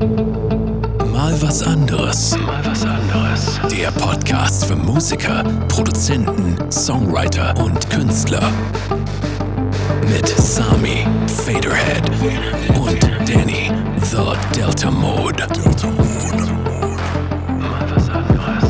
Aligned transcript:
Mal 0.00 1.36
was 1.42 1.62
anderes. 1.62 2.34
Mal 2.38 2.64
was 2.64 2.84
anderes. 2.86 3.60
Der 3.70 3.90
Podcast 3.90 4.64
für 4.64 4.74
Musiker, 4.74 5.44
Produzenten, 5.68 6.56
Songwriter 6.72 7.54
und 7.62 7.90
Künstler. 7.90 8.50
Mit 10.08 10.26
Sami, 10.26 11.06
Faderhead 11.44 12.08
und 12.78 13.02
Danny, 13.28 13.70
The 14.00 14.32
Delta 14.58 14.90
Mode. 14.90 15.46
Delta 15.52 15.90
Mode. 15.90 16.46
Mal 17.58 17.90
was 17.94 18.08
anderes. 18.08 18.64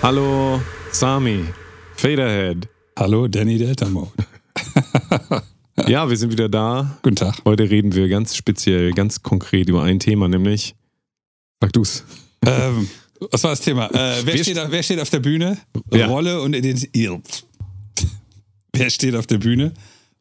Hallo 0.00 0.60
Sami, 0.92 1.44
Faderhead. 1.96 2.68
Hallo, 2.96 3.26
Danny 3.26 3.58
Delta 3.58 3.86
Mode. 3.86 4.12
Ja, 5.88 6.08
wir 6.10 6.16
sind 6.16 6.30
wieder 6.32 6.48
da. 6.48 6.98
Guten 7.02 7.16
Tag. 7.16 7.36
Heute 7.44 7.68
reden 7.70 7.94
wir 7.94 8.08
ganz 8.08 8.36
speziell, 8.36 8.92
ganz 8.92 9.22
konkret 9.22 9.68
über 9.68 9.82
ein 9.82 9.98
Thema, 9.98 10.28
nämlich. 10.28 10.74
Sag 11.62 11.72
du's. 11.72 12.04
Ähm, 12.44 12.88
was 13.30 13.42
war 13.42 13.50
das 13.50 13.60
Thema? 13.62 13.86
Äh, 13.90 14.20
wer, 14.24 14.34
Wir 14.34 14.42
steht, 14.44 14.58
auf- 14.58 14.70
wer 14.70 14.82
steht 14.82 15.00
auf 15.00 15.10
der 15.10 15.20
Bühne? 15.20 15.56
Ja. 15.92 16.06
Rolle 16.06 16.40
und 16.42 16.54
Identität. 16.54 17.44
Wer 18.74 18.90
steht 18.90 19.16
auf 19.16 19.26
der 19.26 19.38
Bühne? 19.38 19.72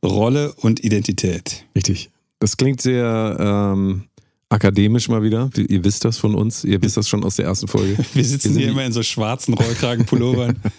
Rolle 0.03 0.53
und 0.53 0.83
Identität. 0.83 1.65
Richtig. 1.75 2.09
Das 2.39 2.57
klingt 2.57 2.81
sehr 2.81 3.37
ähm, 3.39 4.05
akademisch 4.49 5.09
mal 5.09 5.21
wieder. 5.21 5.49
Wie- 5.53 5.65
Ihr 5.65 5.83
wisst 5.83 6.05
das 6.05 6.17
von 6.17 6.33
uns. 6.33 6.63
Ihr 6.63 6.81
wisst 6.81 6.97
das 6.97 7.07
schon 7.07 7.23
aus 7.23 7.35
der 7.35 7.45
ersten 7.45 7.67
Folge. 7.67 7.97
Wir 8.13 8.23
sitzen 8.23 8.53
sind 8.53 8.61
hier 8.61 8.69
immer 8.71 8.85
in 8.85 8.93
so 8.93 9.03
schwarzen 9.03 9.53
Rollkragenpullovern. 9.53 10.55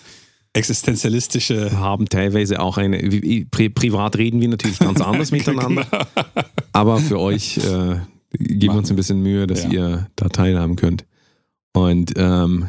Existenzialistische. 0.58 1.78
haben 1.78 2.06
teilweise 2.08 2.60
auch 2.60 2.76
eine. 2.78 2.98
Pri 3.50 3.68
privat 3.68 4.16
reden 4.18 4.40
wir 4.40 4.48
natürlich 4.48 4.78
ganz 4.78 5.00
anders 5.00 5.30
miteinander. 5.32 5.86
Aber 6.72 6.98
für 6.98 7.18
euch 7.18 7.58
äh, 7.58 7.96
geben 8.32 8.74
wir 8.74 8.78
uns 8.78 8.90
ein 8.90 8.96
bisschen 8.96 9.22
Mühe, 9.22 9.46
dass 9.46 9.64
Ja. 9.64 9.70
ihr 9.70 10.06
da 10.16 10.28
teilhaben 10.28 10.76
könnt. 10.76 11.04
Und 11.72 12.12
ähm, 12.16 12.68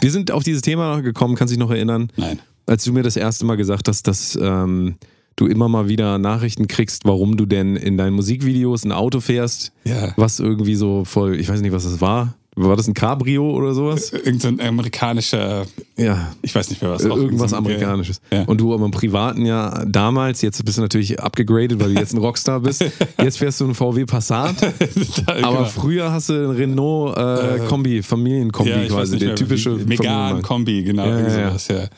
wir 0.00 0.10
sind 0.10 0.30
auf 0.30 0.42
dieses 0.44 0.62
Thema 0.62 1.00
gekommen, 1.00 1.34
kannst 1.34 1.52
du 1.52 1.56
dich 1.56 1.64
noch 1.64 1.70
erinnern? 1.70 2.08
Nein. 2.16 2.38
als 2.66 2.84
du 2.84 2.92
mir 2.92 3.02
das 3.02 3.16
erste 3.16 3.44
Mal 3.44 3.56
gesagt 3.56 3.88
hast, 3.88 4.06
dass 4.06 4.38
ähm, 4.40 4.96
du 5.36 5.46
immer 5.46 5.68
mal 5.68 5.88
wieder 5.88 6.18
Nachrichten 6.18 6.68
kriegst, 6.68 7.04
warum 7.04 7.36
du 7.36 7.46
denn 7.46 7.74
in 7.76 7.96
deinen 7.96 8.14
Musikvideos 8.14 8.84
ein 8.84 8.92
Auto 8.92 9.20
fährst, 9.20 9.72
Ja. 9.84 10.12
was 10.16 10.38
irgendwie 10.40 10.74
so 10.74 11.04
voll, 11.04 11.38
ich 11.40 11.48
weiß 11.48 11.60
nicht, 11.60 11.72
was 11.72 11.84
das 11.84 12.00
war. 12.00 12.34
War 12.54 12.76
das 12.76 12.86
ein 12.86 12.92
Cabrio 12.92 13.50
oder 13.50 13.72
sowas? 13.72 14.12
Irgend 14.12 14.42
so 14.42 14.48
ein 14.48 14.60
amerikanischer, 14.60 15.64
Ja, 15.96 16.34
ich 16.42 16.54
weiß 16.54 16.68
nicht 16.68 16.82
mehr 16.82 16.90
was. 16.90 17.02
irgendwas 17.02 17.50
so 17.52 17.56
ein- 17.56 17.64
Amerikanisches. 17.64 18.20
Ja. 18.30 18.42
Und 18.44 18.60
du 18.60 18.74
aber 18.74 18.84
im 18.84 18.90
Privaten 18.90 19.46
ja 19.46 19.82
damals, 19.86 20.42
jetzt 20.42 20.62
bist 20.62 20.76
du 20.76 20.82
natürlich 20.82 21.18
abgegradet, 21.18 21.80
weil 21.80 21.94
du 21.94 22.00
jetzt 22.00 22.12
ein 22.12 22.18
Rockstar 22.18 22.60
bist. 22.60 22.84
Jetzt 23.22 23.38
fährst 23.38 23.60
du 23.60 23.64
einen 23.64 23.74
VW 23.74 24.04
Passat, 24.04 24.54
Da, 25.26 25.32
aber 25.42 25.56
genau. 25.58 25.64
früher 25.64 26.12
hast 26.12 26.28
du 26.28 26.34
einen 26.34 26.50
Renault 26.50 27.16
äh, 27.16 27.60
Kombi, 27.68 28.02
Familienkombi 28.02 28.70
ja, 28.70 28.84
quasi, 28.86 29.16
der 29.18 29.28
mehr, 29.28 29.36
typische 29.36 29.70
Megan. 29.70 30.42
Kombi, 30.42 30.82
genau. 30.82 31.06
Ja. 31.06 31.30
sowas, 31.50 31.68
ja. 31.68 31.88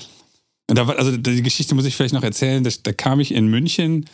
Und 0.69 0.79
da 0.79 0.87
war, 0.87 0.97
also 0.99 1.17
die 1.17 1.43
Geschichte 1.43 1.75
muss 1.75 1.85
ich 1.85 1.97
vielleicht 1.97 2.15
noch 2.15 2.23
erzählen. 2.23 2.63
Da, 2.63 2.71
da 2.83 2.93
kam 2.93 3.19
ich 3.21 3.35
in 3.35 3.49
München 3.49 4.05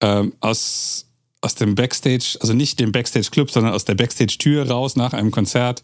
ähm, 0.00 0.32
aus, 0.40 1.05
aus 1.40 1.54
dem 1.54 1.74
Backstage, 1.74 2.38
also 2.40 2.54
nicht 2.54 2.80
dem 2.80 2.92
Backstage-Club, 2.92 3.50
sondern 3.50 3.72
aus 3.72 3.84
der 3.84 3.94
Backstage-Tür 3.94 4.68
raus 4.68 4.96
nach 4.96 5.12
einem 5.12 5.30
Konzert. 5.30 5.82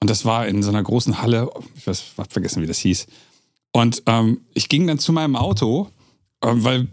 Und 0.00 0.10
das 0.10 0.24
war 0.24 0.46
in 0.46 0.62
so 0.62 0.70
einer 0.70 0.82
großen 0.82 1.22
Halle, 1.22 1.50
ich 1.76 1.86
weiß, 1.86 2.04
hab 2.18 2.32
vergessen, 2.32 2.62
wie 2.62 2.66
das 2.66 2.78
hieß. 2.78 3.06
Und 3.72 4.02
ähm, 4.06 4.40
ich 4.54 4.68
ging 4.68 4.86
dann 4.86 4.98
zu 4.98 5.12
meinem 5.12 5.36
Auto, 5.36 5.88
ähm, 6.42 6.64
weil 6.64 6.88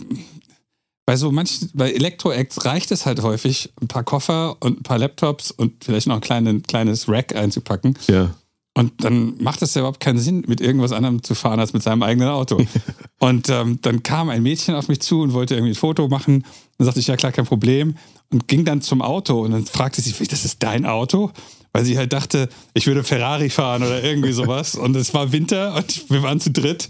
bei 1.05 1.17
so 1.17 1.31
manchen, 1.31 1.69
bei 1.73 1.91
Elektro-Acts 1.91 2.65
reicht 2.65 2.91
es 2.91 3.05
halt 3.05 3.21
häufig, 3.21 3.73
ein 3.81 3.87
paar 3.87 4.03
Koffer 4.03 4.57
und 4.61 4.79
ein 4.79 4.83
paar 4.83 4.97
Laptops 4.97 5.51
und 5.51 5.83
vielleicht 5.83 6.07
noch 6.07 6.15
ein 6.15 6.21
kleine, 6.21 6.61
kleines 6.61 7.09
Rack 7.09 7.35
einzupacken. 7.35 7.97
Ja. 8.07 8.33
Und 8.75 9.03
dann 9.03 9.35
macht 9.39 9.61
es 9.61 9.75
ja 9.75 9.81
überhaupt 9.81 9.99
keinen 9.99 10.17
Sinn, 10.17 10.43
mit 10.47 10.59
irgendwas 10.59 10.91
anderem 10.91 11.21
zu 11.21 11.35
fahren 11.35 11.59
als 11.59 11.73
mit 11.73 11.83
seinem 11.83 12.01
eigenen 12.01 12.29
Auto. 12.29 12.65
und 13.19 13.49
ähm, 13.49 13.79
dann 13.81 14.01
kam 14.01 14.29
ein 14.29 14.41
Mädchen 14.41 14.73
auf 14.73 14.87
mich 14.87 14.99
zu 14.99 15.21
und 15.21 15.33
wollte 15.33 15.53
irgendwie 15.53 15.73
ein 15.73 15.75
Foto 15.75 16.07
machen. 16.07 16.43
Dann 16.77 16.85
sagte 16.85 16.99
ich, 16.99 17.07
ja 17.07 17.15
klar, 17.15 17.31
kein 17.31 17.45
Problem. 17.45 17.95
Und 18.31 18.47
ging 18.47 18.65
dann 18.65 18.81
zum 18.81 19.03
Auto 19.03 19.41
und 19.41 19.51
dann 19.51 19.65
fragte 19.65 20.01
sie, 20.01 20.11
das 20.25 20.43
ist 20.43 20.63
dein 20.63 20.87
Auto? 20.87 21.31
Weil 21.71 21.85
sie 21.85 21.97
halt 21.97 22.13
dachte, 22.13 22.49
ich 22.73 22.87
würde 22.87 23.03
Ferrari 23.03 23.49
fahren 23.49 23.83
oder 23.83 24.03
irgendwie 24.03 24.31
sowas. 24.33 24.73
Und 24.73 24.95
es 24.95 25.13
war 25.13 25.31
Winter 25.31 25.75
und 25.75 26.09
wir 26.09 26.23
waren 26.23 26.39
zu 26.39 26.49
dritt 26.49 26.89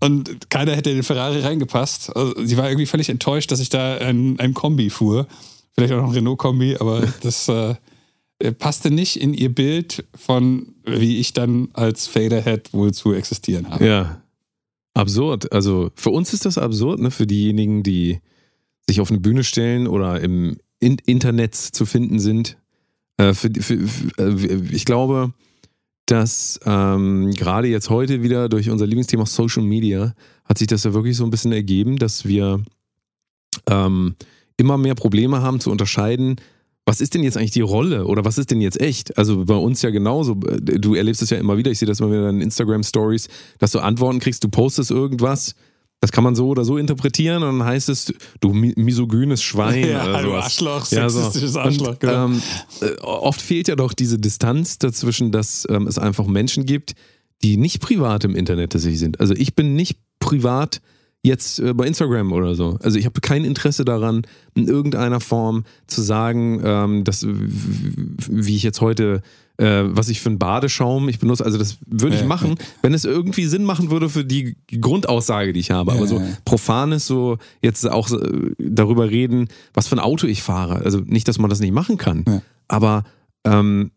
und 0.00 0.50
keiner 0.50 0.76
hätte 0.76 0.90
in 0.90 0.96
den 0.96 1.04
Ferrari 1.04 1.40
reingepasst. 1.40 2.14
Also 2.14 2.34
sie 2.44 2.58
war 2.58 2.68
irgendwie 2.68 2.86
völlig 2.86 3.08
enttäuscht, 3.08 3.50
dass 3.50 3.60
ich 3.60 3.70
da 3.70 3.96
ein, 3.96 4.38
ein 4.38 4.52
Kombi 4.52 4.90
fuhr. 4.90 5.26
Vielleicht 5.74 5.94
auch 5.94 5.98
noch 6.02 6.08
ein 6.08 6.14
Renault-Kombi, 6.14 6.76
aber 6.78 7.06
das 7.22 7.48
äh, 7.48 7.74
passte 8.50 8.90
nicht 8.90 9.20
in 9.20 9.34
ihr 9.34 9.54
Bild 9.54 10.04
von, 10.14 10.74
wie 10.84 11.18
ich 11.18 11.32
dann 11.32 11.68
als 11.74 12.06
Faderhead 12.08 12.72
wohl 12.72 12.92
zu 12.92 13.12
existieren 13.12 13.70
habe. 13.70 13.86
Ja. 13.86 14.22
Absurd. 14.94 15.52
Also 15.52 15.90
für 15.94 16.10
uns 16.10 16.34
ist 16.34 16.44
das 16.44 16.58
absurd, 16.58 17.00
ne? 17.00 17.10
Für 17.10 17.26
diejenigen, 17.26 17.82
die 17.82 18.20
sich 18.86 19.00
auf 19.00 19.10
eine 19.10 19.20
Bühne 19.20 19.44
stellen 19.44 19.86
oder 19.86 20.20
im 20.20 20.58
In 20.80 20.98
Internet 21.06 21.54
zu 21.54 21.86
finden 21.86 22.18
sind. 22.18 22.58
Äh, 23.16 23.32
für, 23.32 23.50
für, 23.60 23.78
für, 23.78 24.18
äh, 24.18 24.62
ich 24.72 24.84
glaube, 24.84 25.32
dass 26.06 26.60
ähm, 26.66 27.32
gerade 27.32 27.68
jetzt 27.68 27.88
heute 27.88 28.22
wieder 28.22 28.48
durch 28.48 28.68
unser 28.68 28.86
Lieblingsthema 28.86 29.24
Social 29.24 29.62
Media 29.62 30.14
hat 30.44 30.58
sich 30.58 30.66
das 30.66 30.84
ja 30.84 30.92
wirklich 30.92 31.16
so 31.16 31.24
ein 31.24 31.30
bisschen 31.30 31.52
ergeben, 31.52 31.96
dass 31.96 32.26
wir 32.26 32.62
ähm, 33.68 34.16
immer 34.56 34.76
mehr 34.76 34.94
Probleme 34.94 35.40
haben 35.40 35.60
zu 35.60 35.70
unterscheiden, 35.70 36.36
was 36.84 37.00
ist 37.00 37.14
denn 37.14 37.22
jetzt 37.22 37.36
eigentlich 37.36 37.52
die 37.52 37.60
Rolle 37.60 38.06
oder 38.06 38.24
was 38.24 38.38
ist 38.38 38.50
denn 38.50 38.60
jetzt 38.60 38.80
echt? 38.80 39.16
Also 39.16 39.44
bei 39.44 39.54
uns 39.54 39.82
ja 39.82 39.90
genauso. 39.90 40.34
Du 40.34 40.94
erlebst 40.94 41.22
es 41.22 41.30
ja 41.30 41.36
immer 41.38 41.56
wieder. 41.56 41.70
Ich 41.70 41.78
sehe 41.78 41.86
das 41.86 42.00
immer 42.00 42.10
wieder 42.10 42.28
in 42.28 42.40
Instagram-Stories, 42.40 43.28
dass 43.58 43.70
du 43.72 43.78
Antworten 43.78 44.18
kriegst, 44.18 44.42
du 44.42 44.48
postest 44.48 44.90
irgendwas. 44.90 45.54
Das 46.00 46.10
kann 46.10 46.24
man 46.24 46.34
so 46.34 46.48
oder 46.48 46.64
so 46.64 46.78
interpretieren 46.78 47.44
und 47.44 47.60
dann 47.60 47.64
heißt 47.68 47.88
es, 47.88 48.12
du 48.40 48.52
mi- 48.52 48.72
misogynes 48.76 49.40
Schwein 49.40 49.86
Ja, 49.88 50.02
oder 50.08 50.22
du 50.22 50.28
sowas. 50.30 50.44
Arschloch, 50.46 50.90
Ja, 50.90 51.08
so. 51.08 51.20
sexistisches 51.20 51.56
Arschloch, 51.56 51.88
Und, 51.90 52.00
genau. 52.00 52.24
ähm, 52.24 52.42
äh, 52.80 53.00
oft 53.02 53.40
fehlt 53.40 53.68
ja 53.68 53.76
doch 53.76 53.92
diese 53.92 54.18
Distanz 54.18 54.78
dazwischen, 54.78 55.30
dass 55.30 55.64
ähm, 55.70 55.86
es 55.86 55.98
einfach 55.98 56.26
Menschen 56.26 56.66
gibt, 56.66 56.94
die 57.44 57.56
nicht 57.56 57.80
privat 57.80 58.24
im 58.24 58.34
Internet 58.34 58.72
tatsächlich 58.72 58.98
sind. 58.98 59.20
Also 59.20 59.34
ich 59.34 59.54
bin 59.54 59.74
nicht 59.74 59.98
privat 60.18 60.80
jetzt 61.22 61.60
äh, 61.60 61.72
bei 61.72 61.86
Instagram 61.86 62.32
oder 62.32 62.54
so. 62.54 62.78
Also 62.82 62.98
ich 62.98 63.06
habe 63.06 63.20
kein 63.20 63.44
Interesse 63.44 63.84
daran, 63.84 64.22
in 64.54 64.66
irgendeiner 64.66 65.20
Form 65.20 65.64
zu 65.86 66.02
sagen, 66.02 66.60
ähm, 66.64 67.04
dass, 67.04 67.24
wie 67.26 68.56
ich 68.56 68.64
jetzt 68.64 68.80
heute, 68.80 69.22
äh, 69.56 69.84
was 69.84 70.08
ich 70.08 70.20
für 70.20 70.30
einen 70.30 70.38
Badeschaum 70.38 71.08
ich 71.08 71.20
benutze. 71.20 71.44
Also 71.44 71.58
das 71.58 71.78
würde 71.86 72.16
ich 72.16 72.24
machen, 72.24 72.56
wenn 72.82 72.92
es 72.92 73.04
irgendwie 73.04 73.46
Sinn 73.46 73.64
machen 73.64 73.90
würde 73.90 74.08
für 74.08 74.24
die 74.24 74.56
Grundaussage, 74.80 75.52
die 75.52 75.60
ich 75.60 75.70
habe. 75.70 75.92
Aber 75.92 76.06
so 76.08 76.20
profanes, 76.44 77.06
so 77.06 77.38
jetzt 77.62 77.88
auch 77.88 78.10
äh, 78.10 78.50
darüber 78.58 79.08
reden, 79.08 79.48
was 79.74 79.86
für 79.86 79.96
ein 79.96 80.00
Auto 80.00 80.26
ich 80.26 80.42
fahre. 80.42 80.84
Also 80.84 80.98
nicht, 80.98 81.28
dass 81.28 81.38
man 81.38 81.50
das 81.50 81.60
nicht 81.60 81.72
machen 81.72 81.98
kann, 81.98 82.42
aber 82.66 83.04
ähm, 83.44 83.92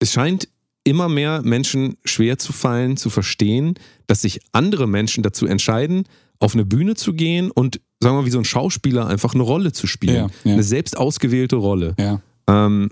es 0.00 0.12
scheint 0.12 0.48
immer 0.84 1.08
mehr 1.08 1.42
Menschen 1.42 1.96
schwer 2.04 2.38
zu 2.38 2.52
fallen, 2.52 2.96
zu 2.96 3.08
verstehen, 3.08 3.74
dass 4.06 4.22
sich 4.22 4.40
andere 4.50 4.88
Menschen 4.88 5.22
dazu 5.22 5.46
entscheiden, 5.46 6.04
auf 6.42 6.54
eine 6.54 6.64
Bühne 6.64 6.94
zu 6.94 7.12
gehen 7.14 7.50
und, 7.50 7.80
sagen 8.00 8.16
wir 8.16 8.22
mal, 8.22 8.26
wie 8.26 8.30
so 8.30 8.38
ein 8.38 8.44
Schauspieler 8.44 9.06
einfach 9.06 9.34
eine 9.34 9.44
Rolle 9.44 9.72
zu 9.72 9.86
spielen. 9.86 10.14
Ja, 10.14 10.28
ja. 10.44 10.52
Eine 10.54 10.62
selbst 10.62 10.96
ausgewählte 10.96 11.56
Rolle. 11.56 11.94
Ja. 11.98 12.20
Ähm, 12.48 12.90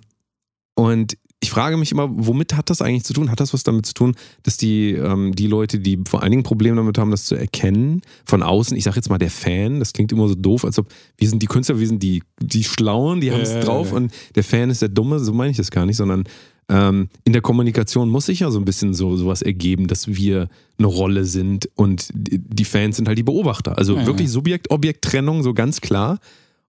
und 0.77 1.17
ich 1.43 1.51
frage 1.51 1.77
mich 1.77 1.91
immer, 1.91 2.09
womit 2.13 2.55
hat 2.55 2.69
das 2.71 2.83
eigentlich 2.83 3.05
zu 3.05 3.15
tun? 3.15 3.31
Hat 3.31 3.41
das 3.41 3.53
was 3.53 3.65
damit 3.65 3.87
zu 3.87 3.95
tun, 3.95 4.15
dass 4.43 4.57
die, 4.57 4.93
ähm, 4.93 5.35
die 5.35 5.47
Leute, 5.47 5.81
die 5.81 5.99
vor 6.07 6.23
allen 6.23 6.31
Dingen 6.31 6.43
Probleme 6.43 6.77
damit 6.77 6.99
haben, 6.99 7.11
das 7.11 7.25
zu 7.25 7.35
erkennen, 7.35 8.03
von 8.27 8.43
außen, 8.43 8.77
ich 8.77 8.85
sage 8.85 8.97
jetzt 8.97 9.09
mal 9.09 9.19
der 9.19 9.31
Fan, 9.31 9.81
das 9.81 9.95
klingt 9.95 10.13
immer 10.13 10.29
so 10.29 10.35
doof, 10.35 10.65
als 10.65 10.79
ob 10.79 10.87
wir 11.17 11.29
sind 11.29 11.43
die 11.43 11.47
Künstler, 11.47 11.81
wir 11.81 11.89
sind 11.89 12.03
die, 12.03 12.23
die 12.41 12.63
Schlauen, 12.63 13.21
die 13.21 13.33
haben 13.33 13.41
es 13.41 13.53
ja, 13.53 13.61
drauf 13.61 13.91
ja. 13.91 13.97
und 13.97 14.13
der 14.35 14.45
Fan 14.45 14.69
ist 14.71 14.83
der 14.83 14.91
Dumme, 14.91 15.19
so 15.19 15.33
meine 15.33 15.51
ich 15.51 15.57
das 15.57 15.71
gar 15.71 15.87
nicht, 15.87 15.97
sondern 15.97 16.25
ähm, 16.71 17.09
in 17.25 17.33
der 17.33 17.43
Kommunikation 17.43 18.09
muss 18.09 18.27
sich 18.27 18.41
ja 18.41 18.51
so 18.51 18.59
ein 18.59 18.65
bisschen 18.65 18.95
so 18.95 19.17
sowas 19.17 19.43
ergeben, 19.43 19.89
dass 19.89 20.07
wir 20.07 20.49
eine 20.79 20.87
Rolle 20.87 21.25
sind 21.25 21.69
und 21.75 22.09
die 22.15 22.65
Fans 22.65 22.97
sind 22.97 23.09
halt 23.09 23.19
die 23.19 23.25
Beobachter. 23.25 23.77
Also 23.77 23.97
Ja, 23.97 24.07
wirklich. 24.07 24.31
Subjekt-Objekt-Trennung, 24.31 25.43
so 25.43 25.53
ganz 25.53 25.81
klar. 25.81 26.21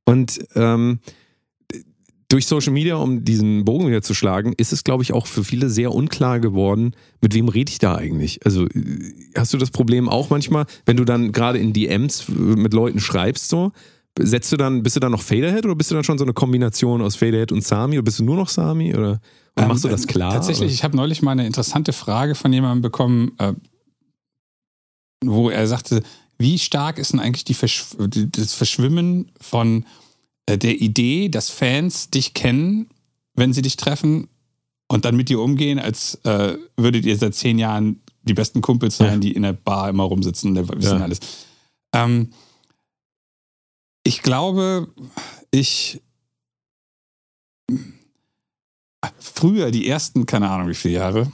Und 0.03 0.39
ähm, 0.55 0.99
durch 2.29 2.47
Social 2.47 2.73
Media, 2.73 2.95
um 2.95 3.23
diesen 3.23 3.63
Bogen 3.63 3.87
wieder 3.87 4.01
zu 4.01 4.13
schlagen, 4.13 4.53
ist 4.57 4.73
es, 4.73 4.83
glaube 4.83 5.03
ich, 5.03 5.13
auch 5.13 5.27
für 5.27 5.43
viele 5.43 5.69
sehr 5.69 5.93
unklar 5.93 6.39
geworden, 6.39 6.95
mit 7.21 7.35
wem 7.35 7.47
rede 7.49 7.69
ich 7.69 7.77
da 7.77 7.95
eigentlich? 7.95 8.43
Also 8.43 8.65
äh, 8.65 9.13
hast 9.35 9.53
du 9.53 9.57
das 9.57 9.69
Problem 9.69 10.09
auch 10.09 10.31
manchmal, 10.31 10.65
wenn 10.85 10.97
du 10.97 11.05
dann 11.05 11.31
gerade 11.31 11.59
in 11.59 11.73
DMs 11.73 12.27
mit 12.27 12.73
Leuten 12.73 12.99
schreibst, 12.99 13.49
so, 13.49 13.71
setzt 14.19 14.51
du 14.51 14.57
dann, 14.57 14.83
bist 14.83 14.95
du 14.95 14.99
dann 14.99 15.11
noch 15.11 15.21
Faderhead 15.21 15.65
oder 15.65 15.75
bist 15.75 15.89
du 15.91 15.95
dann 15.95 16.03
schon 16.03 16.17
so 16.17 16.25
eine 16.25 16.33
Kombination 16.33 17.01
aus 17.01 17.15
Faderhead 17.15 17.51
und 17.51 17.63
Sami 17.63 17.97
oder 17.97 18.03
bist 18.05 18.19
du 18.19 18.23
nur 18.23 18.35
noch 18.35 18.49
Sami 18.49 18.93
oder 18.93 19.19
und 19.55 19.67
machst 19.67 19.83
du 19.83 19.89
das 19.89 20.07
klar? 20.07 20.29
Ähm, 20.31 20.35
Tatsächlich, 20.37 20.67
Oder? 20.67 20.73
ich 20.73 20.83
habe 20.83 20.95
neulich 20.95 21.21
mal 21.21 21.31
eine 21.31 21.45
interessante 21.45 21.91
Frage 21.93 22.35
von 22.35 22.51
jemandem 22.53 22.81
bekommen, 22.81 23.31
äh, 23.37 23.53
wo 25.23 25.49
er 25.49 25.67
sagte, 25.67 26.01
wie 26.37 26.57
stark 26.57 26.97
ist 26.97 27.13
denn 27.13 27.19
eigentlich 27.19 27.45
die 27.45 27.53
Verschw 27.53 28.07
die, 28.07 28.29
das 28.31 28.53
Verschwimmen 28.53 29.31
von 29.39 29.85
äh, 30.47 30.57
der 30.57 30.81
Idee, 30.81 31.29
dass 31.29 31.49
Fans 31.49 32.09
dich 32.09 32.33
kennen, 32.33 32.87
wenn 33.35 33.53
sie 33.53 33.61
dich 33.61 33.77
treffen 33.77 34.27
und 34.87 35.05
dann 35.05 35.15
mit 35.15 35.29
dir 35.29 35.39
umgehen, 35.39 35.79
als 35.79 36.15
äh, 36.23 36.57
würdet 36.77 37.05
ihr 37.05 37.17
seit 37.17 37.35
zehn 37.35 37.59
Jahren 37.59 38.01
die 38.23 38.33
besten 38.33 38.61
Kumpels 38.61 38.97
sein, 38.97 39.13
Ja. 39.13 39.17
die 39.17 39.31
in 39.33 39.43
der 39.43 39.53
Bar 39.53 39.89
immer 39.89 40.03
rumsitzen, 40.03 40.55
der 40.55 40.67
wissen 40.69 40.97
Ja. 40.97 41.03
alles. 41.03 41.19
Ähm, 41.93 42.29
ich 44.03 44.21
glaube, 44.21 44.87
ich 45.51 46.01
früher, 49.19 49.71
die 49.71 49.87
ersten, 49.87 50.25
keine 50.25 50.49
Ahnung 50.49 50.67
wie 50.67 50.75
viele 50.75 50.95
Jahre, 50.95 51.31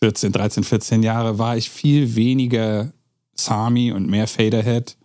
14, 0.00 0.32
13, 0.32 0.64
14 0.64 1.02
Jahre, 1.02 1.38
war 1.38 1.56
ich 1.56 1.70
viel 1.70 2.14
weniger 2.14 2.92
Sami 3.34 3.92
und 3.92 4.08
mehr 4.08 4.26
Faderhead 4.26 4.96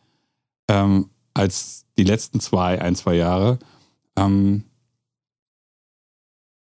ähm, 0.67 1.09
als 1.33 1.85
die 1.97 2.03
letzten 2.03 2.39
zwei, 2.39 2.81
ein, 2.81 2.95
zwei 2.95 3.15
Jahre. 3.15 3.59
Ähm, 4.15 4.65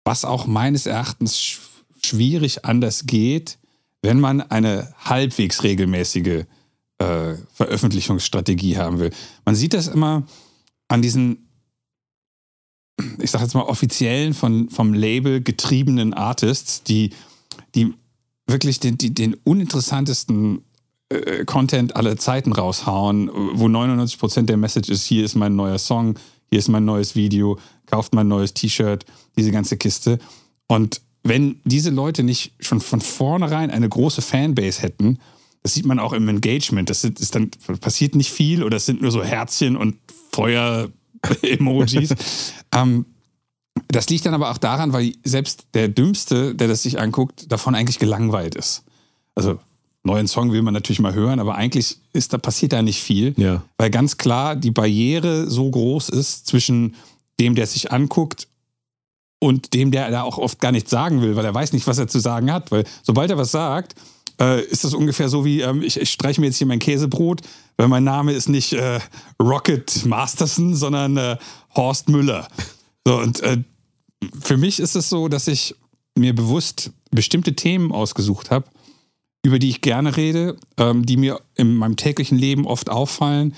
was 0.03 0.25
auch 0.25 0.45
meines 0.45 0.85
Erachtens 0.85 1.39
sch 1.39 1.59
schwierig 2.05 2.65
anders 2.65 3.05
geht, 3.05 3.57
wenn 4.01 4.19
man 4.19 4.41
eine 4.41 4.93
halbwegs 4.97 5.63
regelmäßige 5.63 6.43
äh, 7.03 7.37
Veröffentlichungsstrategie 7.53 8.77
haben 8.77 8.99
will. 8.99 9.11
Man 9.45 9.55
sieht 9.55 9.73
das 9.73 9.87
immer 9.87 10.23
an 10.87 11.01
diesen, 11.01 11.49
ich 13.19 13.31
sag 13.31 13.41
jetzt 13.41 13.55
mal, 13.55 13.63
offiziellen, 13.63 14.33
von, 14.33 14.69
vom 14.69 14.93
Label 14.93 15.41
getriebenen 15.41 16.13
Artists, 16.13 16.83
die, 16.83 17.11
die 17.75 17.93
wirklich 18.47 18.79
den, 18.79 18.97
die, 18.97 19.13
den 19.13 19.35
uninteressantesten 19.43 20.63
äh, 21.09 21.45
Content 21.45 21.95
aller 21.95 22.17
Zeiten 22.17 22.53
raushauen, 22.53 23.29
wo 23.53 23.65
99% 23.65 24.43
der 24.43 24.57
Message 24.57 24.89
ist, 24.89 25.05
hier 25.05 25.25
ist 25.25 25.35
mein 25.35 25.55
neuer 25.55 25.79
Song, 25.79 26.15
hier 26.49 26.59
ist 26.59 26.69
mein 26.69 26.85
neues 26.85 27.15
Video, 27.15 27.59
kauft 27.85 28.13
mein 28.13 28.27
neues 28.27 28.53
T-Shirt, 28.53 29.05
diese 29.35 29.51
ganze 29.51 29.77
Kiste. 29.77 30.19
Und 30.67 31.01
wenn 31.23 31.61
diese 31.63 31.89
Leute 31.89 32.23
nicht 32.23 32.53
schon 32.59 32.81
von 32.81 33.01
vornherein 33.01 33.71
eine 33.71 33.89
große 33.89 34.21
Fanbase 34.21 34.81
hätten, 34.81 35.19
das 35.63 35.73
sieht 35.73 35.85
man 35.85 35.97
auch 35.99 36.13
im 36.13 36.27
Engagement, 36.27 36.89
das 36.89 37.03
ist, 37.03 37.19
ist 37.19 37.35
dann 37.35 37.49
passiert 37.81 38.15
nicht 38.15 38.31
viel 38.31 38.63
oder 38.63 38.77
es 38.77 38.85
sind 38.85 39.01
nur 39.01 39.11
so 39.11 39.23
Herzchen 39.23 39.75
und 39.77 39.95
Feuer-Emojis. 40.31 42.13
ähm, 42.75 43.05
das 43.87 44.09
liegt 44.09 44.25
dann 44.25 44.33
aber 44.33 44.51
auch 44.51 44.57
daran, 44.57 44.93
weil 44.93 45.13
selbst 45.23 45.65
der 45.73 45.87
Dümmste, 45.87 46.53
der 46.55 46.67
das 46.67 46.83
sich 46.83 46.99
anguckt, 46.99 47.51
davon 47.51 47.75
eigentlich 47.75 47.99
gelangweilt 47.99 48.55
ist. 48.55 48.83
Also 49.35 49.59
neuen 50.03 50.27
Song 50.27 50.51
will 50.51 50.61
man 50.61 50.73
natürlich 50.73 50.99
mal 50.99 51.13
hören, 51.13 51.39
aber 51.39 51.55
eigentlich 51.55 51.97
ist 52.11 52.33
da 52.33 52.37
passiert 52.37 52.73
da 52.73 52.81
nicht 52.81 53.01
viel, 53.01 53.33
Ja. 53.37 53.63
weil 53.77 53.89
ganz 53.89 54.17
klar 54.17 54.55
die 54.55 54.71
Barriere 54.71 55.49
so 55.49 55.69
groß 55.69 56.09
ist 56.09 56.45
zwischen 56.47 56.95
dem, 57.39 57.55
der 57.55 57.67
sich 57.67 57.91
anguckt 57.91 58.47
und 59.39 59.73
dem, 59.73 59.91
der 59.91 60.11
da 60.11 60.23
auch 60.23 60.37
oft 60.37 60.59
gar 60.59 60.71
nichts 60.71 60.91
sagen 60.91 61.21
will, 61.21 61.35
weil 61.35 61.45
er 61.45 61.53
weiß 61.53 61.73
nicht, 61.73 61.87
was 61.87 61.97
er 61.97 62.07
zu 62.07 62.19
sagen 62.19 62.51
hat. 62.51 62.71
Weil 62.71 62.85
sobald 63.01 63.31
er 63.31 63.37
was 63.37 63.51
sagt, 63.51 63.95
äh, 64.39 64.63
ist 64.65 64.83
das 64.83 64.93
ungefähr 64.93 65.29
so 65.29 65.45
wie, 65.45 65.61
ähm, 65.61 65.81
ich, 65.81 65.99
ich 65.99 66.11
streiche 66.11 66.41
mir 66.41 66.47
jetzt 66.47 66.57
hier 66.57 66.67
mein 66.67 66.79
Käsebrot, 66.79 67.41
weil 67.77 67.87
mein 67.87 68.03
Name 68.03 68.33
ist 68.33 68.49
nicht 68.49 68.73
äh, 68.73 68.99
Rocket 69.41 70.05
Masterson, 70.05 70.75
sondern 70.75 71.17
äh, 71.17 71.37
Horst 71.75 72.09
Müller. 72.09 72.47
So, 73.05 73.17
und 73.19 73.41
äh, 73.41 73.57
für 74.41 74.57
mich 74.57 74.79
ist 74.79 74.95
es 74.95 75.09
so, 75.09 75.27
dass 75.27 75.47
ich 75.47 75.75
mir 76.15 76.33
bewusst 76.33 76.91
bestimmte 77.11 77.55
Themen 77.55 77.91
ausgesucht 77.91 78.51
habe, 78.51 78.65
über 79.43 79.59
die 79.59 79.69
ich 79.69 79.81
gerne 79.81 80.15
rede, 80.15 80.57
ähm, 80.77 81.05
die 81.05 81.17
mir 81.17 81.41
in 81.55 81.75
meinem 81.75 81.97
täglichen 81.97 82.37
Leben 82.37 82.65
oft 82.65 82.89
auffallen. 82.89 83.55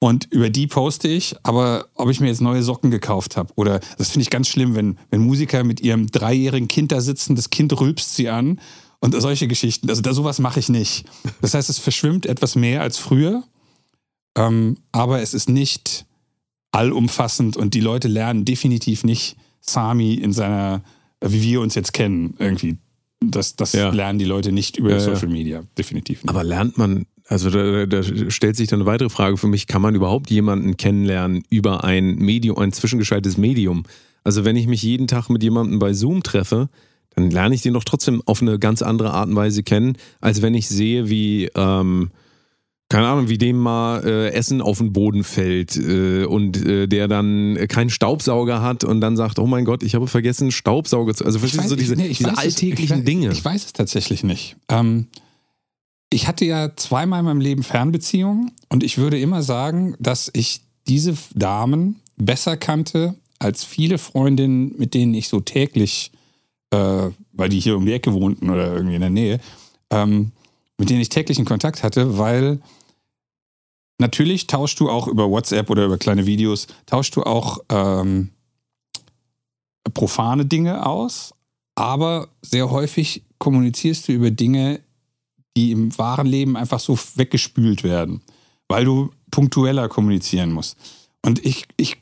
Und 0.00 0.30
über 0.32 0.50
die 0.50 0.66
poste 0.66 1.08
ich, 1.08 1.34
aber 1.44 1.86
ob 1.94 2.10
ich 2.10 2.20
mir 2.20 2.26
jetzt 2.26 2.42
neue 2.42 2.62
Socken 2.62 2.90
gekauft 2.90 3.36
habe 3.38 3.52
oder 3.56 3.80
das 3.96 4.10
finde 4.10 4.24
ich 4.24 4.30
ganz 4.30 4.48
schlimm, 4.48 4.74
wenn, 4.74 4.98
wenn 5.10 5.22
Musiker 5.22 5.64
mit 5.64 5.80
ihrem 5.80 6.08
dreijährigen 6.08 6.68
Kind 6.68 6.92
da 6.92 7.00
sitzen, 7.00 7.36
das 7.36 7.48
Kind 7.48 7.78
rülpst 7.80 8.14
sie 8.14 8.28
an 8.28 8.60
und 9.04 9.20
solche 9.20 9.46
Geschichten. 9.48 9.90
Also 9.90 10.00
da, 10.00 10.14
sowas 10.14 10.38
mache 10.38 10.58
ich 10.60 10.68
nicht. 10.70 11.04
Das 11.42 11.52
heißt, 11.52 11.68
es 11.68 11.78
verschwimmt 11.78 12.24
etwas 12.24 12.56
mehr 12.56 12.80
als 12.80 12.96
früher, 12.98 13.42
ähm, 14.36 14.78
aber 14.92 15.20
es 15.20 15.34
ist 15.34 15.48
nicht 15.48 16.06
allumfassend 16.72 17.56
und 17.56 17.74
die 17.74 17.80
Leute 17.80 18.08
lernen 18.08 18.44
definitiv 18.44 19.04
nicht 19.04 19.36
Sami 19.60 20.14
in 20.14 20.32
seiner, 20.32 20.82
wie 21.20 21.42
wir 21.42 21.60
uns 21.60 21.74
jetzt 21.74 21.92
kennen, 21.92 22.34
irgendwie. 22.38 22.76
Das, 23.20 23.56
das 23.56 23.72
Ja. 23.72 23.90
lernen 23.90 24.18
die 24.18 24.24
Leute 24.24 24.52
nicht 24.52 24.76
über 24.76 24.90
Ja. 24.90 25.00
Social 25.00 25.28
Media, 25.28 25.62
definitiv 25.78 26.22
nicht. 26.22 26.30
Aber 26.30 26.42
lernt 26.42 26.76
man, 26.78 27.06
also 27.28 27.48
da, 27.50 27.86
da 27.86 28.02
stellt 28.30 28.56
sich 28.56 28.68
dann 28.68 28.80
eine 28.80 28.86
weitere 28.86 29.08
Frage 29.08 29.36
für 29.36 29.46
mich, 29.48 29.66
kann 29.66 29.80
man 29.82 29.94
überhaupt 29.94 30.30
jemanden 30.30 30.76
kennenlernen 30.76 31.44
über 31.48 31.84
ein 31.84 32.16
Medium, 32.16 32.58
ein 32.58 32.72
zwischengeschaltetes 32.72 33.36
Medium? 33.38 33.84
Also 34.24 34.44
wenn 34.44 34.56
ich 34.56 34.66
mich 34.66 34.82
jeden 34.82 35.06
Tag 35.06 35.28
mit 35.28 35.42
jemandem 35.42 35.78
bei 35.78 35.92
Zoom 35.92 36.22
treffe, 36.22 36.68
dann 37.16 37.30
lerne 37.30 37.54
ich 37.54 37.62
den 37.62 37.74
doch 37.74 37.84
trotzdem 37.84 38.22
auf 38.26 38.42
eine 38.42 38.58
ganz 38.58 38.82
andere 38.82 39.12
Art 39.12 39.28
und 39.28 39.36
Weise 39.36 39.62
kennen, 39.62 39.96
als 40.20 40.42
wenn 40.42 40.54
ich 40.54 40.68
sehe, 40.68 41.08
wie, 41.08 41.50
ähm, 41.54 42.10
keine 42.88 43.06
Ahnung, 43.06 43.28
wie 43.28 43.38
dem 43.38 43.56
mal 43.58 44.04
äh, 44.04 44.28
Essen 44.32 44.60
auf 44.60 44.78
den 44.78 44.92
Boden 44.92 45.24
fällt 45.24 45.76
äh, 45.76 46.24
und 46.24 46.64
äh, 46.66 46.86
der 46.86 47.08
dann 47.08 47.58
keinen 47.68 47.90
Staubsauger 47.90 48.60
hat 48.62 48.84
und 48.84 49.00
dann 49.00 49.16
sagt, 49.16 49.38
oh 49.38 49.46
mein 49.46 49.64
Gott, 49.64 49.82
ich 49.82 49.94
habe 49.94 50.06
vergessen, 50.06 50.50
Staubsauger 50.52 51.14
zu. 51.14 51.24
Also 51.24 51.38
verstehst 51.38 51.64
du 51.64 51.68
so 51.70 51.76
diese, 51.76 51.96
nee, 51.96 52.08
diese 52.08 52.24
weiß 52.24 52.32
es- 52.32 52.38
alltäglichen 52.38 52.98
ich, 52.98 53.04
Dinge? 53.04 53.32
Ich 53.32 53.44
weiß 53.44 53.64
es 53.64 53.72
tatsächlich 53.72 54.22
nicht. 54.22 54.56
Ähm, 54.68 55.06
ich 56.10 56.28
hatte 56.28 56.44
ja 56.44 56.76
zweimal 56.76 57.20
in 57.20 57.24
meinem 57.26 57.40
Leben 57.40 57.62
Fernbeziehungen 57.62 58.52
und 58.68 58.84
ich 58.84 58.98
würde 58.98 59.18
immer 59.18 59.42
sagen, 59.42 59.94
dass 59.98 60.30
ich 60.34 60.60
diese 60.86 61.16
Damen 61.34 61.96
besser 62.16 62.56
kannte 62.56 63.14
als 63.40 63.64
viele 63.64 63.98
Freundinnen, 63.98 64.74
mit 64.78 64.94
denen 64.94 65.14
ich 65.14 65.28
so 65.28 65.40
täglich, 65.40 66.12
äh, 66.70 67.10
weil 67.32 67.48
die 67.48 67.60
hier 67.60 67.76
um 67.76 67.86
die 67.86 67.92
Ecke 67.92 68.12
wohnten 68.12 68.50
oder 68.50 68.72
irgendwie 68.72 68.94
in 68.96 69.00
der 69.00 69.10
Nähe, 69.10 69.40
ähm, 69.90 70.32
mit 70.78 70.90
denen 70.90 71.00
ich 71.00 71.08
täglichen 71.08 71.44
Kontakt 71.44 71.82
hatte, 71.82 72.18
weil 72.18 72.60
natürlich 73.98 74.46
tauschst 74.46 74.80
du 74.80 74.90
auch 74.90 75.06
über 75.06 75.30
WhatsApp 75.30 75.70
oder 75.70 75.84
über 75.86 75.98
kleine 75.98 76.26
Videos, 76.26 76.66
tauschst 76.86 77.16
du 77.16 77.22
auch 77.22 77.58
ähm, 77.70 78.30
profane 79.92 80.46
Dinge 80.46 80.86
aus, 80.86 81.34
aber 81.74 82.28
sehr 82.42 82.70
häufig 82.70 83.22
kommunizierst 83.38 84.08
du 84.08 84.12
über 84.12 84.30
Dinge, 84.30 84.80
die 85.56 85.70
im 85.70 85.96
wahren 85.98 86.26
Leben 86.26 86.56
einfach 86.56 86.80
so 86.80 86.98
weggespült 87.14 87.84
werden, 87.84 88.22
weil 88.68 88.84
du 88.84 89.10
punktueller 89.30 89.88
kommunizieren 89.88 90.52
musst. 90.52 90.76
Und 91.22 91.44
ich, 91.44 91.66
ich 91.76 91.98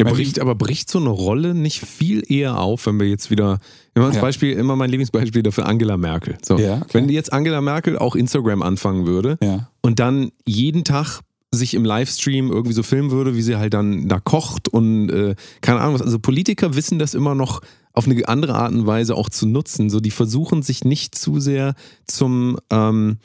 Ja, 0.00 0.10
bricht, 0.10 0.40
aber 0.40 0.54
bricht 0.54 0.90
so 0.90 0.98
eine 0.98 1.08
Rolle 1.08 1.54
nicht 1.54 1.80
viel 1.80 2.22
eher 2.30 2.58
auf, 2.58 2.86
wenn 2.86 3.00
wir 3.00 3.08
jetzt 3.08 3.30
wieder, 3.30 3.60
immer 3.94 4.12
Ja. 4.12 4.20
Beispiel, 4.20 4.52
immer 4.52 4.76
mein 4.76 4.90
Lieblingsbeispiel 4.90 5.42
dafür 5.42 5.66
Angela 5.66 5.96
Merkel. 5.96 6.36
So, 6.44 6.58
Ja, 6.58 6.76
okay. 6.76 6.88
Wenn 6.92 7.08
jetzt 7.08 7.32
Angela 7.32 7.60
Merkel 7.62 7.98
auch 7.98 8.14
Instagram 8.14 8.62
anfangen 8.62 9.06
würde 9.06 9.38
und 9.80 9.98
dann 9.98 10.32
jeden 10.44 10.84
Tag 10.84 11.20
sich 11.50 11.74
im 11.74 11.84
Livestream 11.84 12.50
irgendwie 12.50 12.74
so 12.74 12.82
filmen 12.82 13.10
würde, 13.10 13.36
wie 13.36 13.42
sie 13.42 13.56
halt 13.56 13.72
dann 13.72 14.08
da 14.08 14.20
kocht 14.20 14.68
und 14.68 15.08
äh, 15.10 15.34
keine 15.62 15.80
Ahnung 15.80 15.94
was. 15.94 16.02
Also 16.02 16.18
Politiker 16.18 16.74
wissen 16.74 16.98
das 16.98 17.14
immer 17.14 17.34
noch 17.34 17.60
auf 17.92 18.06
eine 18.06 18.28
andere 18.28 18.54
Art 18.54 18.72
und 18.72 18.86
Weise 18.86 19.14
auch 19.14 19.30
zu 19.30 19.46
nutzen. 19.46 19.88
So, 19.88 20.00
die 20.00 20.10
versuchen 20.10 20.62
sich 20.62 20.84
nicht 20.84 21.14
zu 21.14 21.40
sehr 21.40 21.74
zum 22.04 22.58
ähm, 22.70 23.18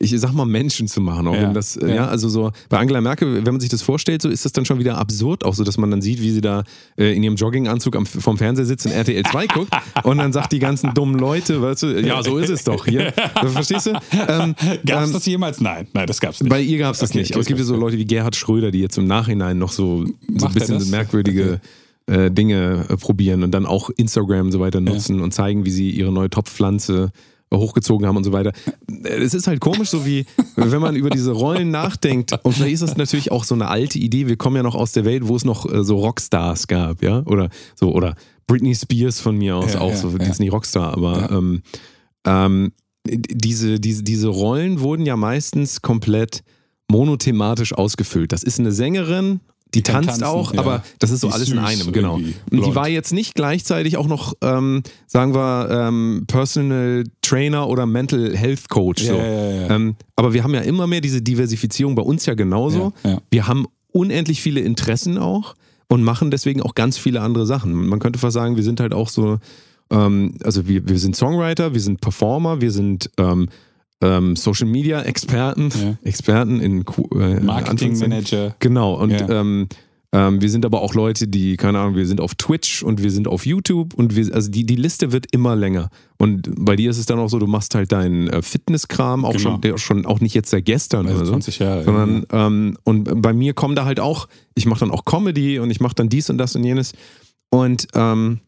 ich 0.00 0.14
sag 0.20 0.32
mal 0.32 0.44
Menschen 0.46 0.86
zu 0.86 1.00
machen, 1.00 1.26
auch 1.26 1.34
Ja, 1.34 1.42
wenn 1.42 1.54
das, 1.54 1.76
äh, 1.76 1.88
ja. 1.88 1.94
ja. 1.94 2.08
also 2.08 2.28
so 2.28 2.52
bei 2.68 2.78
Angela 2.78 3.00
Merkel, 3.00 3.34
wenn 3.44 3.54
man 3.54 3.60
sich 3.60 3.68
das 3.68 3.82
vorstellt, 3.82 4.22
so 4.22 4.28
ist 4.28 4.44
das 4.44 4.52
dann 4.52 4.64
schon 4.64 4.78
wieder 4.78 4.96
absurd, 4.96 5.44
auch 5.44 5.54
so, 5.54 5.64
dass 5.64 5.76
man 5.76 5.90
dann 5.90 6.00
sieht, 6.02 6.20
wie 6.22 6.30
sie 6.30 6.40
da 6.40 6.62
äh, 6.96 7.14
in 7.16 7.22
ihrem 7.24 7.34
Jogginganzug 7.34 7.96
am, 7.96 8.06
vom 8.06 8.38
Fernseher 8.38 8.64
sitzt 8.64 8.86
und 8.86 8.92
RTL 8.92 9.24
2 9.24 9.46
guckt 9.54 9.70
und 10.04 10.18
dann 10.18 10.32
sagt 10.32 10.52
die 10.52 10.60
ganzen 10.60 10.94
dummen 10.94 11.18
Leute, 11.18 11.60
weißt 11.60 11.82
du, 11.82 12.00
ja, 12.00 12.22
so 12.22 12.38
ist 12.38 12.50
es 12.50 12.62
doch 12.62 12.86
hier. 12.86 13.12
Verstehst 13.52 13.86
du? 13.86 13.90
Ähm, 14.12 14.54
Gab 14.86 15.02
es 15.02 15.08
ähm, 15.08 15.12
das 15.14 15.26
jemals? 15.26 15.60
Nein, 15.60 15.88
nein, 15.92 16.06
das 16.06 16.20
gab 16.20 16.32
es 16.32 16.40
nicht. 16.40 16.50
bei 16.50 16.60
ihr 16.60 16.78
gab 16.78 16.94
es 16.94 17.00
das 17.00 17.10
Okay, 17.10 17.18
nicht. 17.18 17.30
okay, 17.30 17.34
Aber 17.34 17.40
es 17.40 17.46
gibt 17.48 17.58
ja 17.58 17.64
so. 17.64 17.74
Leute 17.76 17.98
wie 17.98 18.04
Gerhard 18.04 18.36
Schröder, 18.36 18.70
die 18.70 18.80
jetzt 18.80 18.98
im 18.98 19.06
Nachhinein 19.06 19.58
noch 19.58 19.72
so, 19.72 20.04
so 20.36 20.46
ein 20.46 20.54
bisschen 20.54 20.78
das? 20.78 20.88
merkwürdige 20.88 21.60
äh, 22.06 22.30
Dinge 22.30 22.86
äh, 22.88 22.96
probieren 22.96 23.42
und 23.42 23.50
dann 23.50 23.66
auch 23.66 23.90
Instagram 23.90 24.46
und 24.46 24.52
so 24.52 24.60
weiter 24.60 24.80
nutzen 24.80 25.20
und 25.20 25.32
zeigen, 25.34 25.64
wie 25.64 25.70
sie 25.70 25.90
ihre 25.90 26.12
neue 26.12 26.30
Topfpflanze 26.30 27.10
äh, 27.14 27.18
hochgezogen 27.52 28.06
haben 28.06 28.16
und 28.16 28.24
so 28.24 28.32
weiter. 28.32 28.52
Es 29.04 29.34
ist 29.34 29.46
halt 29.46 29.60
komisch, 29.60 29.90
so 29.90 30.04
wie 30.04 30.26
wenn 30.56 30.80
man 30.80 30.96
über 30.96 31.10
diese 31.10 31.32
Rollen 31.32 31.70
nachdenkt. 31.70 32.32
Und 32.44 32.52
vielleicht 32.52 32.74
ist 32.74 32.82
das 32.82 32.96
natürlich 32.96 33.32
auch 33.32 33.44
so 33.44 33.54
eine 33.54 33.68
alte 33.68 33.98
Idee. 33.98 34.26
Wir 34.28 34.36
kommen 34.36 34.56
ja 34.56 34.62
noch 34.62 34.74
aus 34.74 34.92
der 34.92 35.04
Welt, 35.04 35.26
wo 35.28 35.36
es 35.36 35.44
noch 35.44 35.70
äh, 35.72 35.82
so 35.84 35.96
Rockstars 35.98 36.66
gab, 36.66 37.02
ja, 37.02 37.22
oder 37.26 37.48
so 37.74 37.92
oder 37.92 38.14
Britney 38.46 38.74
Spears 38.74 39.20
von 39.20 39.36
mir 39.36 39.56
aus 39.56 39.74
Ja, 39.74 39.80
auch 39.80 39.90
ja, 39.90 39.96
so 39.96 40.10
ja. 40.10 40.18
die 40.18 40.30
ist 40.30 40.40
nicht 40.40 40.52
Rockstar, 40.52 40.92
aber 40.92 41.20
Ja. 41.30 41.38
ähm, 41.38 41.62
ähm, 42.26 42.72
diese, 43.06 43.80
diese, 43.80 44.02
diese 44.02 44.28
Rollen 44.28 44.80
wurden 44.80 45.06
ja 45.06 45.16
meistens 45.16 45.80
komplett 45.82 46.42
monothematisch 46.90 47.72
ausgefüllt. 47.72 48.32
Das 48.32 48.42
ist 48.42 48.58
eine 48.58 48.72
Sängerin, 48.72 49.40
die 49.74 49.82
tanzt 49.82 50.08
tanzen, 50.08 50.24
auch, 50.24 50.54
ja. 50.54 50.60
aber 50.60 50.82
das 50.98 51.10
ist 51.10 51.20
so 51.20 51.28
Die 51.28 51.34
alles 51.34 51.50
in 51.50 51.58
einem, 51.58 51.92
genau. 51.92 52.14
Und 52.14 52.34
die 52.50 52.74
war 52.74 52.88
jetzt 52.88 53.12
nicht 53.12 53.34
gleichzeitig 53.34 53.96
auch 53.96 54.06
noch, 54.06 54.34
ähm, 54.40 54.82
sagen 55.06 55.34
wir, 55.34 55.68
ähm, 55.70 56.24
Personal 56.26 57.04
Trainer 57.22 57.68
oder 57.68 57.84
Mental 57.86 58.34
Health 58.36 58.68
Coach. 58.68 59.04
So. 59.04 59.14
Ja, 59.14 59.26
ja, 59.26 59.50
ja. 59.50 59.70
Ähm, 59.70 59.96
aber 60.16 60.32
wir 60.32 60.42
haben 60.42 60.54
ja 60.54 60.60
immer 60.60 60.86
mehr 60.86 61.00
diese 61.00 61.20
Diversifizierung 61.20 61.94
bei 61.94 62.02
uns 62.02 62.24
ja 62.26 62.34
genauso. 62.34 62.92
Wir 63.30 63.46
haben 63.46 63.66
unendlich 63.92 64.40
viele 64.40 64.60
Interessen 64.60 65.18
auch 65.18 65.54
und 65.88 66.02
machen 66.02 66.30
deswegen 66.30 66.62
auch 66.62 66.74
ganz 66.74 66.98
viele 66.98 67.20
andere 67.20 67.46
Sachen. 67.46 67.72
Man 67.72 67.98
könnte 67.98 68.18
fast 68.18 68.34
sagen, 68.34 68.56
wir 68.56 68.62
sind 68.62 68.80
halt 68.80 68.94
auch 68.94 69.08
so, 69.08 69.38
ähm, 69.90 70.34
also 70.44 70.66
wir, 70.68 70.88
wir 70.88 70.98
sind 70.98 71.16
Songwriter, 71.16 71.74
wir 71.74 71.80
sind 71.80 72.00
Performer, 72.00 72.60
wir 72.60 72.70
sind 72.70 73.10
ähm, 74.02 74.36
Social 74.36 74.66
Media 74.68 75.02
Experten, 75.02 75.70
Ja. 75.70 75.96
Experten 76.04 76.60
in 76.60 76.84
äh, 77.14 77.40
Marketingmanager. 77.40 78.54
Genau, 78.60 78.94
und 78.94 79.10
Ja. 79.10 79.28
ähm, 79.28 79.68
ähm, 80.10 80.40
wir 80.40 80.48
sind 80.48 80.64
aber 80.64 80.80
auch 80.80 80.94
Leute, 80.94 81.28
die, 81.28 81.58
keine 81.58 81.80
Ahnung, 81.80 81.94
wir 81.94 82.06
sind 82.06 82.20
auf 82.22 82.34
Twitch 82.34 82.82
und 82.82 83.02
wir 83.02 83.10
sind 83.10 83.28
auf 83.28 83.44
YouTube 83.44 83.92
und 83.92 84.16
wir, 84.16 84.34
also 84.34 84.50
die, 84.50 84.64
die 84.64 84.76
Liste 84.76 85.12
wird 85.12 85.26
immer 85.32 85.54
länger. 85.54 85.90
Und 86.16 86.48
bei 86.56 86.76
dir 86.76 86.88
ist 86.90 86.96
es 86.96 87.04
dann 87.04 87.18
auch 87.18 87.28
so, 87.28 87.38
du 87.38 87.46
machst 87.46 87.74
halt 87.74 87.92
deinen 87.92 88.26
äh, 88.28 88.40
Fitnesskram, 88.40 89.26
auch 89.26 89.32
Genau. 89.32 89.42
schon, 89.42 89.60
der 89.60 89.76
schon 89.76 90.06
auch 90.06 90.20
nicht 90.20 90.34
jetzt 90.34 90.48
seit 90.48 90.64
gestern 90.64 91.06
Also 91.06 91.18
oder 91.18 91.26
so. 91.26 91.32
20 91.32 91.58
Jahre. 91.58 91.84
Sondern, 91.84 92.24
ähm, 92.32 92.78
und 92.84 93.20
bei 93.20 93.34
mir 93.34 93.52
kommen 93.52 93.76
da 93.76 93.84
halt 93.84 94.00
auch, 94.00 94.28
ich 94.54 94.64
mache 94.64 94.80
dann 94.80 94.90
auch 94.92 95.04
Comedy 95.04 95.58
und 95.58 95.70
ich 95.70 95.80
mache 95.80 95.94
dann 95.94 96.08
dies 96.08 96.30
und 96.30 96.38
das 96.38 96.56
und 96.56 96.64
jenes. 96.64 96.92
Und 97.50 97.86
ähm, 97.94 98.40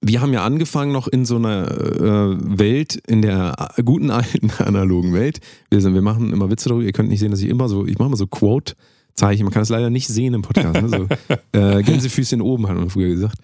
wir 0.00 0.20
haben 0.20 0.32
ja 0.32 0.44
angefangen 0.44 0.92
noch 0.92 1.08
in 1.08 1.24
so 1.24 1.36
einer 1.36 1.70
äh, 1.70 2.58
Welt, 2.58 3.00
in 3.06 3.22
der 3.22 3.72
äh, 3.76 3.82
guten 3.82 4.10
alten 4.10 4.50
analogen 4.58 5.12
Welt. 5.12 5.40
Wir, 5.70 5.80
sind, 5.80 5.94
wir 5.94 6.02
machen 6.02 6.32
immer 6.32 6.50
Witze 6.50 6.68
darüber. 6.68 6.84
Ihr 6.84 6.92
könnt 6.92 7.08
nicht 7.08 7.20
sehen, 7.20 7.30
dass 7.30 7.40
ich 7.40 7.48
immer 7.48 7.68
so, 7.68 7.84
ich 7.86 7.98
mache 7.98 8.08
mal 8.10 8.16
so 8.16 8.26
Quote-Zeichen. 8.26 9.44
Man 9.44 9.52
kann 9.52 9.62
es 9.62 9.68
leider 9.70 9.90
nicht 9.90 10.06
sehen 10.08 10.34
im 10.34 10.42
Podcast. 10.42 10.80
Ne? 10.82 10.88
So, 10.88 11.36
äh, 11.58 11.82
Gänsefüßchen 11.82 12.40
oben, 12.40 12.68
hat 12.68 12.76
man 12.76 12.90
früher 12.90 13.08
gesagt. 13.08 13.38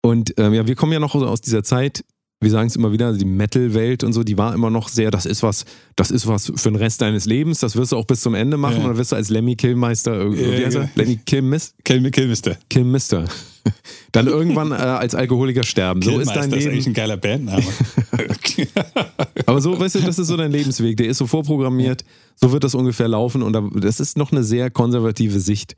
Und 0.00 0.34
ähm, 0.38 0.54
ja, 0.54 0.66
wir 0.66 0.76
kommen 0.76 0.92
ja 0.92 1.00
noch 1.00 1.14
aus 1.16 1.40
dieser 1.40 1.64
Zeit, 1.64 2.04
wir 2.40 2.50
sagen 2.52 2.68
es 2.68 2.76
immer 2.76 2.92
wieder, 2.92 3.12
die 3.12 3.24
Metal-Welt 3.24 4.04
und 4.04 4.12
so, 4.12 4.22
die 4.22 4.38
war 4.38 4.54
immer 4.54 4.70
noch 4.70 4.88
sehr, 4.88 5.10
das 5.10 5.26
ist 5.26 5.42
was, 5.42 5.64
das 5.96 6.12
ist 6.12 6.28
was 6.28 6.52
für 6.54 6.70
den 6.70 6.76
Rest 6.76 7.00
deines 7.00 7.24
Lebens, 7.24 7.58
das 7.58 7.74
wirst 7.74 7.90
du 7.90 7.96
auch 7.96 8.04
bis 8.06 8.20
zum 8.20 8.36
Ende 8.36 8.56
machen 8.56 8.78
Ja. 8.78 8.86
dann 8.86 8.96
wirst 8.96 9.10
du 9.10 9.16
als 9.16 9.28
Lemmy 9.28 9.56
Killmeister, 9.56 10.24
Ja, 10.24 10.32
wie 10.32 10.64
heißt 10.64 10.76
er? 10.76 10.88
Lemmy 10.94 11.18
Killmis 11.26 11.74
Kill, 11.84 12.08
Killmister. 12.12 12.56
Killmister. 12.70 13.24
Dann 14.12 14.26
irgendwann 14.26 14.72
äh, 14.72 14.74
als 14.76 15.14
Alkoholiker 15.14 15.62
sterben. 15.64 16.02
So 16.02 16.18
ist 16.18 16.28
dein 16.30 16.48
ist 16.50 16.52
eigentlich 16.54 16.74
Leben. 16.74 16.90
ein 16.90 16.94
geiler 16.94 17.16
Bandname. 17.16 17.62
Aber 19.46 19.60
so, 19.60 19.78
weißt 19.78 19.96
du, 19.96 20.00
das 20.00 20.18
ist 20.18 20.28
so 20.28 20.36
dein 20.36 20.52
Lebensweg, 20.52 20.96
der 20.96 21.06
ist 21.06 21.18
so 21.18 21.26
vorprogrammiert, 21.26 22.04
so 22.36 22.52
wird 22.52 22.64
das 22.64 22.74
ungefähr 22.74 23.08
laufen 23.08 23.42
und 23.42 23.52
da- 23.52 23.68
das 23.74 24.00
ist 24.00 24.16
noch 24.16 24.32
eine 24.32 24.44
sehr 24.44 24.70
konservative 24.70 25.40
Sicht 25.40 25.76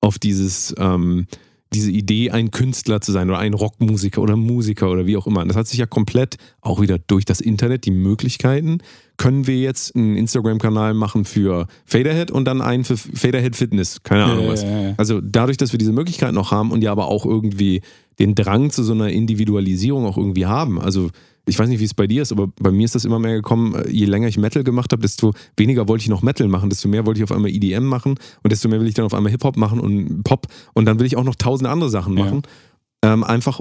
auf 0.00 0.18
dieses, 0.18 0.74
ähm, 0.78 1.26
diese 1.72 1.90
Idee, 1.90 2.30
ein 2.30 2.50
Künstler 2.52 3.00
zu 3.00 3.12
sein 3.12 3.28
oder 3.28 3.38
ein 3.38 3.54
Rockmusiker 3.54 4.22
oder 4.22 4.36
Musiker 4.36 4.90
oder 4.90 5.06
wie 5.06 5.16
auch 5.16 5.26
immer. 5.26 5.44
Das 5.44 5.56
hat 5.56 5.66
sich 5.66 5.78
ja 5.78 5.86
komplett 5.86 6.36
auch 6.60 6.80
wieder 6.80 6.98
durch 6.98 7.24
das 7.24 7.40
Internet, 7.40 7.84
die 7.84 7.90
Möglichkeiten, 7.90 8.78
können 9.16 9.46
wir 9.46 9.58
jetzt 9.58 9.96
einen 9.96 10.16
Instagram-Kanal 10.16 10.94
machen 10.94 11.24
für 11.24 11.66
Faderhead 11.84 12.30
und 12.30 12.44
dann 12.44 12.60
einen 12.60 12.84
für 12.84 12.96
Faderhead 12.96 13.56
Fitness, 13.56 14.02
keine 14.02 14.24
Ahnung 14.24 14.44
Ja, 14.44 14.50
was. 14.52 14.62
ja, 14.62 14.80
ja. 14.80 14.94
Also 14.96 15.20
dadurch, 15.20 15.56
dass 15.56 15.72
wir 15.72 15.78
diese 15.78 15.92
Möglichkeit 15.92 16.34
noch 16.34 16.50
haben 16.50 16.70
und 16.70 16.82
ja 16.82 16.92
aber 16.92 17.08
auch 17.08 17.26
irgendwie 17.26 17.82
den 18.18 18.34
Drang 18.34 18.70
zu 18.70 18.82
so 18.82 18.92
einer 18.92 19.10
Individualisierung 19.10 20.06
auch 20.06 20.16
irgendwie 20.16 20.46
haben. 20.46 20.80
Also 20.80 21.10
ich 21.48 21.58
weiß 21.58 21.68
nicht, 21.68 21.80
wie 21.80 21.84
es 21.84 21.94
bei 21.94 22.06
dir 22.06 22.22
ist, 22.22 22.32
aber 22.32 22.48
bei 22.60 22.70
mir 22.72 22.84
ist 22.84 22.94
das 22.94 23.04
immer 23.04 23.18
mehr 23.18 23.34
gekommen, 23.34 23.74
äh, 23.74 23.88
je 23.90 24.04
länger 24.06 24.28
ich 24.28 24.36
Metal 24.36 24.64
gemacht 24.64 24.92
habe, 24.92 25.02
desto 25.02 25.32
weniger 25.56 25.88
wollte 25.88 26.02
ich 26.02 26.08
noch 26.08 26.22
Metal 26.22 26.48
machen, 26.48 26.68
desto 26.70 26.88
mehr 26.88 27.06
wollte 27.06 27.18
ich 27.20 27.24
auf 27.24 27.32
einmal 27.32 27.50
EDM 27.50 27.84
machen 27.84 28.16
und 28.42 28.50
desto 28.52 28.68
mehr 28.68 28.80
will 28.80 28.88
ich 28.88 28.94
dann 28.94 29.04
auf 29.06 29.14
einmal 29.14 29.30
Hip-Hop 29.32 29.56
machen 29.56 29.80
und 29.80 30.22
Pop 30.24 30.46
und 30.74 30.84
dann 30.86 30.98
will 30.98 31.06
ich 31.06 31.16
auch 31.16 31.24
noch 31.24 31.36
tausende 31.36 31.70
andere 31.70 31.88
Sachen 31.90 32.16
Ja. 32.16 32.24
machen. 32.24 32.42
Ähm, 33.02 33.22
einfach 33.24 33.60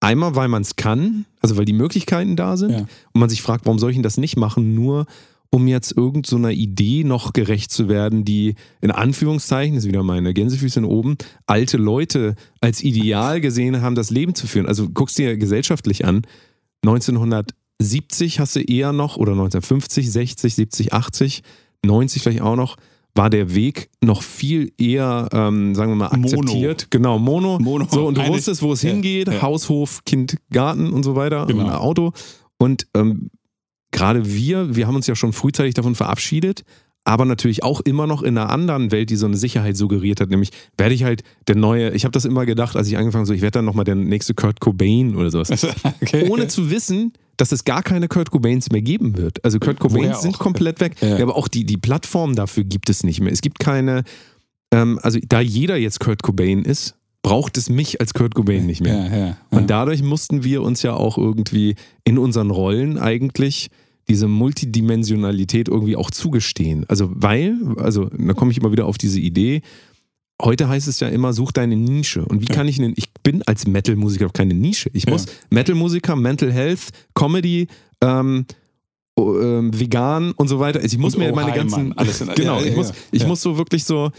einmal, 0.00 0.36
weil 0.36 0.48
man 0.48 0.62
es 0.62 0.76
kann, 0.76 1.24
also 1.40 1.56
weil 1.56 1.64
die 1.64 1.72
Möglichkeiten 1.72 2.36
da 2.36 2.56
sind 2.58 2.72
Ja. 2.72 2.78
und 2.80 3.20
man 3.20 3.30
sich 3.30 3.40
fragt, 3.40 3.64
warum 3.64 3.78
soll 3.78 3.90
ich 3.90 3.96
denn 3.96 4.02
das 4.02 4.18
nicht 4.18 4.36
machen, 4.36 4.74
nur 4.74 5.06
um 5.50 5.68
jetzt 5.68 5.96
irgend 5.96 6.26
so 6.26 6.34
einer 6.36 6.50
Idee 6.50 7.04
noch 7.04 7.32
gerecht 7.32 7.70
zu 7.70 7.88
werden, 7.88 8.24
die 8.24 8.56
in 8.80 8.90
Anführungszeichen, 8.90 9.76
das 9.76 9.84
ist 9.84 9.88
wieder 9.88 10.02
meine 10.02 10.34
Gänsefüßchen 10.34 10.84
oben, 10.84 11.16
alte 11.46 11.76
Leute 11.76 12.34
als 12.60 12.82
Ideal 12.82 13.40
gesehen 13.40 13.80
haben, 13.80 13.94
das 13.94 14.10
Leben 14.10 14.34
zu 14.34 14.48
führen. 14.48 14.66
Also 14.66 14.88
guckst 14.90 15.16
dir 15.16 15.36
gesellschaftlich 15.38 16.04
an, 16.04 16.22
1970 16.86 18.40
hast 18.40 18.56
du 18.56 18.60
eher 18.60 18.92
noch, 18.92 19.16
oder 19.16 19.32
1950, 19.32 20.10
60, 20.10 20.54
70, 20.54 20.92
80, 20.92 21.42
90 21.84 22.22
vielleicht 22.22 22.40
auch 22.42 22.56
noch, 22.56 22.76
war 23.16 23.30
der 23.30 23.54
Weg 23.54 23.90
noch 24.02 24.22
viel 24.22 24.72
eher, 24.78 25.28
ähm, 25.32 25.74
sagen 25.74 25.92
wir 25.92 25.96
mal, 25.96 26.10
Mono. 26.16 26.40
akzeptiert. 26.40 26.88
Genau, 26.90 27.18
Mono. 27.18 27.58
Mono. 27.60 27.86
So, 27.90 28.06
und 28.06 28.16
du 28.16 28.22
Eine- 28.22 28.34
wusstest, 28.34 28.60
wo 28.62 28.72
es 28.72 28.82
Ja, 28.82 28.90
hingeht, 28.90 29.28
ja. 29.28 29.40
Haus, 29.42 29.68
Hof, 29.68 30.04
Kind, 30.04 30.36
Garten 30.50 30.92
und 30.92 31.04
so 31.04 31.14
weiter, 31.14 31.46
Genau. 31.46 31.64
und 31.64 31.70
Auto. 31.70 32.12
Und 32.58 32.86
ähm, 32.94 33.30
gerade 33.92 34.24
wir, 34.34 34.74
wir 34.74 34.86
haben 34.88 34.96
uns 34.96 35.06
ja 35.06 35.14
schon 35.14 35.32
frühzeitig 35.32 35.74
davon 35.74 35.94
verabschiedet, 35.94 36.64
aber 37.04 37.26
natürlich 37.26 37.62
auch 37.62 37.80
immer 37.82 38.06
noch 38.06 38.22
in 38.22 38.36
einer 38.36 38.50
anderen 38.50 38.90
Welt, 38.90 39.10
die 39.10 39.16
so 39.16 39.26
eine 39.26 39.36
Sicherheit 39.36 39.76
suggeriert 39.76 40.20
hat. 40.20 40.30
Nämlich 40.30 40.50
werde 40.78 40.94
ich 40.94 41.04
halt 41.04 41.22
der 41.48 41.54
neue, 41.54 41.90
ich 41.90 42.04
habe 42.04 42.12
das 42.12 42.24
immer 42.24 42.46
gedacht, 42.46 42.76
als 42.76 42.88
ich 42.88 42.96
angefangen 42.96 43.20
habe, 43.20 43.28
so, 43.28 43.34
ich 43.34 43.42
werde 43.42 43.58
dann 43.58 43.66
nochmal 43.66 43.84
der 43.84 43.94
nächste 43.94 44.34
Kurt 44.34 44.60
Cobain 44.60 45.14
oder 45.14 45.30
sowas. 45.30 45.50
okay. 46.00 46.28
Ohne 46.30 46.48
zu 46.48 46.70
wissen, 46.70 47.12
dass 47.36 47.52
es 47.52 47.64
gar 47.64 47.82
keine 47.82 48.08
Kurt 48.08 48.30
Cobains 48.30 48.70
mehr 48.70 48.80
geben 48.80 49.18
wird. 49.18 49.44
Also 49.44 49.58
Kurt 49.58 49.80
Cobains 49.80 50.22
sind 50.22 50.38
komplett 50.38 50.80
weg. 50.80 50.94
Ja. 51.00 51.18
Ja. 51.18 51.22
aber 51.22 51.36
auch 51.36 51.48
die, 51.48 51.66
die 51.66 51.76
Plattform 51.76 52.34
dafür 52.34 52.64
gibt 52.64 52.88
es 52.88 53.04
nicht 53.04 53.20
mehr. 53.20 53.32
Es 53.32 53.42
gibt 53.42 53.58
keine, 53.58 54.04
ähm, 54.72 54.98
also 55.02 55.18
da 55.28 55.40
jeder 55.40 55.76
jetzt 55.76 56.00
Kurt 56.00 56.22
Cobain 56.22 56.62
ist, 56.62 56.94
braucht 57.22 57.58
es 57.58 57.68
mich 57.68 58.00
als 58.00 58.14
Kurt 58.14 58.34
Cobain 58.34 58.66
nicht 58.66 58.82
mehr. 58.82 59.36
Ja. 59.50 59.58
Und 59.58 59.70
dadurch 59.70 60.02
mussten 60.02 60.44
wir 60.44 60.62
uns 60.62 60.82
ja 60.82 60.94
auch 60.94 61.18
irgendwie 61.18 61.74
in 62.04 62.18
unseren 62.18 62.50
Rollen 62.50 62.98
eigentlich 62.98 63.70
diese 64.08 64.28
Multidimensionalität 64.28 65.68
irgendwie 65.68 65.96
auch 65.96 66.10
zugestehen. 66.10 66.84
Also 66.88 67.10
weil, 67.14 67.56
also 67.76 68.06
da 68.06 68.32
komme 68.34 68.50
ich 68.52 68.58
immer 68.58 68.72
wieder 68.72 68.86
auf 68.86 68.98
diese 68.98 69.20
Idee, 69.20 69.62
heute 70.42 70.68
heißt 70.68 70.88
es 70.88 71.00
ja 71.00 71.08
immer, 71.08 71.32
such 71.32 71.52
deine 71.52 71.76
Nische. 71.76 72.24
Und 72.24 72.40
wie 72.42 72.46
Ja. 72.48 72.54
kann 72.54 72.68
ich 72.68 72.76
denn, 72.76 72.92
ich 72.96 73.12
bin 73.22 73.42
als 73.42 73.66
Metal-Musiker 73.66 74.28
keine 74.30 74.54
Nische. 74.54 74.90
Ich 74.92 75.06
muss 75.06 75.26
Metal-Musiker, 75.50 76.16
Mental 76.16 76.52
Health, 76.52 76.88
Comedy, 77.14 77.68
ähm, 78.00 78.44
oh, 79.16 79.38
ähm, 79.38 79.78
vegan 79.78 80.32
und 80.32 80.48
so 80.48 80.58
weiter. 80.58 80.80
Also 80.80 80.94
ich 80.94 80.98
muss 81.00 81.14
Und 81.14 81.20
mir 81.22 81.32
oh, 81.32 81.36
meine 81.36 81.52
Heimann, 81.52 81.68
ganzen, 81.70 81.92
alles 81.98 82.20
in- 82.20 82.28
genau, 82.34 82.56
ja, 82.58 82.62
ja, 82.64 82.70
ich, 82.70 82.76
muss, 82.76 82.88
ja. 82.88 82.94
ich 83.12 83.22
Ja. 83.22 83.28
muss 83.28 83.40
so 83.42 83.56
wirklich 83.58 83.84
so, 83.84 84.10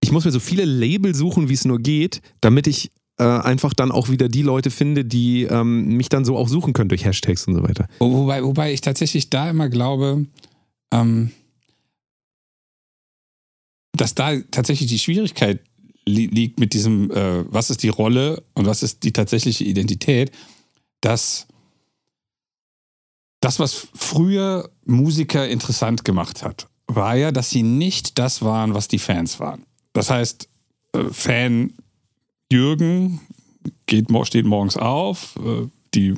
ich 0.00 0.12
muss 0.12 0.24
mir 0.24 0.30
so 0.32 0.40
viele 0.40 0.64
Label 0.64 1.14
suchen, 1.14 1.48
wie 1.48 1.54
es 1.54 1.64
nur 1.64 1.78
geht, 1.78 2.20
damit 2.40 2.66
ich 2.66 2.90
äh, 3.18 3.24
einfach 3.24 3.74
dann 3.74 3.90
auch 3.90 4.08
wieder 4.08 4.28
die 4.28 4.42
Leute 4.42 4.70
finde, 4.70 5.04
die 5.04 5.44
ähm, 5.44 5.96
mich 5.96 6.08
dann 6.08 6.24
so 6.24 6.36
auch 6.36 6.48
suchen 6.48 6.72
können 6.72 6.88
durch 6.88 7.04
Hashtags 7.04 7.46
und 7.46 7.54
so 7.54 7.62
weiter. 7.62 7.88
Wo- 7.98 8.12
Wobei, 8.12 8.42
wobei 8.44 8.72
ich 8.72 8.80
tatsächlich 8.80 9.30
da 9.30 9.50
immer 9.50 9.68
glaube, 9.68 10.26
ähm, 10.92 11.30
dass 13.92 14.14
da 14.14 14.36
tatsächlich 14.50 14.88
die 14.88 14.98
Schwierigkeit 14.98 15.60
li 16.06 16.26
liegt 16.26 16.60
mit 16.60 16.72
diesem, 16.72 17.10
äh, 17.10 17.44
was 17.52 17.70
ist 17.70 17.82
die 17.82 17.88
Rolle 17.88 18.42
und 18.54 18.66
was 18.66 18.82
ist 18.82 19.02
die 19.02 19.12
tatsächliche 19.12 19.64
Identität, 19.64 20.30
dass 21.00 21.46
das, 23.40 23.58
was 23.58 23.88
früher 23.94 24.70
Musiker 24.84 25.48
interessant 25.48 26.04
gemacht 26.04 26.42
hat, 26.42 26.68
war 26.86 27.16
ja, 27.16 27.30
dass 27.32 27.50
sie 27.50 27.62
nicht 27.62 28.18
das 28.18 28.42
waren, 28.42 28.74
was 28.74 28.88
die 28.88 28.98
Fans 28.98 29.38
waren. 29.38 29.64
Das 29.92 30.10
heißt, 30.10 30.48
äh, 30.94 31.04
Fan 31.10 31.72
Jürgen 32.50 33.20
geht, 33.86 34.06
steht 34.26 34.46
morgens 34.46 34.76
auf, 34.76 35.36
äh, 35.36 35.66
die 35.94 36.14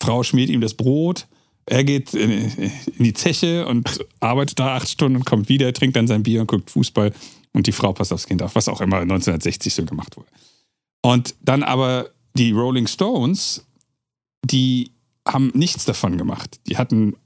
Frau 0.00 0.22
schmiert 0.22 0.50
ihm 0.50 0.60
das 0.60 0.74
Brot, 0.74 1.26
er 1.66 1.84
geht 1.84 2.14
in, 2.14 2.30
in 2.30 3.04
die 3.04 3.14
Zeche 3.14 3.66
und 3.66 4.04
arbeitet 4.20 4.58
da 4.58 4.76
acht 4.76 4.88
Stunden 4.88 5.16
und 5.16 5.24
kommt 5.24 5.48
wieder, 5.48 5.72
trinkt 5.72 5.96
dann 5.96 6.06
sein 6.06 6.22
Bier 6.22 6.42
und 6.42 6.46
guckt 6.46 6.70
Fußball 6.70 7.12
und 7.52 7.66
die 7.66 7.72
Frau 7.72 7.92
passt 7.92 8.12
aufs 8.12 8.26
Kind 8.26 8.42
auf, 8.42 8.54
was 8.54 8.68
auch 8.68 8.80
immer 8.80 8.98
1960 8.98 9.72
so 9.72 9.84
gemacht 9.84 10.16
wurde. 10.16 10.28
Und 11.02 11.34
dann 11.40 11.62
aber 11.62 12.10
die 12.36 12.52
Rolling 12.52 12.86
Stones, 12.86 13.64
die 14.44 14.90
haben 15.26 15.52
nichts 15.54 15.84
davon 15.84 16.18
gemacht. 16.18 16.60
Die 16.66 16.76
hatten 16.76 17.16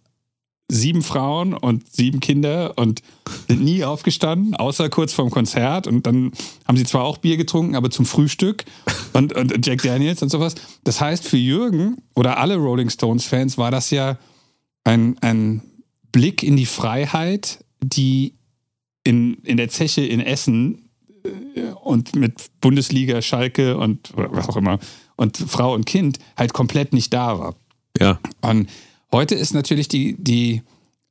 sieben 0.71 1.03
Frauen 1.03 1.55
und 1.55 1.91
sieben 1.91 2.21
Kinder 2.21 2.75
und 2.77 3.03
sind 3.49 3.63
nie 3.63 3.85
aufgestanden, 3.85 4.55
außer 4.55 4.91
kurz 4.91 5.13
vorm 5.13 5.31
Konzert. 5.31 5.87
Und 5.87 6.07
dann 6.07 6.33
haben 6.67 6.77
sie 6.77 6.85
zwar 6.85 7.05
auch 7.05 7.19
Bier 7.19 7.37
getrunken, 7.37 7.75
aber 7.75 7.91
zum 7.91 8.05
Frühstück 8.05 8.65
und, 9.15 9.35
und 9.35 9.67
Jack 9.67 9.83
Daniels 9.83 10.23
und 10.23 10.29
sowas. 10.29 10.55
Das 10.85 11.01
heißt, 11.01 11.27
für 11.27 11.39
Jürgen 11.39 11.97
oder 12.15 12.39
alle 12.39 12.57
Rolling 12.57 12.91
Stones-Fans 12.91 13.57
war 13.57 13.71
das 13.71 13.91
ja 13.91 14.19
ein, 14.85 15.17
ein 15.21 15.63
Blick 16.13 16.43
in 16.43 16.57
die 16.57 16.67
Freiheit, 16.67 17.65
die 17.81 18.35
in, 19.05 19.35
in 19.45 19.57
der 19.57 19.71
Zeche 19.71 20.03
in 20.03 20.21
Essen 20.21 20.91
äh, 21.25 21.61
und 21.83 22.15
mit 22.15 22.61
Bundesliga, 22.61 23.23
Schalke 23.23 23.79
und 23.79 24.13
was 24.15 24.49
auch 24.49 24.57
immer 24.57 24.79
und 25.19 25.37
Frau 25.37 25.75
und 25.75 25.85
Kind 25.85 26.19
halt 26.37 26.55
komplett 26.55 26.95
nicht 26.95 27.13
da 27.13 27.39
war. 27.39 27.57
Ja. 28.01 28.19
Und 28.41 28.71
heute 29.13 29.35
ist 29.35 29.55
natürlich 29.55 29.89
die, 29.89 30.17
die 30.19 30.63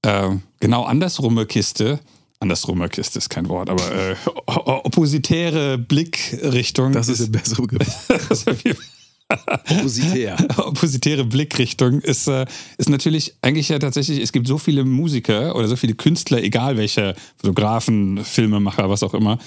äh, 0.04 0.30
genau 0.60 0.84
andersrumme 0.84 1.46
Kiste, 1.46 2.00
andersrumme 2.39 2.89
Kiste 2.89 3.20
ist 3.20 3.30
kein 3.30 3.50
Wort, 3.50 3.70
aber 3.70 3.84
äh, 3.92 4.16
oppositäre 4.46 5.77
Blickrichtung. 5.77 6.92
Das 6.94 7.10
ist 7.10 7.32
Begriff. 7.32 8.10
ist 8.30 8.50
auf 8.50 8.63
jeden 8.63 8.77
Fall- 8.77 8.86
Oppositär. 9.70 10.38
oppositäre 10.58 11.25
Blickrichtung 11.25 12.00
ist, 12.00 12.27
äh, 12.27 12.46
ist 12.77 12.89
natürlich 12.89 13.36
eigentlich 13.42 13.70
ja 13.70 13.77
tatsächlich, 13.80 14.22
es 14.22 14.32
gibt 14.32 14.48
so 14.48 14.58
viele 14.58 14.86
Musiker 14.86 15.56
oder 15.56 15.68
so 15.68 15.75
viele 15.75 15.96
Künstler, 15.96 16.42
egal 16.42 16.77
welche 16.77 17.13
Fotografen, 17.36 18.24
Filmemacher, 18.24 18.89
was 18.89 19.04
auch 19.04 19.13
immer, 19.13 19.38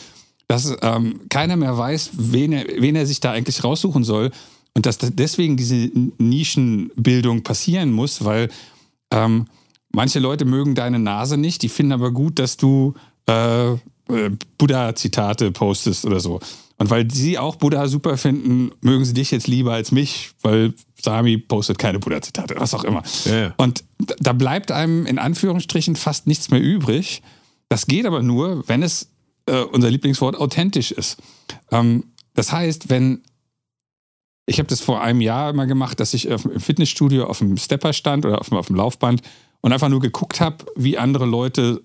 dass 0.49 0.77
ähm, 0.83 1.21
keiner 1.31 1.57
mehr 1.57 1.79
weiß, 1.79 2.11
wen 2.13 2.53
er, 2.53 2.67
wen 2.77 2.95
er 2.95 3.07
sich 3.07 3.21
da 3.21 3.33
eigentlich 3.33 3.65
raussuchen 3.65 4.05
soll 4.05 4.31
und 4.75 4.87
dass 4.87 4.99
deswegen 4.99 5.57
diese 5.57 5.91
Nischenbildung 6.19 7.43
passieren 7.43 7.93
muss, 7.93 8.25
weil 8.25 8.49
ähm, 9.11 9.47
manche 9.93 10.21
Leute 10.21 10.45
mögen 10.45 10.75
deine 10.75 10.99
Nase 10.99 11.37
nicht, 11.37 11.63
die 11.63 11.69
finden 11.69 11.93
aber 11.93 12.13
gut, 12.13 12.39
dass 12.39 12.57
du 12.57 12.95
äh, 13.29 13.73
äh 13.73 13.77
Buddha-Zitate 14.59 15.51
postest 15.51 16.05
oder 16.05 16.21
so. 16.21 16.41
Und 16.81 16.89
weil 16.89 17.11
sie 17.11 17.39
auch 17.39 17.57
Buddha 17.57 17.89
super 17.89 18.17
finden, 18.17 18.71
mögen 18.81 19.05
sie 19.05 19.13
dich 19.13 19.31
jetzt 19.31 19.47
lieber 19.47 19.75
als 19.75 19.93
mich, 19.93 20.31
weil 20.41 20.73
Sami 21.03 21.37
postet 21.37 21.79
keine 21.79 21.99
Buddha-Zitate, 21.99 22.55
was 22.57 22.73
auch 22.73 22.85
immer. 22.85 23.03
Ja. 23.27 23.53
Und 23.59 23.85
da 24.19 24.33
bleibt 24.33 24.73
einem 24.73 25.05
in 25.05 25.19
Anführungsstrichen 25.19 25.95
fast 25.95 26.27
nichts 26.27 26.51
mehr 26.51 26.63
übrig. 26.63 27.21
Das 27.69 27.87
geht 27.87 28.07
aber 28.07 28.23
nur, 28.23 28.67
wenn 28.67 28.83
es 28.83 29.11
äh, 29.45 29.61
unser 29.61 29.91
Lieblingswort 29.91 30.37
authentisch 30.37 30.91
ist. 30.91 31.19
Ähm, 31.71 32.05
das 32.35 32.51
heißt, 32.51 32.89
wenn 32.89 33.23
ich 34.51 34.59
habe 34.59 34.69
das 34.69 34.81
vor 34.81 35.01
einem 35.01 35.21
Jahr 35.21 35.51
immer 35.51 35.67
gemacht, 35.67 36.01
dass 36.01 36.13
ich 36.13 36.27
im 36.27 36.39
Fitnessstudio 36.61 37.25
auf 37.27 37.39
dem 37.39 37.57
Stepper 37.57 37.93
stand 37.93 38.27
oder 38.27 38.41
auf 38.41 38.49
dem, 38.49 38.59
auf 38.59 38.67
dem 38.67 38.75
Laufband 38.75 39.23
und 39.61 39.73
einfach 39.73 39.89
nur 39.89 40.01
geguckt 40.01 40.41
habe, 40.41 40.65
wie 40.75 40.99
andere 40.99 41.25
Leute 41.25 41.83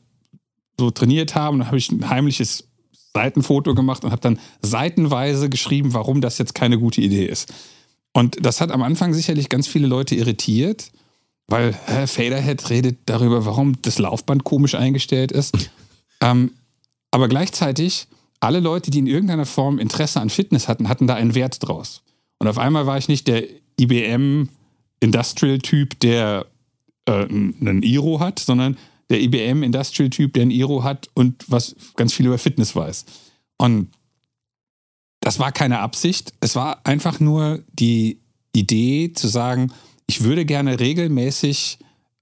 so 0.79 0.89
trainiert 0.89 1.35
haben. 1.35 1.59
Dann 1.59 1.67
habe 1.67 1.77
ich 1.77 1.91
ein 1.91 2.09
heimliches 2.09 2.67
Seitenfoto 3.13 3.75
gemacht 3.75 4.03
und 4.03 4.09
habe 4.09 4.21
dann 4.21 4.39
seitenweise 4.63 5.47
geschrieben, 5.47 5.93
warum 5.93 6.21
das 6.21 6.39
jetzt 6.39 6.55
keine 6.55 6.79
gute 6.79 7.01
Idee 7.01 7.27
ist. 7.27 7.53
Und 8.13 8.43
das 8.43 8.61
hat 8.61 8.71
am 8.71 8.81
Anfang 8.81 9.13
sicherlich 9.13 9.49
ganz 9.49 9.67
viele 9.67 9.85
Leute 9.85 10.15
irritiert, 10.15 10.91
weil 11.45 11.77
hä, 11.85 12.07
Faderhead 12.07 12.67
redet 12.71 12.97
darüber, 13.05 13.45
warum 13.45 13.79
das 13.83 13.99
Laufband 13.99 14.43
komisch 14.43 14.73
eingestellt 14.73 15.31
ist. 15.31 15.69
ähm, 16.19 16.53
aber 17.11 17.27
gleichzeitig, 17.27 18.07
alle 18.39 18.59
Leute, 18.59 18.89
die 18.89 18.99
in 18.99 19.07
irgendeiner 19.07 19.45
Form 19.45 19.77
Interesse 19.77 20.19
an 20.19 20.31
Fitness 20.31 20.67
hatten, 20.67 20.89
hatten 20.89 21.05
da 21.05 21.13
einen 21.13 21.35
Wert 21.35 21.59
draus. 21.61 22.01
Und 22.39 22.47
auf 22.47 22.57
einmal 22.57 22.85
war 22.85 22.97
ich 22.97 23.07
nicht 23.07 23.27
der 23.27 23.43
IBM 23.79 24.49
Industrial-Typ, 24.99 25.99
der 25.99 26.47
äh, 27.05 27.25
einen 27.25 27.83
Iro 27.83 28.19
hat, 28.19 28.39
sondern 28.39 28.77
der 29.09 29.21
IBM 29.21 29.63
Industrial 29.63 30.09
Typ, 30.09 30.33
der 30.33 30.43
ein 30.43 30.51
Iro 30.51 30.83
hat 30.83 31.09
und 31.13 31.43
was 31.47 31.75
ganz 31.95 32.13
viel 32.13 32.25
über 32.25 32.37
Fitness 32.37 32.75
weiß. 32.75 33.05
Und 33.57 33.89
das 35.21 35.39
war 35.39 35.51
keine 35.51 35.79
Absicht. 35.79 36.33
Es 36.39 36.55
war 36.55 36.85
einfach 36.85 37.19
nur 37.19 37.63
die 37.71 38.19
Idee 38.55 39.11
zu 39.13 39.27
sagen, 39.27 39.71
ich 40.07 40.23
würde 40.23 40.45
gerne 40.45 40.79
regelmäßig 40.79 41.79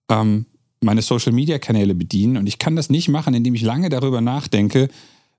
ähm, 0.09 0.45
meine 0.81 1.01
Social 1.01 1.31
Media 1.31 1.59
Kanäle 1.59 1.95
bedienen 1.95 2.37
und 2.37 2.47
ich 2.47 2.59
kann 2.59 2.75
das 2.75 2.89
nicht 2.89 3.07
machen, 3.07 3.33
indem 3.33 3.55
ich 3.55 3.61
lange 3.61 3.89
darüber 3.89 4.21
nachdenke, 4.21 4.89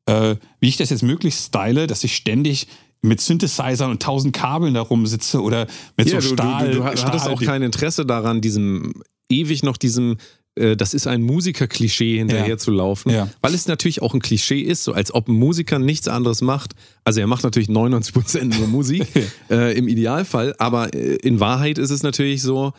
äh, 0.07 0.37
wie 0.61 0.69
ich 0.69 0.77
das 0.77 0.91
jetzt 0.91 1.03
möglichst 1.03 1.47
style, 1.47 1.87
dass 1.87 2.05
ich 2.05 2.17
ständig 2.17 2.67
mit 3.05 3.21
Synthesizern 3.21 3.91
und 3.91 4.03
tausend 4.03 4.35
Kabeln 4.35 4.75
da 4.75 4.81
rumsitze 4.81 5.41
oder 5.43 5.67
mit 5.97 6.11
Ja, 6.11 6.21
so 6.21 6.29
du, 6.31 6.35
Stahl. 6.35 6.67
du, 6.67 6.73
du, 6.73 6.79
du 6.79 6.85
hattest 6.85 7.03
Stahl 7.07 7.33
auch 7.33 7.43
kein 7.43 7.63
Interesse 7.63 8.05
daran, 8.07 8.41
diesem 8.41 8.95
ewig 9.29 9.63
noch 9.63 9.77
diesem 9.77 10.17
äh, 10.57 10.77
das 10.77 10.95
ist 10.95 11.07
ein 11.09 11.23
Musiker-Klischee 11.23 12.19
hinterher 12.19 12.49
Ja. 12.51 12.57
zu 12.57 12.71
laufen, 12.71 13.11
Ja. 13.11 13.29
weil 13.43 13.55
es 13.55 13.67
natürlich 13.67 14.03
auch 14.03 14.15
ein 14.15 14.21
Klischee 14.21 14.61
ist, 14.61 14.85
so 14.85 14.93
als 14.93 15.13
ob 15.13 15.29
ein 15.29 15.35
Musiker 15.35 15.79
nichts 15.81 16.07
anderes 16.09 16.43
macht. 16.43 16.75
Also 17.03 17.19
er 17.21 17.27
macht 17.27 17.43
natürlich 17.43 17.69
99% 17.69 18.57
nur 18.59 18.69
Musik 18.69 19.05
äh, 19.51 19.77
im 19.77 19.89
Idealfall, 19.89 20.55
aber 20.59 20.95
äh, 20.95 21.17
in 21.17 21.41
Wahrheit 21.41 21.79
ist 21.79 21.91
es 21.91 22.03
natürlich 22.05 22.41
so, 22.43 22.73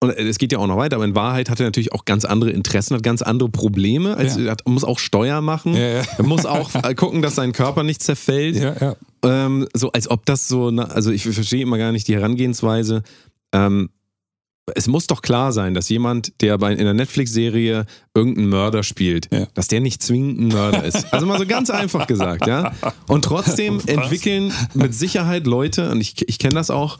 und 0.00 0.10
es 0.10 0.38
geht 0.38 0.52
ja 0.52 0.58
auch 0.58 0.66
noch 0.66 0.76
weiter, 0.76 0.96
aber 0.96 1.04
in 1.04 1.14
Wahrheit 1.14 1.50
hat 1.50 1.58
er 1.58 1.66
natürlich 1.66 1.92
auch 1.92 2.04
ganz 2.04 2.24
andere 2.24 2.50
Interessen, 2.50 2.94
hat 2.94 3.02
ganz 3.02 3.20
andere 3.22 3.48
Probleme. 3.48 4.16
Als, 4.16 4.36
Ja. 4.36 4.44
Er 4.44 4.50
hat, 4.52 4.66
muss 4.68 4.84
auch 4.84 4.98
Steuer 4.98 5.40
machen, 5.40 5.74
Ja, 5.74 5.88
ja. 5.88 6.02
er 6.18 6.24
muss 6.24 6.46
auch 6.46 6.72
äh, 6.84 6.94
gucken, 6.94 7.20
dass 7.20 7.34
sein 7.34 7.52
Körper 7.52 7.82
nicht 7.82 8.02
zerfällt. 8.02 8.56
ja. 8.56 8.96
Ähm, 9.24 9.66
so 9.74 9.90
als 9.90 10.08
ob 10.08 10.24
das 10.26 10.46
so, 10.46 10.70
na, 10.70 10.84
also 10.84 11.10
ich 11.10 11.24
verstehe 11.24 11.62
immer 11.62 11.78
gar 11.78 11.90
nicht 11.90 12.06
die 12.06 12.14
Herangehensweise. 12.14 13.02
Ähm, 13.52 13.90
es 14.74 14.86
muss 14.86 15.06
doch 15.06 15.22
klar 15.22 15.52
sein, 15.52 15.74
dass 15.74 15.88
jemand, 15.88 16.40
der 16.42 16.58
bei 16.58 16.72
in 16.72 16.80
einer 16.80 16.94
Netflix-Serie 16.94 17.86
irgendeinen 18.14 18.50
Mörder 18.50 18.82
spielt, 18.82 19.28
dass 19.54 19.66
der 19.66 19.80
nicht 19.80 20.02
zwingend 20.02 20.38
ein 20.38 20.48
Mörder 20.48 20.84
ist. 20.84 21.12
Also 21.12 21.26
mal 21.26 21.38
so 21.38 21.46
ganz 21.46 21.70
einfach 21.70 22.06
gesagt, 22.06 22.46
ja. 22.46 22.72
Und 23.06 23.24
trotzdem 23.24 23.80
entwickeln 23.86 24.52
mit 24.74 24.94
Sicherheit 24.94 25.46
Leute, 25.46 25.90
und 25.90 26.00
ich, 26.00 26.28
ich 26.28 26.38
kenne 26.38 26.54
das 26.54 26.70
auch, 26.70 26.98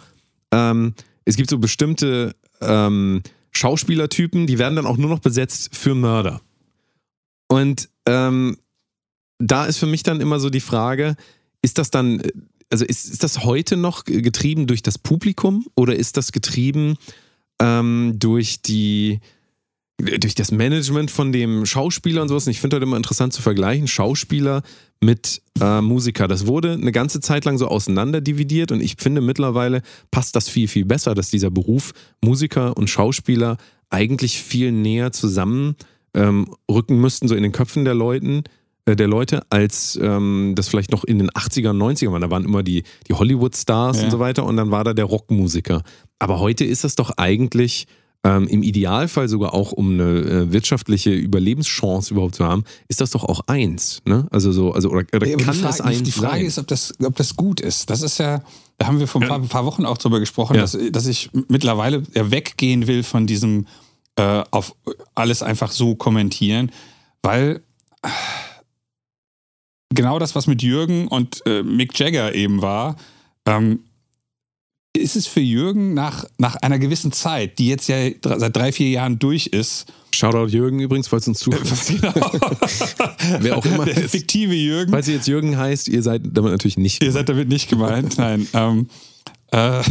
ähm, 0.51 0.95
es 1.27 1.37
gibt 1.37 1.51
so 1.51 1.59
bestimmte 1.59 2.35
ähm, 2.61 3.23
Schauspielertypen, 3.51 4.47
die 4.47 4.59
werden 4.59 4.77
dann 4.77 4.87
auch 4.87 4.97
nur 4.97 5.11
noch 5.11 5.21
besetzt 5.21 5.75
für 5.75 5.95
Mörder. 5.95 6.41
Und 7.49 7.89
ähm, 8.07 8.59
da 9.39 9.67
ist 9.67 9.79
für 9.79 9.87
mich 9.87 10.03
dann 10.03 10.21
immer 10.21 10.41
so 10.41 10.51
die 10.51 10.61
Frage, 10.61 11.17
ist 11.63 11.79
das 11.79 11.91
dann, 11.91 12.23
also 12.71 12.85
ist, 12.85 13.11
ist 13.11 13.23
das 13.23 13.45
heute 13.45 13.77
noch 13.77 14.05
getrieben 14.05 14.67
durch 14.67 14.83
das 14.83 14.99
Publikum 14.99 15.67
oder 15.75 15.97
ist 15.97 16.17
das 16.17 16.33
getrieben 16.33 16.97
ähm, 17.61 18.15
durch 18.19 18.63
die 18.63 19.21
durch 19.99 20.35
das 20.35 20.53
Management 20.53 21.11
von 21.11 21.33
dem 21.33 21.67
Schauspieler 21.67 22.23
und 22.23 22.29
sowas? 22.29 22.47
Und 22.47 22.53
ich 22.53 22.61
finde 22.61 22.77
halt 22.77 22.83
immer 22.85 22.97
interessant 22.97 23.33
zu 23.33 23.43
vergleichen, 23.43 23.89
Schauspieler 23.89 24.63
mit 25.01 25.43
äh, 25.61 25.81
Musiker. 25.81 26.29
Das 26.29 26.47
wurde 26.47 26.73
eine 26.73 26.93
ganze 26.93 27.21
Zeit 27.21 27.45
lang 27.45 27.59
so 27.59 27.69
auseinanderdividiert 27.69 28.73
und 28.73 28.81
ich 28.81 28.97
finde 28.99 29.21
mittlerweile 29.21 29.83
passt 30.11 30.35
das 30.37 30.49
viel, 30.49 30.69
viel 30.69 30.85
besser, 30.85 31.15
dass 31.15 31.31
dieser 31.31 31.51
Beruf 31.51 31.93
Musiker 32.21 32.77
und 32.77 32.89
Schauspieler 32.89 33.57
eigentlich 33.91 34.41
viel 34.41 34.73
näher 34.73 35.13
zusammen 35.13 35.77
ähm, 36.15 36.47
rücken 36.71 37.01
müssten, 37.01 37.29
so 37.29 37.35
in 37.35 37.43
den 37.43 37.53
Köpfen 37.53 37.85
der 37.85 37.95
Leuten, 37.95 38.43
äh, 38.87 38.97
der 38.97 39.07
Leute, 39.09 39.43
als 39.51 39.99
ähm, 40.03 40.53
das 40.57 40.69
vielleicht 40.69 40.91
noch 40.93 41.05
in 41.05 41.19
den 41.19 41.31
80er 41.31 41.71
und 41.71 41.79
90er 41.79 42.11
waren. 42.13 42.23
Da 42.23 42.31
waren 42.31 42.45
immer 42.45 42.63
die, 42.63 42.83
die 43.09 43.15
Hollywood-Stars 43.15 43.99
Ja. 43.99 44.05
und 44.05 44.11
so 44.11 44.19
weiter 44.19 44.45
und 44.45 44.57
dann 44.57 44.71
war 44.71 44.85
da 44.85 44.95
der 44.95 45.05
Rockmusiker. 45.07 45.83
Aber 46.19 46.39
heute 46.41 46.65
ist 46.65 46.85
das 46.85 46.95
doch 46.97 47.13
eigentlich 47.17 47.87
ähm, 48.25 48.49
im 48.49 48.63
Idealfall 48.63 49.29
sogar 49.29 49.55
auch, 49.55 49.71
um 49.73 49.93
eine 49.93 50.03
äh, 50.21 50.53
wirtschaftliche 50.53 51.11
Überlebenschance 51.13 52.13
überhaupt 52.13 52.35
zu 52.35 52.45
haben, 52.45 52.65
ist 52.89 53.01
das 53.01 53.11
doch 53.11 53.25
auch 53.25 53.41
eins. 53.47 54.03
Ne? 54.05 54.27
Also 54.31 54.51
so, 54.53 54.73
also 54.73 54.91
oder, 54.91 55.05
oder 55.15 55.27
Ja, 55.27 55.37
kann 55.37 55.55
die 55.55 55.63
das 55.63 55.77
Frage, 55.79 55.85
eins 55.89 56.03
die 56.03 56.11
Frage 56.13 56.37
sein? 56.39 56.47
ist, 56.47 56.59
ob 56.59 56.67
das, 56.67 56.95
ob 57.05 57.15
das 57.17 57.37
gut 57.37 57.61
ist. 57.61 57.91
Das 57.91 58.03
ist 58.03 58.19
ja, 58.19 58.43
da 58.77 58.87
haben 58.87 58.99
wir 58.99 59.07
vor 59.07 59.23
ein 59.23 59.29
paar, 59.29 59.41
paar 59.41 59.65
Wochen 59.67 59.85
auch 59.87 59.99
drüber 59.99 60.19
gesprochen, 60.21 60.57
Ja. 60.57 60.63
dass, 60.63 60.77
dass 60.91 61.07
ich 61.07 61.31
mittlerweile 61.49 62.03
ja 62.15 62.31
weggehen 62.31 62.87
will 62.89 63.03
von 63.05 63.27
diesem 63.29 63.67
äh, 64.17 64.43
auf 64.51 64.75
alles 65.15 65.43
einfach 65.45 65.71
so 65.71 65.95
kommentieren, 65.95 66.73
weil 67.23 67.63
äh, 68.03 68.09
genau 69.95 70.19
das, 70.19 70.35
was 70.35 70.47
mit 70.47 70.63
Jürgen 70.63 71.09
und 71.09 71.43
äh, 71.47 71.63
Mick 71.63 71.99
Jagger 71.99 72.35
eben 72.35 72.63
war, 72.63 72.97
ähm, 73.47 73.81
ist 74.99 75.17
es 75.17 75.27
für 75.27 75.41
Jürgen 75.41 75.95
nach, 75.95 76.25
nach 76.39 76.57
einer 76.57 76.79
gewissen 76.79 77.13
Zeit, 77.13 77.59
die 77.59 77.69
jetzt 77.69 77.89
ja 77.89 77.97
seit 78.23 78.57
drei, 78.57 78.73
vier 78.73 78.89
Jahren 78.89 79.19
durch 79.19 79.47
ist, 79.47 79.87
Shoutout 80.15 80.49
Jürgen 80.49 80.81
übrigens, 80.81 81.09
falls 81.09 81.29
uns 81.29 81.39
zuhört. 81.41 81.63
Wer 83.41 83.57
auch 83.57 83.65
immer 83.65 83.85
der 83.85 83.97
ist. 83.97 84.11
fiktive 84.11 84.55
Jürgen, 84.55 84.91
Falls 84.91 85.09
ihr 85.09 85.15
jetzt 85.15 85.29
Jürgen 85.29 85.57
heißt, 85.57 85.89
ihr 85.89 86.03
seid 86.03 86.23
damit 86.25 86.53
natürlich 86.53 86.79
nicht. 86.79 87.03
Ihr 87.03 87.13
seid 87.13 87.29
damit 87.29 87.49
nicht 87.49 87.69
gemeint, 87.69 88.19
nein. 88.19 88.47
Ähm, 88.59 88.89
äh, 89.53 89.83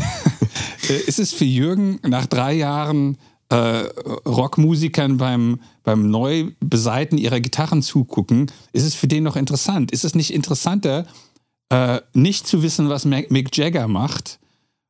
ist 1.08 1.20
es 1.20 1.34
für 1.34 1.46
Jürgen 1.46 2.00
nach 2.04 2.26
drei 2.28 2.54
Jahren 2.54 3.17
äh, 3.50 3.56
Rockmusikern 4.26 5.17
beim, 5.17 5.62
beim 5.84 6.12
Neubeseiten 6.12 7.17
ihrer 7.17 7.39
Gitarren 7.39 7.82
zugucken, 7.82 8.52
ist 8.74 8.84
es 8.84 8.93
für 8.93 9.08
den 9.08 9.24
noch 9.24 9.36
interessant? 9.36 9.91
Ist 9.91 10.06
es 10.06 10.15
nicht 10.15 10.34
interessanter, 10.34 11.06
äh, 11.70 12.02
nicht 12.13 12.46
zu 12.46 12.62
wissen, 12.62 12.89
was 12.89 13.06
Mick 13.06 13.56
Jagger 13.56 13.88
macht 13.88 14.39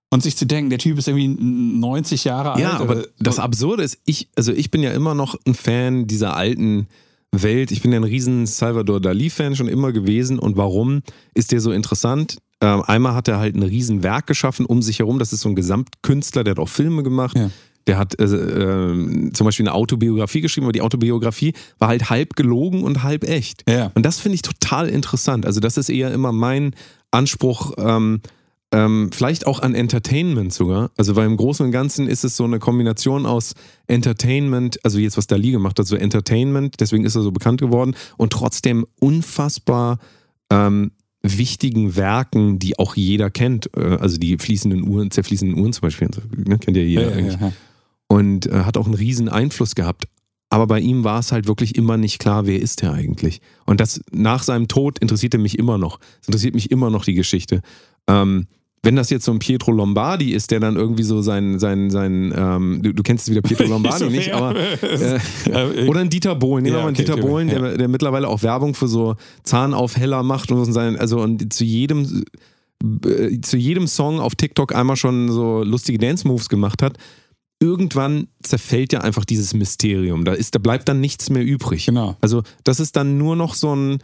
und 0.10 0.24
sich 0.24 0.38
zu 0.38 0.46
denken, 0.46 0.70
der 0.70 0.80
Typ 0.80 0.98
ist 0.98 1.08
irgendwie 1.08 1.28
90 1.28 2.24
Jahre 2.24 2.54
alt? 2.54 2.62
Ja, 2.62 2.80
aber 2.80 2.98
oder- 2.98 3.08
das 3.20 3.39
Absurde 3.39 3.84
ist, 3.84 4.00
ich, 4.06 4.30
also 4.36 4.54
ich 4.54 4.72
bin 4.72 4.82
ja 4.84 4.91
immer 4.91 5.13
noch 5.13 5.36
ein 5.46 5.54
Fan 5.54 6.08
dieser 6.08 6.36
alten 6.36 6.88
Welt. 7.32 7.72
Ich 7.72 7.82
bin 7.82 7.91
ja 7.91 8.00
ein 8.00 8.04
riesen 8.04 8.46
Salvador 8.46 9.02
Dali-Fan 9.02 9.56
schon 9.56 9.67
immer 9.67 9.91
gewesen. 9.91 10.39
Und 10.39 10.58
warum 10.58 11.02
ist 11.34 11.52
der 11.52 11.60
so 11.60 11.72
interessant? 11.72 12.38
Ähm, 12.62 12.84
einmal 12.84 13.13
hat 13.13 13.28
er 13.28 13.38
halt 13.38 13.56
ein 13.56 13.63
riesen 13.63 14.02
Werk 14.02 14.28
geschaffen 14.28 14.65
um 14.65 14.82
sich 14.82 15.00
herum. 15.00 15.20
Das 15.20 15.34
ist 15.34 15.41
so 15.41 15.50
ein 15.50 15.56
Gesamtkünstler, 15.56 16.43
der 16.43 16.52
hat 16.52 16.60
auch 16.60 16.70
Filme 16.70 17.04
gemacht. 17.04 17.38
Ja. 17.38 17.52
Der 17.86 17.98
hat 17.98 18.20
äh, 18.20 18.26
äh, 18.26 19.32
zum 19.32 19.46
Beispiel 19.46 19.65
eine 19.67 19.74
Autobiografie 19.74 20.41
geschrieben, 20.41 20.65
aber 20.65 20.74
die 20.74 20.82
Autobiografie 20.82 21.54
war 21.80 21.88
halt 21.89 22.10
halb 22.10 22.36
gelogen 22.36 22.84
und 22.84 23.04
halb 23.04 23.24
echt. 23.24 23.63
Ja. 23.70 23.91
Und 23.93 24.06
das 24.06 24.20
finde 24.20 24.36
ich 24.36 24.41
total 24.41 24.89
interessant. 24.89 25.46
Also 25.46 25.60
das 25.60 25.78
ist 25.78 25.89
eher 25.89 26.12
immer 26.12 26.32
mein 26.32 26.76
Anspruch, 27.12 27.74
ähm, 27.78 28.22
ähm, 28.73 29.12
vielleicht 29.13 29.47
auch 29.47 29.60
an 29.62 29.75
Entertainment 29.75 30.51
sogar. 30.51 30.91
Also 30.97 31.15
weil 31.15 31.25
im 31.25 31.38
Großen 31.38 31.65
und 31.65 31.71
Ganzen 31.71 32.08
ist 32.08 32.23
es 32.25 32.36
so 32.36 32.43
eine 32.43 32.60
Kombination 32.60 33.25
aus 33.25 33.53
Entertainment, 33.88 34.84
also 34.84 34.99
jetzt 34.99 35.17
was 35.17 35.27
Dali 35.27 35.51
gemacht 35.51 35.80
hat, 35.80 35.88
so 35.88 35.95
Entertainment, 35.95 36.75
deswegen 36.80 37.06
ist 37.06 37.15
er 37.15 37.21
so 37.21 37.32
bekannt 37.32 37.62
geworden 37.62 37.95
und 38.17 38.34
trotzdem 38.34 38.86
unfassbar 38.99 39.99
ähm, 40.49 40.91
wichtigen 41.21 41.95
Werken, 41.95 42.60
die 42.60 42.77
auch 42.77 42.95
jeder 42.95 43.30
kennt. 43.30 43.69
Äh, 43.75 43.97
also 43.99 44.17
die 44.17 44.38
fließenden 44.38 44.88
Uhren, 44.88 45.12
zerfließenden 45.12 45.60
Uhren 45.60 45.73
zum 45.73 45.82
Beispiel, 45.82 46.10
ne, 46.36 46.58
kennt 46.60 46.75
ja 46.77 46.84
jeder 46.84 47.03
Ja, 47.03 47.10
ja, 47.10 47.15
eigentlich. 47.15 47.39
ja. 47.39 47.53
Und 48.08 48.47
äh, 48.47 48.63
hat 48.63 48.77
auch 48.77 48.86
einen 48.86 48.95
riesen 48.95 49.30
Einfluss 49.30 49.75
gehabt. 49.75 50.06
Aber 50.49 50.65
bei 50.67 50.80
ihm 50.80 51.03
war 51.03 51.19
es 51.19 51.34
halt 51.34 51.47
wirklich 51.47 51.75
immer 51.75 51.97
nicht 51.97 52.19
klar, 52.19 52.47
wer 52.47 52.62
ist 52.62 52.82
er 52.82 52.93
eigentlich. 52.93 53.41
Und 53.65 53.82
das 53.82 54.01
nach 54.12 54.43
seinem 54.43 54.69
Tod 54.69 54.97
interessierte 54.99 55.38
mich 55.38 55.60
immer 55.60 55.77
noch. 55.77 55.99
Es 56.21 56.27
interessiert 56.30 56.56
mich 56.56 56.71
immer 56.71 56.89
noch 56.89 57.03
die 57.03 57.15
Geschichte. 57.15 57.62
Ähm, 58.08 58.47
wenn 58.88 58.95
das 58.95 59.10
jetzt 59.10 59.26
so 59.26 59.34
ein 59.34 59.39
Pietro 59.39 59.71
Lombardi 59.71 60.32
ist, 60.32 60.50
der 60.50 60.62
dann 60.62 60.78
irgendwie 60.78 61.04
so 61.04 61.21
sein, 61.21 61.60
sein, 61.60 61.89
sein 61.89 62.34
ähm, 62.34 62.80
du, 62.82 62.93
du 62.93 63.04
kennst 63.04 63.30
wieder 63.30 63.41
Pietro 63.41 63.63
Lombardi 63.67 64.06
So, 64.06 64.10
nicht, 64.10 64.32
aber 64.32 64.56
äh, 64.82 65.88
oder 65.88 66.00
ein 66.00 66.10
Dieter 66.10 66.36
Bohlen, 66.36 66.63
nehmen 66.63 66.78
wir 66.78 66.82
mal 66.84 66.88
einen 66.88 66.95
Dieter 66.95 67.17
Bohlen, 67.17 67.50
der, 67.50 67.78
der 67.78 67.89
mittlerweile 67.89 68.30
auch 68.30 68.43
Werbung 68.43 68.76
für 68.76 68.88
so 68.88 69.17
Zahnaufheller 69.43 70.23
macht 70.23 70.54
und 70.54 70.63
so 70.63 70.71
sein, 70.71 70.95
also 70.95 71.19
und 71.19 71.52
zu 71.52 71.65
jedem 71.65 72.23
äh, 73.06 73.41
zu 73.41 73.58
jedem 73.58 73.88
Song 73.88 74.21
auf 74.21 74.36
TikTok 74.36 74.73
einmal 74.73 74.95
schon 74.95 75.32
so 75.34 75.63
lustige 75.63 75.97
Dance-Moves 75.97 76.47
gemacht 76.47 76.82
hat. 76.82 76.97
Irgendwann 77.60 78.30
zerfällt 78.41 78.93
ja 78.93 79.02
einfach 79.02 79.26
dieses 79.26 79.54
Mysterium. 79.54 80.23
Da, 80.23 80.32
ist, 80.32 80.56
da 80.56 80.60
bleibt 80.60 80.88
dann 80.88 81.02
nichts 81.02 81.30
mehr 81.30 81.43
übrig. 81.43 81.88
Genau. 81.88 82.15
Also, 82.21 82.43
das 82.63 82.80
ist 82.80 82.95
dann 82.95 83.17
nur 83.17 83.36
noch 83.36 83.54
so 83.54 83.76
ein. 83.76 83.97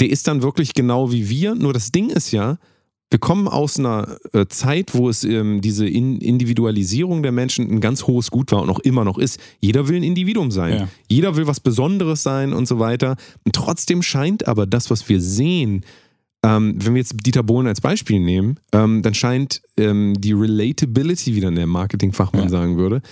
Der 0.00 0.10
ist 0.10 0.26
dann 0.26 0.42
wirklich 0.42 0.74
genau 0.74 1.12
wie 1.12 1.28
wir. 1.28 1.54
Nur 1.54 1.72
das 1.72 1.92
Ding 1.92 2.08
ist 2.08 2.32
ja, 2.32 2.58
wir 3.12 3.18
kommen 3.18 3.46
aus 3.46 3.78
einer 3.78 4.16
äh, 4.32 4.46
Zeit, 4.46 4.94
wo 4.94 5.10
es 5.10 5.22
ähm, 5.22 5.60
diese 5.60 5.86
In 5.86 6.18
Individualisierung 6.18 7.22
der 7.22 7.30
Menschen 7.30 7.70
ein 7.70 7.80
ganz 7.82 8.06
hohes 8.06 8.30
Gut 8.30 8.50
war 8.52 8.62
und 8.62 8.70
auch 8.70 8.78
immer 8.80 9.04
noch 9.04 9.18
ist. 9.18 9.38
Jeder 9.60 9.86
will 9.88 9.96
ein 9.98 10.02
Individuum 10.02 10.50
sein. 10.50 10.72
Ja. 10.74 10.88
Jeder 11.08 11.36
will 11.36 11.46
was 11.46 11.60
Besonderes 11.60 12.22
sein 12.22 12.54
und 12.54 12.66
so 12.66 12.78
weiter. 12.78 13.16
Und 13.44 13.54
trotzdem 13.54 14.02
scheint 14.02 14.48
aber 14.48 14.64
das, 14.66 14.90
was 14.90 15.06
wir 15.10 15.20
sehen, 15.20 15.84
ähm, 16.42 16.76
wenn 16.78 16.94
wir 16.94 17.00
jetzt 17.00 17.14
Dieter 17.26 17.42
Bohlen 17.42 17.66
als 17.66 17.82
Beispiel 17.82 18.18
nehmen, 18.18 18.58
ähm, 18.72 19.02
dann 19.02 19.12
scheint 19.12 19.60
ähm, 19.76 20.14
die 20.18 20.32
Relatability, 20.32 21.34
wie 21.34 21.40
dann 21.42 21.54
der 21.54 21.66
Marketingfachmann 21.66 22.44
Ja. 22.44 22.48
sagen 22.48 22.78
würde, 22.78 23.02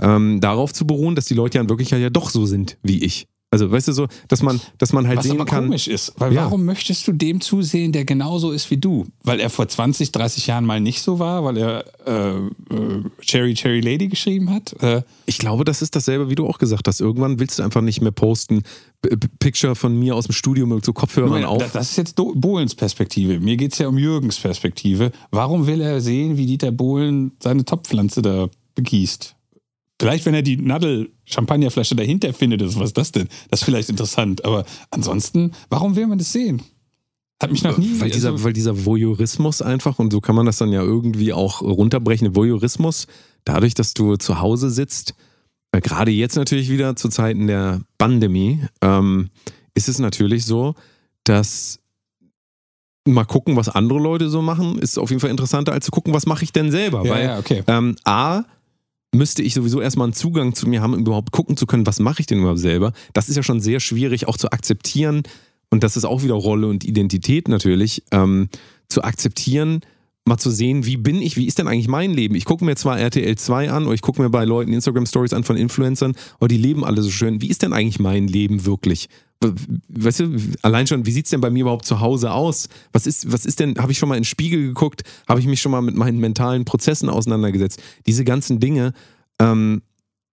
ähm, 0.00 0.40
darauf 0.40 0.72
zu 0.72 0.86
beruhen, 0.86 1.14
dass 1.14 1.26
die 1.26 1.34
Leute 1.34 1.58
ja 1.58 1.62
in 1.62 1.68
Wirklichkeit 1.68 2.00
ja 2.00 2.08
doch 2.08 2.30
so 2.30 2.46
sind 2.46 2.78
wie 2.82 3.04
ich. 3.04 3.26
Also, 3.52 3.68
weißt 3.68 3.88
du 3.88 3.92
so, 3.92 4.06
dass 4.28 4.42
man, 4.42 4.60
dass 4.78 4.92
man 4.92 5.08
halt 5.08 5.18
Was 5.18 5.24
sehen 5.26 5.44
kann. 5.44 5.64
komisch 5.64 5.88
ist, 5.88 6.12
weil 6.18 6.32
Ja. 6.32 6.44
warum 6.44 6.64
möchtest 6.64 7.08
du 7.08 7.12
dem 7.12 7.40
zusehen, 7.40 7.90
der 7.90 8.04
genauso 8.04 8.52
ist 8.52 8.70
wie 8.70 8.76
du? 8.76 9.06
Weil 9.24 9.40
er 9.40 9.50
vor 9.50 9.66
20, 9.66 10.12
30 10.12 10.46
Jahren 10.46 10.64
mal 10.64 10.80
nicht 10.80 11.02
so 11.02 11.18
war, 11.18 11.42
weil 11.42 11.56
er 11.56 11.84
äh, 12.06 12.36
äh, 12.36 13.02
Cherry 13.22 13.54
Cherry 13.54 13.80
Lady 13.80 14.06
geschrieben 14.06 14.50
hat? 14.50 14.80
Äh, 14.82 15.02
Ich 15.26 15.38
glaube, 15.38 15.64
das 15.64 15.82
ist 15.82 15.96
dasselbe, 15.96 16.30
wie 16.30 16.36
du 16.36 16.46
auch 16.46 16.58
gesagt 16.58 16.86
hast. 16.86 17.00
Irgendwann 17.00 17.40
willst 17.40 17.58
du 17.58 17.64
einfach 17.64 17.80
nicht 17.80 18.00
mehr 18.00 18.12
posten. 18.12 18.62
Picture 19.40 19.74
von 19.74 19.98
mir 19.98 20.14
aus 20.14 20.26
dem 20.26 20.32
Studio 20.32 20.66
mit 20.66 20.84
so 20.84 20.92
Kopfhörern 20.92 21.30
Moment, 21.30 21.46
auf. 21.48 21.58
das- 21.62 21.72
Das 21.72 21.90
ist 21.90 21.96
jetzt 21.96 22.18
Do- 22.20 22.34
Bohlens 22.36 22.76
Perspektive. 22.76 23.40
Mir 23.40 23.56
geht 23.56 23.72
es 23.72 23.78
ja 23.78 23.88
um 23.88 23.98
Jürgens 23.98 24.38
Perspektive. 24.38 25.10
Warum 25.32 25.66
will 25.66 25.80
er 25.80 26.00
sehen, 26.00 26.36
wie 26.36 26.46
Dieter 26.46 26.70
Bohlen 26.70 27.32
seine 27.42 27.64
Topfpflanze 27.64 28.22
da 28.22 28.48
begießt? 28.76 29.34
Vielleicht, 30.00 30.24
wenn 30.24 30.32
er 30.32 30.40
die 30.40 30.56
Nadel-Champagnerflasche 30.56 31.94
dahinter 31.94 32.32
findet, 32.32 32.62
ist 32.62 32.80
was 32.80 32.88
ist 32.88 32.96
das 32.96 33.12
denn? 33.12 33.28
Das 33.50 33.60
ist 33.60 33.64
vielleicht 33.66 33.90
interessant. 33.90 34.46
Aber 34.46 34.64
ansonsten, 34.90 35.52
warum 35.68 35.94
will 35.94 36.06
man 36.06 36.16
das 36.16 36.32
sehen? 36.32 36.62
Hat 37.38 37.52
mich 37.52 37.62
noch 37.62 37.76
nie. 37.76 38.00
Weil 38.00 38.08
dieser, 38.08 38.32
also, 38.32 38.44
weil 38.44 38.54
dieser 38.54 38.86
Voyeurismus 38.86 39.60
einfach, 39.60 39.98
und 39.98 40.10
so 40.10 40.22
kann 40.22 40.34
man 40.34 40.46
das 40.46 40.56
dann 40.56 40.72
ja 40.72 40.80
irgendwie 40.80 41.34
auch 41.34 41.60
runterbrechen, 41.60 42.34
Voyeurismus, 42.34 43.08
dadurch, 43.44 43.74
dass 43.74 43.92
du 43.92 44.16
zu 44.16 44.40
Hause 44.40 44.70
sitzt, 44.70 45.12
äh, 45.72 45.82
gerade 45.82 46.12
jetzt 46.12 46.36
natürlich 46.36 46.70
wieder 46.70 46.96
zu 46.96 47.10
Zeiten 47.10 47.46
der 47.46 47.82
Pandemie, 47.98 48.64
ähm, 48.80 49.28
ist 49.74 49.90
es 49.90 49.98
natürlich 49.98 50.46
so, 50.46 50.76
dass 51.24 51.78
mal 53.06 53.24
gucken, 53.24 53.54
was 53.54 53.68
andere 53.68 53.98
Leute 53.98 54.30
so 54.30 54.40
machen, 54.40 54.78
ist 54.78 54.98
auf 54.98 55.10
jeden 55.10 55.20
Fall 55.20 55.28
interessanter, 55.28 55.72
als 55.72 55.84
zu 55.84 55.90
gucken, 55.90 56.14
was 56.14 56.24
mache 56.24 56.44
ich 56.44 56.52
denn 56.52 56.70
selber. 56.70 57.04
ja, 57.04 57.10
weil 57.10 57.24
ja, 57.24 57.38
okay. 57.38 57.62
ähm, 57.66 57.96
A, 58.04 58.44
müsste 59.12 59.42
ich 59.42 59.54
sowieso 59.54 59.80
erstmal 59.80 60.06
einen 60.06 60.12
Zugang 60.12 60.54
zu 60.54 60.68
mir 60.68 60.82
haben, 60.82 60.94
um 60.94 61.00
überhaupt 61.00 61.32
gucken 61.32 61.56
zu 61.56 61.66
können, 61.66 61.86
was 61.86 61.98
mache 61.98 62.20
ich 62.20 62.26
denn 62.26 62.38
überhaupt 62.38 62.60
selber. 62.60 62.92
Das 63.12 63.28
ist 63.28 63.36
ja 63.36 63.42
schon 63.42 63.60
sehr 63.60 63.80
schwierig 63.80 64.28
auch 64.28 64.36
zu 64.36 64.50
akzeptieren. 64.52 65.22
Und 65.70 65.82
das 65.84 65.96
ist 65.96 66.04
auch 66.04 66.22
wieder 66.22 66.34
Rolle 66.34 66.66
und 66.66 66.84
Identität 66.84 67.48
natürlich, 67.48 68.02
ähm, 68.10 68.48
zu 68.88 69.02
akzeptieren, 69.04 69.80
mal 70.26 70.38
zu 70.38 70.50
sehen, 70.50 70.86
wie 70.86 70.96
bin 70.96 71.20
ich, 71.22 71.36
wie 71.36 71.46
ist 71.46 71.58
denn 71.58 71.68
eigentlich 71.68 71.88
mein 71.88 72.12
Leben? 72.12 72.34
Ich 72.34 72.44
gucke 72.44 72.64
mir 72.64 72.76
zwar 72.76 72.98
RTL 72.98 73.36
2 73.36 73.70
an 73.70 73.84
oder 73.84 73.94
ich 73.94 74.02
gucke 74.02 74.22
mir 74.22 74.30
bei 74.30 74.44
Leuten 74.44 74.72
Instagram-Stories 74.72 75.32
an 75.32 75.44
von 75.44 75.56
Influencern, 75.56 76.14
aber 76.38 76.48
die 76.48 76.56
leben 76.56 76.84
alle 76.84 77.02
so 77.02 77.10
schön. 77.10 77.40
Wie 77.40 77.48
ist 77.48 77.62
denn 77.62 77.72
eigentlich 77.72 77.98
mein 77.98 78.28
Leben 78.28 78.64
wirklich? 78.64 79.08
Weißt 79.88 80.20
du, 80.20 80.36
allein 80.60 80.86
schon, 80.86 81.06
wie 81.06 81.12
sieht 81.12 81.24
es 81.24 81.30
denn 81.30 81.40
bei 81.40 81.48
mir 81.48 81.62
überhaupt 81.62 81.86
zu 81.86 82.00
Hause 82.00 82.30
aus? 82.32 82.68
Was 82.92 83.06
ist, 83.06 83.32
was 83.32 83.46
ist 83.46 83.58
denn, 83.58 83.76
habe 83.78 83.90
ich 83.90 83.98
schon 83.98 84.08
mal 84.08 84.16
in 84.16 84.20
den 84.20 84.26
Spiegel 84.26 84.60
geguckt? 84.62 85.02
Habe 85.26 85.40
ich 85.40 85.46
mich 85.46 85.62
schon 85.62 85.72
mal 85.72 85.80
mit 85.80 85.96
meinen 85.96 86.18
mentalen 86.18 86.66
Prozessen 86.66 87.08
auseinandergesetzt? 87.08 87.82
Diese 88.06 88.24
ganzen 88.24 88.60
Dinge, 88.60 88.92
ähm, 89.40 89.80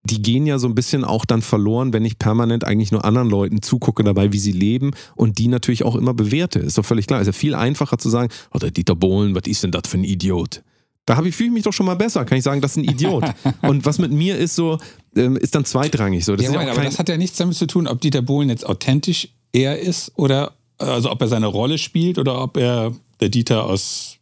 die 0.08 0.22
gehen 0.22 0.46
ja 0.46 0.60
so 0.60 0.68
ein 0.68 0.76
bisschen 0.76 1.04
auch 1.04 1.26
dann 1.26 1.42
verloren, 1.42 1.94
wenn 1.94 2.06
ich 2.06 2.18
permanent 2.18 2.64
eigentlich 2.64 2.92
nur 2.92 3.06
anderen 3.06 3.30
Leuten 3.30 3.62
zugucke 3.62 4.04
dabei, 4.04 4.34
wie 4.34 4.40
sie 4.40 4.52
leben 4.52 4.92
und 5.16 5.38
die 5.38 5.48
natürlich 5.48 5.84
auch 5.84 5.96
immer 5.96 6.14
bewerte. 6.14 6.60
Ist 6.60 6.78
doch 6.78 6.86
völlig 6.86 7.08
klar. 7.08 7.22
Ist 7.22 7.28
ja 7.28 7.34
viel 7.34 7.56
einfacher 7.56 7.98
zu 7.98 8.10
sagen, 8.10 8.32
oh, 8.54 8.58
der 8.58 8.72
Dieter 8.72 8.96
Bohlen, 8.96 9.36
was 9.36 9.44
ist 9.46 9.64
denn 9.64 9.72
das 9.72 9.84
für 9.88 9.98
ein 9.98 10.04
Idiot? 10.04 10.64
Da 11.06 11.16
habe 11.16 11.30
ich 11.30 11.36
fühle 11.36 11.50
ich 11.50 11.54
mich 11.54 11.64
doch 11.64 11.72
schon 11.72 11.86
mal 11.86 11.96
besser, 11.96 12.26
kann 12.26 12.38
ich 12.38 12.44
sagen, 12.44 12.60
das 12.60 12.72
ist 12.72 12.78
ein 12.78 12.84
Idiot. 12.84 13.24
und 13.62 13.86
was 13.86 13.98
mit 13.98 14.12
mir 14.12 14.38
ist 14.38 14.56
so, 14.56 14.78
ähm, 15.16 15.38
ist 15.38 15.56
dann 15.56 15.64
zweitrangig 15.64 16.26
so. 16.26 16.36
Das 16.36 16.44
Ja, 16.44 16.50
ist 16.50 16.54
ja 16.54 16.60
Moment, 16.60 16.78
aber 16.78 16.86
das 16.86 17.00
hat 17.00 17.10
ja 17.10 17.18
nichts 17.18 17.38
damit 17.38 17.56
zu 17.56 17.68
tun, 17.68 17.88
ob 17.88 18.02
Dieter 18.02 18.22
Bohlen 18.22 18.50
jetzt 18.50 18.66
authentisch 18.66 19.30
er 19.54 19.80
ist 19.80 20.12
oder 20.16 20.54
also 20.78 21.10
ob 21.12 21.22
er 21.22 21.28
seine 21.28 21.48
Rolle 21.48 21.78
spielt 21.78 22.20
oder 22.20 22.42
ob 22.42 22.58
er 22.58 22.94
der 23.20 23.30
Dieter 23.30 23.64
aus 23.66 24.18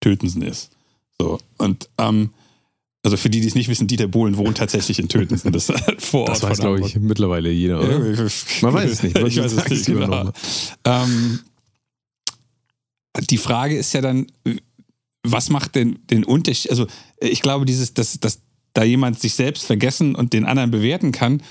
Tötensen 0.00 0.42
ist. 0.42 0.70
So 1.20 1.38
und 1.58 1.88
ähm, 1.98 2.30
also 3.04 3.16
für 3.16 3.30
die, 3.30 3.40
die 3.40 3.48
es 3.48 3.54
nicht 3.56 3.68
wissen, 3.68 3.88
Dieter 3.88 4.06
Bohlen 4.06 4.36
wohnt 4.36 4.58
tatsächlich 4.58 4.98
in 5.00 5.08
Tötensen. 5.08 5.52
Das 5.52 5.68
halt 5.68 6.00
vor 6.00 6.20
Ort 6.20 6.30
das 6.30 6.42
weiß, 6.42 6.60
glaube 6.60 6.80
ich, 6.80 6.94
mittlerweile 6.96 7.50
jeder. 7.50 7.80
Oder? 7.80 7.98
Man 7.98 8.74
weiß 8.74 8.90
es 8.90 9.02
nicht. 9.02 9.18
Ich 9.26 9.38
weiß 9.38 9.52
es 9.52 9.68
nicht 9.68 9.86
genau. 9.86 10.30
Ähm, 10.84 11.40
die 13.30 13.38
Frage 13.38 13.76
ist 13.76 13.92
ja 13.92 14.00
dann, 14.00 14.26
was 15.24 15.50
macht 15.50 15.74
denn 15.74 15.98
den 16.10 16.24
Unterschied? 16.24 16.70
Also 16.70 16.86
ich 17.20 17.42
glaube, 17.42 17.64
dieses, 17.64 17.92
dass, 17.94 18.20
dass 18.20 18.40
da 18.72 18.84
jemand 18.84 19.20
sich 19.20 19.34
selbst 19.34 19.64
vergessen 19.64 20.14
und 20.14 20.32
den 20.32 20.44
anderen 20.44 20.70
bewerten 20.70 21.12
kann, 21.12 21.42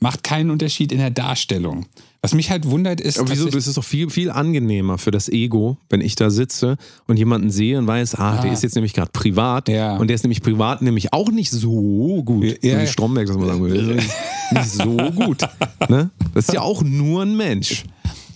macht 0.00 0.24
keinen 0.24 0.50
Unterschied 0.50 0.92
in 0.92 0.98
der 0.98 1.10
Darstellung. 1.10 1.86
Was 2.24 2.32
mich 2.32 2.50
halt 2.50 2.64
wundert 2.70 3.02
ist, 3.02 3.18
Aber 3.18 3.28
wieso? 3.30 3.50
Das 3.50 3.66
ist 3.66 3.76
doch 3.76 3.84
viel, 3.84 4.08
viel 4.08 4.30
angenehmer 4.30 4.96
für 4.96 5.10
das 5.10 5.28
Ego, 5.28 5.76
wenn 5.90 6.00
ich 6.00 6.14
da 6.14 6.30
sitze 6.30 6.78
und 7.06 7.18
jemanden 7.18 7.50
sehe 7.50 7.76
und 7.78 7.86
weiß, 7.86 8.14
ah, 8.14 8.40
der 8.40 8.50
Ah. 8.50 8.54
ist 8.54 8.62
jetzt 8.62 8.76
nämlich 8.76 8.94
gerade 8.94 9.10
privat 9.12 9.68
Ja. 9.68 9.98
und 9.98 10.06
der 10.06 10.14
ist 10.14 10.22
nämlich 10.22 10.40
privat 10.40 10.80
nämlich 10.80 11.12
auch 11.12 11.30
nicht 11.30 11.50
so 11.50 12.22
gut. 12.24 12.44
Ja, 12.44 12.52
so 12.54 12.62
wie 12.62 12.68
ja. 12.68 12.86
Stromberg, 12.86 13.26
das 13.26 13.36
man 13.36 13.48
sagen 13.48 13.60
würde. 13.60 13.84
Der 13.96 13.96
Nicht 14.52 14.70
so 14.70 14.96
gut. 14.96 15.42
Ne? 15.90 16.08
Das 16.32 16.48
ist 16.48 16.54
ja 16.54 16.62
auch 16.62 16.82
nur 16.82 17.24
ein 17.24 17.36
Mensch. 17.36 17.84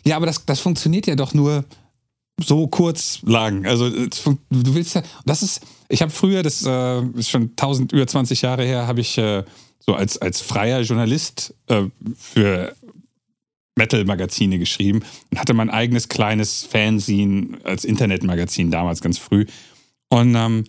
Ja, 0.04 0.16
aber 0.16 0.26
das, 0.26 0.44
das 0.44 0.60
funktioniert 0.60 1.06
ja 1.06 1.16
doch 1.16 1.32
nur 1.32 1.64
so 2.38 2.66
kurz 2.66 3.20
lang. 3.24 3.64
Also 3.64 3.88
du 3.88 4.74
willst 4.74 4.96
ja, 4.96 5.02
das 5.24 5.42
ist, 5.42 5.62
ich 5.88 6.02
habe 6.02 6.12
früher, 6.12 6.42
das 6.42 6.62
äh, 6.66 7.00
ist 7.16 7.30
schon 7.30 7.52
1000, 7.56 7.92
über 7.94 8.06
20 8.06 8.42
Jahre 8.42 8.64
her, 8.64 8.86
habe 8.86 9.00
ich 9.00 9.16
äh, 9.16 9.44
so 9.80 9.94
als, 9.94 10.18
als 10.18 10.42
freier 10.42 10.82
Journalist 10.82 11.54
äh, 11.68 11.84
für 12.18 12.74
Metal-Magazine 13.78 14.58
geschrieben 14.58 15.00
und 15.30 15.38
hatte 15.38 15.54
mein 15.54 15.70
eigenes 15.70 16.08
kleines 16.08 16.64
Fanzine 16.64 17.58
als 17.64 17.86
Internetmagazin 17.86 18.70
damals 18.70 19.00
ganz 19.00 19.16
früh. 19.16 19.46
Und 20.10 20.34
ähm, 20.34 20.64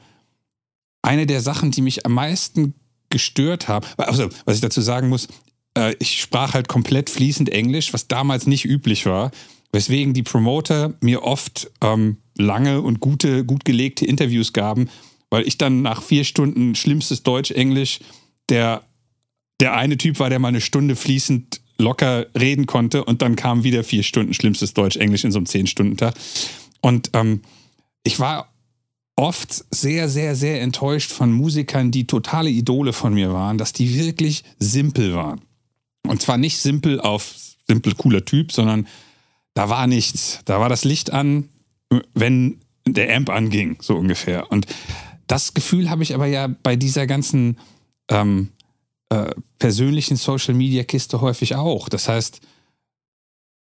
eine 1.02 1.26
der 1.26 1.41
Sachen, 1.41 1.72
die 1.72 1.82
mich 1.82 2.06
am 2.06 2.13
meisten 2.13 2.74
gestört 3.10 3.67
haben, 3.67 3.86
also 3.98 4.30
was 4.45 4.56
ich 4.56 4.62
dazu 4.62 4.82
sagen 4.82 5.10
muss, 5.10 5.28
äh, 5.78 5.95
ich 6.00 6.22
sprach 6.22 6.54
halt 6.54 6.67
komplett 6.67 7.10
fließend 7.10 7.50
Englisch, 7.50 7.93
was 7.93 8.08
damals 8.08 8.48
nicht 8.48 8.65
üblich 8.65 9.06
war, 9.06 9.32
weswegen 9.72 10.13
die 10.13 10.24
Promoter 10.24 10.93
mir 11.02 11.24
oft 11.24 11.72
ähm, 11.82 12.17
lange 12.38 12.82
und 12.82 13.00
gute, 13.00 13.45
gut 13.45 13.65
gelegte 13.65 14.06
Interviews 14.06 14.54
gaben, 14.54 14.89
weil 15.30 15.48
ich 15.48 15.58
dann 15.58 15.82
nach 15.82 16.02
vier 16.02 16.24
Stunden 16.24 16.76
schlimmstes 16.76 17.24
Deutsch-Englisch 17.24 18.00
der, 18.50 18.84
der 19.60 19.76
eine 19.76 19.98
Typ 19.98 20.19
war, 20.19 20.30
der 20.30 20.39
mal 20.39 20.48
eine 20.48 20.62
Stunde 20.62 20.95
fließend 20.95 21.62
locker 21.80 22.28
reden 22.38 22.65
konnte 22.65 23.04
und 23.04 23.22
dann 23.22 23.36
kamen 23.36 23.63
wieder 23.63 23.84
vier 23.84 24.04
Stunden 24.04 24.34
schlimmstes 24.34 24.74
Deutsch-Englisch 24.74 25.24
in 25.24 25.32
so 25.32 25.39
einem 25.39 25.46
Zehn-Stunden-Tag. 25.46 26.13
Und 26.82 27.10
ähm, 27.13 27.42
ich 28.04 28.20
war 28.20 28.54
oft 29.15 29.65
sehr, 29.72 30.08
sehr, 30.08 30.36
sehr 30.36 30.62
enttäuscht 30.62 31.12
von 31.12 31.32
Musikern, 31.32 31.92
die 31.92 32.08
totale 32.08 32.50
Idole 32.50 32.94
von 32.94 33.13
mir 33.13 33.34
waren, 33.34 33.58
dass 33.58 33.74
die 33.74 33.98
wirklich 33.98 34.44
simpel 34.60 35.13
waren. 35.13 35.42
Und 36.08 36.22
zwar 36.22 36.38
nicht 36.38 36.58
simpel 36.60 37.02
auf 37.02 37.36
simpel 37.68 37.96
cooler 37.96 38.24
Typ, 38.24 38.52
sondern 38.52 38.88
da 39.54 39.70
war 39.70 39.88
nichts. 39.88 40.39
Da 40.46 40.60
war 40.60 40.70
das 40.70 40.86
Licht 40.86 41.12
an, 41.12 41.50
wenn 42.13 42.60
der 42.88 43.15
Amp 43.15 43.30
anging, 43.30 43.78
so 43.82 43.96
ungefähr. 43.96 44.52
Und 44.52 44.68
das 45.28 45.54
Gefühl 45.54 45.89
habe 45.89 46.04
ich 46.04 46.15
aber 46.15 46.26
ja 46.26 46.48
bei 46.48 46.76
dieser 46.76 47.06
ganzen 47.06 47.58
ähm, 48.10 48.50
äh, 49.10 49.32
persönlichen 49.58 50.17
Social 50.17 50.54
Media 50.54 50.84
Kiste 50.84 51.22
häufig 51.22 51.56
auch. 51.56 51.89
Das 51.89 52.08
heißt, 52.08 52.41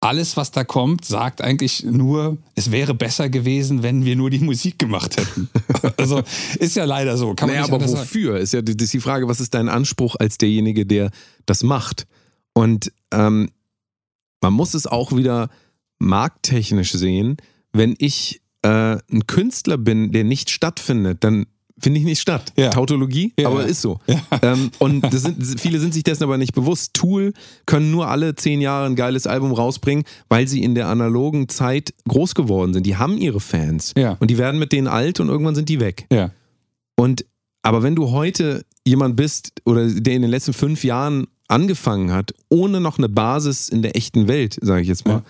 alles, 0.00 0.37
was 0.37 0.50
da 0.50 0.64
kommt, 0.64 1.04
sagt 1.04 1.40
eigentlich 1.40 1.83
nur, 1.83 2.37
es 2.54 2.70
wäre 2.70 2.94
besser 2.94 3.30
gewesen, 3.30 3.83
wenn 3.83 4.04
wir 4.04 4.16
nur 4.16 4.28
die 4.28 4.38
Musik 4.38 4.78
gemacht 4.78 5.16
hätten. 5.16 5.48
also 5.96 6.22
ist 6.59 6.76
ja 6.76 6.85
leider 6.85 7.16
so. 7.16 7.35
Kann 7.35 7.48
man 7.48 7.57
naja, 7.57 7.66
aber 7.66 7.76
anders 7.76 7.92
sagen. 7.92 8.02
wofür? 8.02 8.38
Ist 8.38 8.52
ja 8.52 8.61
das 8.61 8.74
ist 8.74 8.92
die 8.92 9.00
Frage, 9.00 9.28
was 9.28 9.40
ist 9.40 9.54
dein 9.54 9.68
Anspruch 9.68 10.16
als 10.18 10.37
derjenige, 10.37 10.85
der 10.85 11.11
das 11.46 11.62
macht? 11.62 12.07
Und 12.52 12.92
ähm, 13.12 13.50
man 14.42 14.52
muss 14.52 14.74
es 14.74 14.87
auch 14.87 15.16
wieder 15.16 15.48
markttechnisch 15.98 16.92
sehen. 16.92 17.38
Wenn 17.72 17.94
ich 17.98 18.42
äh, 18.62 18.98
ein 19.11 19.26
Künstler 19.26 19.78
bin, 19.78 20.12
der 20.12 20.24
nicht 20.24 20.50
stattfindet, 20.50 21.24
dann 21.24 21.46
finde 21.78 21.98
ich 22.00 22.04
nicht 22.04 22.20
statt. 22.20 22.52
Ja. 22.56 22.70
Tautologie, 22.70 23.32
Ja. 23.38 23.48
aber 23.48 23.64
ist 23.64 23.80
so. 23.80 23.98
Ähm, 24.42 24.70
und 24.78 25.04
sind, 25.12 25.60
viele 25.60 25.80
sind 25.80 25.92
sich 25.94 26.02
dessen 26.04 26.22
aber 26.22 26.38
nicht 26.38 26.54
bewusst. 26.54 26.94
Tool 26.94 27.32
können 27.66 27.90
nur 27.90 28.08
alle 28.08 28.34
zehn 28.34 28.60
Jahre 28.60 28.87
ein 28.87 28.96
geiles 28.96 29.26
Album 29.26 29.52
rausbringen, 29.52 30.04
weil 30.28 30.46
sie 30.48 30.62
in 30.62 30.74
der 30.74 30.88
analogen 30.88 31.48
Zeit 31.48 31.94
groß 32.08 32.34
geworden 32.34 32.72
sind. 32.74 32.87
Die 32.87 32.96
haben 32.96 33.18
ihre 33.18 33.40
Fans. 33.40 33.92
Ja. 33.96 34.16
Und 34.20 34.30
die 34.30 34.38
werden 34.38 34.58
mit 34.58 34.72
denen 34.72 34.87
alt 34.87 35.20
und 35.20 35.28
irgendwann 35.28 35.54
sind 35.54 35.68
die 35.68 35.80
weg. 35.80 36.06
Ja. 36.12 36.30
Und 36.96 37.24
aber 37.62 37.82
wenn 37.82 37.96
du 37.96 38.10
heute 38.10 38.64
jemand 38.87 39.16
bist 39.16 39.52
oder 39.64 39.88
der 39.88 40.14
in 40.14 40.22
den 40.22 40.30
letzten 40.30 40.52
fünf 40.52 40.84
Jahren 40.84 41.26
angefangen 41.48 42.12
hat, 42.12 42.32
ohne 42.50 42.80
noch 42.80 42.98
eine 42.98 43.08
Basis 43.08 43.68
in 43.68 43.82
der 43.82 43.96
echten 43.96 44.28
Welt, 44.28 44.58
sage 44.60 44.82
ich 44.82 44.88
jetzt 44.88 45.06
mal, 45.06 45.22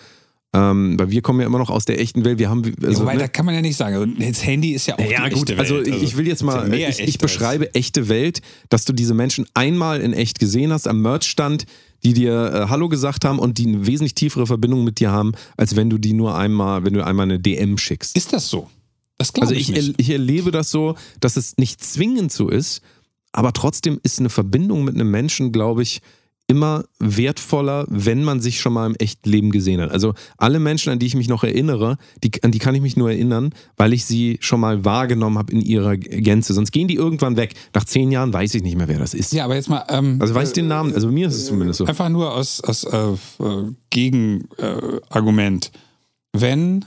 ähm, 0.54 0.98
weil 0.98 1.10
wir 1.10 1.20
kommen 1.20 1.40
ja 1.40 1.46
immer 1.46 1.58
noch 1.58 1.68
aus 1.68 1.84
der 1.84 2.00
echten 2.00 2.24
Welt, 2.24 2.38
wir 2.38 2.48
haben 2.48 2.62
also, 2.82 3.00
Wobei, 3.02 3.14
ne? 3.14 3.18
da 3.20 3.28
kann 3.28 3.44
man 3.44 3.54
ja 3.56 3.60
nicht 3.60 3.76
sagen. 3.76 3.96
Also, 3.96 4.06
das 4.18 4.46
Handy 4.46 4.70
ist 4.72 4.86
ja 4.86 4.94
auch 4.94 5.10
ja, 5.10 5.28
die 5.28 5.34
gut, 5.34 5.50
echte 5.50 5.58
also 5.60 5.76
Welt. 5.76 5.88
ich- 5.88 6.02
ich 6.02 6.16
will 6.16 6.26
jetzt 6.28 6.40
ja 6.40 6.46
mal, 6.46 6.68
mehr 6.68 6.88
ich, 6.88 7.00
ich 7.00 7.18
beschreibe 7.18 7.74
echte 7.74 8.08
Welt, 8.08 8.40
dass 8.68 8.84
du 8.84 8.92
diese 8.92 9.14
Menschen 9.14 9.46
einmal 9.54 10.00
in 10.00 10.12
echt 10.12 10.38
gesehen 10.38 10.72
hast 10.72 10.86
am 10.88 11.02
Merchstand, 11.02 11.64
die 12.04 12.12
dir 12.12 12.52
äh, 12.52 12.68
Hallo 12.70 12.88
gesagt 12.88 13.24
haben 13.24 13.38
und 13.38 13.58
die 13.58 13.66
eine 13.66 13.86
wesentlich 13.86 14.14
tiefere 14.14 14.46
Verbindung 14.46 14.84
mit 14.84 15.00
dir 15.00 15.10
haben, 15.10 15.32
als 15.56 15.74
wenn 15.74 15.90
du 15.90 15.98
die 15.98 16.12
nur 16.12 16.36
einmal, 16.36 16.84
wenn 16.84 16.94
du 16.94 17.04
einmal 17.04 17.24
eine 17.24 17.40
DM 17.40 17.76
schickst. 17.78 18.16
Ist 18.16 18.32
das 18.32 18.48
so? 18.48 18.68
Das 19.18 19.32
glaube 19.32 19.48
Also 19.48 19.54
ich, 19.58 19.70
ich, 19.70 19.76
nicht. 19.76 19.88
er, 19.88 19.94
ich 19.98 20.10
erlebe 20.10 20.50
das 20.50 20.70
so, 20.70 20.94
dass 21.20 21.36
es 21.36 21.56
nicht 21.56 21.82
zwingend 21.82 22.30
so 22.32 22.48
ist, 22.48 22.80
aber 23.32 23.52
trotzdem 23.52 23.98
ist 24.02 24.18
eine 24.20 24.28
Verbindung 24.30 24.84
mit 24.84 24.94
einem 24.94 25.10
Menschen, 25.10 25.50
glaube 25.50 25.82
ich, 25.82 26.00
immer 26.46 26.84
wertvoller, 26.98 27.86
wenn 27.88 28.22
man 28.22 28.40
sich 28.40 28.60
schon 28.60 28.74
mal 28.74 28.86
im 28.86 28.94
echten 28.96 29.30
Leben 29.30 29.50
gesehen 29.50 29.80
hat. 29.80 29.90
Also 29.90 30.14
alle 30.36 30.60
Menschen, 30.60 30.92
an 30.92 30.98
die 30.98 31.06
ich 31.06 31.14
mich 31.14 31.28
noch 31.28 31.42
erinnere, 31.42 31.96
die, 32.22 32.30
an 32.42 32.52
die 32.52 32.58
kann 32.58 32.74
ich 32.74 32.82
mich 32.82 32.96
nur 32.96 33.10
erinnern, 33.10 33.54
weil 33.76 33.94
ich 33.94 34.04
sie 34.04 34.36
schon 34.40 34.60
mal 34.60 34.84
wahrgenommen 34.84 35.38
habe 35.38 35.52
in 35.52 35.62
ihrer 35.62 35.96
Gänze. 35.96 36.52
Sonst 36.52 36.70
gehen 36.70 36.86
die 36.86 36.96
irgendwann 36.96 37.36
weg. 37.36 37.54
Nach 37.74 37.84
zehn 37.84 38.10
Jahren 38.10 38.32
weiß 38.32 38.54
ich 38.54 38.62
nicht 38.62 38.76
mehr, 38.76 38.88
wer 38.88 38.98
das 38.98 39.14
ist. 39.14 39.32
Ja, 39.32 39.46
aber 39.46 39.54
jetzt 39.54 39.70
mal. 39.70 39.84
Ähm, 39.88 40.18
Also 40.20 40.34
weiß 40.34 40.48
ich 40.48 40.54
den 40.54 40.68
Namen, 40.68 40.94
also 40.94 41.08
mir 41.08 41.28
ist 41.28 41.34
es 41.34 41.46
zumindest 41.46 41.78
so. 41.78 41.86
Einfach 41.86 42.10
nur 42.10 42.34
aus, 42.34 42.60
aus 42.60 42.84
äh, 42.84 43.12
äh, 43.42 43.72
Gegenargument. 43.90 45.70
Äh. 45.72 46.40
Wenn 46.40 46.84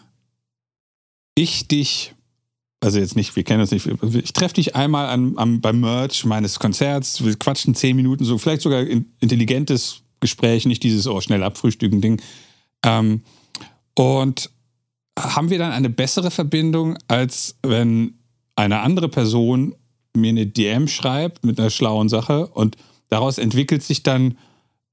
ich 1.36 1.68
dich, 1.68 2.14
also 2.80 3.00
jetzt 3.00 3.16
nicht, 3.16 3.36
wir 3.36 3.44
kennen 3.44 3.62
uns 3.62 3.72
nicht, 3.72 3.88
ich 3.88 4.34
treffe 4.34 4.56
dich 4.56 4.76
einmal 4.76 5.08
an, 5.08 5.34
am, 5.38 5.62
beim 5.62 5.80
Merch 5.80 6.26
meines 6.26 6.60
Konzerts, 6.60 7.24
wir 7.24 7.36
quatschen 7.36 7.76
zehn 7.76 7.96
Minuten, 7.96 8.24
so 8.24 8.38
vielleicht 8.38 8.62
sogar 8.62 8.82
in, 8.82 9.12
intelligentes 9.20 10.02
Gespräch, 10.20 10.66
nicht 10.66 10.84
dieses 10.84 11.08
oh, 11.08 11.22
schnell 11.22 11.44
abfrühstücken 11.44 12.02
Ding. 12.02 12.22
Ähm, 12.84 13.22
und 13.96 14.52
haben 15.18 15.50
wir 15.50 15.58
dann 15.58 15.72
eine 15.72 15.90
bessere 15.90 16.30
Verbindung, 16.30 16.98
als 17.08 17.58
wenn 17.64 18.20
eine 18.56 18.82
andere 18.82 19.10
Person 19.10 19.76
mir 20.16 20.30
eine 20.30 20.48
DM 20.48 20.88
schreibt 20.88 21.46
mit 21.46 21.60
einer 21.60 21.70
schlauen 21.70 22.10
Sache 22.10 22.48
und 22.48 22.76
daraus 23.10 23.38
entwickelt 23.38 23.84
sich 23.84 24.04
dann 24.04 24.38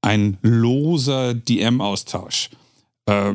ein 0.01 0.37
loser 0.41 1.33
DM-Austausch. 1.33 2.49
Äh, 3.07 3.33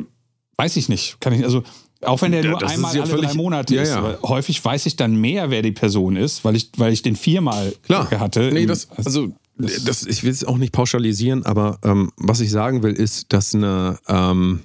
weiß 0.57 0.77
ich 0.77 0.89
nicht. 0.89 1.19
Kann 1.19 1.33
ich, 1.33 1.43
also, 1.43 1.63
auch 2.03 2.21
wenn 2.21 2.31
der 2.31 2.43
nur 2.43 2.59
das 2.59 2.71
einmal 2.73 2.95
ja 2.95 3.01
alle 3.03 3.09
völlig- 3.11 3.29
drei 3.31 3.35
Monate 3.37 3.75
Ja, 3.75 3.81
ist. 3.83 3.89
ja. 3.89 4.17
Häufig 4.23 4.63
weiß 4.63 4.85
ich 4.85 4.95
dann 4.95 5.15
mehr, 5.15 5.49
wer 5.49 5.61
die 5.61 5.71
Person 5.71 6.15
ist, 6.15 6.43
weil 6.45 6.55
ich, 6.55 6.69
weil 6.77 6.91
ich 6.93 7.01
den 7.01 7.15
viermal 7.15 7.73
Klar. 7.83 8.09
hatte. 8.19 8.49
Nee, 8.51 8.65
das, 8.65 8.87
also, 8.95 9.31
das, 9.57 10.03
ich 10.05 10.23
will 10.23 10.31
es 10.31 10.43
auch 10.43 10.57
nicht 10.57 10.73
pauschalisieren, 10.73 11.45
aber 11.45 11.77
ähm, 11.83 12.11
was 12.17 12.39
ich 12.39 12.49
sagen 12.49 12.81
will, 12.83 12.93
ist, 12.93 13.31
dass 13.33 13.53
eine, 13.53 13.97
ähm, 14.07 14.61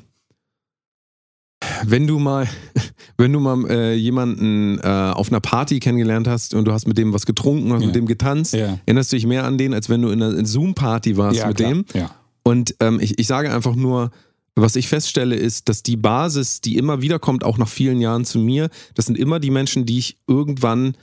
wenn 1.85 2.07
du 2.07 2.19
mal, 2.19 2.47
wenn 3.19 3.33
du 3.33 3.41
mal 3.41 3.69
äh, 3.71 3.95
jemanden 3.95 4.79
äh, 4.79 4.87
auf 5.15 5.29
einer 5.29 5.41
Party 5.41 5.81
kennengelernt 5.81 6.29
hast 6.29 6.55
und 6.55 6.67
du 6.67 6.73
hast 6.73 6.87
mit 6.87 6.99
dem 6.99 7.13
was 7.13 7.27
getrunken, 7.27 7.73
hast 7.73 7.81
Ja. 7.81 7.87
mit 7.87 7.97
dem 7.97 8.07
getanzt, 8.07 8.55
Ja. 8.55 8.79
erinnerst 8.87 9.13
du 9.13 9.17
dich 9.17 9.27
mehr 9.27 9.45
an 9.45 9.59
den, 9.59 9.75
als 9.75 9.89
wenn 9.89 10.03
du 10.03 10.11
in 10.11 10.23
einer 10.23 10.45
Zoom-Party 10.45 11.17
warst 11.17 11.39
ja, 11.41 11.49
mit 11.49 11.57
klar. 11.57 11.71
dem. 11.71 11.85
Und 12.45 12.77
ähm, 12.81 13.01
ich, 13.01 13.19
ich 13.19 13.27
sage 13.27 13.53
einfach 13.53 13.75
nur, 13.75 14.11
was 14.57 14.75
ich 14.75 14.89
feststelle, 14.89 15.37
ist, 15.37 15.69
dass 15.69 15.83
die 15.83 15.97
Basis, 15.97 16.61
die 16.63 16.77
immer 16.77 17.03
wieder 17.03 17.19
kommt, 17.19 17.45
auch 17.45 17.59
nach 17.59 17.69
vielen 17.69 18.01
Jahren 18.01 18.25
zu 18.25 18.39
mir, 18.39 18.71
das 18.95 19.07
sind 19.07 19.19
immer 19.19 19.39
die 19.39 19.51
Menschen, 19.51 19.85
die 19.85 19.99
ich 19.99 20.17
irgendwann 20.27 20.97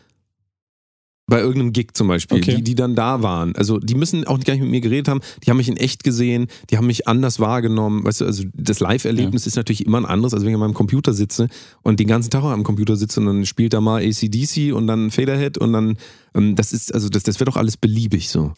bei 1.25 1.39
irgendeinem 1.39 1.71
Gig 1.71 1.91
zum 1.93 2.09
Beispiel, 2.09 2.39
Okay. 2.39 2.55
die, 2.57 2.63
die 2.63 2.75
dann 2.75 2.95
da 2.95 3.21
waren. 3.21 3.55
Also 3.55 3.79
die 3.79 3.95
müssen 3.95 4.25
auch 4.25 4.39
gar 4.41 4.53
nicht 4.53 4.63
mit 4.63 4.71
mir 4.71 4.81
geredet 4.81 5.07
haben, 5.07 5.21
die 5.43 5.49
haben 5.49 5.57
mich 5.57 5.69
in 5.69 5.77
echt 5.77 6.03
gesehen, 6.03 6.47
die 6.69 6.77
haben 6.77 6.87
mich 6.87 7.07
anders 7.07 7.39
wahrgenommen. 7.39 8.03
Weißt 8.03 8.21
du, 8.21 8.25
also 8.25 8.43
das 8.53 8.81
Live-Erlebnis 8.81 9.47
ist 9.47 9.55
natürlich 9.55 9.85
immer 9.85 9.99
ein 9.99 10.05
anderes, 10.05 10.33
als 10.33 10.43
wenn 10.43 10.49
ich 10.49 10.55
an 10.55 10.59
meinem 10.59 10.73
Computer 10.73 11.13
sitze 11.13 11.47
und 11.81 11.99
den 11.99 12.07
ganzen 12.07 12.29
Tag 12.29 12.43
am 12.43 12.63
Computer 12.63 12.97
sitze 12.97 13.21
und 13.21 13.27
dann 13.27 13.45
spielt 13.45 13.73
da 13.73 13.79
mal 13.79 14.03
ACDC 14.03 14.73
und 14.73 14.87
dann 14.87 15.11
Faderhead 15.11 15.57
und 15.57 15.71
dann, 15.71 15.97
ähm, 16.35 16.55
das 16.55 16.73
ist, 16.73 16.93
also 16.93 17.07
das, 17.07 17.23
das 17.23 17.39
wird 17.39 17.47
doch 17.47 17.57
alles 17.57 17.77
beliebig 17.77 18.29
so. 18.29 18.53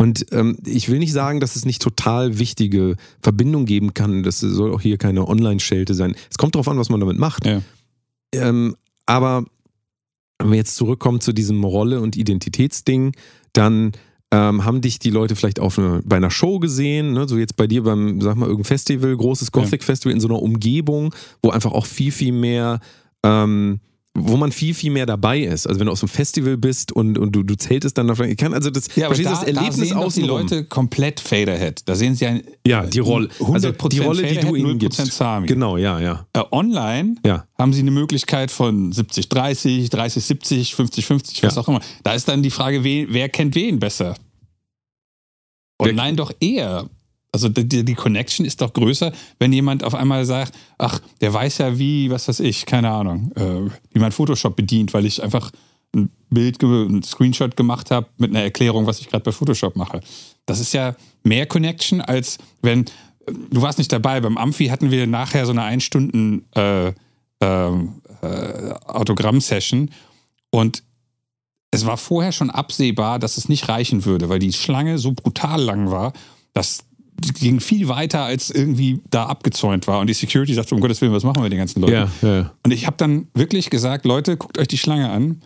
Und 0.00 0.26
ähm, 0.30 0.58
ich 0.64 0.88
will 0.88 1.00
nicht 1.00 1.12
sagen, 1.12 1.40
dass 1.40 1.56
es 1.56 1.64
nicht 1.64 1.82
total 1.82 2.38
wichtige 2.38 2.96
Verbindung 3.20 3.66
geben 3.66 3.94
kann. 3.94 4.22
Das 4.22 4.38
soll 4.38 4.72
auch 4.72 4.80
hier 4.80 4.96
keine 4.96 5.26
Online-Schelte 5.26 5.92
sein. 5.92 6.14
Es 6.30 6.38
kommt 6.38 6.54
darauf 6.54 6.68
an, 6.68 6.78
was 6.78 6.88
man 6.88 7.00
damit 7.00 7.18
macht. 7.18 7.44
Ja. 7.44 7.60
Ähm, 8.32 8.76
aber 9.06 9.44
wenn 10.38 10.50
wir 10.50 10.56
jetzt 10.56 10.76
zurückkommen 10.76 11.20
zu 11.20 11.32
diesem 11.32 11.64
Rolle- 11.64 12.00
und 12.00 12.16
Identitätsding, 12.16 13.12
dann 13.52 13.92
ähm, 14.30 14.64
haben 14.64 14.82
dich 14.82 15.00
die 15.00 15.10
Leute 15.10 15.34
vielleicht 15.34 15.58
auf 15.58 15.78
eine, 15.78 16.00
bei 16.04 16.16
einer 16.16 16.30
Show 16.30 16.60
gesehen, 16.60 17.14
ne? 17.14 17.26
so 17.26 17.36
jetzt 17.36 17.56
bei 17.56 17.66
dir 17.66 17.82
beim, 17.82 18.20
sag 18.20 18.36
mal, 18.36 18.46
irgendein 18.46 18.68
Festival, 18.68 19.16
großes 19.16 19.50
Gothic-Festival 19.50 20.12
in 20.12 20.20
so 20.20 20.28
einer 20.28 20.40
Umgebung, 20.40 21.14
wo 21.42 21.50
einfach 21.50 21.72
auch 21.72 21.86
viel, 21.86 22.12
viel 22.12 22.32
mehr, 22.32 22.78
ähm, 23.24 23.80
wo 24.26 24.36
man 24.36 24.50
viel, 24.52 24.74
viel 24.74 24.90
mehr 24.90 25.06
dabei 25.06 25.40
ist. 25.40 25.66
Also 25.66 25.78
wenn 25.80 25.86
du 25.86 25.92
aus 25.92 26.02
einem 26.02 26.08
Festival 26.08 26.56
bist 26.56 26.92
und, 26.92 27.18
und 27.18 27.32
du, 27.32 27.42
du 27.42 27.56
zeltest 27.56 27.98
dann 27.98 28.08
davon, 28.08 28.28
ich 28.28 28.36
kann 28.36 28.54
also 28.54 28.70
das, 28.70 28.88
Ja, 28.96 29.06
aber 29.06 29.16
da, 29.16 29.22
das 29.30 29.42
Erlebnis 29.42 29.76
da 29.76 29.82
sehen 29.84 29.96
doch 30.00 30.12
die. 30.12 30.20
Leute 30.22 30.64
komplett 30.64 31.20
Faderhead. 31.20 31.82
Da 31.86 31.94
sehen 31.94 32.14
sie 32.14 32.26
ein 32.26 32.42
Ja, 32.66 32.84
die 32.86 32.98
Rolle. 33.00 33.28
Also 33.52 33.68
100% 33.68 33.88
die 33.90 33.98
Rolle, 34.00 34.22
die 34.22 34.34
du 34.34 34.40
Faderhead, 34.40 34.56
ihnen 34.58 34.76
0% 34.76 34.78
gibst. 34.78 35.06
Sami. 35.12 35.46
Genau, 35.46 35.76
ja, 35.76 36.00
ja. 36.00 36.26
Äh, 36.32 36.42
online 36.50 37.16
Ja. 37.26 37.46
haben 37.58 37.72
sie 37.72 37.80
eine 37.80 37.90
Möglichkeit 37.90 38.50
von 38.50 38.92
70-30, 38.92 39.90
30-70, 39.90 40.74
50-50, 40.74 41.42
was 41.42 41.54
Ja. 41.54 41.60
auch 41.62 41.68
immer. 41.68 41.80
Da 42.02 42.14
ist 42.14 42.28
dann 42.28 42.42
die 42.42 42.50
Frage, 42.50 42.84
wen, 42.84 43.06
wer 43.10 43.28
kennt 43.28 43.54
wen 43.54 43.78
besser? 43.78 44.14
Wer- 45.80 45.90
Online 45.90 46.16
doch 46.16 46.32
eher. 46.40 46.88
Also 47.30 47.48
die, 47.48 47.84
die 47.84 47.94
Connection 47.94 48.46
ist 48.46 48.62
doch 48.62 48.72
größer, 48.72 49.12
wenn 49.38 49.52
jemand 49.52 49.84
auf 49.84 49.94
einmal 49.94 50.24
sagt, 50.24 50.54
ach, 50.78 51.00
der 51.20 51.32
weiß 51.32 51.58
ja 51.58 51.78
wie, 51.78 52.10
was 52.10 52.26
weiß 52.26 52.40
ich, 52.40 52.64
keine 52.64 52.90
Ahnung, 52.90 53.32
äh, 53.36 53.70
wie 53.92 53.98
man 53.98 54.12
Photoshop 54.12 54.56
bedient, 54.56 54.94
weil 54.94 55.04
ich 55.04 55.22
einfach 55.22 55.50
ein 55.94 56.10
Bild, 56.30 56.62
ein 56.62 57.02
Screenshot 57.02 57.56
gemacht 57.56 57.90
habe 57.90 58.08
mit 58.16 58.30
einer 58.30 58.42
Erklärung, 58.42 58.86
was 58.86 59.00
ich 59.00 59.08
gerade 59.08 59.24
bei 59.24 59.32
Photoshop 59.32 59.76
mache. 59.76 60.00
Das 60.46 60.60
ist 60.60 60.72
ja 60.72 60.96
mehr 61.22 61.46
Connection, 61.46 62.00
als 62.00 62.38
wenn, 62.62 62.86
du 63.26 63.60
warst 63.60 63.78
nicht 63.78 63.92
dabei, 63.92 64.20
beim 64.20 64.38
Amphi 64.38 64.68
hatten 64.68 64.90
wir 64.90 65.06
nachher 65.06 65.44
so 65.44 65.52
eine 65.52 65.62
ein 65.62 65.80
Stunden 65.80 66.46
äh, 66.54 66.92
ähm, 67.40 68.00
äh, 68.22 68.72
Autogramm-Session 68.86 69.90
und 70.50 70.82
es 71.70 71.84
war 71.84 71.98
vorher 71.98 72.32
schon 72.32 72.50
absehbar, 72.50 73.18
dass 73.18 73.36
es 73.36 73.48
nicht 73.48 73.68
reichen 73.68 74.06
würde, 74.06 74.28
weil 74.30 74.38
die 74.38 74.54
Schlange 74.54 74.98
so 74.98 75.12
brutal 75.12 75.60
lang 75.60 75.90
war, 75.90 76.14
dass 76.54 76.87
ging 77.40 77.60
viel 77.60 77.88
weiter, 77.88 78.24
als 78.24 78.50
irgendwie 78.50 79.00
da 79.10 79.26
abgezäunt 79.26 79.86
war. 79.86 80.00
Und 80.00 80.06
die 80.08 80.14
Security 80.14 80.54
sagte, 80.54 80.74
um 80.74 80.80
Gottes 80.80 81.00
Willen, 81.00 81.12
was 81.12 81.24
machen 81.24 81.36
wir 81.38 81.42
mit 81.44 81.52
den 81.52 81.58
ganzen 81.58 81.80
Leuten? 81.80 81.94
Ja, 81.94 82.08
ja. 82.22 82.52
Und 82.62 82.72
ich 82.72 82.86
habe 82.86 82.96
dann 82.96 83.28
wirklich 83.34 83.70
gesagt, 83.70 84.04
Leute, 84.04 84.36
guckt 84.36 84.58
euch 84.58 84.68
die 84.68 84.78
Schlange 84.78 85.10
an. 85.10 85.42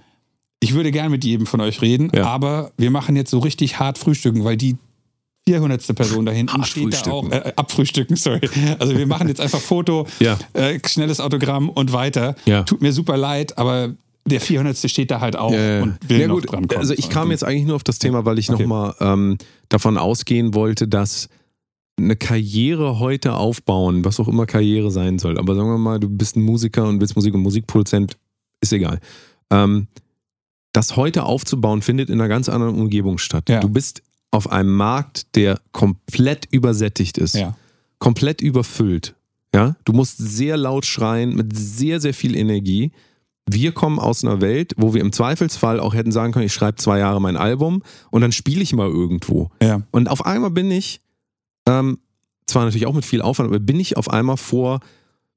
Ich 0.60 0.74
würde 0.74 0.92
gern 0.92 1.10
mit 1.10 1.24
jedem 1.24 1.46
von 1.46 1.60
euch 1.60 1.82
reden, 1.82 2.10
Ja. 2.14 2.24
aber 2.26 2.72
wir 2.76 2.90
machen 2.90 3.16
jetzt 3.16 3.30
so 3.30 3.38
richtig 3.40 3.78
hart 3.78 3.98
frühstücken, 3.98 4.44
weil 4.44 4.56
die 4.56 4.76
400. 5.48 5.96
Person 5.96 6.24
da 6.24 6.30
hinten 6.30 6.62
steht 6.62 7.04
da 7.04 7.10
auch, 7.10 7.28
äh, 7.30 7.52
abfrühstücken, 7.56 8.14
sorry. 8.14 8.40
Also 8.78 8.96
wir 8.96 9.06
machen 9.08 9.26
jetzt 9.26 9.40
einfach 9.40 9.58
Foto, 9.58 10.06
äh, 10.20 10.78
schnelles 10.86 11.18
Autogramm 11.18 11.68
und 11.68 11.92
weiter. 11.92 12.36
Tut 12.66 12.80
mir 12.80 12.92
super 12.92 13.16
leid, 13.16 13.58
aber 13.58 13.92
der 14.24 14.40
400. 14.40 14.88
steht 14.88 15.10
da 15.10 15.20
halt 15.20 15.34
auch 15.34 15.52
ja. 15.52 15.82
und 15.82 15.98
will 16.08 16.20
ja, 16.20 16.28
noch 16.28 16.36
gut. 16.36 16.52
dran 16.52 16.68
kommen. 16.68 16.80
Also 16.80 16.94
ich 16.94 17.08
kam 17.10 17.32
jetzt 17.32 17.42
eigentlich 17.42 17.66
nur 17.66 17.74
auf 17.74 17.82
das 17.82 17.98
Thema, 17.98 18.24
weil 18.24 18.38
ich 18.38 18.48
Okay. 18.50 18.62
nochmal 18.62 18.94
ähm, 19.00 19.36
davon 19.68 19.96
ausgehen 19.98 20.54
wollte, 20.54 20.86
dass 20.86 21.28
eine 21.98 22.16
Karriere 22.16 22.98
heute 22.98 23.34
aufbauen, 23.34 24.04
was 24.04 24.18
auch 24.18 24.28
immer 24.28 24.46
Karriere 24.46 24.90
sein 24.90 25.18
soll, 25.18 25.38
aber 25.38 25.54
sagen 25.54 25.68
wir 25.68 25.78
mal, 25.78 26.00
du 26.00 26.08
bist 26.08 26.36
ein 26.36 26.42
Musiker 26.42 26.86
und 26.88 27.00
willst 27.00 27.16
Musik 27.16 27.34
und 27.34 27.42
Musikproduzent, 27.42 28.16
ist 28.60 28.72
egal. 28.72 28.98
Ähm, 29.50 29.88
das 30.72 30.96
heute 30.96 31.24
aufzubauen, 31.24 31.82
findet 31.82 32.08
in 32.08 32.14
einer 32.20 32.28
ganz 32.28 32.48
anderen 32.48 32.76
Umgebung 32.80 33.18
statt. 33.18 33.48
Ja. 33.50 33.60
Du 33.60 33.68
bist 33.68 34.02
auf 34.30 34.50
einem 34.50 34.74
Markt, 34.74 35.36
der 35.36 35.60
komplett 35.72 36.46
übersättigt 36.50 37.18
ist, 37.18 37.34
Ja. 37.34 37.54
komplett 37.98 38.40
überfüllt. 38.40 39.14
Ja, 39.54 39.76
du 39.84 39.92
musst 39.92 40.16
sehr 40.16 40.56
laut 40.56 40.86
schreien 40.86 41.36
mit 41.36 41.54
sehr, 41.54 42.00
sehr 42.00 42.14
viel 42.14 42.34
Energie. 42.36 42.90
Wir 43.46 43.72
kommen 43.72 43.98
aus 43.98 44.24
einer 44.24 44.40
Welt, 44.40 44.72
wo 44.78 44.94
wir 44.94 45.02
im 45.02 45.12
Zweifelsfall 45.12 45.78
auch 45.78 45.92
hätten 45.92 46.10
sagen 46.10 46.32
können, 46.32 46.46
ich 46.46 46.54
schreibe 46.54 46.76
zwei 46.76 47.00
Jahre 47.00 47.20
mein 47.20 47.36
Album 47.36 47.82
und 48.10 48.22
dann 48.22 48.32
spiele 48.32 48.62
ich 48.62 48.72
mal 48.72 48.88
irgendwo. 48.88 49.50
Ja. 49.62 49.82
Und 49.90 50.08
auf 50.08 50.24
einmal 50.24 50.50
bin 50.50 50.70
ich, 50.70 51.01
ähm, 51.66 51.98
zwar 52.46 52.64
natürlich 52.64 52.86
auch 52.86 52.94
mit 52.94 53.04
viel 53.04 53.22
Aufwand, 53.22 53.48
aber 53.48 53.60
bin 53.60 53.80
ich 53.80 53.96
auf 53.96 54.10
einmal 54.10 54.36
vor 54.36 54.80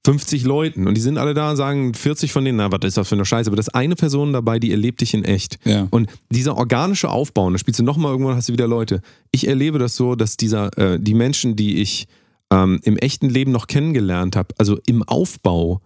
50 0.06 0.44
Leuten 0.44 0.88
und 0.88 0.96
die 0.96 1.02
sind 1.02 1.18
alle 1.18 1.34
da 1.34 1.50
und 1.50 1.58
sagen 1.58 1.96
40 1.96 2.32
von 2.32 2.46
denen, 2.46 2.60
na, 2.60 2.72
was 2.72 2.80
ist 2.84 2.98
das 2.98 3.08
für 3.08 3.16
eine 3.16 3.26
Scheiße? 3.26 3.50
Aber 3.50 3.56
da 3.56 3.62
ist 3.62 3.74
eine 3.74 3.96
Person 3.96 4.34
dabei, 4.34 4.60
die 4.60 4.70
erlebt 4.70 5.02
dich 5.02 5.16
in 5.16 5.24
echt. 5.24 5.58
Ja. 5.66 5.88
Und 5.90 6.10
dieser 6.30 6.58
organische 6.58 7.10
Aufbau, 7.10 7.48
und 7.48 7.54
da 7.54 7.60
spielst 7.60 7.80
du 7.80 7.84
nochmal 7.84 8.12
irgendwann, 8.12 8.36
hast 8.36 8.48
du 8.48 8.54
wieder 8.54 8.68
Leute. 8.68 9.02
Ich 9.32 9.48
erlebe 9.48 9.80
das 9.80 9.96
so, 9.96 10.16
dass 10.16 10.38
dieser, 10.38 10.78
äh, 10.78 11.00
die 11.00 11.16
Menschen, 11.16 11.56
die 11.56 11.78
ich 11.82 12.08
ähm, 12.52 12.80
im 12.84 12.98
echten 12.98 13.30
Leben 13.30 13.52
noch 13.52 13.66
kennengelernt 13.66 14.36
habe, 14.36 14.54
also 14.60 14.80
im 14.86 15.02
Aufbau, 15.02 15.82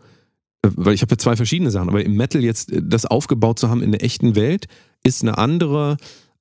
äh, 0.63 0.69
weil 0.75 0.93
ich 0.93 1.02
habe 1.02 1.12
ja 1.12 1.17
zwei 1.17 1.38
verschiedene 1.38 1.71
Sachen, 1.71 1.88
aber 1.88 2.04
im 2.04 2.15
Metal 2.15 2.43
jetzt 2.43 2.73
äh, 2.73 2.82
das 2.84 3.06
aufgebaut 3.06 3.58
zu 3.58 3.69
haben 3.69 3.82
in 3.82 3.93
der 3.93 4.04
echten 4.04 4.36
Welt, 4.36 4.67
ist 5.02 5.21
eine 5.21 5.38
andere, 5.38 5.95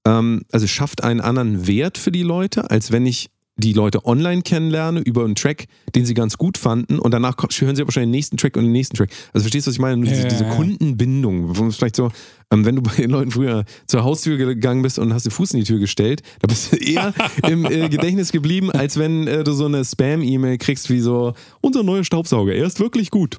ähm, 0.04 0.42
also 0.50 0.66
schafft 0.66 1.04
einen 1.04 1.20
anderen 1.20 1.68
Wert 1.68 1.96
für 1.96 2.11
die 2.11 2.24
Leute, 2.24 2.72
als 2.72 2.90
wenn 2.90 3.06
ich 3.06 3.30
die 3.59 3.73
Leute 3.73 4.05
online 4.07 4.42
kennenlerne 4.42 5.01
über 5.01 5.25
einen 5.25 5.35
Track, 5.35 5.66
den 5.94 6.07
sie 6.07 6.14
ganz 6.14 6.38
gut 6.38 6.57
fanden 6.57 6.99
und 6.99 7.12
danach 7.12 7.37
hören 7.59 7.77
sie 7.77 7.83
aber 7.83 7.92
schon 7.92 8.05
den 8.05 8.11
nächsten 8.11 8.37
Track 8.37 8.57
und 8.57 8.64
den 8.64 8.73
nächsten 8.73 8.97
Track. 8.97 9.11
Also 9.33 9.42
verstehst 9.44 9.66
du, 9.66 9.71
was 9.71 9.75
ich 9.75 9.81
meine? 9.81 10.03
Diese, 10.05 10.23
Ja, 10.23 10.29
diese 10.29 10.44
ja. 10.44 10.55
Kundenbindung, 10.55 11.57
wo 11.59 11.66
es 11.66 11.77
vielleicht 11.77 11.97
so, 11.97 12.11
ähm, 12.51 12.64
wenn 12.64 12.77
du 12.77 12.83
bei 12.83 12.94
den 12.94 13.11
Leuten 13.11 13.33
früher 13.33 13.64
zur 13.87 14.05
Haustür 14.05 14.37
gegangen 14.37 14.83
bist 14.83 14.99
und 14.99 15.12
hast 15.12 15.25
den 15.25 15.33
Fuß 15.33 15.53
in 15.55 15.61
die 15.61 15.66
Tür 15.66 15.81
gestellt, 15.81 16.23
da 16.40 16.47
bist 16.47 16.73
du 16.73 16.77
eher 16.77 17.12
im 17.49 17.64
äh, 17.64 17.88
Gedächtnis 17.88 18.33
geblieben, 18.33 18.71
als 18.71 18.97
wenn 18.97 19.27
äh, 19.27 19.42
du 19.42 19.53
so 19.53 19.66
eine 19.66 19.85
Spam-E-Mail 19.85 20.59
kriegst 20.59 20.88
wie 20.88 21.01
so, 21.01 21.35
unser 21.61 21.83
neuer 21.83 22.05
Staubsauger, 22.05 22.55
er 22.55 22.66
ist 22.66 22.81
wirklich 22.81 23.11
gut. 23.11 23.37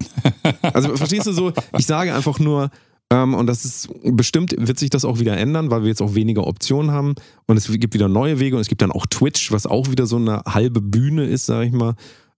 Also 0.61 0.95
verstehst 0.95 1.27
du 1.27 1.31
so, 1.31 1.53
ich 1.77 1.85
sage 1.85 2.13
einfach 2.13 2.39
nur, 2.39 2.69
ähm, 3.11 3.33
und 3.33 3.47
das 3.47 3.65
ist 3.65 3.89
bestimmt 4.03 4.55
wird 4.57 4.77
sich 4.77 4.89
das 4.89 5.05
auch 5.05 5.19
wieder 5.19 5.37
ändern, 5.37 5.71
weil 5.71 5.81
wir 5.81 5.89
jetzt 5.89 6.01
auch 6.01 6.15
weniger 6.15 6.45
Optionen 6.45 6.91
haben 6.91 7.15
und 7.47 7.57
es 7.57 7.67
gibt 7.71 7.93
wieder 7.93 8.07
neue 8.07 8.39
Wege 8.39 8.55
und 8.55 8.61
es 8.61 8.69
gibt 8.69 8.81
dann 8.81 8.91
auch 8.91 9.05
Twitch, 9.05 9.51
was 9.51 9.65
auch 9.65 9.89
wieder 9.89 10.05
so 10.05 10.17
eine 10.17 10.41
halbe 10.45 10.81
Bühne 10.81 11.25
ist, 11.25 11.45
sag 11.45 11.65
ich 11.65 11.71
mal. 11.71 11.95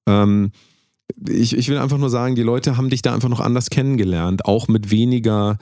Ähm, 0.08 0.52
ich, 1.28 1.58
ich 1.58 1.68
will 1.70 1.78
einfach 1.78 1.98
nur 1.98 2.10
sagen, 2.10 2.36
die 2.36 2.44
Leute 2.44 2.78
haben 2.78 2.90
dich 2.90 3.02
da 3.02 3.14
einfach 3.14 3.30
noch 3.30 3.42
anders 3.42 3.70
kennengelernt, 3.70 4.46
auch 4.46 4.68
mit 4.68 4.92
weniger 4.92 5.58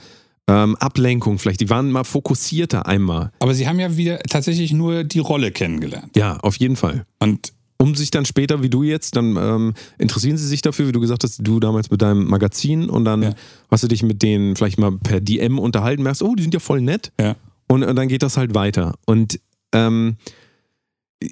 ähm, 0.47 0.75
Ablenkung 0.77 1.39
vielleicht. 1.39 1.61
Die 1.61 1.69
waren 1.69 1.91
mal 1.91 2.03
fokussierter 2.03 2.85
einmal. 2.85 3.31
Aber 3.39 3.53
sie 3.53 3.67
haben 3.67 3.79
ja 3.79 3.97
wieder 3.97 4.19
tatsächlich 4.19 4.73
nur 4.73 5.03
die 5.03 5.19
Rolle 5.19 5.51
kennengelernt. 5.51 6.15
Ja, 6.15 6.37
auf 6.37 6.55
jeden 6.57 6.75
Fall. 6.75 7.05
Und 7.19 7.53
um 7.81 7.95
sich 7.95 8.11
dann 8.11 8.25
später, 8.25 8.61
wie 8.61 8.69
du 8.69 8.83
jetzt, 8.83 9.15
dann 9.15 9.37
ähm, 9.37 9.73
interessieren 9.97 10.35
sie 10.37 10.45
sich 10.47 10.61
dafür, 10.61 10.87
wie 10.87 10.91
du 10.91 10.99
gesagt 10.99 11.23
hast, 11.23 11.39
du 11.47 11.59
damals 11.61 11.89
mit 11.89 12.01
deinem 12.01 12.27
Magazin 12.27 12.89
und 12.89 13.05
dann 13.05 13.23
Ja. 13.23 13.33
hast 13.71 13.83
du 13.83 13.87
dich 13.87 14.03
mit 14.03 14.21
denen 14.21 14.55
vielleicht 14.57 14.77
mal 14.79 14.91
per 14.91 15.21
DM 15.21 15.57
unterhalten, 15.59 16.03
merkst, 16.03 16.21
oh, 16.21 16.35
die 16.35 16.43
sind 16.43 16.53
ja 16.53 16.59
voll 16.59 16.81
nett 16.81 17.11
ja. 17.19 17.35
und, 17.67 17.83
und 17.83 17.95
dann 17.95 18.09
geht 18.09 18.21
das 18.21 18.35
halt 18.35 18.53
weiter. 18.53 18.95
Und 19.05 19.39
ähm, 19.73 20.17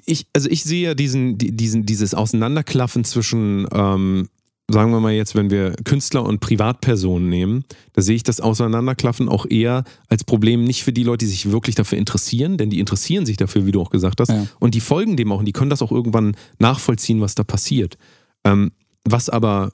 ich, 0.06 0.26
also 0.34 0.48
ich 0.50 0.64
sehe 0.64 0.82
ja 0.88 0.94
diesen, 0.94 1.38
die- 1.38 1.52
diesen, 1.52 1.84
dieses 1.86 2.14
Auseinanderklaffen 2.14 3.04
zwischen, 3.04 3.66
ähm, 3.72 4.28
sagen 4.70 4.90
wir 4.92 5.00
mal 5.00 5.12
jetzt, 5.12 5.34
wenn 5.34 5.50
wir 5.50 5.72
Künstler 5.84 6.24
und 6.24 6.40
Privatpersonen 6.40 7.28
nehmen, 7.28 7.64
da 7.94 8.02
sehe 8.02 8.16
ich 8.16 8.22
das 8.22 8.40
Auseinanderklaffen 8.40 9.28
auch 9.28 9.46
eher 9.48 9.84
als 10.08 10.24
Problem 10.24 10.62
nicht 10.64 10.82
für 10.84 10.92
die 10.92 11.04
Leute, 11.04 11.24
die 11.24 11.30
sich 11.30 11.50
wirklich 11.50 11.74
dafür 11.74 11.96
interessieren, 11.98 12.58
denn 12.58 12.68
die 12.68 12.78
interessieren 12.80 13.24
sich 13.24 13.38
dafür, 13.38 13.64
wie 13.66 13.72
du 13.72 13.80
auch 13.80 13.90
gesagt 13.90 14.20
hast, 14.20 14.28
Ja. 14.30 14.46
und 14.60 14.74
die 14.74 14.80
folgen 14.80 15.16
dem 15.16 15.32
auch 15.32 15.38
und 15.38 15.46
die 15.46 15.52
können 15.52 15.70
das 15.70 15.80
auch 15.82 15.90
irgendwann 15.92 16.36
nachvollziehen, 16.58 17.20
was 17.20 17.34
da 17.34 17.44
passiert. 17.44 17.96
Ähm, 18.44 18.72
was 19.04 19.30
aber 19.30 19.72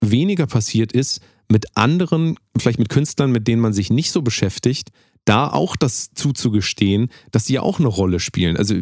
weniger 0.00 0.46
passiert 0.46 0.92
ist, 0.92 1.20
mit 1.50 1.66
anderen, 1.76 2.36
vielleicht 2.56 2.78
mit 2.78 2.88
Künstlern, 2.88 3.32
mit 3.32 3.46
denen 3.46 3.60
man 3.60 3.72
sich 3.74 3.90
nicht 3.90 4.10
so 4.12 4.22
beschäftigt, 4.22 4.88
da 5.24 5.48
auch 5.48 5.76
das 5.76 6.10
zuzugestehen, 6.14 7.10
dass 7.30 7.44
die 7.44 7.54
ja 7.54 7.62
auch 7.62 7.78
eine 7.78 7.88
Rolle 7.88 8.20
spielen. 8.20 8.56
Also 8.56 8.74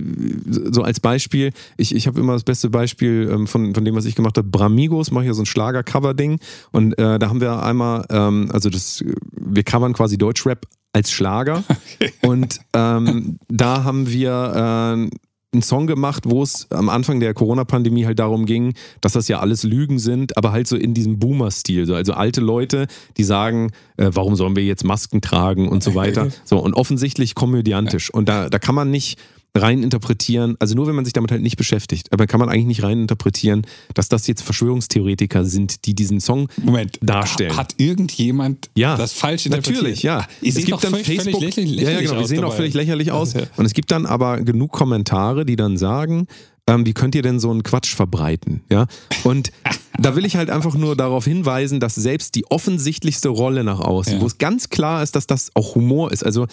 so 0.70 0.82
als 0.82 1.00
Beispiel, 1.00 1.52
ich, 1.76 1.94
ich 1.94 2.06
habe 2.06 2.20
immer 2.20 2.32
das 2.32 2.44
beste 2.44 2.70
Beispiel 2.70 3.28
ähm, 3.32 3.46
von, 3.46 3.74
von 3.74 3.84
dem, 3.84 3.94
was 3.94 4.04
ich 4.04 4.14
gemacht 4.14 4.38
habe, 4.38 4.48
Bramigos, 4.48 5.10
mache 5.10 5.24
ich 5.24 5.28
ja 5.28 5.34
so 5.34 5.42
ein 5.42 5.46
Schlager-Cover-Ding. 5.46 6.38
Und 6.72 6.98
äh, 6.98 7.18
da 7.18 7.28
haben 7.28 7.40
wir 7.40 7.62
einmal, 7.62 8.06
ähm, 8.10 8.50
also 8.52 8.70
das, 8.70 9.04
wir 9.32 9.62
covern 9.62 9.92
quasi 9.92 10.16
Deutschrap 10.16 10.66
als 10.92 11.10
Schlager. 11.10 11.64
Und 12.22 12.60
ähm, 12.72 13.38
da 13.48 13.84
haben 13.84 14.10
wir 14.10 15.08
äh, 15.10 15.16
einen 15.52 15.62
Song 15.62 15.86
gemacht, 15.86 16.24
wo 16.26 16.42
es 16.42 16.70
am 16.70 16.90
Anfang 16.90 17.20
der 17.20 17.32
Corona-Pandemie 17.32 18.04
halt 18.04 18.18
darum 18.18 18.44
ging, 18.44 18.74
dass 19.00 19.12
das 19.12 19.28
ja 19.28 19.40
alles 19.40 19.62
Lügen 19.62 19.98
sind, 19.98 20.36
aber 20.36 20.52
halt 20.52 20.66
so 20.66 20.76
in 20.76 20.92
diesem 20.92 21.18
Boomer-Stil. 21.18 21.86
So, 21.86 21.94
also 21.94 22.12
alte 22.12 22.42
Leute, 22.42 22.86
die 23.16 23.24
sagen, 23.24 23.70
äh, 23.96 24.10
warum 24.12 24.36
sollen 24.36 24.56
wir 24.56 24.64
jetzt 24.64 24.84
Masken 24.84 25.22
tragen 25.22 25.68
und 25.68 25.82
so 25.82 25.94
weiter. 25.94 26.28
So, 26.44 26.58
und 26.58 26.74
offensichtlich 26.74 27.34
komödiantisch. 27.34 28.12
Und 28.12 28.28
da, 28.28 28.48
da 28.48 28.58
kann 28.58 28.74
man 28.74 28.90
nicht 28.90 29.18
rein 29.60 29.82
interpretieren, 29.82 30.56
also 30.58 30.74
nur 30.74 30.86
wenn 30.86 30.94
man 30.94 31.04
sich 31.04 31.12
damit 31.12 31.30
halt 31.30 31.42
nicht 31.42 31.56
beschäftigt, 31.56 32.12
aber 32.12 32.26
kann 32.26 32.40
man 32.40 32.48
eigentlich 32.48 32.66
nicht 32.66 32.82
rein 32.82 33.02
interpretieren, 33.02 33.62
dass 33.94 34.08
das 34.08 34.26
jetzt 34.26 34.42
Verschwörungstheoretiker 34.42 35.44
sind, 35.44 35.86
die 35.86 35.94
diesen 35.94 36.20
Song 36.20 36.48
Moment, 36.62 36.98
darstellen. 37.02 37.56
Hat 37.56 37.74
irgendjemand 37.78 38.70
ja, 38.74 38.96
das 38.96 39.12
falsch 39.12 39.46
interpretiert? 39.46 39.82
Natürlich, 39.82 40.02
ja. 40.02 40.26
Ich 40.40 40.56
es 40.56 40.64
gibt 40.64 40.82
dann 40.82 40.92
völlig, 40.92 41.06
Facebook, 41.06 41.40
völlig 41.40 41.56
lächerlich, 41.56 41.82
ja, 41.82 41.90
ja, 41.90 42.00
genau, 42.00 42.12
die 42.14 42.18
aus 42.18 42.28
sehen 42.28 42.44
auch 42.44 42.54
völlig 42.54 42.74
lächerlich 42.74 43.12
aus. 43.12 43.34
Ja. 43.34 43.42
Und 43.56 43.66
es 43.66 43.74
gibt 43.74 43.90
dann 43.90 44.06
aber 44.06 44.40
genug 44.40 44.72
Kommentare, 44.72 45.44
die 45.44 45.56
dann 45.56 45.76
sagen, 45.76 46.26
ähm, 46.68 46.84
wie 46.86 46.92
könnt 46.92 47.14
ihr 47.14 47.22
denn 47.22 47.40
so 47.40 47.50
einen 47.50 47.62
Quatsch 47.62 47.94
verbreiten? 47.94 48.62
Ja, 48.70 48.86
und 49.24 49.50
da 49.98 50.14
will 50.14 50.24
ich 50.24 50.36
halt 50.36 50.50
einfach 50.50 50.74
nur 50.74 50.96
darauf 50.96 51.24
hinweisen, 51.24 51.80
dass 51.80 51.94
selbst 51.94 52.34
die 52.34 52.44
offensichtlichste 52.50 53.30
Rolle 53.30 53.64
nach 53.64 53.80
außen, 53.80 54.14
Ja. 54.14 54.20
wo 54.20 54.26
es 54.26 54.38
ganz 54.38 54.68
klar 54.68 55.02
ist, 55.02 55.16
dass 55.16 55.26
das 55.26 55.50
auch 55.54 55.74
Humor 55.74 56.12
ist, 56.12 56.24
also 56.24 56.46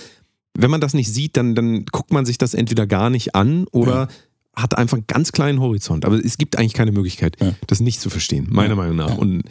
wenn 0.58 0.72
man 0.72 0.82
das 0.82 0.94
nicht 0.94 1.12
sieht, 1.14 1.38
dann, 1.38 1.56
dann 1.56 1.86
guckt 1.86 2.12
man 2.12 2.26
sich 2.26 2.38
das 2.38 2.54
entweder 2.54 2.88
gar 2.88 3.10
nicht 3.10 3.36
an 3.36 3.66
oder 3.72 4.08
hat 4.56 4.78
einfach 4.78 4.98
einen 4.98 5.08
ganz 5.08 5.32
kleinen 5.32 5.60
Horizont. 5.60 6.06
Aber 6.06 6.16
es 6.24 6.38
gibt 6.38 6.58
eigentlich 6.58 6.74
keine 6.74 6.92
Möglichkeit, 6.94 7.36
Ja. 7.42 7.54
das 7.68 7.82
nicht 7.82 8.00
zu 8.00 8.10
verstehen, 8.10 8.48
meiner 8.50 8.70
Ja. 8.70 8.76
Meinung 8.76 8.96
nach. 8.96 9.10
Ja. 9.10 9.16
Und 9.16 9.44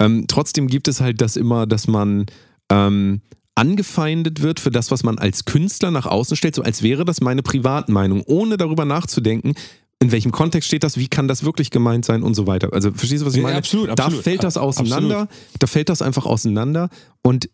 ähm, 0.00 0.24
trotzdem 0.28 0.66
gibt 0.66 0.88
es 0.88 1.00
halt 1.00 1.20
das 1.20 1.36
immer, 1.36 1.66
dass 1.66 1.86
man 1.86 2.26
ähm, 2.70 3.20
angefeindet 3.54 4.42
wird 4.42 4.60
für 4.60 4.70
das, 4.70 4.90
was 4.90 5.02
man 5.02 5.18
als 5.18 5.44
Künstler 5.44 5.90
nach 5.90 6.06
außen 6.06 6.36
stellt, 6.36 6.54
so 6.54 6.62
als 6.62 6.82
wäre 6.82 7.04
das 7.04 7.20
meine 7.20 7.42
Privatmeinung, 7.42 8.22
ohne 8.22 8.56
darüber 8.56 8.84
nachzudenken, 8.84 9.54
in 10.00 10.12
welchem 10.12 10.30
Kontext 10.30 10.68
steht 10.68 10.84
das, 10.84 10.96
wie 10.96 11.08
kann 11.08 11.26
das 11.26 11.42
wirklich 11.44 11.70
gemeint 11.70 12.04
sein 12.04 12.22
und 12.22 12.34
so 12.34 12.46
weiter. 12.46 12.72
Also 12.72 12.92
verstehst 12.92 13.22
du, 13.22 13.26
was 13.26 13.34
ich 13.34 13.38
Ja, 13.38 13.44
meine? 13.48 13.58
absolut, 13.58 13.88
Da 13.88 14.04
absolut. 14.04 14.22
fällt 14.22 14.44
das 14.44 14.56
auseinander, 14.56 15.28
da 15.58 15.66
fällt 15.66 15.88
das 15.88 16.02
einfach 16.02 16.24
auseinander 16.24 16.88
und 17.22 17.50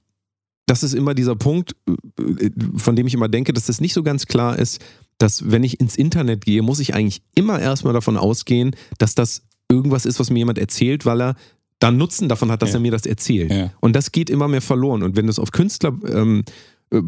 das 0.67 0.83
ist 0.83 0.95
immer 0.95 1.15
dieser 1.15 1.37
Punkt, 1.37 1.75
äh, 1.87 2.51
von 2.77 2.97
dem 2.97 3.07
ich 3.07 3.15
immer 3.15 3.29
denke, 3.29 3.53
dass 3.53 3.67
das 3.67 3.81
nicht 3.81 3.93
so 3.95 4.03
ganz 4.03 4.27
klar 4.27 4.59
ist, 4.59 4.81
dass 5.19 5.51
wenn 5.51 5.63
ich 5.63 5.81
ins 5.81 5.97
Internet 5.97 6.45
gehe, 6.45 6.63
muss 6.63 6.81
ich 6.81 6.95
eigentlich 6.95 7.23
immer 7.35 7.61
erstmal 7.61 7.93
davon 7.95 8.17
ausgehen, 8.17 8.75
dass 8.99 9.15
das 9.15 9.43
irgendwas 9.71 10.07
ist, 10.07 10.19
was 10.21 10.31
mir 10.31 10.39
jemand 10.39 10.59
erzählt, 10.59 11.07
weil 11.07 11.21
er 11.23 11.35
dann 11.79 11.97
Nutzen 11.97 12.29
davon 12.29 12.51
hat, 12.51 12.63
dass 12.63 12.71
Ja. 12.71 12.77
er 12.77 12.81
mir 12.81 12.91
das 12.93 13.07
erzählt. 13.07 13.51
Ja. 13.53 13.71
Und 13.81 13.95
das 13.95 14.13
geht 14.13 14.31
immer 14.31 14.49
mehr 14.49 14.63
verloren. 14.63 15.03
Und 15.03 15.17
wenn 15.17 15.27
du 15.27 15.31
es 15.31 15.39
auf 15.39 15.51
Künstler 15.53 15.93
ähm, 16.09 16.45
äh, 16.91 17.01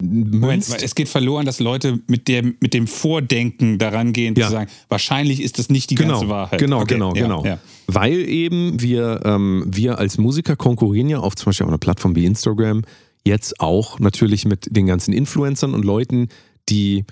Moment, 0.00 0.70
weil 0.70 0.82
es 0.82 0.94
geht 0.94 1.08
verloren, 1.08 1.44
dass 1.44 1.60
Leute 1.60 1.98
mit 2.06 2.28
dem, 2.28 2.56
mit 2.60 2.72
dem 2.74 2.86
Vordenken 2.86 3.78
daran 3.78 4.12
gehen, 4.12 4.34
Ja. 4.36 4.46
zu 4.46 4.52
sagen, 4.52 4.70
wahrscheinlich 4.88 5.42
ist 5.42 5.58
das 5.58 5.70
nicht 5.70 5.90
die 5.90 5.96
genau, 5.96 6.14
ganze 6.14 6.28
Wahrheit. 6.28 6.60
Genau, 6.60 6.80
Okay, 6.82 6.94
genau, 6.94 7.14
ja, 7.14 7.22
genau. 7.22 7.44
Ja. 7.44 7.58
Weil 7.86 8.28
eben 8.28 8.80
wir, 8.80 9.20
ähm, 9.24 9.64
wir 9.66 9.98
als 9.98 10.18
Musiker 10.18 10.56
konkurrieren 10.56 11.08
ja 11.08 11.18
auf 11.18 11.34
zum 11.34 11.46
Beispiel 11.46 11.64
auf 11.64 11.70
einer 11.70 11.78
Plattform 11.78 12.14
wie 12.14 12.24
Instagram 12.26 12.82
jetzt 13.24 13.60
auch 13.60 13.98
natürlich 13.98 14.44
mit 14.44 14.68
den 14.70 14.86
ganzen 14.86 15.12
Influencern 15.12 15.74
und 15.74 15.84
Leuten, 15.84 16.28
die 16.68 17.04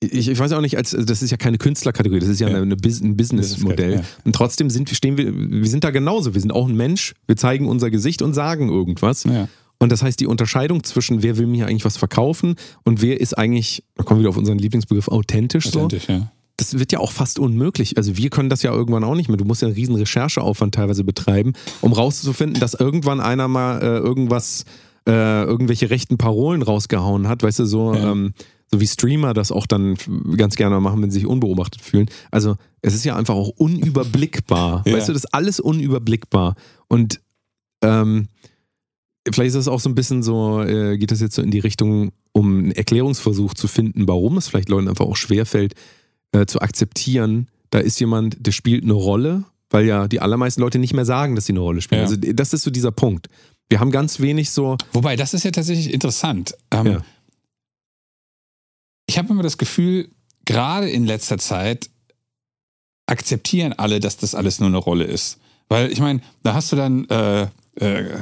ich, 0.00 0.28
ich 0.28 0.38
weiß 0.38 0.52
auch 0.52 0.60
nicht, 0.60 0.76
als 0.76 0.90
das 0.90 1.22
ist 1.22 1.30
ja 1.30 1.36
keine 1.38 1.56
Künstlerkategorie, 1.58 2.20
das 2.20 2.28
ist 2.28 2.40
ja, 2.40 2.48
Ja. 2.48 2.60
Eine, 2.60 2.74
ein 2.74 3.16
Businessmodell. 3.16 3.94
Ja. 3.94 4.02
Und 4.24 4.34
trotzdem 4.34 4.68
sind 4.68 4.90
wir, 4.90 4.94
stehen 4.94 5.16
wir, 5.16 5.32
wir 5.34 5.68
sind 5.68 5.84
da 5.84 5.90
genauso. 5.90 6.34
Wir 6.34 6.40
sind 6.40 6.52
auch 6.52 6.68
ein 6.68 6.76
Mensch, 6.76 7.14
wir 7.26 7.36
zeigen 7.36 7.66
unser 7.66 7.90
Gesicht 7.90 8.20
und 8.20 8.34
sagen 8.34 8.68
irgendwas. 8.68 9.24
Ja. 9.24 9.48
Und 9.78 9.92
das 9.92 10.02
heißt, 10.02 10.18
die 10.20 10.26
Unterscheidung 10.26 10.84
zwischen 10.84 11.22
wer 11.22 11.36
will 11.36 11.46
mir 11.46 11.66
eigentlich 11.66 11.84
was 11.84 11.96
verkaufen 11.96 12.56
und 12.84 13.02
wer 13.02 13.20
ist 13.20 13.36
eigentlich, 13.36 13.84
da 13.94 14.04
kommen 14.04 14.20
wir 14.20 14.22
wieder 14.22 14.30
auf 14.30 14.36
unseren 14.38 14.58
Lieblingsbegriff, 14.58 15.08
authentisch 15.08 15.70
so 15.70 15.80
Authentisch, 15.80 16.08
ja. 16.08 16.32
das 16.56 16.78
wird 16.78 16.92
ja 16.92 16.98
auch 16.98 17.12
fast 17.12 17.38
unmöglich. 17.38 17.96
Also 17.98 18.16
wir 18.16 18.30
können 18.30 18.48
das 18.48 18.62
ja 18.62 18.72
irgendwann 18.72 19.04
auch 19.04 19.14
nicht 19.14 19.28
mehr. 19.28 19.36
Du 19.36 19.44
musst 19.44 19.62
ja 19.62 19.68
einen 19.68 19.74
riesen 19.74 19.94
Rechercheaufwand 19.96 20.74
teilweise 20.74 21.04
betreiben, 21.04 21.52
um 21.82 21.92
rauszufinden, 21.92 22.58
dass 22.58 22.74
irgendwann 22.74 23.20
einer 23.20 23.48
mal 23.48 23.82
äh, 23.82 23.98
irgendwas, 23.98 24.64
äh, 25.06 25.42
irgendwelche 25.44 25.90
rechten 25.90 26.16
Parolen 26.16 26.62
rausgehauen 26.62 27.28
hat, 27.28 27.42
weißt 27.42 27.58
du, 27.60 27.66
so, 27.66 27.94
Ja. 27.94 28.12
ähm, 28.12 28.32
so 28.72 28.80
wie 28.80 28.86
Streamer 28.86 29.32
das 29.32 29.52
auch 29.52 29.66
dann 29.66 29.96
ganz 30.36 30.56
gerne 30.56 30.80
machen, 30.80 31.00
wenn 31.00 31.10
sie 31.12 31.20
sich 31.20 31.28
unbeobachtet 31.28 31.82
fühlen. 31.82 32.08
Also 32.32 32.56
es 32.82 32.94
ist 32.94 33.04
ja 33.04 33.14
einfach 33.14 33.34
auch 33.34 33.50
unüberblickbar. 33.50 34.82
Ja. 34.86 34.94
Weißt 34.96 35.08
du, 35.08 35.12
das 35.12 35.22
ist 35.24 35.34
alles 35.34 35.60
unüberblickbar. 35.60 36.56
Und 36.88 37.20
ähm, 37.82 38.26
vielleicht 39.30 39.48
ist 39.48 39.56
das 39.56 39.68
auch 39.68 39.80
so 39.80 39.88
ein 39.88 39.94
bisschen 39.94 40.22
so, 40.22 40.62
äh, 40.62 40.98
geht 40.98 41.10
das 41.10 41.20
jetzt 41.20 41.34
so 41.34 41.42
in 41.42 41.50
die 41.50 41.58
Richtung, 41.58 42.12
um 42.32 42.58
einen 42.58 42.70
Erklärungsversuch 42.72 43.54
zu 43.54 43.68
finden, 43.68 44.06
warum 44.06 44.36
es 44.36 44.48
vielleicht 44.48 44.68
Leuten 44.68 44.88
einfach 44.88 45.06
auch 45.06 45.16
schwerfällt, 45.16 45.74
äh, 46.32 46.46
zu 46.46 46.60
akzeptieren, 46.60 47.48
da 47.70 47.78
ist 47.78 47.98
jemand, 47.98 48.46
der 48.46 48.52
spielt 48.52 48.84
eine 48.84 48.92
Rolle 48.92 49.44
weil 49.70 49.86
ja 49.86 50.08
die 50.08 50.20
allermeisten 50.20 50.60
Leute 50.60 50.78
nicht 50.78 50.94
mehr 50.94 51.04
sagen, 51.04 51.34
dass 51.34 51.46
sie 51.46 51.52
eine 51.52 51.60
Rolle 51.60 51.80
spielen. 51.82 52.02
Ja. 52.02 52.06
Also 52.06 52.16
das 52.16 52.52
ist 52.52 52.62
so 52.62 52.70
dieser 52.70 52.92
Punkt. 52.92 53.28
Wir 53.68 53.80
haben 53.80 53.90
ganz 53.90 54.20
wenig 54.20 54.50
so, 54.50 54.76
Wobei, 54.92 55.16
das 55.16 55.34
ist 55.34 55.44
ja 55.44 55.50
tatsächlich 55.50 55.92
interessant. 55.92 56.54
Ähm, 56.70 56.86
Ja. 56.86 57.04
Ich 59.08 59.18
habe 59.18 59.28
immer 59.28 59.44
das 59.44 59.56
Gefühl, 59.56 60.08
gerade 60.46 60.90
in 60.90 61.04
letzter 61.04 61.38
Zeit 61.38 61.90
akzeptieren 63.06 63.72
alle, 63.72 64.00
dass 64.00 64.16
das 64.16 64.34
alles 64.34 64.58
nur 64.58 64.68
eine 64.68 64.78
Rolle 64.78 65.04
ist. 65.04 65.38
Weil 65.68 65.92
ich 65.92 66.00
meine, 66.00 66.20
da 66.42 66.54
hast 66.54 66.72
du 66.72 66.76
dann 66.76 67.08
äh, 67.08 67.42
äh, 67.76 68.20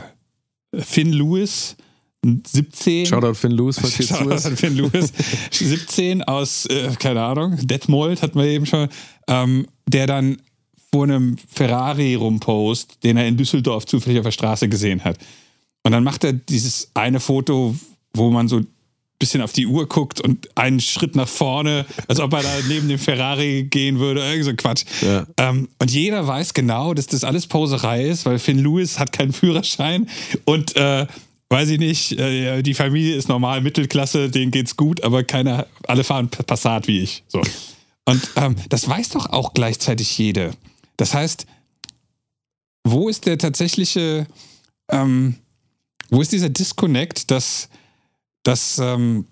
Finn 0.81 1.13
Lewis, 1.13 1.77
17. 2.25 3.07
Shoutout 3.07 3.35
Finn 3.35 3.53
Lewis, 3.53 3.79
falls 3.79 4.01
ihr 4.01 4.07
Shoutout 4.07 4.57
Finn 4.57 4.77
Lewis, 4.77 5.13
17 5.51 6.23
aus, 6.23 6.67
äh, 6.67 6.91
keine 6.99 7.23
Ahnung, 7.23 7.59
Detmold 7.67 8.23
hatten 8.23 8.39
wir 8.39 8.47
eben 8.47 8.67
schon, 8.67 8.89
ähm, 9.29 9.67
der 9.87 10.07
dann 10.07 10.39
vor 10.93 11.05
einem 11.05 11.37
Ferrari 11.53 12.15
rumpost, 12.15 13.03
den 13.03 13.17
er 13.17 13.27
in 13.27 13.37
Düsseldorf 13.37 13.85
zufällig 13.87 14.19
auf 14.21 14.25
der 14.25 14.31
Straße 14.31 14.69
gesehen 14.69 15.05
hat. 15.05 15.19
Und 15.83 15.93
dann 15.93 16.05
macht 16.05 16.25
er 16.25 16.33
dieses 16.33 16.91
eine 16.95 17.21
Foto, 17.21 17.75
wo 18.15 18.31
man 18.31 18.49
so 18.49 18.63
bisschen 19.19 19.41
auf 19.41 19.53
die 19.53 19.67
Uhr 19.67 19.89
guckt 19.89 20.21
und 20.21 20.49
einen 20.57 20.81
Schritt 20.81 21.17
nach 21.17 21.29
vorne, 21.29 21.87
als 22.09 22.21
ob 22.21 22.33
er 22.33 22.43
da 22.43 22.49
neben 22.69 22.89
dem 22.89 22.99
Ferrari 22.99 23.65
gehen 23.65 23.99
würde, 23.99 24.21
irgend 24.21 24.45
so 24.45 24.55
Quatsch. 24.55 24.85
Ja. 25.03 25.27
Ähm, 25.39 25.69
und 25.79 25.91
jeder 25.91 26.27
weiß 26.27 26.53
genau, 26.55 26.95
dass 26.95 27.07
das 27.07 27.25
alles 27.25 27.47
Poserei 27.47 28.05
ist, 28.05 28.27
weil 28.27 28.39
Finn 28.39 28.59
Lewis 28.59 28.99
hat 28.99 29.13
keinen 29.13 29.33
Führerschein 29.33 30.09
und 30.45 30.77
äh, 30.77 31.07
weiß 31.49 31.69
ich 31.71 31.79
nicht, 31.79 32.19
äh, 32.19 32.63
die 32.63 32.75
Familie 32.75 33.15
ist 33.15 33.29
normal 33.29 33.61
Mittelklasse, 33.61 34.31
denen 34.31 34.51
geht's 34.51 34.77
gut, 34.77 35.03
aber 35.05 35.23
keiner, 35.23 35.67
alle 35.87 36.05
fahren 36.05 36.29
Passat 36.29 36.89
wie 36.89 37.01
ich. 37.01 37.23
So. 37.29 37.41
Und 38.05 38.31
ähm, 38.37 38.57
das 38.69 38.89
weiß 38.89 39.11
doch 39.11 39.27
auch 39.27 39.55
gleichzeitig 39.55 40.19
jeder. 40.19 40.51
Das 40.97 41.15
heißt, 41.15 41.47
wo 42.85 43.09
ist 43.09 43.27
der 43.27 43.39
tatsächliche, 43.39 44.27
ähm, 44.91 45.37
wo 46.11 46.21
ist 46.21 46.33
dieser 46.33 46.51
Disconnect, 46.51 47.31
dass, 47.31 47.69
dass 48.45 48.79
ähm, 48.79 49.27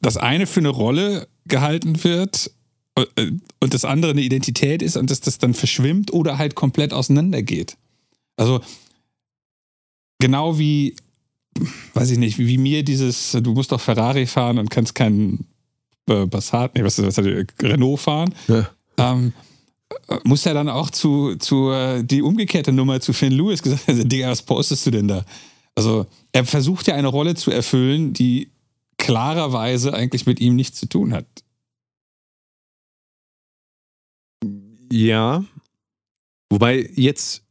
das 0.00 0.16
eine 0.16 0.46
für 0.46 0.60
eine 0.60 0.68
Rolle 0.68 1.28
gehalten 1.46 2.02
wird 2.04 2.50
äh, 2.96 3.30
und 3.60 3.74
das 3.74 3.84
andere 3.84 4.10
eine 4.10 4.20
Identität 4.20 4.82
ist 4.82 4.96
und 4.96 5.10
dass 5.10 5.20
das 5.20 5.38
dann 5.38 5.54
verschwimmt 5.54 6.12
oder 6.12 6.38
halt 6.38 6.54
komplett 6.54 6.92
auseinandergeht. 6.92 7.76
Also 8.36 8.60
genau 10.18 10.58
wie, 10.58 10.96
weiß 11.94 12.10
ich 12.10 12.18
nicht, 12.18 12.38
wie, 12.38 12.48
wie 12.48 12.58
mir 12.58 12.82
dieses, 12.82 13.32
du 13.32 13.52
musst 13.52 13.72
doch 13.72 13.80
Ferrari 13.80 14.26
fahren 14.26 14.58
und 14.58 14.70
kannst 14.70 14.94
keinen 14.94 15.46
äh, 16.08 16.26
Passat, 16.26 16.74
nee, 16.74 16.82
was 16.82 16.96
das, 16.96 17.18
Renault 17.18 18.00
fahren. 18.00 18.34
Ja. 18.48 18.68
Ähm, 18.98 19.32
äh, 20.08 20.18
muss 20.24 20.46
er 20.46 20.54
dann 20.54 20.68
auch 20.68 20.90
zu, 20.90 21.36
zu 21.36 21.70
äh, 21.70 22.02
die 22.02 22.22
umgekehrte 22.22 22.72
Nummer 22.72 23.00
zu 23.00 23.12
Finn 23.12 23.32
Lewis 23.32 23.62
gesagt 23.62 23.86
haben, 23.88 24.08
Digga, 24.08 24.30
was 24.30 24.42
postest 24.42 24.86
du 24.86 24.90
denn 24.90 25.08
da? 25.08 25.24
Also 25.74 26.06
er 26.32 26.44
versucht 26.44 26.86
ja 26.86 26.94
eine 26.94 27.08
Rolle 27.08 27.34
zu 27.34 27.50
erfüllen, 27.50 28.12
die 28.12 28.50
klarerweise 28.98 29.94
eigentlich 29.94 30.26
mit 30.26 30.40
ihm 30.40 30.54
nichts 30.54 30.78
zu 30.78 30.86
tun 30.86 31.12
hat. 31.12 31.26
Ja. 34.92 35.44
Wobei 36.50 36.90
jetzt, 36.94 37.42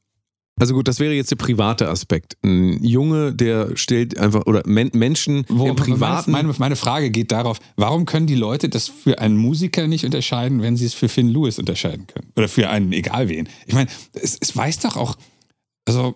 also 0.60 0.76
gut, 0.76 0.88
das 0.88 1.00
wäre 1.00 1.14
jetzt 1.14 1.32
der 1.32 1.38
private 1.38 1.90
Aspekt. 1.90 2.38
Ein 2.44 2.84
Junge, 2.84 3.34
der 3.34 3.76
stellt 3.76 4.18
einfach, 4.20 4.46
oder 4.46 4.62
Men 4.68 4.92
Menschen 4.94 5.44
Wo, 5.50 5.68
im 5.68 5.76
privaten. 5.76 6.32
Meine, 6.32 6.54
meine 6.60 6.76
Frage 6.76 7.10
geht 7.10 7.32
darauf, 7.32 7.60
warum 7.78 8.06
können 8.06 8.28
die 8.28 8.36
Leute 8.36 8.70
das 8.70 8.88
für 8.88 9.18
einen 9.18 9.38
Musiker 9.38 9.88
nicht 9.88 10.06
unterscheiden, 10.06 10.62
wenn 10.62 10.78
sie 10.78 10.86
es 10.86 10.94
für 10.94 11.10
Finn 11.10 11.30
Lewis 11.30 11.58
unterscheiden 11.58 12.06
können? 12.06 12.32
Oder 12.38 12.48
für 12.48 12.70
einen 12.70 12.94
egal 12.94 13.28
wen. 13.28 13.50
Ich 13.66 13.74
meine, 13.74 13.90
es, 14.14 14.38
es 14.40 14.56
weiß 14.56 14.80
doch 14.80 14.96
auch, 14.96 15.18
also, 15.86 16.16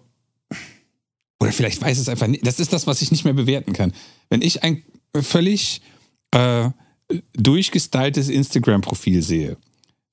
oder 1.39 1.51
vielleicht 1.51 1.81
weiß 1.81 1.97
es 1.97 2.09
einfach 2.09 2.27
nicht. 2.27 2.45
Das 2.45 2.59
ist 2.59 2.73
das, 2.73 2.87
was 2.87 3.01
ich 3.01 3.11
nicht 3.11 3.25
mehr 3.25 3.33
bewerten 3.33 3.73
kann. 3.73 3.93
Wenn 4.29 4.41
ich 4.41 4.63
ein 4.63 4.83
völlig 5.21 5.81
äh, 6.31 6.69
durchgestyltes 7.33 8.29
Instagram-Profil 8.29 9.21
sehe, 9.21 9.57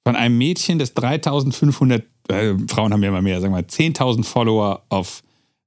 von 0.05 0.17
einem 0.17 0.37
Mädchen, 0.37 0.79
das 0.79 0.95
3500, 0.95 2.05
äh, 2.29 2.55
Frauen 2.69 2.93
haben 2.93 3.03
ja 3.03 3.09
immer 3.09 3.23
mehr, 3.23 3.41
sagen 3.41 3.55
wir 3.55 3.61
mal, 3.61 3.67
10.000 3.67 4.25
Follower 4.25 4.85
auf, 4.89 5.23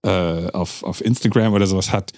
äh, 0.05 0.49
auf, 0.51 0.83
auf 0.83 1.03
Instagram 1.03 1.53
oder 1.53 1.67
sowas 1.67 1.91
hat. 1.91 2.11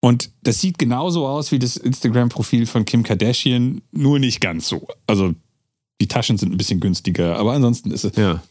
Und 0.00 0.30
das 0.42 0.60
sieht 0.60 0.78
genauso 0.78 1.26
aus 1.26 1.52
wie 1.52 1.58
das 1.58 1.76
Instagram-Profil 1.76 2.66
von 2.66 2.84
Kim 2.84 3.02
Kardashian, 3.02 3.82
nur 3.92 4.18
nicht 4.18 4.40
ganz 4.40 4.66
so. 4.66 4.88
Also 5.06 5.34
die 6.00 6.08
Taschen 6.08 6.38
sind 6.38 6.52
ein 6.52 6.56
bisschen 6.56 6.80
günstiger, 6.80 7.36
aber 7.36 7.52
ansonsten 7.52 7.90
ist 7.90 8.04
es. 8.04 8.16
ja. 8.16 8.42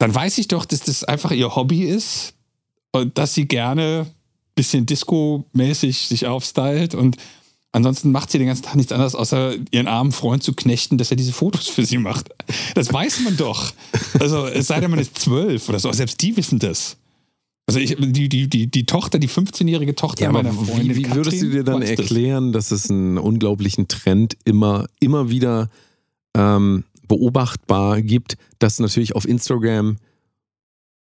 Dann 0.00 0.14
weiß 0.14 0.38
ich 0.38 0.46
doch, 0.46 0.64
dass 0.64 0.80
das 0.80 1.02
einfach 1.02 1.32
ihr 1.32 1.56
Hobby 1.56 1.82
ist 1.82 2.34
und 2.92 3.18
dass 3.18 3.34
sie 3.34 3.46
gerne 3.46 4.06
ein 4.08 4.14
bisschen 4.54 4.86
Disco-mäßig 4.86 6.08
sich 6.08 6.26
aufstylt 6.26 6.94
und 6.94 7.16
ansonsten 7.72 8.10
macht 8.10 8.30
sie 8.30 8.38
den 8.38 8.48
ganzen 8.48 8.64
Tag 8.64 8.76
nichts 8.76 8.92
anderes, 8.92 9.14
außer 9.14 9.54
ihren 9.70 9.88
armen 9.88 10.12
Freund 10.12 10.42
zu 10.42 10.52
knechten, 10.52 10.98
dass 10.98 11.10
er 11.10 11.16
diese 11.16 11.32
Fotos 11.32 11.68
für 11.68 11.84
sie 11.84 11.98
macht. 11.98 12.30
Das 12.74 12.92
weiß 12.92 13.20
man 13.20 13.36
doch. 13.36 13.72
Also 14.18 14.46
es 14.46 14.68
sei 14.68 14.80
denn, 14.80 14.90
man 14.90 15.00
ist 15.00 15.18
zwölf 15.18 15.68
oder 15.68 15.78
so, 15.78 15.92
selbst 15.92 16.20
die 16.22 16.36
wissen 16.36 16.58
das. 16.58 16.96
Also 17.66 17.80
ich, 17.80 17.96
die, 17.98 18.30
die, 18.30 18.48
die, 18.48 18.66
die 18.70 18.86
Tochter, 18.86 19.18
die 19.18 19.28
15-jährige 19.28 19.94
Tochter 19.94 20.24
Ja, 20.24 20.32
meiner 20.32 20.52
Freundin 20.54 20.96
wie, 20.96 21.04
wie 21.04 21.14
würdest 21.14 21.42
du 21.42 21.46
Katrin 21.46 21.50
dir 21.50 21.64
dann 21.64 21.82
weiß 21.82 21.90
das. 21.90 21.98
erklären, 21.98 22.52
dass 22.52 22.70
es 22.70 22.88
einen 22.88 23.18
unglaublichen 23.18 23.88
Trend 23.88 24.38
immer, 24.44 24.86
immer 25.00 25.28
wieder 25.28 25.68
ähm, 26.34 26.84
beobachtbar 27.08 28.00
gibt, 28.00 28.38
dass 28.58 28.78
natürlich 28.78 29.14
auf 29.14 29.28
Instagram 29.28 29.98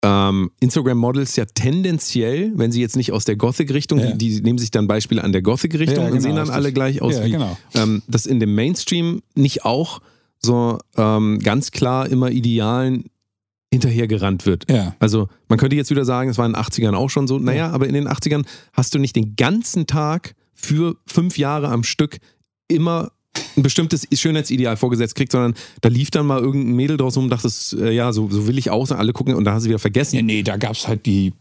ähm, 0.04 0.52
Instagram-Models 0.60 1.36
ja 1.36 1.46
tendenziell, 1.46 2.52
wenn 2.56 2.72
sie 2.72 2.82
jetzt 2.82 2.96
nicht 2.96 3.12
aus 3.12 3.24
der 3.26 3.36
Gothic-Richtung, 3.36 4.00
Ja. 4.00 4.12
die, 4.14 4.18
die 4.36 4.42
nehmen 4.42 4.58
sich 4.58 4.72
dann 4.72 4.88
Beispiele 4.88 5.24
an 5.24 5.32
der 5.32 5.42
Gothic-Richtung 5.42 5.98
Ja, 5.98 6.06
und 6.06 6.10
genau, 6.12 6.22
sehen 6.22 6.30
dann 6.36 6.40
richtig. 6.40 6.56
alle 6.56 6.74
gleich 6.74 7.02
aus 7.02 7.16
Ja, 7.16 7.26
wie, 7.26 7.32
genau. 7.32 7.58
ähm, 7.76 8.02
dass 8.08 8.26
in 8.26 8.40
dem 8.40 8.56
Mainstream 8.56 9.22
nicht 9.36 9.64
auch 9.66 10.02
so 10.40 10.80
ähm, 10.98 11.40
ganz 11.40 11.70
klar 11.72 12.10
immer 12.10 12.32
Idealen 12.32 13.06
hinterhergerannt 13.72 14.46
wird. 14.46 14.70
Ja. 14.70 14.96
Also 15.00 15.30
man 15.48 15.58
könnte 15.60 15.76
jetzt 15.76 15.92
wieder 15.92 16.04
sagen, 16.04 16.30
es 16.30 16.38
war 16.38 16.46
in 16.46 16.54
den 16.54 16.62
80ern 16.62 16.94
auch 16.94 17.10
schon 17.10 17.28
so. 17.28 17.38
Naja, 17.40 17.70
aber 17.72 17.88
in 17.88 17.94
den 17.94 18.08
80ern 18.08 18.46
hast 18.74 18.94
du 18.94 19.00
nicht 19.00 19.16
den 19.16 19.36
ganzen 19.36 19.88
Tag 19.88 20.36
für 20.54 20.98
fünf 21.08 21.38
Jahre 21.38 21.70
am 21.70 21.84
Stück 21.84 22.18
immer 22.68 23.12
ein 23.58 23.64
bestimmtes 23.64 24.08
Schönheitsideal 24.14 24.78
vorgesetzt 24.78 25.16
kriegt, 25.16 25.32
sondern 25.32 25.54
da 25.82 25.90
lief 25.90 26.12
dann 26.12 26.26
mal 26.26 26.40
irgendein 26.42 26.76
Mädel 26.76 26.98
draus 26.98 27.16
rum 27.18 27.26
und 27.26 27.30
dachtest, 27.30 27.74
äh, 27.74 27.92
ja, 27.92 28.12
so, 28.14 28.30
so 28.30 28.48
will 28.48 28.58
ich 28.58 28.70
auch 28.70 28.86
sein, 28.88 28.98
alle 28.98 29.14
gucken 29.14 29.36
und 29.36 29.44
da 29.46 29.54
hast 29.54 29.64
du 29.64 29.70
wieder 29.70 29.80
vergessen. 29.80 30.16
Ja, 30.18 30.22
nee, 30.22 30.44
da 30.44 30.58
gab 30.58 30.74
es 30.74 30.88
halt 30.88 31.06
die, 31.06 31.34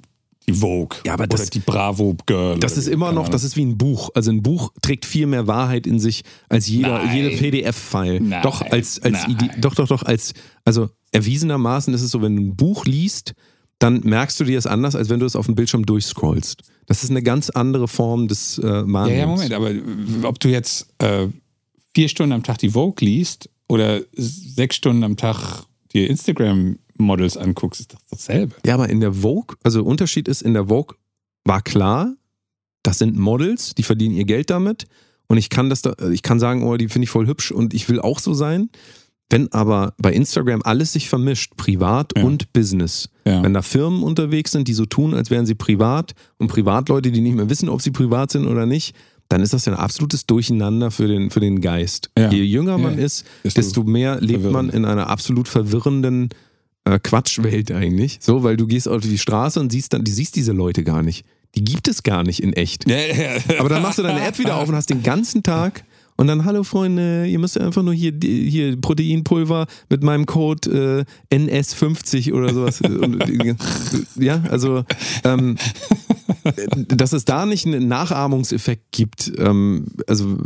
die 0.49 0.53
Vogue. 0.53 0.99
Ja, 1.07 1.13
aber 1.15 1.27
das- 1.27 1.43
oder 1.43 1.51
die 1.51 1.59
Bravo 1.61 2.17
Girl. 2.27 2.59
Das 2.59 2.77
ist 2.77 2.89
immer 2.89 3.13
noch, 3.13 3.29
das 3.29 3.45
ist 3.45 3.57
wie 3.57 3.65
ein 3.65 3.77
Buch. 3.79 4.11
Also 4.15 4.31
ein 4.31 4.43
Buch 4.43 4.73
trägt 4.83 5.05
viel 5.05 5.27
mehr 5.27 5.47
Wahrheit 5.47 5.87
in 5.87 5.99
sich 6.01 6.23
als 6.49 6.67
jeder, 6.69 6.99
Nein. 7.05 7.17
jede 7.17 7.37
PDF-File. 7.37 8.21
Doch, 8.43 8.63
als, 8.63 9.01
als 9.03 9.27
Nein. 9.27 9.31
Ide- 9.33 9.61
doch, 9.61 9.75
doch, 9.75 9.89
doch, 9.89 10.03
als, 10.03 10.33
also 10.65 10.89
erwiesenermaßen 11.13 11.93
ist 11.95 12.03
es 12.03 12.11
so, 12.11 12.23
wenn 12.23 12.37
du 12.37 12.43
ein 12.43 12.57
Buch 12.57 12.85
liest, 12.87 13.35
dann 13.79 14.01
merkst 14.05 14.39
du 14.41 14.45
dir 14.45 14.59
es 14.59 14.67
anders, 14.67 14.95
als 14.95 15.09
wenn 15.09 15.21
du 15.21 15.27
es 15.27 15.37
auf 15.37 15.47
dem 15.47 15.55
Bildschirm 15.55 15.87
durchscrollst. 15.87 16.63
Das 16.87 17.03
ist 17.05 17.11
eine 17.11 17.23
ganz 17.23 17.51
andere 17.51 17.89
Form 17.89 18.27
des 18.29 18.59
äh, 18.59 18.67
Ja, 18.67 18.85
Wahrnehmens. 18.93 19.49
ja, 19.49 19.59
Moment, 19.59 19.83
aber 20.23 20.29
ob 20.29 20.39
du 20.41 20.49
jetzt 20.49 20.89
äh, 20.99 21.29
vier 21.95 22.09
Stunden 22.09 22.33
am 22.33 22.43
Tag 22.43 22.59
die 22.59 22.71
Vogue 22.71 23.05
liest 23.07 23.49
oder 23.69 24.01
sechs 24.17 24.77
Stunden 24.77 25.05
am 25.05 25.17
Tag 25.17 25.65
dir 25.93 26.09
Instagram-Models 26.09 27.37
anguckst, 27.37 27.81
ist 27.81 27.95
doch 27.95 28.01
dasselbe. 28.11 28.55
Ja, 28.65 28.75
aber 28.75 28.89
in 28.89 29.01
der 29.01 29.13
Vogue, 29.13 29.57
also 29.63 29.83
Unterschied 29.85 30.29
ist, 30.29 30.43
in 30.43 30.55
der 30.55 30.69
Vogue 30.69 30.97
war 31.45 31.63
klar, 31.63 32.15
das 32.83 32.99
sind 32.99 33.17
Models, 33.19 33.75
die 33.75 33.83
verdienen 33.83 34.15
ihr 34.15 34.25
Geld 34.25 34.51
damit 34.51 34.87
und 35.29 35.37
ich 35.39 35.51
kann 35.51 35.69
das 35.71 35.83
da, 35.83 35.95
ich 36.13 36.23
kann 36.23 36.39
sagen, 36.41 36.63
oh, 36.63 36.77
die 36.77 36.89
finde 36.89 37.05
ich 37.05 37.11
voll 37.11 37.27
hübsch 37.27 37.51
und 37.53 37.75
ich 37.75 37.89
will 37.89 38.01
auch 38.01 38.19
so 38.19 38.35
sein. 38.35 38.71
Wenn 39.33 39.53
aber 39.53 39.95
bei 39.99 40.13
Instagram 40.13 40.61
alles 40.65 40.93
sich 40.93 41.09
vermischt, 41.09 41.57
privat 41.57 42.13
Ja. 42.17 42.25
und 42.25 42.53
Business, 42.53 43.09
Ja. 43.25 43.43
wenn 43.45 43.55
da 43.55 43.63
Firmen 43.63 44.03
unterwegs 44.03 44.51
sind, 44.51 44.67
die 44.67 44.75
so 44.75 44.87
tun, 44.87 45.15
als 45.15 45.31
wären 45.31 45.47
sie 45.47 45.55
privat 45.55 46.15
und 46.39 46.49
Privatleute, 46.49 47.13
die 47.13 47.21
nicht 47.21 47.37
mehr 47.37 47.49
wissen, 47.49 47.69
ob 47.69 47.81
sie 47.81 47.93
privat 47.93 48.33
sind 48.33 48.47
oder 48.47 48.67
nicht, 48.67 48.95
dann 49.31 49.41
ist 49.43 49.55
das 49.55 49.65
ja 49.65 49.73
ein 49.73 49.79
absolutes 49.79 50.27
Durcheinander 50.27 50.91
für 50.91 51.09
den, 51.09 51.31
für 51.31 51.41
den 51.41 51.61
Geist. 51.63 52.11
Ja. 52.19 52.31
Je 52.31 52.43
jünger 52.43 52.77
man 52.77 52.99
Ja. 52.99 53.05
ist, 53.07 53.25
Desto 53.45 53.85
mehr 53.85 54.21
lebt 54.21 54.45
man 54.45 54.69
in 54.69 54.85
einer 54.85 55.09
absolut 55.09 55.49
verwirrenden 55.49 56.29
äh, 56.85 56.99
Quatschwelt 56.99 57.71
eigentlich. 57.73 58.19
So, 58.21 58.43
weil 58.43 58.57
du 58.57 58.67
gehst 58.67 58.89
auf 58.89 59.01
die 59.03 59.19
Straße 59.19 59.59
und 59.61 59.71
siehst 59.73 59.93
dann, 59.93 60.05
du 60.05 60.11
siehst 60.11 60.35
diese 60.37 60.53
Leute 60.53 60.83
gar 60.85 61.03
nicht. 61.03 61.25
Die 61.55 61.65
gibt 61.65 61.89
es 61.89 62.03
gar 62.03 62.23
nicht 62.23 62.43
in 62.43 62.53
echt. 62.53 62.85
Aber 63.59 63.69
dann 63.69 63.83
machst 63.83 63.99
du 63.99 64.03
deine 64.03 64.25
App 64.27 64.39
wieder 64.39 64.57
auf 64.57 64.69
und 64.69 64.75
hast 64.75 64.91
den 64.91 65.03
ganzen 65.03 65.43
Tag 65.43 65.85
und 66.21 66.27
dann, 66.27 66.45
hallo 66.45 66.65
Freunde, 66.65 67.25
ihr 67.27 67.39
müsst 67.39 67.59
einfach 67.59 67.83
nur 67.83 67.95
hier, 67.95 68.13
hier 68.23 68.79
Proteinpulver 68.79 69.67
mit 69.89 70.03
meinem 70.03 70.27
Code 70.27 71.07
äh, 71.31 71.35
NS50 71.35 72.35
oder 72.35 72.53
sowas. 72.53 72.83
Äh, 72.91 73.55
ja, 74.17 74.43
also, 74.51 74.85
ähm, 75.25 75.57
dass 76.89 77.15
es 77.15 77.25
da 77.25 77.47
nicht 77.47 77.67
einen 77.67 77.89
Nachahmungseffekt 77.89 78.93
gibt, 78.93 79.33
ähm, 79.39 79.87
also 80.07 80.37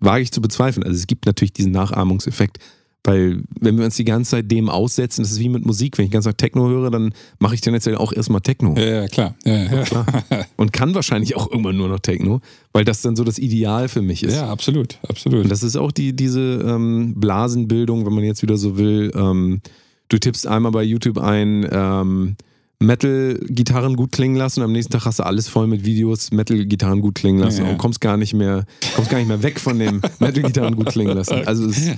wage 0.00 0.22
ich 0.22 0.30
zu 0.30 0.40
bezweifeln. 0.40 0.84
Also 0.84 0.96
es 0.96 1.06
gibt 1.08 1.26
natürlich 1.26 1.52
diesen 1.52 1.72
Nachahmungseffekt, 1.72 2.58
Weil, 3.06 3.42
wenn 3.60 3.76
wir 3.76 3.84
uns 3.84 3.96
die 3.96 4.04
ganze 4.04 4.30
Zeit 4.30 4.50
dem 4.50 4.70
aussetzen, 4.70 5.22
das 5.22 5.32
ist 5.32 5.40
wie 5.40 5.50
mit 5.50 5.66
Musik. 5.66 5.98
Wenn 5.98 6.06
ich 6.06 6.10
ganze 6.10 6.30
Zeit 6.30 6.38
Techno 6.38 6.68
höre, 6.68 6.90
dann 6.90 7.12
mache 7.38 7.54
ich 7.54 7.60
tendenziell 7.60 7.96
auch 7.96 8.14
erstmal 8.14 8.40
Techno. 8.40 8.74
Ja, 8.78 9.02
ja 9.02 9.08
klar. 9.08 9.34
Ja, 9.44 9.56
ja. 9.56 9.82
Klar. 9.82 10.06
Und 10.56 10.72
kann 10.72 10.94
wahrscheinlich 10.94 11.36
auch 11.36 11.50
irgendwann 11.50 11.76
nur 11.76 11.88
noch 11.88 12.00
Techno, 12.00 12.40
weil 12.72 12.86
das 12.86 13.02
dann 13.02 13.14
so 13.14 13.22
das 13.22 13.38
Ideal 13.38 13.88
für 13.88 14.00
mich 14.00 14.22
ist. 14.22 14.34
ja 14.34 14.48
absolut, 14.48 14.98
absolut. 15.06 15.44
Und 15.44 15.50
das 15.50 15.62
ist 15.62 15.76
auch 15.76 15.92
die, 15.92 16.16
diese 16.16 16.64
ähm, 16.66 17.14
Blasenbildung, 17.16 18.06
wenn 18.06 18.14
man 18.14 18.24
jetzt 18.24 18.42
wieder 18.42 18.56
so 18.56 18.78
will. 18.78 19.12
Ähm, 19.14 19.60
du 20.08 20.18
tippst 20.18 20.46
einmal 20.46 20.72
bei 20.72 20.82
YouTube 20.82 21.18
ein, 21.18 21.68
ähm, 21.70 22.36
Metal-Gitarren 22.80 23.96
gut 23.96 24.12
klingen 24.12 24.36
lassen 24.36 24.60
und 24.60 24.66
am 24.66 24.72
nächsten 24.72 24.92
Tag 24.92 25.06
hast 25.06 25.18
du 25.18 25.22
alles 25.22 25.48
voll 25.48 25.66
mit 25.66 25.84
Videos, 25.84 26.32
Metal-Gitarren 26.32 27.00
gut 27.00 27.14
klingen 27.14 27.38
lassen 27.38 27.64
Ja, 27.64 27.70
und 27.70 27.78
kommst 27.78 28.00
gar 28.00 28.16
nicht 28.16 28.34
mehr, 28.34 28.66
kommst 28.94 29.10
gar 29.10 29.18
nicht 29.18 29.28
mehr 29.28 29.42
weg 29.42 29.60
von 29.60 29.78
dem 29.78 30.02
Metal-Gitarren 30.18 30.76
gut 30.76 30.88
klingen 30.88 31.16
lassen. 31.16 31.46
Also 31.46 31.66
es, 31.66 31.80
Du 31.86 31.92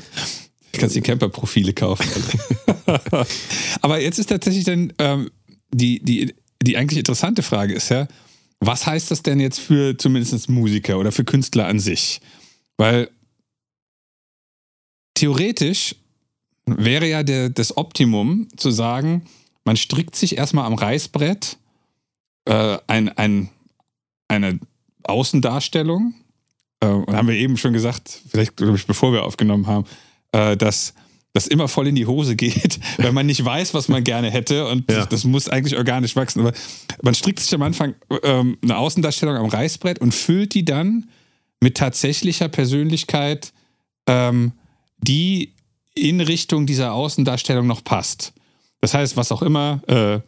kannst 0.78 0.96
die 0.96 1.00
Camper-Profile 1.00 1.72
kaufen. 1.72 2.06
Aber 3.82 4.00
jetzt 4.00 4.18
ist 4.18 4.26
tatsächlich 4.26 4.64
dann 4.64 4.92
ähm, 4.98 5.30
die, 5.72 6.02
die, 6.02 6.34
die 6.62 6.76
eigentlich 6.76 6.98
interessante 6.98 7.42
Frage 7.42 7.74
ist 7.74 7.88
ja, 7.90 8.06
was 8.60 8.86
heißt 8.86 9.10
das 9.10 9.22
denn 9.22 9.40
jetzt 9.40 9.60
für 9.60 9.96
zumindest 9.98 10.48
Musiker 10.48 10.98
oder 10.98 11.12
für 11.12 11.24
Künstler 11.24 11.66
an 11.66 11.78
sich? 11.78 12.20
Weil 12.78 13.10
theoretisch 15.14 15.96
wäre 16.66 17.08
ja 17.08 17.22
der, 17.22 17.50
das 17.50 17.76
Optimum 17.76 18.48
zu 18.56 18.70
sagen, 18.70 19.26
man 19.64 19.76
strickt 19.76 20.16
sich 20.16 20.38
erstmal 20.38 20.64
am 20.66 20.74
Reißbrett 20.74 21.58
äh, 22.46 22.78
ein, 22.86 23.08
ein, 23.10 23.50
eine 24.28 24.58
Außendarstellung. 25.04 26.14
Äh, 26.80 26.86
und 26.86 27.14
haben 27.14 27.28
wir 27.28 27.34
eben 27.34 27.56
schon 27.56 27.72
gesagt, 27.72 28.22
vielleicht 28.28 28.60
ich, 28.60 28.86
bevor 28.86 29.12
wir 29.12 29.24
aufgenommen 29.24 29.66
haben, 29.66 29.86
äh, 30.36 30.56
dass 30.56 30.94
das 31.32 31.46
immer 31.46 31.68
voll 31.68 31.88
in 31.88 31.94
die 31.94 32.06
Hose 32.06 32.34
geht, 32.36 32.78
wenn 32.98 33.12
man 33.14 33.26
nicht 33.26 33.44
weiß, 33.44 33.74
was 33.74 33.88
man 33.88 34.04
gerne 34.04 34.30
hätte. 34.30 34.66
Und 34.68 34.90
Ja. 34.90 35.04
das 35.06 35.24
muss 35.24 35.48
eigentlich 35.48 35.76
organisch 35.76 36.16
wachsen. 36.16 36.40
Aber 36.40 36.52
man 37.02 37.14
strickt 37.14 37.40
sich 37.40 37.52
am 37.54 37.62
Anfang 37.62 37.94
ähm, 38.22 38.56
eine 38.62 38.76
Außendarstellung 38.78 39.36
am 39.36 39.46
Reißbrett 39.46 39.98
und 39.98 40.14
füllt 40.14 40.54
die 40.54 40.64
dann 40.64 41.08
mit 41.60 41.76
tatsächlicher 41.76 42.48
Persönlichkeit, 42.48 43.52
ähm, 44.06 44.52
die 44.98 45.54
in 45.94 46.20
Richtung 46.20 46.66
dieser 46.66 46.92
Außendarstellung 46.92 47.66
noch 47.66 47.82
passt. 47.84 48.32
Das 48.80 48.94
heißt, 48.94 49.16
was 49.16 49.32
auch 49.32 49.42
immer, 49.42 49.82
äh, 49.88 50.20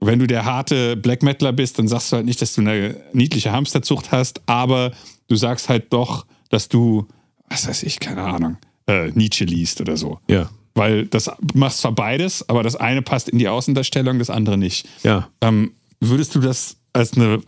wenn 0.00 0.18
du 0.18 0.26
der 0.26 0.44
harte 0.44 0.96
Black 0.96 1.22
Metaler 1.22 1.52
bist, 1.52 1.78
dann 1.78 1.86
sagst 1.88 2.10
du 2.10 2.16
halt 2.16 2.26
nicht, 2.26 2.40
dass 2.40 2.54
du 2.54 2.60
eine 2.62 2.96
niedliche 3.12 3.52
Hamsterzucht 3.52 4.12
hast, 4.12 4.40
aber 4.48 4.92
du 5.28 5.36
sagst 5.36 5.68
halt 5.68 5.92
doch, 5.92 6.26
dass 6.48 6.68
du, 6.68 7.06
was 7.48 7.68
weiß 7.68 7.82
ich, 7.82 8.00
keine 8.00 8.22
Ahnung, 8.22 8.56
äh, 8.90 9.10
Nietzsche 9.14 9.44
liest 9.44 9.80
oder 9.80 9.96
so. 9.96 10.18
ja, 10.28 10.50
Weil 10.74 11.06
das 11.06 11.30
machst 11.54 11.78
zwar 11.80 11.92
beides, 11.92 12.48
aber 12.48 12.62
das 12.62 12.76
eine 12.76 13.02
passt 13.02 13.28
in 13.28 13.38
die 13.38 13.48
Außendarstellung, 13.48 14.18
das 14.18 14.30
andere 14.30 14.58
nicht. 14.58 14.88
ja. 15.02 15.28
Ähm, 15.40 15.72
würdest 16.00 16.34
du 16.34 16.40
das 16.40 16.76
als 16.94 17.12
eine 17.14 17.40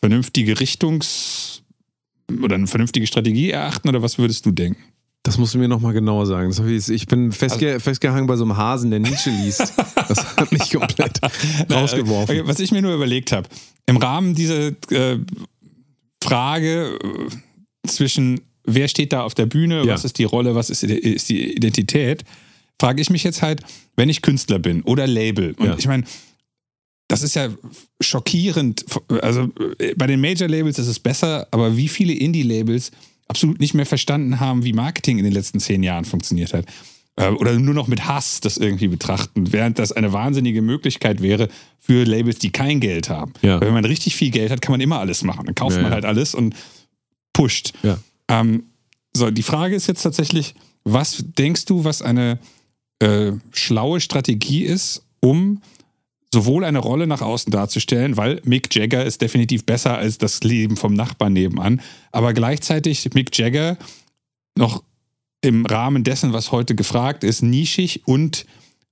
vernünftige 0.00 0.54
Richtungs- 0.54 1.62
oder 2.42 2.56
eine 2.56 2.66
vernünftige 2.66 3.06
Strategie 3.06 3.50
erachten 3.50 3.88
oder 3.88 4.02
was 4.02 4.18
würdest 4.18 4.44
du 4.46 4.50
denken? 4.50 4.82
Das 5.22 5.38
musst 5.38 5.54
du 5.54 5.58
mir 5.58 5.66
nochmal 5.68 5.92
genauer 5.92 6.26
sagen. 6.26 6.52
Ich, 6.68 7.06
bin 7.08 7.32
festge 7.32 7.80
festgehangen 7.80 8.26
bei 8.28 8.36
so 8.36 8.44
einem 8.44 8.56
Hasen, 8.56 8.90
der 8.90 9.00
Nietzsche 9.00 9.30
liest. 9.30 9.72
Das 10.08 10.36
hat 10.36 10.52
mich 10.52 10.70
komplett 10.70 11.18
rausgeworfen. 11.72 12.38
Okay, 12.38 12.46
was 12.48 12.60
ich 12.60 12.70
mir 12.70 12.80
nur 12.80 12.94
überlegt 12.94 13.32
habe, 13.32 13.48
im 13.86 13.96
Rahmen 13.96 14.36
dieser 14.36 14.68
äh, 14.92 15.18
Frage 16.22 16.96
äh, 17.02 17.88
zwischen 17.88 18.40
wer 18.66 18.88
steht 18.88 19.12
da 19.12 19.22
auf 19.22 19.34
der 19.34 19.46
Bühne, 19.46 19.84
Ja. 19.84 19.94
was 19.94 20.04
ist 20.04 20.18
die 20.18 20.24
Rolle, 20.24 20.54
was 20.54 20.70
ist, 20.70 20.82
ist 20.82 21.28
die 21.28 21.54
Identität, 21.56 22.24
frage 22.80 23.00
ich 23.00 23.10
mich 23.10 23.24
jetzt 23.24 23.42
halt, 23.42 23.60
wenn 23.96 24.08
ich 24.08 24.22
Künstler 24.22 24.58
bin 24.58 24.82
oder 24.82 25.06
Label. 25.06 25.54
Und 25.58 25.66
Ja. 25.66 25.76
ich 25.78 25.86
meine, 25.86 26.04
das 27.08 27.22
ist 27.22 27.34
ja 27.36 27.48
schockierend. 28.00 28.84
Also 29.22 29.48
bei 29.96 30.06
den 30.06 30.20
Major-Labels 30.20 30.78
ist 30.78 30.88
es 30.88 30.98
besser, 30.98 31.46
aber 31.52 31.76
wie 31.76 31.88
viele 31.88 32.12
Indie-Labels 32.12 32.90
absolut 33.28 33.60
nicht 33.60 33.74
mehr 33.74 33.86
verstanden 33.86 34.40
haben, 34.40 34.64
wie 34.64 34.72
Marketing 34.72 35.18
in 35.18 35.24
den 35.24 35.32
letzten 35.32 35.60
zehn 35.60 35.82
Jahren 35.82 36.04
funktioniert 36.04 36.52
hat. 36.52 36.66
Äh, 37.18 37.28
Oder 37.30 37.58
nur 37.58 37.74
noch 37.74 37.86
mit 37.88 38.06
Hass 38.06 38.40
das 38.40 38.56
irgendwie 38.58 38.88
betrachten, 38.88 39.52
während 39.52 39.78
das 39.78 39.90
eine 39.92 40.12
wahnsinnige 40.12 40.60
Möglichkeit 40.62 41.22
wäre 41.22 41.48
für 41.80 42.04
Labels, 42.04 42.38
die 42.40 42.50
kein 42.50 42.78
Geld 42.78 43.08
haben. 43.08 43.32
Ja. 43.40 43.58
Weil 43.60 43.68
wenn 43.68 43.74
man 43.74 43.84
richtig 43.86 44.14
viel 44.16 44.30
Geld 44.30 44.50
hat, 44.50 44.60
kann 44.60 44.72
man 44.72 44.80
immer 44.80 44.98
alles 45.00 45.22
machen. 45.24 45.46
Dann 45.46 45.54
kauft 45.54 45.76
Ja, 45.76 45.82
man 45.82 45.92
halt 45.92 46.04
alles 46.04 46.34
und 46.34 46.54
pusht. 47.32 47.72
Ja. 47.82 47.98
Ähm, 48.28 48.64
so, 49.14 49.30
die 49.30 49.42
Frage 49.42 49.74
ist 49.74 49.86
jetzt 49.86 50.02
tatsächlich, 50.02 50.54
was 50.84 51.24
denkst 51.38 51.64
du, 51.64 51.84
was 51.84 52.02
eine 52.02 52.38
äh, 52.98 53.32
schlaue 53.52 54.00
Strategie 54.00 54.64
ist, 54.64 55.04
um 55.20 55.60
sowohl 56.32 56.64
eine 56.64 56.78
Rolle 56.78 57.06
nach 57.06 57.22
außen 57.22 57.50
darzustellen, 57.50 58.16
weil 58.16 58.40
Mick 58.44 58.74
Jagger 58.74 59.04
ist 59.04 59.22
definitiv 59.22 59.64
besser 59.64 59.96
als 59.96 60.18
das 60.18 60.42
Leben 60.42 60.76
vom 60.76 60.92
Nachbarn 60.94 61.32
nebenan, 61.32 61.80
aber 62.12 62.34
gleichzeitig 62.34 63.08
Mick 63.14 63.36
Jagger 63.36 63.78
noch 64.56 64.82
im 65.40 65.64
Rahmen 65.64 66.04
dessen, 66.04 66.32
was 66.32 66.52
heute 66.52 66.74
gefragt 66.74 67.24
ist, 67.24 67.42
nischig 67.42 68.02
und 68.06 68.46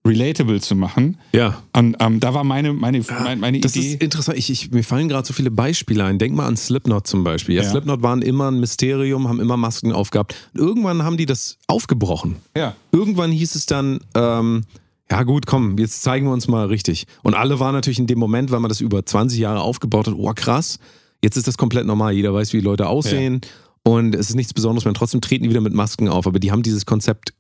relatable 0.06 0.60
zu 0.60 0.74
machen. 0.74 1.16
Ja. 1.32 1.62
Und, 1.74 1.96
ähm, 2.00 2.20
da 2.20 2.34
war 2.34 2.44
meine, 2.44 2.72
meine, 2.72 3.02
meine, 3.20 3.40
meine 3.40 3.60
Das 3.60 3.74
Idee. 3.74 3.92
ist 3.94 4.02
interessant. 4.02 4.36
Ich, 4.38 4.50
ich, 4.50 4.70
mir 4.70 4.84
fallen 4.84 5.08
gerade 5.08 5.26
so 5.26 5.32
viele 5.32 5.50
Beispiele 5.50 6.04
ein. 6.04 6.18
Denk 6.18 6.34
mal 6.34 6.46
an 6.46 6.56
Slipknot 6.56 7.06
zum 7.06 7.24
Beispiel. 7.24 7.54
Ja, 7.56 7.62
Ja. 7.62 7.70
Slipknot 7.70 8.02
waren 8.02 8.20
immer 8.22 8.50
ein 8.50 8.60
Mysterium, 8.60 9.28
haben 9.28 9.40
immer 9.40 9.56
Masken 9.56 9.92
aufgehabt. 9.92 10.34
Irgendwann 10.52 11.02
haben 11.04 11.16
die 11.16 11.26
das 11.26 11.58
aufgebrochen. 11.66 12.36
ja. 12.56 12.74
Irgendwann 12.92 13.32
hieß 13.32 13.54
es 13.54 13.66
dann, 13.66 14.00
ähm, 14.14 14.64
ja 15.10 15.22
gut, 15.24 15.46
komm, 15.46 15.78
jetzt 15.78 16.02
zeigen 16.02 16.26
wir 16.26 16.32
uns 16.32 16.48
mal 16.48 16.66
richtig. 16.66 17.06
Und 17.22 17.34
alle 17.34 17.58
waren 17.60 17.72
natürlich 17.74 17.98
in 17.98 18.06
dem 18.06 18.18
Moment, 18.18 18.50
weil 18.50 18.60
man 18.60 18.68
das 18.68 18.80
über 18.80 19.04
20 19.04 19.38
Jahre 19.38 19.60
aufgebaut 19.60 20.06
hat, 20.06 20.14
oh 20.16 20.32
krass, 20.34 20.78
jetzt 21.22 21.36
ist 21.36 21.48
das 21.48 21.56
komplett 21.58 21.86
normal. 21.86 22.12
Jeder 22.14 22.32
weiß, 22.32 22.52
wie 22.52 22.58
die 22.58 22.64
Leute 22.64 22.86
aussehen. 22.88 23.40
Und 23.82 24.14
es 24.14 24.30
ist 24.30 24.36
nichts 24.36 24.54
Besonderes 24.54 24.84
mehr. 24.84 24.94
Trotzdem 24.94 25.20
treten 25.20 25.44
die 25.44 25.50
wieder 25.50 25.60
mit 25.60 25.74
Masken 25.74 26.08
auf. 26.08 26.26
Aber 26.26 26.38
die 26.38 26.50
haben 26.52 26.62
dieses 26.62 26.86
Konzept 26.86 27.34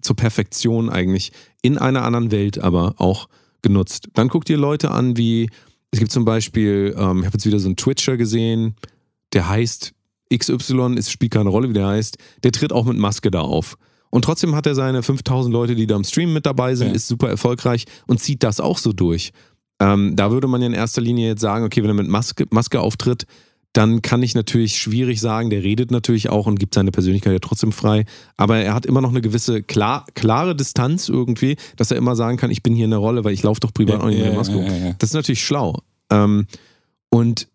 zur 0.00 0.16
Perfektion 0.16 0.88
eigentlich 0.90 1.32
in 1.62 1.78
einer 1.78 2.02
anderen 2.04 2.30
Welt 2.30 2.58
aber 2.58 2.94
auch 2.98 3.28
genutzt. 3.62 4.08
Dann 4.14 4.28
guckt 4.28 4.48
ihr 4.50 4.56
Leute 4.58 4.90
an, 4.90 5.16
wie 5.16 5.50
es 5.90 5.98
gibt 5.98 6.12
zum 6.12 6.24
Beispiel, 6.24 6.94
ähm, 6.96 7.18
ich 7.20 7.26
habe 7.26 7.34
jetzt 7.34 7.46
wieder 7.46 7.58
so 7.58 7.66
einen 7.68 7.76
Twitcher 7.76 8.16
gesehen, 8.16 8.74
der 9.32 9.48
heißt 9.48 9.92
XY, 10.34 10.94
es 10.96 11.10
spielt 11.10 11.32
keine 11.32 11.50
Rolle, 11.50 11.68
wie 11.68 11.72
der 11.74 11.88
heißt, 11.88 12.16
der 12.44 12.52
tritt 12.52 12.72
auch 12.72 12.84
mit 12.84 12.96
Maske 12.96 13.30
da 13.30 13.40
auf. 13.40 13.76
Und 14.10 14.24
trotzdem 14.24 14.54
hat 14.54 14.66
er 14.66 14.74
seine 14.74 15.02
5000 15.02 15.52
Leute, 15.52 15.74
die 15.74 15.86
da 15.86 15.96
im 15.96 16.04
Stream 16.04 16.32
mit 16.32 16.46
dabei 16.46 16.74
sind, 16.74 16.88
Ja. 16.88 16.94
ist 16.94 17.08
super 17.08 17.28
erfolgreich 17.28 17.84
und 18.06 18.20
zieht 18.20 18.42
das 18.42 18.60
auch 18.60 18.78
so 18.78 18.92
durch. 18.92 19.32
Ähm, 19.80 20.14
da 20.16 20.30
würde 20.30 20.46
man 20.46 20.60
ja 20.60 20.66
in 20.68 20.72
erster 20.74 21.00
Linie 21.00 21.28
jetzt 21.28 21.40
sagen, 21.40 21.64
okay, 21.64 21.82
wenn 21.82 21.90
er 21.90 21.94
mit 21.94 22.08
Maske, 22.08 22.46
Maske 22.50 22.80
auftritt, 22.80 23.24
dann 23.72 24.02
kann 24.02 24.22
ich 24.22 24.34
natürlich 24.34 24.76
schwierig 24.78 25.20
sagen, 25.20 25.48
der 25.50 25.62
redet 25.62 25.90
natürlich 25.92 26.28
auch 26.28 26.46
und 26.46 26.58
gibt 26.58 26.74
seine 26.74 26.90
Persönlichkeit 26.90 27.32
ja 27.32 27.38
trotzdem 27.38 27.70
frei, 27.72 28.04
aber 28.36 28.58
er 28.58 28.74
hat 28.74 28.84
immer 28.86 29.00
noch 29.00 29.10
eine 29.10 29.20
gewisse 29.20 29.62
klar, 29.62 30.04
klare 30.14 30.56
Distanz 30.56 31.08
irgendwie, 31.08 31.56
dass 31.76 31.90
er 31.90 31.96
immer 31.96 32.16
sagen 32.16 32.36
kann, 32.36 32.50
ich 32.50 32.62
bin 32.62 32.74
hier 32.74 32.86
in 32.86 32.90
der 32.90 32.98
Rolle, 32.98 33.22
weil 33.24 33.32
ich 33.32 33.42
laufe 33.44 33.60
doch 33.60 33.72
privat 33.72 34.00
auch 34.00 34.06
nicht 34.06 34.18
mit 34.18 34.26
der 34.26 34.34
Maske. 34.34 34.56
ja, 34.60 34.76
ja. 34.88 34.94
Das 34.98 35.10
ist 35.10 35.14
natürlich 35.14 35.44
schlau. 35.44 35.78
Ähm, 36.10 36.46
und 37.10 37.46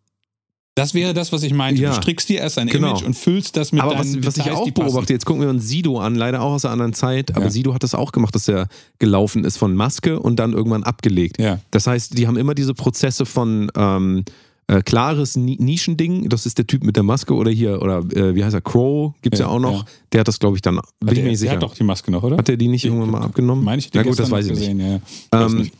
Das 0.75 0.93
wäre 0.93 1.13
das, 1.13 1.31
was 1.31 1.43
ich 1.43 1.53
meinte. 1.53 1.81
Ja. 1.81 1.89
Du 1.95 2.01
strickst 2.01 2.27
dir 2.29 2.39
erst 2.39 2.57
ein 2.59 2.67
Genau. 2.67 2.91
Image 2.91 3.03
und 3.03 3.13
füllst 3.15 3.55
das 3.57 3.71
mit 3.71 3.81
aber 3.81 3.97
was, 3.99 4.11
deinen 4.11 4.25
was 4.25 4.37
ich 4.37 4.43
Details, 4.43 4.59
auch 4.61 4.71
beobachte, 4.71 5.13
jetzt 5.13 5.25
gucken 5.25 5.41
wir 5.41 5.49
uns 5.49 5.67
Sido 5.67 5.99
an, 5.99 6.15
leider 6.15 6.41
auch 6.41 6.51
aus 6.53 6.65
einer 6.65 6.73
anderen 6.73 6.93
Zeit, 6.93 7.35
aber 7.35 7.45
Ja. 7.45 7.51
Sido 7.51 7.73
hat 7.73 7.83
das 7.83 7.95
auch 7.95 8.11
gemacht, 8.13 8.35
dass 8.35 8.47
er 8.49 8.67
gelaufen 8.99 9.43
ist 9.45 9.57
von 9.57 9.73
Maske 9.75 10.19
und 10.19 10.37
dann 10.37 10.53
irgendwann 10.53 10.83
abgelegt. 10.83 11.39
Ja. 11.41 11.59
Das 11.71 11.87
heißt, 11.87 12.17
die 12.17 12.27
haben 12.27 12.35
immer 12.37 12.55
diese 12.55 12.73
Prozesse 12.73 13.25
von 13.25 13.71
ähm, 13.77 14.23
äh, 14.67 14.81
klares 14.81 15.35
Ni 15.35 15.57
Nischending, 15.59 16.29
das 16.29 16.45
ist 16.45 16.57
der 16.57 16.65
Typ 16.67 16.83
mit 16.83 16.95
der 16.95 17.03
Maske 17.03 17.33
oder 17.35 17.51
hier, 17.51 17.81
oder 17.81 17.99
äh, 18.15 18.33
wie 18.35 18.43
heißt 18.43 18.55
er, 18.55 18.61
Crow, 18.61 19.13
gibt 19.21 19.35
es 19.35 19.39
ja, 19.39 19.45
Ja, 19.45 19.51
auch 19.51 19.59
noch, 19.59 19.83
ja. 19.83 19.89
der 20.11 20.19
hat 20.21 20.27
das, 20.27 20.39
glaube 20.39 20.57
ich, 20.57 20.61
dann, 20.61 20.75
bin 20.75 20.83
ich 21.09 21.13
der, 21.15 21.23
mir 21.23 21.29
nicht 21.29 21.31
der 21.31 21.35
sicher. 21.37 21.51
hat 21.53 21.63
doch 21.63 21.75
die 21.75 21.83
Maske 21.83 22.11
noch, 22.11 22.23
oder? 22.23 22.37
Hat 22.37 22.49
er 22.49 22.57
die 22.57 22.67
nicht 22.67 22.83
irgendwann 22.85 23.11
mal 23.11 23.21
abgenommen? 23.21 23.63
Meine 23.63 23.79
ich, 23.79 23.89
Na 23.93 24.03
gut, 24.03 24.17
das 24.17 24.31
weiß 24.31 24.45
ich 24.47 24.51
noch 24.53 24.59
nicht. 24.59 24.69
gesehen, 24.71 25.01
Ja. 25.33 25.45
Ähm, 25.45 25.57
nicht. 25.57 25.73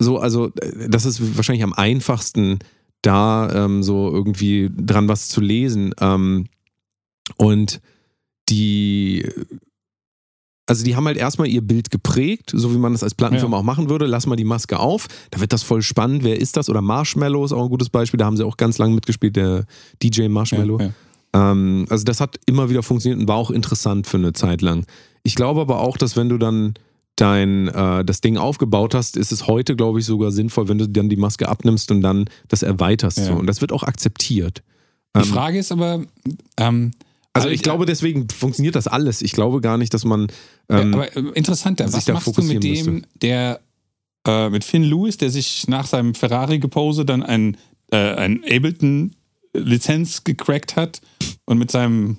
so, 0.00 0.18
also 0.18 0.46
äh, 0.60 0.88
das 0.88 1.04
ist 1.04 1.36
wahrscheinlich 1.36 1.62
am 1.62 1.72
einfachsten, 1.72 2.58
da 3.02 3.64
ähm, 3.64 3.82
so 3.82 4.10
irgendwie 4.12 4.70
dran 4.76 5.08
was 5.08 5.28
zu 5.28 5.40
lesen. 5.40 5.94
Ähm, 6.00 6.46
und 7.36 7.80
die, 8.48 9.26
also 10.72 10.84
die 10.84 10.96
haben 10.96 11.06
halt 11.06 11.16
erstmal 11.16 11.48
ihr 11.48 11.62
Bild 11.62 11.90
geprägt, 11.90 12.50
so 12.54 12.72
wie 12.74 12.78
man 12.78 12.92
das 12.92 13.02
als 13.02 13.14
Plattenfirma 13.14 13.56
Ja. 13.56 13.60
auch 13.60 13.64
machen 13.64 13.88
würde. 13.88 14.06
Lass 14.06 14.26
mal 14.26 14.36
die 14.36 14.44
Maske 14.44 14.78
auf, 14.80 15.06
da 15.30 15.40
wird 15.40 15.52
das 15.52 15.62
voll 15.62 15.82
spannend. 15.82 16.24
Wer 16.24 16.40
ist 16.40 16.56
das? 16.56 16.68
Oder 16.68 16.80
Marshmallow 16.82 17.44
ist 17.44 17.52
auch 17.52 17.62
ein 17.64 17.68
gutes 17.70 17.88
Beispiel. 17.90 18.18
Da 18.18 18.24
haben 18.24 18.36
sie 18.36 18.44
auch 18.44 18.56
ganz 18.56 18.78
lange 18.78 18.94
mitgespielt, 18.94 19.36
der 19.36 19.64
DJ 20.02 20.28
Marshmallow. 20.28 20.78
Ja, 20.80 20.86
ja. 20.86 20.92
Ähm, 21.52 21.86
also 21.88 22.04
das 22.04 22.20
hat 22.20 22.38
immer 22.46 22.68
wieder 22.70 22.82
funktioniert 22.82 23.20
und 23.20 23.28
war 23.28 23.36
auch 23.36 23.50
interessant 23.50 24.06
für 24.06 24.16
eine 24.18 24.32
Zeit 24.32 24.60
lang. 24.62 24.84
Ich 25.22 25.34
glaube 25.34 25.60
aber 25.60 25.80
auch, 25.80 25.96
dass 25.96 26.16
wenn 26.16 26.28
du 26.28 26.36
dann 26.38 26.74
dein 27.16 27.68
äh, 27.68 28.04
das 28.04 28.20
Ding 28.20 28.36
aufgebaut 28.38 28.94
hast, 28.94 29.16
ist 29.16 29.32
es 29.32 29.46
heute, 29.46 29.76
glaube 29.76 29.98
ich, 30.00 30.06
sogar 30.06 30.30
sinnvoll, 30.32 30.68
wenn 30.68 30.78
du 30.78 30.88
dann 30.88 31.08
die 31.08 31.16
Maske 31.16 31.48
abnimmst 31.48 31.90
und 31.90 32.00
dann 32.00 32.24
das 32.48 32.62
erweiterst. 32.62 33.18
So. 33.24 33.34
Und 33.34 33.46
das 33.46 33.60
wird 33.60 33.70
auch 33.72 33.82
akzeptiert. 33.82 34.62
Die 35.14 35.20
Ähm, 35.20 35.26
Frage 35.26 35.58
ist 35.58 35.70
aber, 35.72 36.02
ähm, 36.56 36.90
Also 37.34 37.48
ich 37.48 37.62
glaube, 37.62 37.86
deswegen 37.86 38.28
funktioniert 38.28 38.74
das 38.74 38.86
alles. 38.86 39.22
Ich 39.22 39.32
glaube 39.32 39.60
gar 39.60 39.78
nicht, 39.78 39.94
dass 39.94 40.04
man. 40.04 40.26
Ähm, 40.68 40.94
aber 40.94 41.16
äh, 41.16 41.20
interessanter, 41.34 41.90
was 41.92 42.04
da 42.04 42.12
machst 42.12 42.26
du 42.36 42.42
mit 42.42 42.62
dem, 42.62 42.74
fokussieren 42.74 43.06
der 43.22 43.60
äh, 44.26 44.50
mit 44.50 44.64
Finn 44.64 44.84
Lewis, 44.84 45.16
der 45.16 45.30
sich 45.30 45.66
nach 45.66 45.86
seinem 45.86 46.14
Ferrari-Gepose 46.14 47.04
dann 47.04 47.22
ein, 47.22 47.56
äh, 47.90 47.96
ein 47.96 48.42
Ableton-Lizenz 48.44 50.24
gecrackt 50.24 50.76
hat 50.76 51.00
und 51.44 51.58
mit 51.58 51.70
seinem 51.70 52.18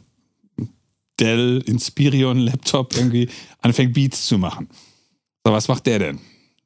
Dell 1.20 1.64
Inspirion-Laptop 1.66 2.96
irgendwie 2.96 3.30
anfängt, 3.60 3.94
Beats 3.94 4.26
zu 4.26 4.38
machen. 4.38 4.68
So, 5.46 5.54
was 5.54 5.68
macht 5.68 5.86
der 5.86 6.00
denn? 6.00 6.20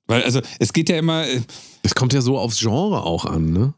Weil, 0.07 0.23
also, 0.23 0.41
es 0.59 0.71
geht 0.71 0.89
ja 0.89 0.97
immer. 0.97 1.27
äh, 1.27 1.41
Es 1.83 1.95
kommt 1.95 2.13
ja 2.13 2.21
so 2.21 2.37
aufs 2.37 2.59
Genre 2.59 3.03
auch 3.03 3.25
an, 3.25 3.51
ne? 3.51 3.73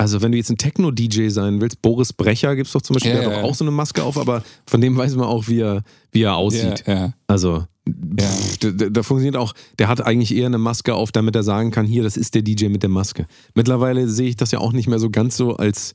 Also, 0.00 0.22
wenn 0.22 0.30
du 0.30 0.38
jetzt 0.38 0.48
ein 0.50 0.56
Techno-DJ 0.58 1.28
sein 1.30 1.60
willst, 1.60 1.82
Boris 1.82 2.12
Brecher 2.12 2.54
gibt 2.54 2.68
es 2.68 2.72
doch 2.72 2.82
zum 2.82 2.94
Beispiel, 2.94 3.10
Ja, 3.12 3.16
der 3.18 3.26
hat 3.26 3.32
ja, 3.32 3.36
doch 3.40 3.44
ja. 3.46 3.50
auch 3.50 3.54
so 3.56 3.64
eine 3.64 3.72
Maske 3.72 4.04
auf, 4.04 4.16
aber 4.16 4.44
von 4.66 4.80
dem 4.80 4.96
weiß 4.96 5.16
man 5.16 5.26
auch, 5.26 5.48
wie 5.48 5.58
er, 5.60 5.82
wie 6.12 6.22
er 6.22 6.36
aussieht. 6.36 6.84
Ja, 6.86 6.94
ja. 6.94 7.12
Also, 7.26 7.64
pff, 7.88 8.58
da, 8.58 8.70
da 8.90 9.02
funktioniert 9.02 9.36
auch, 9.36 9.54
der 9.80 9.88
hat 9.88 10.00
eigentlich 10.00 10.32
eher 10.36 10.46
eine 10.46 10.58
Maske 10.58 10.94
auf, 10.94 11.10
damit 11.10 11.34
er 11.34 11.42
sagen 11.42 11.72
kann, 11.72 11.84
hier, 11.84 12.04
das 12.04 12.16
ist 12.16 12.36
der 12.36 12.42
DJ 12.42 12.66
mit 12.68 12.82
der 12.84 12.90
Maske. 12.90 13.26
Mittlerweile 13.54 14.06
sehe 14.08 14.28
ich 14.28 14.36
das 14.36 14.52
ja 14.52 14.60
auch 14.60 14.72
nicht 14.72 14.86
mehr 14.88 15.00
so 15.00 15.10
ganz 15.10 15.36
so 15.36 15.56
als, 15.56 15.94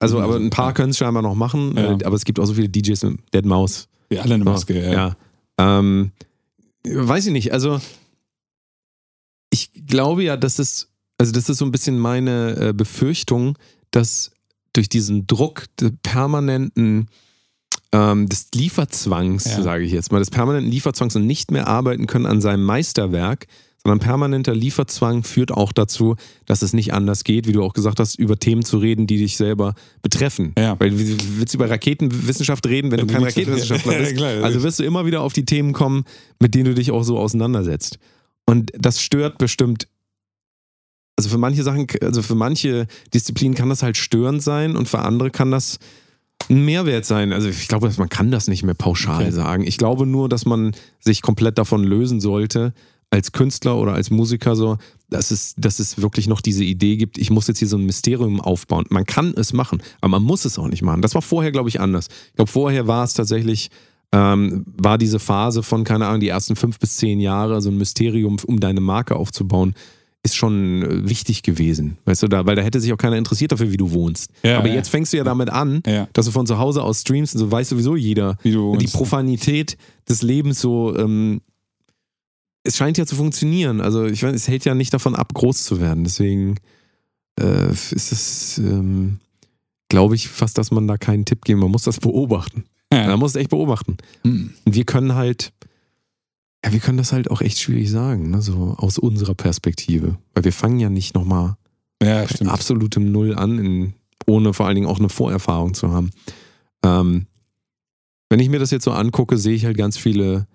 also, 0.00 0.18
Mhm, 0.18 0.24
aber 0.24 0.36
ein 0.36 0.50
paar 0.50 0.68
ja. 0.68 0.72
können 0.72 0.90
es 0.90 0.98
scheinbar 0.98 1.22
noch 1.22 1.36
machen, 1.36 1.76
Ja. 1.76 1.92
aber 2.04 2.16
es 2.16 2.24
gibt 2.24 2.40
auch 2.40 2.44
so 2.46 2.54
viele 2.54 2.68
DJs 2.68 3.00
mit 3.04 3.20
Dead 3.34 3.44
Mouse. 3.44 3.86
Wir 4.08 4.20
alle 4.22 4.34
eine 4.34 4.44
Maske, 4.44 4.82
ja. 4.82 4.92
Ja. 4.92 5.16
Ähm, 5.78 6.10
weiß 6.84 7.26
ich 7.26 7.32
nicht. 7.32 7.52
Also, 7.52 7.80
ich 9.50 9.70
glaube 9.86 10.24
ja, 10.24 10.36
dass 10.36 10.58
es, 10.58 10.88
also 11.18 11.32
das 11.32 11.48
ist 11.48 11.58
so 11.58 11.64
ein 11.64 11.72
bisschen 11.72 11.98
meine 11.98 12.56
äh, 12.68 12.72
Befürchtung, 12.72 13.58
dass 13.90 14.30
durch 14.72 14.88
diesen 14.88 15.26
Druck 15.26 15.64
der 15.80 15.90
permanenten 16.02 17.08
ähm, 17.92 18.28
des 18.28 18.48
Lieferzwangs, 18.54 19.44
Ja. 19.46 19.62
sage 19.62 19.84
ich 19.84 19.92
jetzt 19.92 20.12
mal, 20.12 20.18
des 20.18 20.30
permanenten 20.30 20.70
Lieferzwangs 20.70 21.16
und 21.16 21.26
nicht 21.26 21.50
mehr 21.50 21.66
arbeiten 21.66 22.06
können 22.06 22.26
an 22.26 22.40
seinem 22.40 22.64
Meisterwerk, 22.64 23.46
sondern 23.82 24.00
permanenter 24.00 24.54
Lieferzwang 24.54 25.22
führt 25.22 25.50
auch 25.52 25.72
dazu, 25.72 26.16
dass 26.46 26.62
es 26.62 26.72
nicht 26.74 26.92
anders 26.92 27.24
geht, 27.24 27.46
wie 27.46 27.52
du 27.52 27.62
auch 27.62 27.72
gesagt 27.72 27.98
hast, 28.00 28.16
über 28.16 28.36
Themen 28.38 28.62
zu 28.64 28.76
reden, 28.78 29.06
die 29.06 29.16
dich 29.16 29.36
selber 29.36 29.74
betreffen. 30.02 30.52
Ja. 30.58 30.78
Weil 30.78 30.98
wie 30.98 31.16
willst 31.38 31.54
du 31.54 31.58
über 31.58 31.70
Raketenwissenschaft 31.70 32.66
reden, 32.66 32.90
wenn 32.90 33.00
Wenn 33.00 33.06
du 33.08 33.14
kein 33.14 33.22
Raketenwissenschaftler 33.24 33.92
Ja, 33.94 33.98
bist? 34.00 34.16
klar. 34.16 34.44
Also 34.44 34.62
wirst 34.62 34.78
du 34.80 34.84
immer 34.84 35.06
wieder 35.06 35.22
auf 35.22 35.32
die 35.32 35.44
Themen 35.46 35.72
kommen, 35.72 36.04
mit 36.40 36.54
denen 36.54 36.66
du 36.66 36.74
dich 36.74 36.90
auch 36.90 37.02
so 37.04 37.18
auseinandersetzt. 37.18 37.98
Und 38.44 38.70
das 38.76 39.00
stört 39.00 39.38
bestimmt. 39.38 39.86
Also 41.18 41.30
für 41.30 41.38
manche 41.38 41.64
Sachen, 41.64 41.88
also 42.00 42.22
für 42.22 42.36
manche 42.36 42.86
Disziplinen 43.12 43.56
kann 43.56 43.68
das 43.68 43.82
halt 43.82 43.96
störend 43.96 44.40
sein 44.40 44.76
und 44.76 44.88
für 44.88 45.00
andere 45.00 45.30
kann 45.32 45.50
das 45.50 45.80
ein 46.48 46.64
Mehrwert 46.64 47.04
sein. 47.06 47.32
Also 47.32 47.48
ich 47.48 47.66
glaube, 47.66 47.92
man 47.98 48.08
kann 48.08 48.30
das 48.30 48.46
nicht 48.46 48.62
mehr 48.62 48.74
pauschal 48.74 49.22
Okay. 49.24 49.32
sagen. 49.32 49.66
Ich 49.66 49.78
glaube 49.78 50.06
nur, 50.06 50.28
dass 50.28 50.46
man 50.46 50.76
sich 51.00 51.20
komplett 51.20 51.58
davon 51.58 51.82
lösen 51.82 52.20
sollte, 52.20 52.72
als 53.10 53.32
Künstler 53.32 53.78
oder 53.78 53.94
als 53.94 54.10
Musiker 54.10 54.54
so, 54.54 54.78
dass 55.10 55.32
es, 55.32 55.54
dass 55.56 55.80
es 55.80 56.00
wirklich 56.00 56.28
noch 56.28 56.40
diese 56.40 56.62
Idee 56.62 56.96
gibt, 56.96 57.18
ich 57.18 57.30
muss 57.30 57.48
jetzt 57.48 57.58
hier 57.58 57.66
so 57.66 57.78
ein 57.78 57.84
Mysterium 57.84 58.40
aufbauen. 58.40 58.84
Man 58.90 59.04
kann 59.04 59.34
es 59.36 59.52
machen, 59.52 59.82
aber 60.00 60.12
man 60.12 60.22
muss 60.22 60.44
es 60.44 60.56
auch 60.56 60.68
nicht 60.68 60.82
machen. 60.82 61.02
Das 61.02 61.16
war 61.16 61.22
vorher, 61.22 61.50
glaube 61.50 61.68
ich, 61.68 61.80
anders. 61.80 62.06
Ich 62.28 62.36
glaube, 62.36 62.50
vorher 62.52 62.86
war 62.86 63.02
es 63.02 63.14
tatsächlich, 63.14 63.70
ähm, 64.12 64.64
war 64.76 64.98
diese 64.98 65.18
Phase 65.18 65.64
von, 65.64 65.82
keine 65.82 66.06
Ahnung, 66.06 66.20
die 66.20 66.28
ersten 66.28 66.54
fünf 66.54 66.78
bis 66.78 66.94
zehn 66.96 67.18
Jahre, 67.18 67.60
so 67.60 67.70
ein 67.70 67.76
Mysterium, 67.76 68.36
um 68.46 68.60
deine 68.60 68.80
Marke 68.80 69.16
aufzubauen, 69.16 69.74
ist 70.22 70.34
schon 70.36 70.82
äh, 70.82 71.08
wichtig 71.08 71.42
gewesen. 71.42 71.98
Weißt 72.04 72.22
du, 72.22 72.28
da, 72.28 72.44
weil 72.44 72.56
da 72.56 72.62
hätte 72.62 72.80
sich 72.80 72.92
auch 72.92 72.96
keiner 72.98 73.16
interessiert 73.16 73.52
dafür, 73.52 73.70
wie 73.70 73.76
du 73.76 73.92
wohnst. 73.92 74.30
Ja, 74.42 74.58
aber 74.58 74.68
ja. 74.68 74.74
jetzt 74.74 74.88
fängst 74.88 75.12
du 75.12 75.16
ja 75.16 75.24
damit 75.24 75.48
an, 75.50 75.82
Ja. 75.86 76.08
dass 76.12 76.26
du 76.26 76.32
von 76.32 76.46
zu 76.46 76.58
Hause 76.58 76.82
aus 76.82 77.00
streamst 77.02 77.34
und 77.34 77.38
so 77.40 77.50
weiß 77.50 77.68
sowieso 77.68 77.96
jeder, 77.96 78.36
Wie 78.42 78.52
du 78.52 78.76
die 78.76 78.84
wohnst. 78.86 78.94
Profanität 78.94 79.76
des 80.08 80.22
Lebens 80.22 80.60
so, 80.60 80.96
ähm, 80.96 81.40
es 82.64 82.76
scheint 82.76 82.98
ja 82.98 83.06
zu 83.06 83.14
funktionieren. 83.16 83.80
Also 83.80 84.04
ich 84.06 84.22
weiß, 84.22 84.34
es 84.34 84.48
hält 84.48 84.64
ja 84.64 84.74
nicht 84.74 84.92
davon 84.92 85.14
ab, 85.14 85.32
groß 85.34 85.64
zu 85.64 85.80
werden. 85.80 86.04
Deswegen 86.04 86.56
äh, 87.40 87.70
ist 87.70 87.92
es, 88.12 88.58
ähm, 88.58 89.20
glaube 89.88 90.16
ich, 90.16 90.28
fast, 90.28 90.58
dass 90.58 90.70
man 90.70 90.86
da 90.88 90.98
keinen 90.98 91.24
Tipp 91.24 91.44
geben. 91.44 91.60
Man 91.60 91.70
muss 91.70 91.84
das 91.84 91.98
beobachten. 91.98 92.64
Man 92.90 93.18
muss 93.18 93.32
es 93.32 93.36
echt 93.36 93.50
beobachten. 93.50 93.98
Hm. 94.24 94.50
Und 94.64 94.74
wir 94.74 94.84
können 94.84 95.14
halt, 95.14 95.52
ja, 96.64 96.72
wir 96.72 96.80
können 96.80 96.98
das 96.98 97.12
halt 97.12 97.30
auch 97.30 97.40
echt 97.40 97.60
schwierig 97.60 97.90
sagen, 97.90 98.30
ne? 98.30 98.42
so 98.42 98.74
aus 98.78 98.98
unserer 98.98 99.34
Perspektive. 99.34 100.18
Weil 100.34 100.44
wir 100.44 100.52
fangen 100.52 100.80
ja 100.80 100.88
nicht 100.90 101.14
nochmal 101.14 101.56
Ja, 102.02 102.24
bei 102.24 102.46
absolutem 102.46 103.12
Null 103.12 103.34
an, 103.34 103.58
in, 103.58 103.94
ohne 104.26 104.52
vor 104.52 104.66
allen 104.66 104.74
Dingen 104.74 104.88
auch 104.88 104.98
eine 104.98 105.08
Vorerfahrung 105.08 105.74
zu 105.74 105.92
haben. 105.92 106.10
Ähm, 106.84 107.26
wenn 108.30 108.40
ich 108.40 108.48
mir 108.48 108.58
das 108.58 108.70
jetzt 108.70 108.84
so 108.84 108.90
angucke, 108.92 109.38
sehe 109.38 109.54
ich 109.54 109.64
halt 109.64 109.76
ganz 109.76 109.96
viele, 109.96 110.46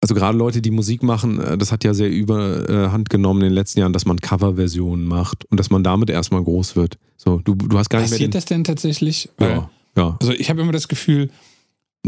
also 0.00 0.14
gerade 0.14 0.36
Leute, 0.38 0.62
die 0.62 0.70
Musik 0.70 1.02
machen, 1.02 1.40
äh, 1.40 1.58
das 1.58 1.70
hat 1.70 1.84
ja 1.84 1.92
sehr 1.94 2.10
überhand 2.10 3.10
genommen 3.10 3.40
in 3.40 3.48
den 3.48 3.54
letzten 3.54 3.80
Jahren, 3.80 3.92
dass 3.92 4.06
man 4.06 4.18
Coverversionen 4.18 5.06
macht 5.06 5.44
und 5.46 5.60
dass 5.60 5.70
man 5.70 5.82
damit 5.82 6.08
erstmal 6.10 6.42
groß 6.42 6.74
wird. 6.74 6.98
So, 7.16 7.38
du, 7.44 7.54
du 7.54 7.78
hast 7.78 7.90
gar 7.90 8.00
nicht 8.00 8.10
mehr 8.10 8.16
Passiert 8.16 8.32
den, 8.34 8.36
das 8.38 8.44
denn 8.46 8.64
tatsächlich? 8.64 9.28
Weil- 9.36 9.50
ja, 9.50 9.70
ja. 9.96 10.16
Also 10.20 10.32
ich 10.32 10.48
habe 10.50 10.62
immer 10.62 10.72
das 10.72 10.88
Gefühl, 10.88 11.30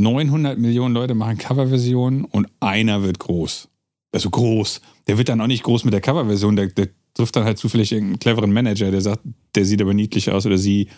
900 0.01 0.59
Millionen 0.59 0.94
Leute 0.94 1.14
machen 1.14 1.38
Coverversionen 1.38 2.24
und 2.24 2.48
einer 2.61 3.03
wird 3.03 3.18
groß. 3.18 3.68
Also 4.12 4.30
groß. 4.30 4.80
Der 5.07 5.18
wird 5.18 5.28
dann 5.28 5.40
auch 5.40 5.46
nicht 5.46 5.62
groß 5.62 5.84
mit 5.84 5.92
der 5.92 6.01
Coverversion, 6.01 6.57
der, 6.57 6.68
der 6.68 6.88
trifft 7.14 7.36
dann 7.36 7.44
halt 7.44 7.59
zufällig 7.59 7.92
irgendeinen 7.92 8.18
cleveren 8.18 8.53
Manager, 8.53 8.90
der 8.90 9.01
sagt, 9.01 9.22
der 9.55 9.64
sieht 9.64 9.80
aber 9.82 9.94
niedlich 9.94 10.30
aus 10.30 10.46
oder 10.46 10.59
sie. 10.59 10.88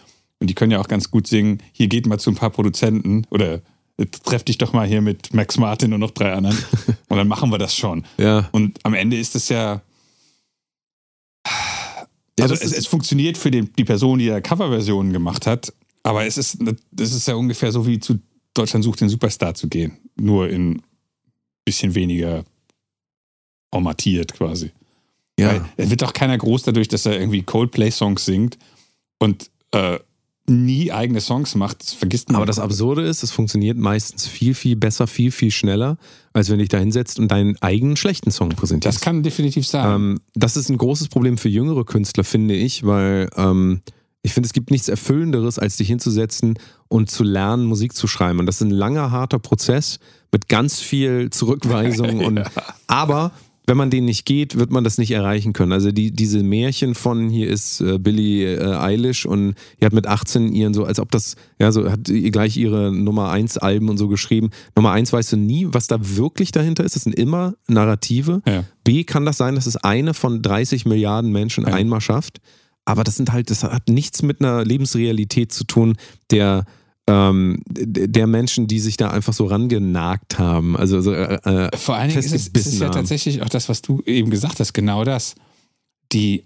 Und 0.40 0.48
die 0.48 0.55
können 0.55 0.72
ja 0.72 0.80
auch 0.80 0.88
ganz 0.88 1.11
gut 1.11 1.26
singen. 1.26 1.59
Hier 1.72 1.88
geht 1.88 2.07
mal 2.07 2.18
zu 2.18 2.30
ein 2.30 2.36
paar 2.36 2.50
Produzenten 2.50 3.26
oder 3.30 3.61
äh, 3.96 4.07
treff 4.07 4.44
dich 4.44 4.59
doch 4.59 4.72
mal 4.72 4.86
hier 4.86 5.00
mit 5.00 5.34
Max 5.34 5.59
Martin 5.59 5.92
und 5.92 6.00
noch 6.00 6.11
drei 6.11 6.32
anderen. 6.32 6.57
und 7.09 7.16
dann 7.16 7.28
machen 7.28 7.50
wir 7.50 7.59
das 7.59 7.76
schon. 7.76 8.05
ja. 8.18 8.48
Und 8.53 8.78
am 8.82 8.94
Ende 8.94 9.18
ist 9.18 9.34
es 9.36 9.48
ja. 9.48 9.82
Ja, 12.38 12.44
Also 12.46 12.55
das 12.55 12.64
es, 12.64 12.72
es 12.72 12.86
funktioniert 12.86 13.36
für 13.36 13.50
den, 13.50 13.70
die 13.76 13.84
Person, 13.84 14.18
die 14.18 14.26
da 14.26 14.40
Coverversionen 14.40 15.12
gemacht 15.12 15.46
hat, 15.46 15.72
aber 16.03 16.24
es 16.26 16.38
ist, 16.38 16.59
das 16.90 17.12
ist 17.12 17.28
ja 17.28 17.34
ungefähr 17.34 17.70
so 17.72 17.86
wie 17.86 18.00
zu 18.00 18.18
Deutschland 18.55 18.84
sucht 18.84 19.00
den 19.00 19.09
Superstar 19.09 19.55
zu 19.55 19.68
gehen. 19.68 19.98
Nur 20.16 20.48
in 20.48 20.82
bisschen 21.64 21.94
weniger 21.94 22.44
formatiert 23.72 24.34
quasi. 24.34 24.72
ja. 25.38 25.48
Weil 25.48 25.64
es 25.76 25.90
wird 25.90 26.03
doch 26.03 26.12
keiner 26.12 26.36
groß 26.36 26.64
dadurch, 26.64 26.88
dass 26.88 27.07
er 27.07 27.18
irgendwie 27.18 27.42
Coldplay-Songs 27.42 28.24
singt 28.24 28.59
und 29.18 29.50
äh, 29.70 29.98
nie 30.46 30.90
eigene 30.90 31.20
Songs 31.20 31.55
macht. 31.55 31.82
Das 31.82 31.92
vergisst 31.92 32.28
man. 32.28 32.36
Aber 32.36 32.46
das 32.46 32.59
Absurde 32.59 33.03
ist, 33.03 33.22
es 33.22 33.30
funktioniert 33.30 33.78
meistens 33.78 34.26
viel, 34.26 34.55
viel 34.55 34.76
besser, 34.76 35.07
viel, 35.07 35.30
viel 35.30 35.50
schneller, 35.50 35.98
als 36.32 36.48
wenn 36.48 36.59
du 36.59 36.62
dich 36.62 36.68
da 36.68 36.78
hinsetzt 36.78 37.18
und 37.18 37.28
deinen 37.28 37.57
eigenen 37.62 37.96
schlechten 37.96 38.30
Song 38.30 38.50
präsentierst. 38.50 38.96
das 38.96 39.03
kann 39.03 39.22
definitiv 39.22 39.66
sein. 39.66 39.94
Ähm, 39.94 40.20
das 40.34 40.57
ist 40.57 40.68
ein 40.68 40.78
großes 40.78 41.09
Problem 41.09 41.38
für 41.38 41.48
jüngere 41.48 41.84
Künstler, 41.84 42.24
finde 42.24 42.55
ich, 42.55 42.84
weil 42.84 43.30
ähm, 43.36 43.82
ich 44.23 44.33
finde, 44.35 44.47
es 44.47 44.53
gibt 44.53 44.70
nichts 44.70 44.89
Erfüllenderes, 44.89 45.59
als 45.59 45.77
dich 45.77 45.89
hinzusetzen 45.89 46.55
und 46.89 47.11
zu 47.11 47.25
lernen, 47.25 47.64
Musik 47.64 47.95
zu 47.95 48.07
schreiben. 48.07 48.39
Und 48.39 48.47
das 48.47 48.57
ist 48.57 48.62
ein 48.62 48.70
langer, 48.70 49.11
harter 49.11 49.39
Prozess 49.41 49.99
mit 50.31 50.49
ganz 50.49 50.81
viel 50.81 51.31
Zurückweisung. 51.31 52.20
und, 52.25 52.41
aber 52.87 53.33
wenn 53.66 53.77
man 53.77 53.91
den 53.91 54.05
nicht 54.05 54.25
geht, 54.25 54.59
wird 54.59 54.70
man 54.73 54.83
das 54.85 54.99
nicht 54.99 55.12
erreichen 55.12 55.53
können. 55.53 55.73
Also 55.73 55.93
die, 55.93 56.11
diese 56.11 56.43
Märchen 56.43 56.95
von 56.95 57.29
hier 57.31 57.49
ist 57.49 57.81
äh, 57.81 57.99
Billie 57.99 58.57
äh, 58.57 58.77
Eilish 58.77 59.25
und 59.25 59.55
die 59.81 59.87
hat 59.87 59.93
mit 59.93 60.07
18 60.07 60.53
ihren 60.53 60.75
so, 60.75 60.85
als 60.85 60.99
ob 60.99 61.11
das, 61.12 61.37
ja, 61.61 61.70
so 61.70 61.91
hat 61.91 62.05
gleich 62.05 62.57
ihre 62.57 62.93
Nummer 62.93 63.31
1 63.31 63.59
Alben 63.59 63.89
und 63.89 63.99
so 63.99 64.09
geschrieben. 64.09 64.51
Nummer 64.77 64.91
1 64.93 65.12
weißt 65.12 65.33
du 65.33 65.37
nie, 65.37 65.68
was 65.70 65.87
da 65.87 65.99
wirklich 66.01 66.51
dahinter 66.53 66.85
ist. 66.85 66.97
Das 66.97 67.05
sind 67.05 67.14
immer 67.14 67.55
Narrative. 67.68 68.43
ja. 68.47 68.64
B 68.85 69.05
kann 69.05 69.25
das 69.25 69.37
sein, 69.37 69.55
dass 69.55 69.66
es 69.66 69.77
eine 69.77 70.12
von 70.12 70.43
30 70.43 70.85
Milliarden 70.87 71.31
Menschen 71.31 71.64
Ja. 71.66 71.73
einmal 71.73 72.01
schafft. 72.01 72.41
Aber 72.85 73.05
das 73.05 73.16
sind 73.16 73.33
halt, 73.33 73.51
das 73.51 73.62
hat 73.62 73.89
nichts 73.89 74.22
mit 74.22 74.41
einer 74.41 74.64
Lebensrealität 74.64 75.53
zu 75.53 75.64
tun, 75.64 75.97
der, 76.30 76.64
ähm, 77.07 77.62
der 77.66 78.26
Menschen, 78.26 78.66
die 78.66 78.80
sich 78.80 78.97
da 78.97 79.11
einfach 79.11 79.33
so 79.33 79.47
rangenagt 79.47 80.39
haben. 80.39 80.76
Also 80.76 81.01
so, 81.01 81.12
äh, 81.12 81.35
äh, 81.45 81.76
Vor 81.76 81.97
allen 81.97 82.09
Dingen 82.09 82.20
ist 82.20 82.33
es, 82.33 82.49
ist 82.49 82.66
es 82.66 82.78
ja 82.78 82.89
tatsächlich 82.89 83.43
auch 83.43 83.49
das, 83.49 83.68
was 83.68 83.83
du 83.83 84.03
eben 84.07 84.30
gesagt 84.30 84.59
hast, 84.61 84.72
genau 84.72 85.05
das. 85.05 85.35
Die 86.12 86.45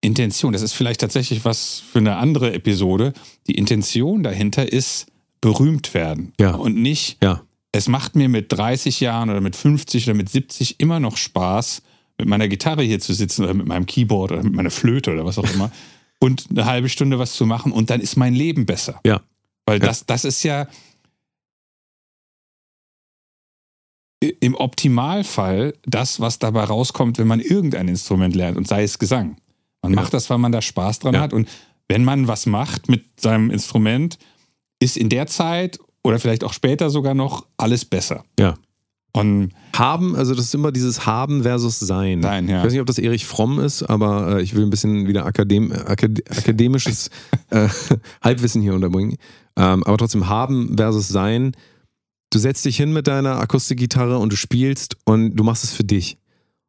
Intention, 0.00 0.52
das 0.52 0.62
ist 0.62 0.72
vielleicht 0.72 1.00
tatsächlich 1.00 1.44
was 1.44 1.82
für 1.92 1.98
eine 1.98 2.16
andere 2.16 2.52
Episode. 2.52 3.12
Die 3.46 3.54
Intention 3.54 4.22
dahinter 4.22 4.72
ist 4.72 5.06
berühmt 5.40 5.94
werden. 5.94 6.32
Ja. 6.40 6.54
Und 6.54 6.76
nicht, 6.76 7.18
ja, 7.22 7.42
es 7.72 7.88
macht 7.88 8.16
mir 8.16 8.28
mit 8.28 8.52
30 8.52 9.00
Jahren 9.00 9.30
oder 9.30 9.40
mit 9.40 9.56
50 9.56 10.06
oder 10.06 10.14
mit 10.14 10.28
70 10.28 10.80
immer 10.80 11.00
noch 11.00 11.16
Spaß, 11.16 11.82
mit 12.20 12.28
meiner 12.28 12.48
Gitarre 12.48 12.82
hier 12.82 13.00
zu 13.00 13.12
sitzen 13.14 13.44
oder 13.44 13.54
mit 13.54 13.66
meinem 13.66 13.86
Keyboard 13.86 14.32
oder 14.32 14.42
mit 14.42 14.52
meiner 14.54 14.70
Flöte 14.70 15.12
oder 15.12 15.24
was 15.24 15.38
auch 15.38 15.50
immer 15.54 15.70
und 16.20 16.46
eine 16.50 16.64
halbe 16.66 16.88
Stunde 16.88 17.18
was 17.18 17.32
zu 17.34 17.46
machen 17.46 17.72
und 17.72 17.90
dann 17.90 18.00
ist 18.00 18.16
mein 18.16 18.34
Leben 18.34 18.66
besser. 18.66 19.00
Ja. 19.04 19.20
Weil 19.66 19.80
Ja. 19.80 19.86
das, 19.86 20.06
das 20.06 20.24
ist 20.24 20.42
ja 20.42 20.66
im 24.40 24.54
Optimalfall 24.54 25.74
das, 25.86 26.20
was 26.20 26.38
dabei 26.38 26.64
rauskommt, 26.64 27.18
wenn 27.18 27.26
man 27.26 27.40
irgendein 27.40 27.88
Instrument 27.88 28.34
lernt 28.34 28.58
und 28.58 28.68
sei 28.68 28.82
es 28.82 28.98
Gesang. 28.98 29.36
Man 29.82 29.92
Ja. 29.94 30.00
macht 30.02 30.12
das, 30.12 30.28
weil 30.28 30.38
man 30.38 30.52
da 30.52 30.60
Spaß 30.60 30.98
dran 30.98 31.14
Ja. 31.14 31.20
hat 31.22 31.32
und 31.32 31.48
wenn 31.88 32.04
man 32.04 32.28
was 32.28 32.44
macht 32.46 32.88
mit 32.88 33.04
seinem 33.20 33.50
Instrument, 33.50 34.18
ist 34.78 34.96
in 34.98 35.08
der 35.08 35.26
Zeit 35.26 35.78
oder 36.04 36.18
vielleicht 36.18 36.44
auch 36.44 36.52
später 36.52 36.90
sogar 36.90 37.14
noch 37.14 37.46
alles 37.56 37.84
besser. 37.84 38.24
Ja. 38.38 38.56
Und 39.12 39.50
Haben, 39.74 40.14
also 40.14 40.34
das 40.34 40.44
ist 40.44 40.54
immer 40.54 40.70
dieses 40.72 41.04
Haben 41.06 41.42
versus 41.42 41.78
Sein. 41.80 42.22
Sein, 42.22 42.48
ja. 42.48 42.58
Ich 42.58 42.64
weiß 42.64 42.72
nicht, 42.72 42.80
ob 42.80 42.86
das 42.86 42.98
Erich 42.98 43.26
Fromm 43.26 43.58
ist, 43.58 43.82
aber 43.82 44.36
äh, 44.36 44.42
ich 44.42 44.54
will 44.54 44.62
ein 44.64 44.70
bisschen 44.70 45.08
wieder 45.08 45.26
akadem 45.26 45.72
akad 45.72 46.20
akademisches 46.30 47.10
äh, 47.50 47.68
Halbwissen 48.22 48.62
hier 48.62 48.74
unterbringen. 48.74 49.16
Ähm, 49.56 49.82
aber 49.84 49.96
trotzdem 49.96 50.28
Haben 50.28 50.74
versus 50.76 51.08
Sein. 51.08 51.52
Du 52.32 52.38
setzt 52.38 52.64
dich 52.64 52.76
hin 52.76 52.92
mit 52.92 53.08
deiner 53.08 53.40
Akustikgitarre 53.40 54.18
und 54.18 54.32
du 54.32 54.36
spielst 54.36 54.96
und 55.04 55.34
du 55.34 55.42
machst 55.42 55.64
es 55.64 55.72
für 55.72 55.82
dich. 55.84 56.16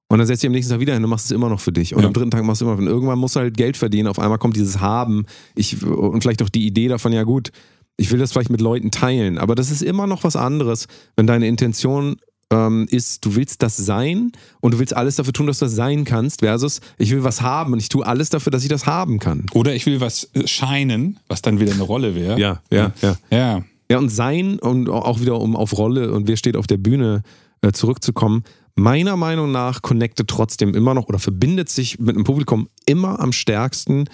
Und 0.09 0.17
dann 0.17 0.25
setzt 0.27 0.41
dich 0.43 0.47
am 0.47 0.53
nächsten 0.53 0.71
Tag 0.73 0.79
wieder 0.81 0.93
hin 0.95 1.03
und 1.03 1.09
machst 1.09 1.25
es 1.25 1.31
immer 1.31 1.47
noch 1.47 1.59
für 1.61 1.71
dich. 1.71 1.93
Und 1.93 2.01
Ja. 2.01 2.07
am 2.07 2.13
dritten 2.13 2.31
Tag 2.31 2.43
machst 2.43 2.59
du 2.61 2.65
immer 2.65 2.73
noch. 2.73 2.81
Und 2.81 2.87
irgendwann 2.87 3.19
musst 3.19 3.35
du 3.35 3.39
halt 3.39 3.55
Geld 3.55 3.77
verdienen. 3.77 4.07
Auf 4.07 4.19
einmal 4.19 4.39
kommt 4.39 4.55
dieses 4.55 4.81
Haben. 4.81 5.25
Ich, 5.55 5.85
und 5.85 6.21
vielleicht 6.21 6.41
auch 6.41 6.49
die 6.49 6.65
Idee 6.65 6.87
davon, 6.87 7.13
ja 7.13 7.23
gut, 7.23 7.51
ich 7.97 8.11
will 8.11 8.19
das 8.19 8.31
vielleicht 8.31 8.49
mit 8.49 8.59
Leuten 8.59 8.89
teilen. 8.91 9.37
Aber 9.37 9.53
das 9.55 9.69
ist 9.69 9.83
immer 9.83 10.07
noch 10.07 10.23
was 10.23 10.35
anderes, 10.35 10.87
wenn 11.15 11.27
deine 11.27 11.47
Intention 11.47 12.17
ähm, 12.51 12.87
ist, 12.89 13.25
du 13.25 13.35
willst 13.35 13.63
das 13.63 13.77
sein 13.77 14.31
und 14.59 14.73
du 14.73 14.79
willst 14.79 14.95
alles 14.95 15.15
dafür 15.15 15.33
tun, 15.33 15.47
dass 15.47 15.59
du 15.59 15.65
das 15.65 15.75
sein 15.75 16.03
kannst, 16.03 16.41
versus 16.41 16.81
ich 16.97 17.11
will 17.11 17.23
was 17.23 17.41
haben 17.41 17.73
und 17.73 17.79
ich 17.79 17.89
tue 17.89 18.05
alles 18.05 18.29
dafür, 18.29 18.51
dass 18.51 18.63
ich 18.63 18.69
das 18.69 18.85
haben 18.85 19.19
kann. 19.19 19.45
oder 19.53 19.73
ich 19.73 19.85
will 19.85 20.01
was 20.01 20.29
scheinen, 20.45 21.19
was 21.27 21.41
dann 21.41 21.59
wieder 21.59 21.73
eine 21.73 21.83
Rolle 21.83 22.13
wäre. 22.13 22.39
Ja, 22.39 22.61
ja, 22.69 22.91
ja. 23.01 23.15
Ja. 23.31 23.63
Ja, 23.89 23.97
und 23.97 24.07
sein 24.07 24.57
und 24.59 24.87
auch 24.87 25.19
wieder 25.19 25.41
um 25.41 25.55
auf 25.57 25.77
Rolle 25.77 26.13
und 26.13 26.27
wer 26.27 26.37
steht 26.37 26.55
auf 26.55 26.65
der 26.65 26.77
Bühne 26.77 27.23
äh, 27.61 27.73
zurückzukommen, 27.73 28.43
meiner 28.75 29.17
Meinung 29.17 29.51
nach 29.51 29.81
connectet 29.81 30.29
trotzdem 30.29 30.73
immer 30.75 30.93
noch 30.93 31.07
oder 31.07 31.19
verbindet 31.19 31.67
sich 31.67 31.99
mit 31.99 32.15
einem 32.15 32.23
Publikum 32.23 32.69
immer 32.85 33.19
am 33.19 33.33
stärksten 33.33 34.05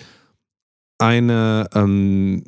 eine 0.97 1.67
ähm, 1.75 2.43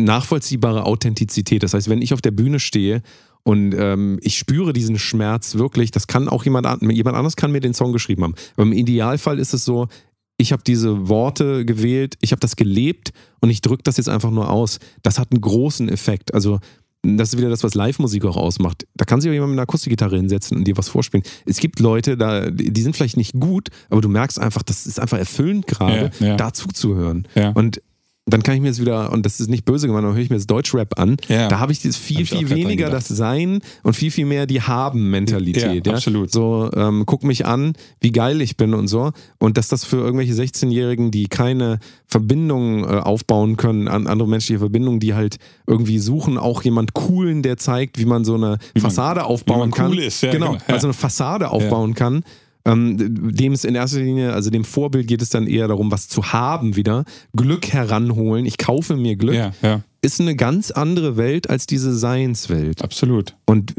nachvollziehbare 0.00 0.84
Authentizität. 0.84 1.62
Das 1.62 1.74
heißt, 1.74 1.88
wenn 1.88 2.02
ich 2.02 2.12
auf 2.14 2.20
der 2.20 2.32
Bühne 2.32 2.58
stehe 2.58 3.02
und 3.44 3.74
ähm, 3.76 4.18
ich 4.22 4.38
spüre 4.38 4.72
diesen 4.72 4.98
Schmerz 4.98 5.56
wirklich, 5.56 5.90
das 5.90 6.06
kann 6.06 6.28
auch 6.28 6.44
jemand, 6.44 6.66
an, 6.66 6.90
jemand 6.90 7.16
anderes 7.16 7.36
kann 7.36 7.50
mir 7.52 7.60
den 7.60 7.74
Song 7.74 7.92
geschrieben 7.92 8.22
haben. 8.22 8.34
Aber 8.54 8.62
im 8.64 8.72
Idealfall 8.72 9.38
ist 9.38 9.52
es 9.52 9.64
so, 9.64 9.88
ich 10.36 10.52
habe 10.52 10.62
diese 10.64 11.08
Worte 11.08 11.64
gewählt, 11.64 12.16
ich 12.20 12.32
habe 12.32 12.40
das 12.40 12.56
gelebt 12.56 13.12
und 13.40 13.50
ich 13.50 13.60
drücke 13.60 13.82
das 13.82 13.96
jetzt 13.96 14.08
einfach 14.08 14.30
nur 14.30 14.50
aus. 14.50 14.78
Das 15.02 15.18
hat 15.18 15.32
einen 15.32 15.40
großen 15.40 15.88
Effekt. 15.88 16.34
Also 16.34 16.60
das 17.02 17.32
ist 17.32 17.38
wieder 17.38 17.50
das, 17.50 17.64
was 17.64 17.74
Live-Musik 17.74 18.24
auch 18.24 18.36
ausmacht. 18.36 18.86
Da 18.94 19.04
kann 19.04 19.20
sich 19.20 19.28
auch 19.28 19.34
jemand 19.34 19.50
mit 19.50 19.56
einer 19.58 19.64
Akustikgitarre 19.64 20.16
hinsetzen 20.16 20.56
und 20.56 20.64
dir 20.64 20.76
was 20.76 20.88
vorspielen. 20.88 21.24
Es 21.44 21.58
gibt 21.58 21.80
Leute, 21.80 22.16
da, 22.16 22.48
die 22.48 22.80
sind 22.80 22.94
vielleicht 22.94 23.16
nicht 23.16 23.34
gut, 23.34 23.68
aber 23.90 24.00
du 24.00 24.08
merkst 24.08 24.38
einfach, 24.40 24.62
das 24.62 24.86
ist 24.86 25.00
einfach 25.00 25.18
erfüllend 25.18 25.66
gerade, 25.66 26.12
Ja, 26.20 26.26
ja. 26.26 26.36
da 26.36 26.52
zuzuhören. 26.52 27.26
Ja. 27.34 27.50
Und 27.50 27.82
dann 28.24 28.42
kann 28.44 28.54
ich 28.54 28.60
mir 28.60 28.68
jetzt 28.68 28.80
wieder, 28.80 29.10
und 29.10 29.26
das 29.26 29.40
ist 29.40 29.48
nicht 29.48 29.64
böse 29.64 29.88
gemeint, 29.88 30.04
aber 30.04 30.14
höre 30.14 30.22
ich 30.22 30.30
mir 30.30 30.36
jetzt 30.36 30.48
Deutschrap 30.48 30.98
an. 30.98 31.16
Ja. 31.28 31.48
Da 31.48 31.58
habe 31.58 31.72
ich 31.72 31.82
das 31.82 31.96
viel, 31.96 32.24
viel 32.24 32.50
weniger 32.50 32.88
das 32.88 33.08
Sein 33.08 33.60
und 33.82 33.94
viel, 33.94 34.12
viel 34.12 34.26
mehr 34.26 34.46
die 34.46 34.62
Haben-Mentalität. 34.62 35.86
Ja, 35.86 35.92
absolut. 35.92 36.30
So, 36.30 36.70
ähm, 36.74 37.02
guck 37.04 37.24
mich 37.24 37.46
an, 37.46 37.72
wie 38.00 38.12
geil 38.12 38.40
ich 38.40 38.56
bin 38.56 38.74
und 38.74 38.86
so. 38.86 39.10
Und 39.38 39.56
dass 39.56 39.66
das 39.66 39.84
für 39.84 39.96
irgendwelche 39.96 40.34
16-Jährigen, 40.34 41.10
die 41.10 41.26
keine 41.26 41.80
Verbindungen 42.06 42.84
äh, 42.84 42.98
aufbauen 42.98 43.56
können, 43.56 43.88
an 43.88 44.06
andere 44.06 44.28
menschliche 44.28 44.60
Verbindungen, 44.60 45.00
die 45.00 45.14
halt 45.14 45.38
irgendwie 45.66 45.98
suchen, 45.98 46.38
auch 46.38 46.62
jemand 46.62 46.94
Coolen, 46.94 47.42
der 47.42 47.56
zeigt, 47.56 47.98
wie 47.98 48.04
man 48.04 48.24
so 48.24 48.36
eine 48.36 48.58
Fassade 48.78 49.24
aufbauen 49.24 49.58
man 49.58 49.70
kann. 49.72 49.90
cool 49.90 49.98
ist, 49.98 50.22
ja, 50.22 50.30
genau, 50.30 50.52
genau, 50.52 50.58
ja. 50.68 50.74
also 50.74 50.86
eine 50.86 50.94
Fassade 50.94 51.50
aufbauen 51.50 51.94
kann. 51.94 52.22
Ähm, 52.64 53.34
dem 53.34 53.52
es 53.52 53.64
in 53.64 53.74
erster 53.74 54.00
Linie, 54.00 54.32
also 54.32 54.50
dem 54.50 54.64
Vorbild 54.64 55.08
geht 55.08 55.20
es 55.20 55.30
dann 55.30 55.46
eher 55.46 55.66
darum, 55.68 55.90
was 55.90 56.08
zu 56.08 56.32
haben 56.32 56.76
wieder. 56.76 57.04
Glück 57.36 57.72
heranholen. 57.72 58.46
Ich 58.46 58.56
kaufe 58.58 58.96
mir 58.96 59.16
Glück. 59.16 59.34
Ja, 59.34 59.52
ja, 59.62 59.80
Ist 60.00 60.20
eine 60.20 60.36
ganz 60.36 60.70
andere 60.70 61.16
Welt 61.16 61.50
als 61.50 61.66
diese 61.66 61.92
Seinswelt. 61.94 62.82
absolut. 62.82 63.36
Und 63.46 63.74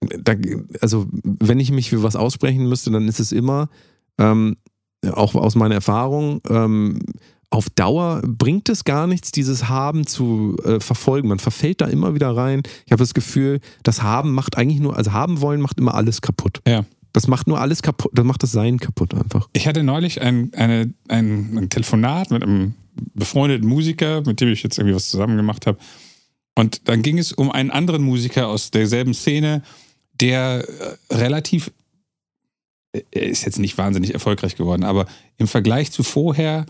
da, 0.00 0.34
also, 0.80 1.06
wenn 1.22 1.58
ich 1.60 1.70
mich 1.70 1.90
für 1.90 2.02
was 2.02 2.16
aussprechen 2.16 2.68
müsste, 2.68 2.90
dann 2.90 3.08
ist 3.08 3.20
es 3.20 3.32
immer, 3.32 3.68
ähm, 4.18 4.56
auch 5.12 5.34
aus 5.34 5.54
meiner 5.54 5.74
Erfahrung, 5.76 6.40
ähm, 6.48 6.98
auf 7.50 7.70
Dauer 7.70 8.22
bringt 8.26 8.68
es 8.68 8.84
gar 8.84 9.06
nichts, 9.06 9.30
dieses 9.30 9.68
Haben 9.68 10.06
zu 10.06 10.56
äh, 10.64 10.80
verfolgen. 10.80 11.28
Man 11.28 11.38
verfällt 11.38 11.80
da 11.80 11.86
immer 11.86 12.14
wieder 12.14 12.36
rein. 12.36 12.62
Ich 12.84 12.92
habe 12.92 13.02
das 13.02 13.14
Gefühl, 13.14 13.60
das 13.82 14.02
Haben 14.02 14.32
macht 14.34 14.58
eigentlich 14.58 14.80
nur, 14.80 14.96
also 14.96 15.12
haben 15.12 15.40
wollen 15.40 15.60
macht 15.60 15.78
immer 15.78 15.94
alles 15.94 16.20
kaputt. 16.20 16.60
Ja. 16.66 16.84
Das 17.16 17.28
macht 17.28 17.46
nur 17.46 17.58
alles 17.58 17.80
kaputt, 17.80 18.12
das 18.12 18.26
macht 18.26 18.42
das 18.42 18.52
Sein 18.52 18.78
kaputt 18.78 19.14
einfach. 19.14 19.48
Ich 19.54 19.66
hatte 19.66 19.82
neulich 19.82 20.20
ein, 20.20 20.52
eine, 20.52 20.92
ein, 21.08 21.56
ein 21.56 21.70
Telefonat 21.70 22.30
mit 22.30 22.42
einem 22.42 22.74
befreundeten 23.14 23.66
Musiker, 23.66 24.20
mit 24.26 24.42
dem 24.42 24.50
ich 24.50 24.62
jetzt 24.62 24.76
irgendwie 24.76 24.94
was 24.94 25.08
zusammen 25.08 25.38
gemacht 25.38 25.66
habe. 25.66 25.78
Und 26.56 26.90
dann 26.90 27.00
ging 27.00 27.16
es 27.16 27.32
um 27.32 27.50
einen 27.50 27.70
anderen 27.70 28.02
Musiker 28.02 28.48
aus 28.48 28.70
derselben 28.70 29.14
Szene, 29.14 29.62
der 30.20 30.68
äh, 31.10 31.14
relativ, 31.14 31.72
er 32.92 33.22
ist 33.22 33.46
jetzt 33.46 33.60
nicht 33.60 33.78
wahnsinnig 33.78 34.12
erfolgreich 34.12 34.54
geworden, 34.54 34.84
aber 34.84 35.06
im 35.38 35.48
Vergleich 35.48 35.92
zu 35.92 36.02
vorher 36.02 36.66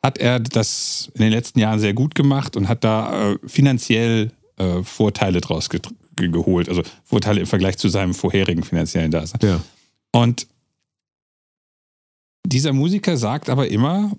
hat 0.00 0.18
er 0.18 0.38
das 0.38 1.10
in 1.14 1.22
den 1.22 1.32
letzten 1.32 1.58
Jahren 1.58 1.80
sehr 1.80 1.92
gut 1.92 2.14
gemacht 2.14 2.56
und 2.56 2.68
hat 2.68 2.84
da 2.84 3.32
äh, 3.32 3.38
finanziell 3.48 4.30
äh, 4.58 4.80
Vorteile 4.84 5.40
draus 5.40 5.68
ge 5.68 5.80
geholt. 6.14 6.68
Also 6.68 6.82
Vorteile 7.02 7.40
im 7.40 7.46
Vergleich 7.46 7.78
zu 7.78 7.88
seinem 7.88 8.14
vorherigen 8.14 8.62
finanziellen 8.62 9.10
Dasein. 9.10 9.40
Ja. 9.42 9.60
Und 10.12 10.46
dieser 12.46 12.72
Musiker 12.72 13.16
sagt 13.16 13.50
aber 13.50 13.68
immer, 13.68 14.12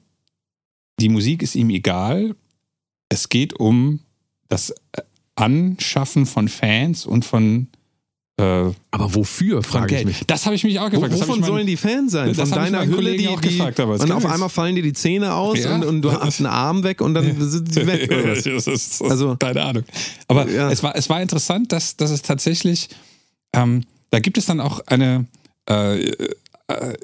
die 0.99 1.09
Musik 1.09 1.41
ist 1.41 1.55
ihm 1.55 1.69
egal. 1.69 2.35
Es 3.09 3.29
geht 3.29 3.59
um 3.59 4.01
das 4.49 4.73
Anschaffen 5.35 6.25
von 6.25 6.47
Fans 6.47 7.05
und 7.05 7.23
von, 7.25 7.67
äh, 8.37 8.43
Aber 8.91 9.15
wofür, 9.15 9.63
frage 9.63 9.97
ich 9.99 10.05
mich. 10.05 10.21
Das 10.27 10.45
habe 10.45 10.55
ich 10.55 10.63
mich 10.63 10.79
auch 10.79 10.89
gefragt. 10.91 11.13
Wovon 11.13 11.39
ich 11.39 11.45
sollen 11.45 11.65
die 11.65 11.77
Fans 11.77 12.11
sein? 12.11 12.27
Das 12.33 12.49
Von 12.49 12.51
deiner 12.59 12.85
Hülle, 12.85 13.15
die, 13.17 13.27
auch 13.29 13.39
die 13.41 13.49
gefragt, 13.49 13.79
aber 13.79 13.93
und 13.99 14.11
auf 14.11 14.25
einmal 14.25 14.49
fallen 14.49 14.75
dir 14.75 14.83
die 14.83 14.93
Zähne 14.93 15.33
aus 15.33 15.59
Ja. 15.63 15.75
und, 15.75 15.85
und 15.85 16.01
du 16.01 16.11
hast 16.21 16.39
einen 16.39 16.47
Arm 16.47 16.83
weg 16.83 17.01
und 17.01 17.13
dann 17.13 17.49
sind 17.49 17.73
sie 17.73 17.87
weg. 17.87 18.09
Das 18.25 18.45
ist, 18.45 18.67
das 18.67 19.01
Also- 19.01 19.37
keine 19.37 19.63
Ahnung. 19.63 19.83
Aber 20.27 20.47
Ja. 20.49 20.69
es, 20.69 20.83
war, 20.83 20.95
es 20.95 21.09
war 21.09 21.21
interessant, 21.21 21.71
dass, 21.71 21.95
dass 21.95 22.11
es 22.11 22.21
tatsächlich, 22.21 22.89
ähm, 23.53 23.85
da 24.11 24.19
gibt 24.19 24.37
es 24.37 24.45
dann 24.45 24.59
auch 24.59 24.81
eine, 24.87 25.25
äh, 25.69 26.11
äh, 26.67 26.97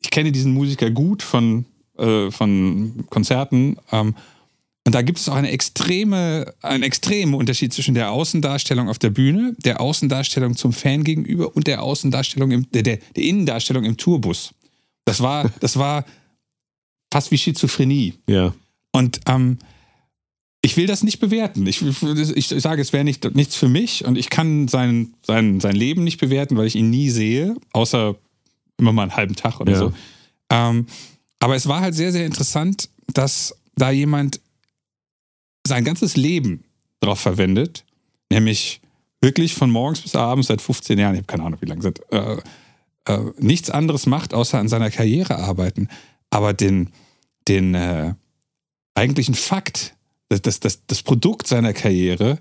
ich 0.00 0.10
kenne 0.10 0.32
diesen 0.32 0.52
Musiker 0.52 0.90
gut 0.90 1.22
von, 1.22 1.64
äh, 1.96 2.30
von 2.30 3.04
Konzerten. 3.10 3.76
Ähm, 3.92 4.14
und 4.84 4.94
da 4.94 5.02
gibt 5.02 5.18
es 5.18 5.28
auch 5.28 5.34
eine 5.34 5.50
extreme, 5.50 6.54
einen 6.62 6.82
extremen 6.82 7.34
Unterschied 7.34 7.72
zwischen 7.74 7.94
der 7.94 8.10
Außendarstellung 8.10 8.88
auf 8.88 8.98
der 8.98 9.10
Bühne, 9.10 9.54
der 9.58 9.80
Außendarstellung 9.80 10.56
zum 10.56 10.72
Fan 10.72 11.04
gegenüber 11.04 11.54
und 11.54 11.66
der 11.66 11.82
Außendarstellung 11.82 12.50
im, 12.52 12.70
der, 12.70 12.82
der, 12.82 12.98
der 13.14 13.22
Innendarstellung 13.22 13.84
im 13.84 13.96
Tourbus. 13.96 14.54
Das 15.04 15.20
war, 15.20 15.50
das 15.60 15.76
war 15.76 16.04
fast 17.12 17.30
wie 17.30 17.38
Schizophrenie. 17.38 18.14
Ja. 18.28 18.54
Und 18.92 19.20
ähm, 19.26 19.58
ich 20.60 20.76
will 20.76 20.86
das 20.86 21.02
nicht 21.04 21.20
bewerten. 21.20 21.66
Ich, 21.66 21.82
ich 21.82 22.48
sage, 22.48 22.82
es 22.82 22.92
wäre 22.92 23.04
nicht, 23.04 23.34
nichts 23.34 23.54
für 23.54 23.68
mich 23.68 24.04
und 24.04 24.16
ich 24.18 24.28
kann 24.28 24.66
sein, 24.68 25.14
sein, 25.22 25.60
sein 25.60 25.76
Leben 25.76 26.02
nicht 26.04 26.18
bewerten, 26.18 26.56
weil 26.56 26.66
ich 26.66 26.74
ihn 26.76 26.90
nie 26.90 27.10
sehe, 27.10 27.54
außer 27.72 28.16
immer 28.76 28.92
mal 28.92 29.02
einen 29.02 29.16
halben 29.16 29.36
Tag 29.36 29.60
oder 29.60 29.72
Ja. 29.72 29.78
so. 29.78 29.92
Ähm, 30.50 30.86
aber 31.40 31.54
es 31.54 31.68
war 31.68 31.80
halt 31.80 31.94
sehr, 31.94 32.10
sehr 32.12 32.26
interessant, 32.26 32.88
dass 33.12 33.54
da 33.76 33.90
jemand 33.90 34.40
sein 35.66 35.84
ganzes 35.84 36.16
Leben 36.16 36.64
drauf 37.00 37.20
verwendet, 37.20 37.84
nämlich 38.30 38.80
wirklich 39.20 39.54
von 39.54 39.70
morgens 39.70 40.00
bis 40.00 40.16
abends 40.16 40.48
seit 40.48 40.60
15 40.60 40.98
Jahren, 40.98 41.14
ich 41.14 41.18
habe 41.20 41.26
keine 41.26 41.44
Ahnung, 41.44 41.60
wie 41.60 41.66
lange 41.66 41.82
seit, 41.82 42.00
äh, 42.12 42.36
äh, 43.06 43.32
nichts 43.38 43.70
anderes 43.70 44.06
macht, 44.06 44.34
außer 44.34 44.58
an 44.58 44.68
seiner 44.68 44.90
Karriere 44.90 45.36
arbeiten. 45.38 45.88
Aber 46.30 46.52
den, 46.52 46.90
den 47.46 47.74
äh, 47.74 48.14
eigentlichen 48.94 49.34
Fakt, 49.34 49.94
das, 50.28 50.42
das, 50.42 50.60
das, 50.60 50.86
das 50.86 51.02
Produkt 51.02 51.46
seiner 51.46 51.72
Karriere 51.72 52.38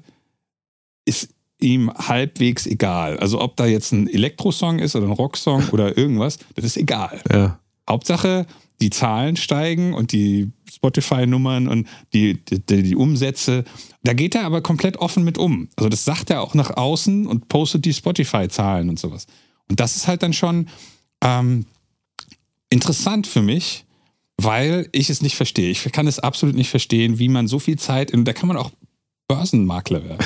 ist 1.05 1.29
ihm 1.59 1.91
halbwegs 1.93 2.65
egal. 2.65 3.17
Also 3.17 3.41
ob 3.41 3.55
da 3.55 3.65
jetzt 3.65 3.91
ein 3.91 4.07
Elektrosong 4.07 4.79
ist 4.79 4.95
oder 4.95 5.07
ein 5.07 5.13
Rocksong 5.13 5.69
oder 5.69 5.97
irgendwas, 5.97 6.37
das 6.55 6.65
ist 6.65 6.77
egal. 6.77 7.21
Ja. 7.31 7.59
Hauptsache, 7.89 8.45
die 8.79 8.89
Zahlen 8.89 9.37
steigen 9.37 9.93
und 9.93 10.11
die 10.11 10.51
Spotify-Nummern 10.71 11.67
und 11.67 11.87
die, 12.13 12.43
die, 12.45 12.83
die 12.83 12.95
Umsätze. 12.95 13.63
Da 14.03 14.13
geht 14.13 14.35
er 14.35 14.45
aber 14.45 14.61
komplett 14.61 14.97
offen 14.97 15.23
mit 15.23 15.37
um. 15.37 15.69
Also 15.75 15.89
das 15.89 16.05
sagt 16.05 16.29
er 16.29 16.41
auch 16.41 16.53
nach 16.53 16.69
außen 16.71 17.25
und 17.25 17.49
postet 17.49 17.85
die 17.85 17.93
Spotify-Zahlen 17.93 18.89
und 18.89 18.99
sowas. 18.99 19.25
Und 19.69 19.79
das 19.79 19.95
ist 19.95 20.07
halt 20.07 20.21
dann 20.21 20.33
schon 20.33 20.67
ähm, 21.21 21.65
interessant 22.69 23.25
für 23.25 23.41
mich, 23.41 23.85
weil 24.41 24.87
ich 24.91 25.09
es 25.09 25.21
nicht 25.21 25.35
verstehe. 25.35 25.69
Ich 25.71 25.83
kann 25.91 26.07
es 26.07 26.19
absolut 26.19 26.55
nicht 26.55 26.69
verstehen, 26.69 27.19
wie 27.19 27.29
man 27.29 27.47
so 27.47 27.59
viel 27.59 27.77
Zeit, 27.77 28.11
in, 28.11 28.23
da 28.25 28.33
kann 28.33 28.47
man 28.47 28.57
auch 28.57 28.71
Börsenmakler 29.27 30.03
werden. 30.03 30.25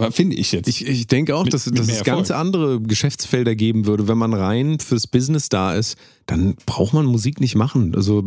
Finde 0.10 0.34
ich 0.36 0.50
jetzt. 0.50 0.68
Ich, 0.68 0.84
ich 0.86 1.06
denke 1.06 1.36
auch, 1.36 1.44
Mit- 1.44 1.54
dass, 1.54 1.66
mit 1.66 1.78
dass 1.78 1.88
es 1.88 2.02
ganz 2.02 2.30
andere 2.32 2.80
Geschäftsfelder 2.80 3.54
geben 3.54 3.86
würde. 3.86 4.08
Wenn 4.08 4.18
man 4.18 4.34
rein 4.34 4.80
fürs 4.80 5.06
Business 5.06 5.48
da 5.48 5.74
ist, 5.74 5.96
dann 6.26 6.56
braucht 6.66 6.92
man 6.92 7.06
Musik 7.06 7.40
nicht 7.40 7.54
machen. 7.54 7.94
Also 7.94 8.24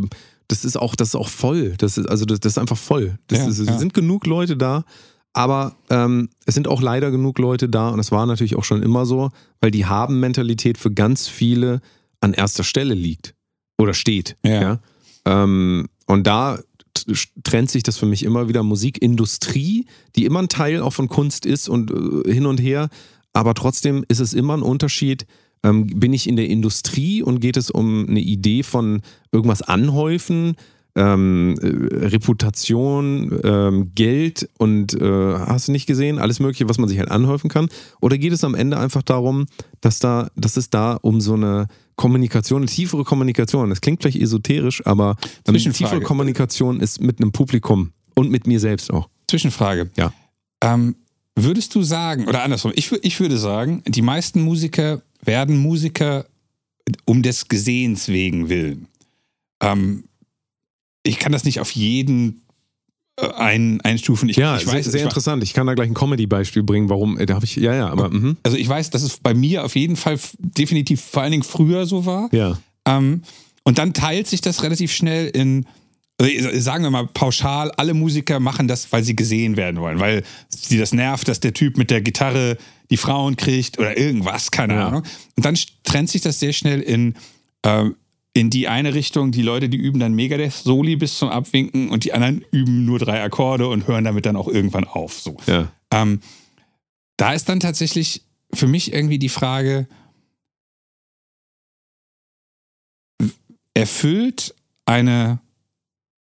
das 0.48 0.64
ist 0.64 0.78
auch, 0.78 0.96
das 0.96 1.10
ist 1.10 1.16
auch 1.16 1.28
voll. 1.28 1.74
Das 1.78 1.98
ist, 1.98 2.08
also 2.08 2.24
das, 2.24 2.40
das 2.40 2.54
ist 2.54 2.58
einfach 2.60 2.78
voll. 2.78 3.18
Das 3.28 3.40
Ja, 3.40 3.48
ist, 3.50 3.60
es 3.60 3.68
ja. 3.68 3.78
sind 3.78 3.94
genug 3.94 4.26
Leute 4.26 4.56
da. 4.56 4.86
aber 5.34 5.76
ähm, 5.90 6.30
es 6.46 6.54
sind 6.54 6.70
auch 6.70 6.82
leider 6.82 7.12
genug 7.12 7.40
Leute 7.40 7.68
da 7.68 7.90
und 7.90 8.00
es 8.00 8.10
war 8.12 8.26
natürlich 8.26 8.56
auch 8.56 8.64
schon 8.64 8.82
immer 8.82 9.06
so, 9.06 9.32
weil 9.60 9.72
die 9.72 9.86
Haben-Mentalität 9.86 10.78
für 10.78 10.92
ganz 10.94 11.28
viele 11.28 11.82
an 12.22 12.32
erster 12.34 12.64
Stelle 12.64 12.94
liegt 12.94 13.34
oder 13.78 13.94
steht. 13.94 14.38
Ja. 14.46 14.62
Ja. 14.62 14.80
Ähm, 15.26 15.88
und 16.06 16.28
da 16.28 16.60
trennt 17.44 17.70
sich 17.70 17.84
das 17.84 17.98
für 17.98 18.06
mich 18.06 18.24
immer 18.24 18.48
wieder. 18.48 18.64
Musikindustrie, 18.64 19.86
die 20.16 20.26
immer 20.26 20.42
ein 20.42 20.50
Teil 20.50 20.82
auch 20.82 20.94
von 20.94 21.08
Kunst 21.08 21.46
ist 21.46 21.68
und 21.70 21.92
äh, 21.92 22.32
hin 22.32 22.46
und 22.46 22.60
her, 22.60 22.90
aber 23.34 23.54
trotzdem 23.54 24.06
ist 24.08 24.20
es 24.20 24.34
immer 24.34 24.56
ein 24.56 24.64
Unterschied. 24.64 25.26
Ähm, 25.64 25.88
bin 25.88 26.14
ich 26.14 26.28
in 26.28 26.36
der 26.36 26.48
Industrie 26.48 27.22
und 27.22 27.40
geht 27.40 27.58
es 27.58 27.70
um 27.70 28.08
eine 28.08 28.22
Idee 28.22 28.64
von 28.64 29.02
irgendwas 29.32 29.62
anhäufen, 29.62 30.56
ähm, 30.96 31.56
äh, 31.62 32.06
Reputation, 32.08 33.40
ähm, 33.44 33.92
Geld 33.96 34.50
und 34.58 34.94
äh, 34.94 35.36
hast 35.40 35.68
du 35.68 35.72
nicht 35.72 35.86
gesehen, 35.86 36.20
alles 36.20 36.40
Mögliche, 36.40 36.70
was 36.70 36.78
man 36.78 36.88
sich 36.88 37.00
halt 37.00 37.12
anhäufen 37.12 37.50
kann? 37.50 37.68
Oder 38.02 38.18
geht 38.18 38.34
es 38.34 38.44
am 38.44 38.56
Ende 38.56 38.80
einfach 38.80 39.04
darum, 39.04 39.46
dass 39.82 40.00
da, 40.00 40.30
dass 40.36 40.58
es 40.58 40.70
da 40.70 40.94
um 41.02 41.20
so 41.22 41.34
eine 41.34 41.68
Kommunikation, 41.96 42.62
eine 42.62 42.72
tiefere 42.72 43.04
Kommunikation, 43.04 43.70
das 43.70 43.82
klingt 43.82 44.02
vielleicht 44.02 44.22
esoterisch, 44.22 44.86
aber 44.86 45.18
Zwischenfrage. 45.44 45.74
tiefere 45.74 46.02
Kommunikation 46.02 46.80
ist 46.80 47.02
mit 47.02 47.20
einem 47.22 47.32
Publikum 47.32 47.92
und 48.16 48.32
mit 48.32 48.48
mir 48.48 48.60
selbst 48.60 48.92
auch. 48.92 49.10
Zwischenfrage. 49.28 49.90
Ja. 49.98 50.14
Ähm, 50.62 50.96
würdest 51.36 51.76
du 51.76 51.84
sagen, 51.84 52.28
oder 52.28 52.44
andersrum, 52.44 52.72
ich, 52.76 52.92
ich 52.92 53.20
würde 53.20 53.38
sagen, 53.38 53.84
die 53.88 54.02
meisten 54.02 54.42
Musiker 54.42 55.02
werden 55.24 55.58
Musiker 55.58 56.26
um 57.06 57.22
des 57.22 57.48
Gesehens 57.48 58.08
wegen 58.08 58.50
willen. 58.50 58.88
Ähm, 59.62 60.06
ich 61.06 61.20
kann 61.20 61.32
das 61.32 61.44
nicht 61.46 61.60
auf 61.60 61.72
jeden 61.72 62.42
äh, 63.18 63.28
ein, 63.34 63.80
einstufen. 63.82 64.28
Ich, 64.30 64.36
Ja, 64.38 64.58
ich 64.58 64.64
sehr, 64.66 64.74
weiß, 64.74 64.86
sehr 64.86 64.96
ich, 64.96 65.04
interessant. 65.04 65.44
Ich 65.44 65.54
kann 65.54 65.68
da 65.68 65.74
gleich 65.74 65.88
ein 65.90 65.94
Comedy-Beispiel 65.94 66.64
bringen, 66.64 66.90
warum, 66.90 67.18
äh, 67.18 67.26
da 67.26 67.36
habe 67.36 67.46
ich, 67.46 67.56
ja, 67.56 67.74
ja, 67.74 67.88
aber, 67.90 68.10
mhm. 68.10 68.38
Also 68.44 68.58
ich 68.58 68.68
weiß, 68.68 68.90
dass 68.90 69.04
es 69.04 69.18
bei 69.18 69.34
mir 69.34 69.64
auf 69.64 69.76
jeden 69.76 69.96
Fall 69.96 70.20
definitiv 70.38 71.02
vor 71.02 71.22
allen 71.24 71.32
Dingen 71.32 71.44
früher 71.44 71.86
so 71.86 72.06
war. 72.06 72.30
ja, 72.34 72.58
Ähm, 72.88 73.22
und 73.64 73.78
dann 73.78 73.94
teilt 73.94 74.28
sich 74.28 74.42
das 74.42 74.62
relativ 74.64 74.92
schnell 74.92 75.28
in, 75.28 75.66
also 76.22 76.60
sagen 76.60 76.84
wir 76.84 76.92
mal 76.92 77.08
pauschal, 77.08 77.72
alle 77.78 77.94
Musiker 77.94 78.40
machen 78.40 78.68
das, 78.68 78.92
weil 78.92 79.04
sie 79.04 79.16
gesehen 79.16 79.58
werden 79.58 79.82
wollen, 79.82 80.00
weil 80.00 80.24
sie 80.50 80.78
das 80.78 80.94
nervt, 80.94 81.28
dass 81.28 81.40
der 81.40 81.54
Typ 81.54 81.78
mit 81.78 81.90
der 81.90 82.02
Gitarre 82.02 82.58
die 82.92 82.98
Frauen 82.98 83.36
kriegt 83.38 83.80
oder 83.80 83.98
irgendwas, 83.98 84.52
keine 84.52 84.76
Ja. 84.76 84.88
Ahnung. 84.88 85.04
Und 85.36 85.46
dann 85.46 85.58
trennt 85.84 86.10
sich 86.10 86.22
das 86.22 86.40
sehr 86.40 86.54
schnell 86.54 86.80
in, 86.82 87.16
ähm, 87.64 87.96
in 88.38 88.50
die 88.50 88.68
eine 88.68 88.94
Richtung, 88.94 89.32
die 89.32 89.42
Leute, 89.42 89.70
die 89.70 89.78
üben 89.78 90.00
dann 90.00 90.14
Megadeth-Soli 90.14 90.98
bis 90.98 91.18
zum 91.18 91.30
Abwinken 91.30 91.90
und 91.90 92.04
die 92.04 92.12
anderen 92.14 92.44
üben 92.52 92.86
nur 92.86 93.00
drei 93.00 93.24
Akkorde 93.24 93.68
und 93.70 93.88
hören 93.88 94.04
damit 94.04 94.26
dann 94.26 94.36
auch 94.36 94.50
irgendwann 94.50 94.84
auf. 94.84 95.14
So. 95.20 95.38
ja. 95.48 95.72
Ähm, 95.92 96.20
da 97.16 97.34
ist 97.34 97.48
dann 97.48 97.62
tatsächlich 97.62 98.24
für 98.54 98.68
mich 98.68 98.92
irgendwie 98.92 99.20
die 99.20 99.30
Frage, 99.30 99.88
erfüllt 103.74 104.54
eine, 104.86 105.40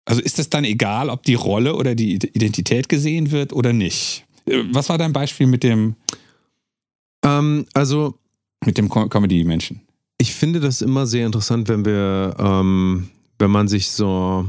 also 0.05 0.21
ist 0.21 0.39
es 0.39 0.51
dann 0.51 0.65
egal, 0.65 1.09
ob 1.09 1.23
die 1.23 1.35
Rolle 1.35 1.77
oder 1.77 1.95
die 1.95 2.15
Identität 2.15 2.89
gesehen 2.89 3.31
wird 3.31 3.53
oder 3.53 3.73
nicht? 3.73 4.25
Äh, 4.47 4.65
Was 4.73 4.89
war 4.89 4.99
dein 4.99 5.13
Beispiel 5.13 5.47
mit 5.47 5.63
dem, 5.63 5.95
Ähm, 7.25 7.67
also, 7.75 8.19
mit 8.65 8.77
dem 8.79 8.89
Com- 8.89 9.09
Comedy-Menschen? 9.09 9.81
Ich 10.23 10.35
finde 10.35 10.61
das 10.61 10.83
immer 10.83 11.05
sehr 11.05 11.27
interessant, 11.27 11.69
wenn 11.69 11.85
wir, 11.85 12.37
ähm, 12.39 13.09
wenn 13.41 13.51
man 13.51 13.67
sich 13.67 13.91
so 13.91 14.47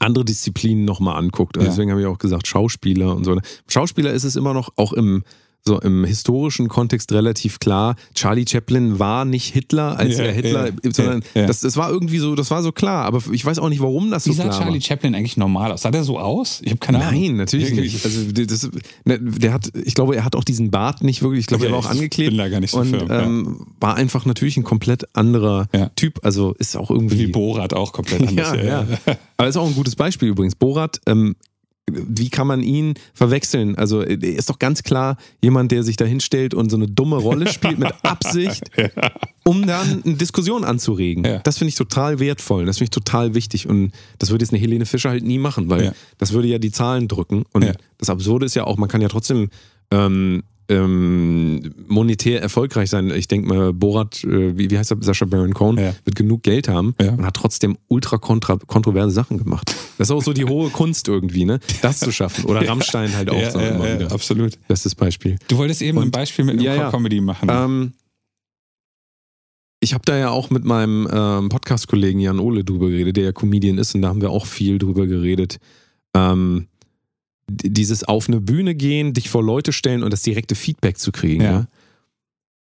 andere 0.00 0.24
Disziplinen 0.24 0.84
nochmal 0.84 1.16
anguckt. 1.16 1.56
Also 1.56 1.66
Ja. 1.66 1.70
Deswegen 1.70 1.92
habe 1.92 2.00
ich 2.00 2.08
auch 2.08 2.18
gesagt, 2.18 2.48
Schauspieler 2.48 3.14
und 3.14 3.22
so. 3.22 3.38
Schauspieler 3.68 4.12
ist 4.12 4.24
es 4.24 4.34
immer 4.34 4.52
noch, 4.52 4.70
auch 4.74 4.92
im, 4.92 5.22
so 5.66 5.80
im 5.80 6.04
historischen 6.04 6.68
Kontext 6.68 7.10
relativ 7.12 7.58
klar, 7.58 7.96
Charlie 8.14 8.44
Chaplin 8.46 8.98
war 8.98 9.24
nicht 9.24 9.54
Hitler, 9.54 9.96
als 9.98 10.18
Ja, 10.18 10.24
er 10.24 10.32
Hitler, 10.32 10.66
ja, 10.68 10.72
sondern 10.92 11.24
ja. 11.34 11.46
Das, 11.46 11.60
das 11.60 11.78
war 11.78 11.90
irgendwie 11.90 12.18
so, 12.18 12.34
das 12.34 12.50
war 12.50 12.62
so 12.62 12.70
klar, 12.70 13.06
aber 13.06 13.22
ich 13.32 13.44
weiß 13.46 13.58
auch 13.60 13.70
nicht, 13.70 13.80
warum 13.80 14.10
das 14.10 14.26
Wie 14.26 14.32
so 14.32 14.36
sah 14.36 14.42
klar 14.44 14.58
Charlie 14.60 14.74
war. 14.74 14.80
Chaplin 14.82 15.14
eigentlich 15.14 15.38
normal 15.38 15.72
aus? 15.72 15.80
Sah 15.82 15.90
der 15.90 16.04
so 16.04 16.18
aus? 16.18 16.60
Ich 16.62 16.70
habe 16.70 16.80
keine 16.80 17.02
Ahnung. 17.02 17.22
Nein, 17.22 17.36
natürlich 17.36 17.70
Wirklich? 17.70 17.94
nicht. 17.94 18.04
Also 18.04 18.20
das, 18.32 18.70
ne, 19.06 19.18
der 19.18 19.54
hat, 19.54 19.70
ich 19.86 19.94
glaube, 19.94 20.16
er 20.16 20.24
hat 20.26 20.36
auch 20.36 20.44
diesen 20.44 20.70
Bart 20.70 21.02
nicht 21.02 21.22
wirklich, 21.22 21.40
ich 21.40 21.46
glaube, 21.46 21.64
Okay, 21.64 21.72
er 21.72 21.72
war 21.72 21.78
auch 21.78 21.84
ich 21.94 21.98
angeklebt. 21.98 22.30
bin 22.30 22.38
da 22.38 22.48
gar 22.50 22.60
nicht 22.60 22.72
so 22.72 22.80
und 22.80 22.90
firm, 22.90 23.08
ähm, 23.10 23.66
war 23.80 23.94
einfach 23.94 24.26
natürlich 24.26 24.58
ein 24.58 24.64
komplett 24.64 25.16
anderer. 25.16 25.66
Typ. 25.96 26.20
Also 26.22 26.52
ist 26.58 26.76
auch 26.76 26.90
irgendwie. 26.90 27.18
Wie 27.18 27.26
Borat 27.28 27.72
auch 27.72 27.92
komplett 27.94 28.20
anders. 28.28 28.54
ja, 28.56 28.62
ja. 28.62 28.86
Aber 29.38 29.48
ist 29.48 29.56
auch 29.56 29.66
ein 29.66 29.74
gutes 29.74 29.96
Beispiel 29.96 30.28
übrigens. 30.28 30.54
Borat, 30.56 31.00
ähm, 31.06 31.36
wie 31.90 32.30
kann 32.30 32.46
man 32.46 32.62
ihn 32.62 32.94
verwechseln? 33.12 33.76
Also 33.76 34.00
er 34.02 34.22
ist 34.22 34.48
doch 34.48 34.58
ganz 34.58 34.82
klar 34.82 35.16
jemand, 35.42 35.70
der 35.70 35.82
sich 35.82 35.96
da 35.96 36.04
hinstellt 36.06 36.54
und 36.54 36.70
so 36.70 36.76
eine 36.76 36.88
dumme 36.88 37.16
Rolle 37.16 37.46
spielt 37.46 37.78
mit 37.78 37.92
Absicht, 38.02 38.70
um 39.44 39.66
dann 39.66 40.02
eine 40.02 40.14
Diskussion 40.14 40.64
anzuregen. 40.64 41.24
Ja. 41.24 41.38
Das 41.40 41.58
finde 41.58 41.68
ich 41.70 41.74
total 41.74 42.20
wertvoll. 42.20 42.64
Das 42.64 42.78
finde 42.78 42.86
ich 42.86 42.90
total 42.90 43.34
wichtig. 43.34 43.68
Und 43.68 43.92
das 44.18 44.30
würde 44.30 44.44
jetzt 44.44 44.52
eine 44.52 44.60
Helene 44.60 44.86
Fischer 44.86 45.10
halt 45.10 45.24
nie 45.24 45.38
machen, 45.38 45.68
weil 45.68 45.84
Ja. 45.84 45.92
das 46.18 46.32
würde 46.32 46.48
ja 46.48 46.58
die 46.58 46.72
Zahlen 46.72 47.06
drücken. 47.06 47.44
Und 47.52 47.64
Ja. 47.64 47.74
das 47.98 48.08
Absurde 48.08 48.46
ist 48.46 48.54
ja 48.54 48.64
auch, 48.64 48.78
man 48.78 48.88
kann 48.88 49.02
ja 49.02 49.08
trotzdem 49.08 49.50
ähm, 49.90 50.42
ähm, 50.68 51.74
monetär 51.86 52.40
erfolgreich 52.42 52.90
sein. 52.90 53.10
Ich 53.10 53.28
denke 53.28 53.48
mal, 53.48 53.72
Borat, 53.72 54.24
äh, 54.24 54.56
wie, 54.56 54.70
wie 54.70 54.78
heißt 54.78 54.90
er, 54.90 54.96
Sascha 55.00 55.24
Baron 55.26 55.52
Cohen, 55.54 55.76
Ja. 55.78 55.94
wird 56.04 56.16
genug 56.16 56.42
Geld 56.42 56.68
haben 56.68 56.94
Ja. 57.00 57.12
und 57.12 57.24
hat 57.26 57.34
trotzdem 57.36 57.76
ultra 57.88 58.16
kontra 58.18 58.56
kontroverse 58.56 59.10
Sachen 59.14 59.38
gemacht. 59.38 59.74
Das 59.98 60.08
ist 60.08 60.12
auch 60.12 60.22
so 60.22 60.32
die 60.32 60.44
hohe 60.44 60.70
Kunst 60.70 61.06
irgendwie, 61.08 61.44
ne? 61.44 61.60
Das 61.82 62.00
zu 62.00 62.10
schaffen. 62.12 62.44
Oder 62.46 62.66
Rammstein 62.68 63.14
halt 63.14 63.30
auch 63.30 63.40
Ja, 63.40 63.50
so 63.50 63.60
ja, 63.60 64.00
ja, 64.00 64.06
absolut. 64.08 64.58
Bestes 64.68 64.94
Beispiel. 64.94 65.36
Du 65.48 65.56
wolltest 65.58 65.82
eben 65.82 65.98
Und- 65.98 66.04
ein 66.04 66.10
Beispiel 66.10 66.44
mit 66.44 66.58
einem. 66.66 66.90
Comedy 66.90 67.20
machen. 67.20 67.48
Ähm, 67.50 67.92
ich 69.80 69.92
habe 69.92 70.02
da 70.06 70.16
ja 70.16 70.30
auch 70.30 70.48
mit 70.50 70.64
meinem 70.64 71.06
ähm, 71.12 71.48
Podcast-Kollegen 71.50 72.18
Jan 72.20 72.38
Ole 72.38 72.64
drüber 72.64 72.88
geredet, 72.88 73.16
der 73.18 73.24
ja 73.24 73.32
Comedian 73.32 73.76
ist, 73.78 73.94
und 73.94 74.02
da 74.02 74.08
haben 74.08 74.22
wir 74.22 74.30
auch 74.30 74.46
viel 74.46 74.78
drüber 74.78 75.06
geredet. 75.06 75.58
Ähm, 76.16 76.68
dieses 77.48 78.04
auf 78.04 78.28
eine 78.28 78.40
Bühne 78.40 78.74
gehen, 78.74 79.12
dich 79.12 79.28
vor 79.28 79.42
Leute 79.42 79.72
stellen 79.72 80.02
und 80.02 80.12
das 80.12 80.22
direkte 80.22 80.54
Feedback 80.54 80.98
zu 80.98 81.12
kriegen. 81.12 81.42
Ja. 81.42 81.50
Ja. 81.50 81.66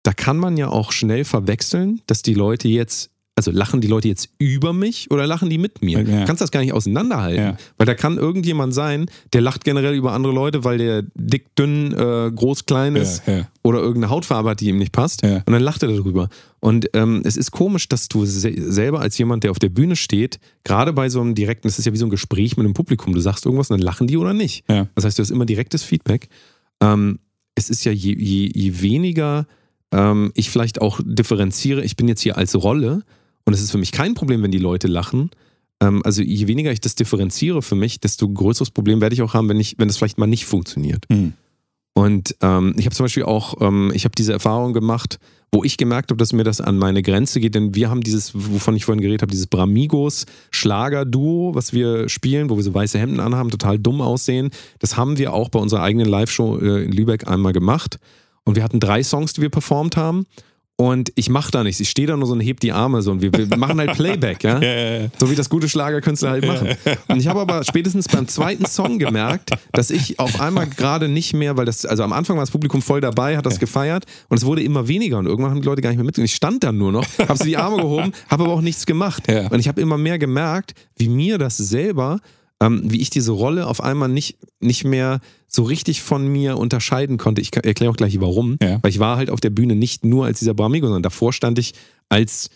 Da 0.04 0.14
kann 0.14 0.38
man 0.38 0.58
ja 0.58 0.70
auch 0.70 0.92
schnell 0.92 1.26
verwechseln, 1.26 2.02
dass 2.08 2.22
die 2.22 2.34
Leute 2.34 2.68
jetzt, 2.68 3.12
also 3.40 3.52
lachen 3.52 3.80
die 3.80 3.88
Leute 3.88 4.10
jetzt 4.10 4.30
über 4.38 4.74
mich 4.74 5.12
oder 5.12 5.26
lachen 5.26 5.50
die 5.50 5.58
mit 5.58 5.82
mir? 5.82 6.02
Ja. 6.02 6.20
Du 6.20 6.26
kannst 6.26 6.42
das 6.42 6.52
gar 6.52 6.60
nicht 6.60 6.74
auseinanderhalten. 6.74 7.42
Ja. 7.42 7.58
Weil 7.78 7.86
da 7.88 7.96
kann 7.96 8.18
irgendjemand 8.18 8.74
sein, 8.74 9.10
der 9.32 9.40
lacht 9.40 9.64
generell 9.64 9.96
über 9.96 10.12
andere 10.12 10.34
Leute, 10.34 10.66
weil 10.66 10.78
der 10.78 11.04
dick, 11.16 11.56
dünn, 11.56 11.94
äh, 11.94 12.32
groß, 12.36 12.66
klein 12.66 12.98
ist 12.98 13.24
ja, 13.28 13.48
oder 13.64 13.80
irgendeine 13.80 14.10
Hautfarbe 14.10 14.50
hat, 14.50 14.60
die 14.60 14.68
ihm 14.68 14.78
nicht 14.78 14.92
passt. 14.92 15.24
Und 15.24 15.54
dann 15.54 15.64
lacht 15.64 15.84
er 15.84 15.90
darüber. 15.90 16.28
Und 16.60 16.90
ähm, 16.94 17.22
es 17.24 17.38
ist 17.38 17.52
komisch, 17.52 17.88
dass 17.88 18.10
du 18.10 18.26
se 18.26 18.54
selber 18.58 19.00
als 19.00 19.18
jemand, 19.18 19.46
der 19.46 19.52
auf 19.52 19.60
der 19.60 19.70
Bühne 19.70 19.96
steht, 19.96 20.40
gerade 20.66 20.92
bei 20.92 21.08
so 21.08 21.22
einem 21.22 21.34
direkten, 21.34 21.70
das 21.70 21.80
ist 21.80 21.86
ja 21.86 21.94
wie 21.94 21.98
so 21.98 22.08
ein 22.08 22.10
Gespräch 22.12 22.58
mit 22.58 22.66
einem 22.66 22.74
Publikum, 22.74 23.14
du 23.14 23.22
sagst 23.22 23.46
irgendwas 23.46 23.70
und 23.70 23.78
dann 23.78 23.86
lachen 23.86 24.08
die 24.08 24.18
oder 24.18 24.34
nicht. 24.34 24.66
Das 24.96 25.06
heißt, 25.06 25.18
du 25.18 25.24
hast 25.24 25.30
immer 25.30 25.46
direktes 25.46 25.84
Feedback. 25.84 26.28
Ähm, 26.82 27.20
es 27.56 27.70
ist 27.70 27.86
ja 27.86 27.94
je, 27.94 28.14
je, 28.18 28.52
je 28.54 28.82
weniger 28.82 29.48
ähm, 29.94 30.32
ich 30.36 30.50
vielleicht 30.50 30.82
auch 30.82 31.00
differenziere, 31.04 31.84
ich 31.84 31.96
bin 31.96 32.08
jetzt 32.08 32.22
hier 32.22 32.38
als 32.38 32.56
Rolle 32.56 33.04
und 33.50 33.54
es 33.54 33.62
ist 33.62 33.72
für 33.72 33.80
mich 33.80 33.92
kein 33.92 34.14
Problem, 34.14 34.44
wenn 34.44 34.52
die 34.52 34.60
Leute 34.60 34.88
lachen. 34.88 35.32
Ähm, 35.82 36.04
also 36.06 36.22
je 36.22 36.46
weniger 36.46 36.72
ich 36.72 36.82
das 36.82 36.94
differenziere 36.94 37.64
für 37.64 37.74
mich, 37.74 38.00
desto 38.00 38.30
größeres 38.30 38.70
Problem 38.70 39.02
werde 39.02 39.16
ich 39.16 39.24
auch 39.24 39.34
haben, 39.34 39.50
wenn 39.50 39.60
ich, 39.60 39.74
wenn 39.80 39.90
es 39.90 39.98
vielleicht 39.98 40.20
mal 40.20 40.28
nicht 40.28 40.46
funktioniert. 40.46 41.06
Hm. 41.10 41.34
Und 41.96 42.36
ähm, 42.42 42.76
ich 42.78 42.86
habe 42.86 42.96
zum 42.96 43.06
Beispiel 43.06 43.24
auch, 43.24 43.60
ähm, 43.60 43.92
ich 43.96 44.06
habe 44.06 44.14
diese 44.16 44.34
Erfahrung 44.34 44.74
gemacht, 44.74 45.18
wo 45.52 45.64
ich 45.64 45.78
gemerkt 45.78 46.12
habe, 46.12 46.20
dass 46.20 46.32
mir 46.32 46.44
das 46.44 46.62
an 46.62 46.78
meine 46.78 47.02
Grenze 47.02 47.40
geht, 47.40 47.56
denn 47.56 47.74
wir 47.74 47.90
haben 47.90 48.02
dieses, 48.02 48.34
wovon 48.36 48.76
ich 48.76 48.86
vorhin 48.86 49.02
geredet 49.02 49.24
habe, 49.24 49.32
dieses 49.32 49.48
Bramigos 49.48 50.28
Schlager-Duo, 50.52 51.56
was 51.56 51.74
wir 51.74 52.08
spielen, 52.08 52.52
wo 52.52 52.56
wir 52.56 52.64
so 52.64 52.72
weiße 52.72 53.00
Hemden 53.00 53.20
anhaben, 53.20 53.50
total 53.50 53.80
dumm 53.80 54.00
aussehen. 54.00 54.52
Das 54.78 54.96
haben 54.96 55.18
wir 55.18 55.34
auch 55.34 55.50
bei 55.50 55.58
unserer 55.58 55.82
eigenen 55.82 56.08
Live-Show 56.08 56.60
äh, 56.60 56.84
in 56.84 56.92
Lübeck 56.92 57.28
einmal 57.28 57.54
gemacht. 57.54 57.98
Und 58.44 58.56
wir 58.56 58.64
hatten 58.64 58.80
drei 58.80 59.02
Songs, 59.02 59.34
die 59.34 59.42
wir 59.42 59.50
performt 59.50 59.98
haben. 59.98 60.28
Und 60.80 61.12
ich 61.16 61.30
mache 61.30 61.52
da 61.52 61.62
nichts. 61.62 61.82
Ich 61.82 61.90
stehe 61.90 62.08
da 62.08 62.16
nur 62.16 62.26
so 62.26 62.32
und 62.32 62.40
heb 62.40 62.62
die 62.62 62.72
Arme 62.72 63.02
so 63.02 63.12
und 63.12 63.22
wir, 63.22 63.34
wir 63.34 63.58
machen 63.58 63.80
halt 63.80 63.96
Playback, 63.96 64.46
ja? 64.46 64.62
So 65.20 65.30
wie 65.30 65.36
das 65.36 65.50
gute 65.50 65.68
Schlagerkünstler 65.68 66.30
halt 66.30 66.46
machen. 66.46 66.70
Und 67.10 67.18
ich 67.20 67.28
habe 67.28 67.42
aber 67.42 67.66
spätestens 67.66 68.08
beim 68.08 68.30
zweiten 68.30 68.66
Song 68.66 68.98
gemerkt, 68.98 69.52
dass 69.74 69.90
ich 69.90 70.20
auf 70.20 70.40
einmal 70.40 70.68
gerade 70.68 71.10
nicht 71.10 71.34
mehr, 71.34 71.58
weil 71.58 71.66
das, 71.66 71.86
also 71.86 72.04
am 72.04 72.14
Anfang 72.14 72.38
war 72.38 72.44
das 72.44 72.52
Publikum 72.52 72.82
voll 72.82 73.02
dabei, 73.02 73.36
hat 73.36 73.46
das 73.46 73.60
gefeiert 73.60 74.06
und 74.30 74.38
es 74.38 74.46
wurde 74.46 74.64
immer 74.64 74.88
weniger 74.88 75.18
und 75.18 75.26
irgendwann 75.26 75.52
haben 75.52 75.62
die 75.62 75.68
Leute 75.68 75.82
gar 75.82 75.90
nicht 75.90 75.98
mehr 75.98 76.06
mitgemacht. 76.06 76.30
Ich 76.30 76.36
stand 76.36 76.64
dann 76.64 76.78
nur 76.78 76.94
noch, 76.94 77.06
habe 77.18 77.38
so 77.38 77.44
die 77.44 77.58
Arme 77.58 77.78
gehoben, 77.78 78.14
habe 78.30 78.46
aber 78.46 78.54
auch 78.54 78.62
nichts 78.62 78.86
gemacht. 78.86 79.24
Und 79.28 79.60
ich 79.60 79.68
habe 79.68 79.82
immer 79.82 79.98
mehr 79.98 80.18
gemerkt, 80.18 80.76
wie 80.96 81.10
mir 81.10 81.38
das 81.38 81.58
selber, 81.58 82.22
ähm, 82.62 82.82
wie 82.86 83.02
ich 83.02 83.10
diese 83.10 83.32
Rolle 83.32 83.68
auf 83.68 83.82
einmal 83.82 84.10
nicht, 84.10 84.38
nicht 84.60 84.84
mehr 84.84 85.20
so 85.48 85.64
richtig 85.64 86.02
von 86.02 86.28
mir 86.28 86.58
unterscheiden 86.58 87.18
konnte. 87.18 87.42
Ich 87.42 87.56
erkläre 87.56 87.92
auch 87.92 87.98
gleich 87.98 88.20
warum. 88.20 88.58
Ja. 88.62 88.80
Weil 88.82 88.92
ich 88.92 89.00
war 89.00 89.18
halt 89.18 89.30
auf 89.30 89.40
der 89.40 89.50
Bühne 89.50 89.76
nicht 89.76 90.06
nur 90.06 90.26
als 90.26 90.40
dieser 90.40 90.54
Bramigo, 90.54 90.88
sondern 90.88 91.04
davor 91.04 91.34
stand 91.34 91.58
ich 91.60 91.74
als 92.10 92.50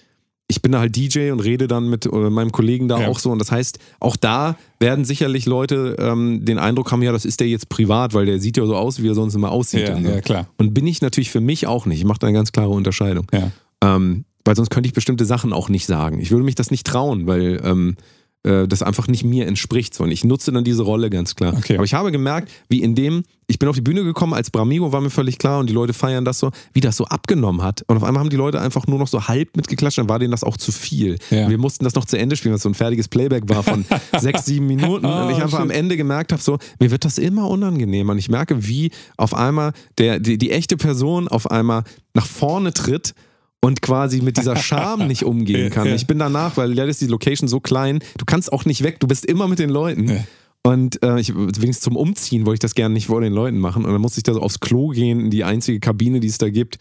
ich 0.47 0.61
bin 0.61 0.73
da 0.73 0.79
halt 0.79 0.95
DJ 0.95 1.31
und 1.31 1.39
rede 1.39 1.67
dann 1.67 1.89
mit 1.89 2.05
äh, 2.05 2.09
meinem 2.29 2.51
Kollegen 2.51 2.89
da 2.89 2.99
Ja. 2.99 3.07
auch 3.07 3.17
so. 3.17 3.31
Und 3.31 3.39
das 3.39 3.49
heißt, 3.49 3.79
auch 4.01 4.17
da 4.17 4.57
werden 4.79 5.05
sicherlich 5.05 5.45
Leute 5.45 5.95
ähm, 5.97 6.43
den 6.43 6.59
Eindruck 6.59 6.91
haben, 6.91 7.01
ja, 7.01 7.13
das 7.13 7.23
ist 7.23 7.39
der 7.39 7.47
jetzt 7.47 7.69
privat, 7.69 8.13
weil 8.13 8.25
der 8.25 8.39
sieht 8.39 8.57
ja 8.57 8.65
so 8.65 8.75
aus, 8.75 9.01
wie 9.01 9.07
er 9.07 9.15
sonst 9.15 9.35
immer 9.35 9.51
aussieht. 9.51 9.87
Ja, 9.87 9.95
und, 9.95 10.03
so. 10.03 10.11
ja, 10.11 10.21
klar. 10.21 10.47
und 10.57 10.73
bin 10.73 10.85
ich 10.85 11.01
natürlich 11.01 11.31
für 11.31 11.39
mich 11.39 11.65
auch 11.65 11.85
nicht. 11.85 11.99
Ich 11.99 12.05
mache 12.05 12.19
da 12.19 12.27
eine 12.27 12.35
ganz 12.37 12.51
klare 12.51 12.69
Unterscheidung. 12.69 13.25
Ja. 13.31 13.51
Ähm, 13.81 14.25
weil 14.43 14.55
sonst 14.57 14.69
könnte 14.69 14.87
ich 14.87 14.93
bestimmte 14.93 15.25
Sachen 15.25 15.53
auch 15.53 15.69
nicht 15.69 15.85
sagen. 15.85 16.19
Ich 16.19 16.29
würde 16.29 16.43
mich 16.43 16.55
das 16.55 16.71
nicht 16.71 16.85
trauen, 16.85 17.25
weil 17.25 17.61
ähm, 17.63 17.95
äh, 18.43 18.67
das 18.67 18.81
einfach 18.83 19.07
nicht 19.07 19.23
mir 19.23 19.47
entspricht. 19.47 19.93
So. 19.93 20.03
Und 20.03 20.11
ich 20.11 20.23
nutze 20.23 20.51
dann 20.51 20.63
diese 20.63 20.83
Rolle 20.83 21.09
ganz 21.09 21.35
klar. 21.35 21.53
Okay. 21.57 21.75
Aber 21.75 21.85
ich 21.85 21.93
habe 21.93 22.11
gemerkt, 22.11 22.51
wie 22.69 22.81
in 22.81 22.95
dem, 22.95 23.23
ich 23.47 23.59
bin 23.59 23.69
auf 23.69 23.75
die 23.75 23.81
Bühne 23.81 24.03
gekommen 24.03 24.33
als 24.33 24.49
Bramigo, 24.51 24.91
war 24.91 25.01
mir 25.01 25.09
völlig 25.09 25.37
klar 25.37 25.59
und 25.59 25.69
die 25.69 25.73
Leute 25.73 25.93
feiern 25.93 26.25
das 26.25 26.39
so, 26.39 26.51
wie 26.73 26.81
das 26.81 26.97
so 26.97 27.05
abgenommen 27.05 27.61
hat. 27.61 27.83
Und 27.87 27.97
auf 27.97 28.03
einmal 28.03 28.21
haben 28.21 28.29
die 28.29 28.35
Leute 28.37 28.59
einfach 28.61 28.87
nur 28.87 28.99
noch 28.99 29.07
so 29.07 29.27
halb 29.27 29.55
mitgeklatscht, 29.57 29.97
dann 29.97 30.09
war 30.09 30.19
denen 30.19 30.31
das 30.31 30.43
auch 30.43 30.57
zu 30.57 30.71
viel. 30.71 31.17
Ja. 31.29 31.49
Wir 31.49 31.57
mussten 31.57 31.83
das 31.83 31.95
noch 31.95 32.05
zu 32.05 32.17
Ende 32.17 32.35
spielen, 32.35 32.53
was 32.53 32.61
so 32.63 32.69
ein 32.69 32.73
fertiges 32.75 33.07
Playback 33.07 33.47
war 33.49 33.63
von 33.63 33.85
sechs, 34.19 34.45
sieben 34.45 34.67
Minuten. 34.67 35.05
und 35.05 35.29
ich 35.29 35.37
Oh, 35.37 35.41
einfach 35.41 35.59
am 35.59 35.69
shit. 35.69 35.77
Ende 35.77 35.97
gemerkt 35.97 36.31
habe, 36.31 36.41
so, 36.41 36.57
mir 36.79 36.91
wird 36.91 37.05
das 37.05 37.17
immer 37.17 37.49
unangenehmer. 37.49 38.11
Und 38.13 38.17
ich 38.19 38.29
merke, 38.29 38.67
wie 38.67 38.91
auf 39.17 39.33
einmal 39.33 39.73
der, 39.97 40.19
die, 40.19 40.37
die 40.37 40.51
echte 40.51 40.77
Person 40.77 41.27
auf 41.27 41.49
einmal 41.51 41.83
nach 42.13 42.25
vorne 42.25 42.73
tritt 42.73 43.13
und 43.63 43.81
quasi 43.81 44.21
mit 44.21 44.35
dieser 44.35 44.57
Scham 44.57 45.07
nicht 45.07 45.23
umgehen 45.23 45.69
kann. 45.69 45.87
Ich 45.87 46.05
bin 46.05 46.19
danach, 46.19 46.57
weil 46.57 46.73
leider 46.73 46.89
ist 46.89 46.99
die 46.99 47.07
Location 47.07 47.47
so 47.47 47.61
klein, 47.61 47.99
du 48.17 48.25
kannst 48.25 48.51
auch 48.51 48.65
nicht 48.65 48.83
weg, 48.83 48.99
du 48.99 49.07
bist 49.07 49.25
immer 49.25 49.47
mit 49.47 49.57
den 49.57 49.69
Leuten. 49.69 50.25
Und 50.63 51.01
äh, 51.01 51.19
ich, 51.19 51.33
wenigstens 51.33 51.79
zum 51.79 51.95
Umziehen 51.95 52.45
wollte 52.45 52.55
ich 52.55 52.59
das 52.59 52.75
gerne 52.75 52.93
nicht 52.93 53.07
vor 53.07 53.21
den 53.21 53.31
Leuten 53.31 53.59
machen. 53.59 53.85
Und 53.85 53.91
dann 53.93 54.01
musste 54.01 54.19
ich 54.19 54.23
da 54.23 54.33
so 54.33 54.41
aufs 54.41 54.59
Klo 54.59 54.89
gehen, 54.89 55.21
in 55.21 55.29
die 55.29 55.45
einzige 55.45 55.79
Kabine, 55.79 56.19
die 56.19 56.27
es 56.27 56.37
da 56.37 56.49
gibt. 56.49 56.77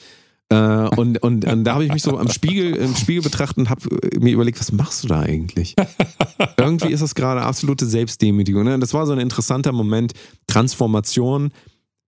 Äh, 0.48 0.88
und, 0.96 1.22
und, 1.22 1.44
und 1.44 1.64
da 1.64 1.74
habe 1.74 1.84
ich 1.84 1.92
mich 1.92 2.02
so 2.02 2.18
am 2.18 2.28
Spiegel, 2.30 2.74
im 2.74 2.96
Spiegel 2.96 3.22
betrachtet 3.22 3.58
und 3.58 3.70
habe 3.70 3.82
mir 4.18 4.32
überlegt, 4.32 4.58
was 4.58 4.72
machst 4.72 5.04
du 5.04 5.08
da 5.08 5.20
eigentlich? 5.20 5.76
Irgendwie 6.58 6.92
ist 6.92 7.02
das 7.02 7.14
gerade 7.14 7.42
absolute 7.42 7.86
Selbstdemütigung. 7.86 8.64
Ne? 8.64 8.74
Und 8.74 8.80
Das 8.80 8.92
war 8.92 9.06
so 9.06 9.12
ein 9.12 9.20
interessanter 9.20 9.70
Moment, 9.70 10.14
Transformation, 10.48 11.52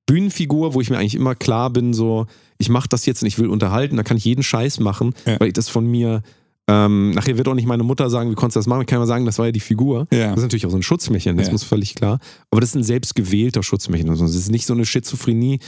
Bühnenfigur, 0.07 0.75
wo 0.75 0.81
ich 0.81 0.91
mir 0.91 0.99
eigentlich 0.99 1.15
immer 1.15 1.37
klar 1.37 1.71
bin, 1.71 1.95
so, 1.95 2.27
ich 2.59 2.69
mache 2.69 2.89
das 2.89 3.07
jetzt 3.07 3.23
und 3.23 3.29
ich 3.29 3.39
will 3.39 3.49
unterhalten, 3.49 3.97
da 3.97 4.03
kann 4.03 4.17
ich 4.17 4.25
jeden 4.25 4.43
Scheiß 4.43 4.81
machen, 4.81 5.15
Ja. 5.27 5.39
weil 5.41 5.49
ich 5.49 5.55
das 5.55 5.69
von 5.69 5.87
mir, 5.87 6.23
ähm, 6.67 7.11
nachher 7.11 7.37
wird 7.37 7.47
auch 7.49 7.55
nicht 7.55 7.67
meine 7.67 7.83
Mutter 7.83 8.09
sagen, 8.09 8.31
wie 8.31 8.35
konntest 8.35 8.57
du 8.57 8.61
das 8.61 8.67
machen, 8.67 8.83
ich 8.83 8.87
kann 8.87 8.99
mal 8.99 9.07
sagen, 9.07 9.27
das 9.27 9.39
war 9.39 9.47
ja 9.47 9.53
die 9.53 9.61
Figur. 9.61 10.07
Ja. 10.13 10.29
Das 10.31 10.39
ist 10.39 10.43
natürlich 10.45 10.65
auch 10.67 10.71
so 10.71 10.77
ein 10.77 10.83
Schutzmechanismus, 10.83 11.63
Ja. 11.63 11.69
völlig 11.69 11.95
klar. 11.95 12.21
Aber 12.51 12.61
das 12.61 12.71
ist 12.71 12.77
ein 12.77 12.85
selbstgewählter 12.85 13.63
Schutzmechanismus. 13.63 14.33
Das 14.33 14.41
ist 14.41 14.51
nicht 14.51 14.65
so 14.65 14.73
eine 14.73 14.87
Schizophrenie. 14.87 15.59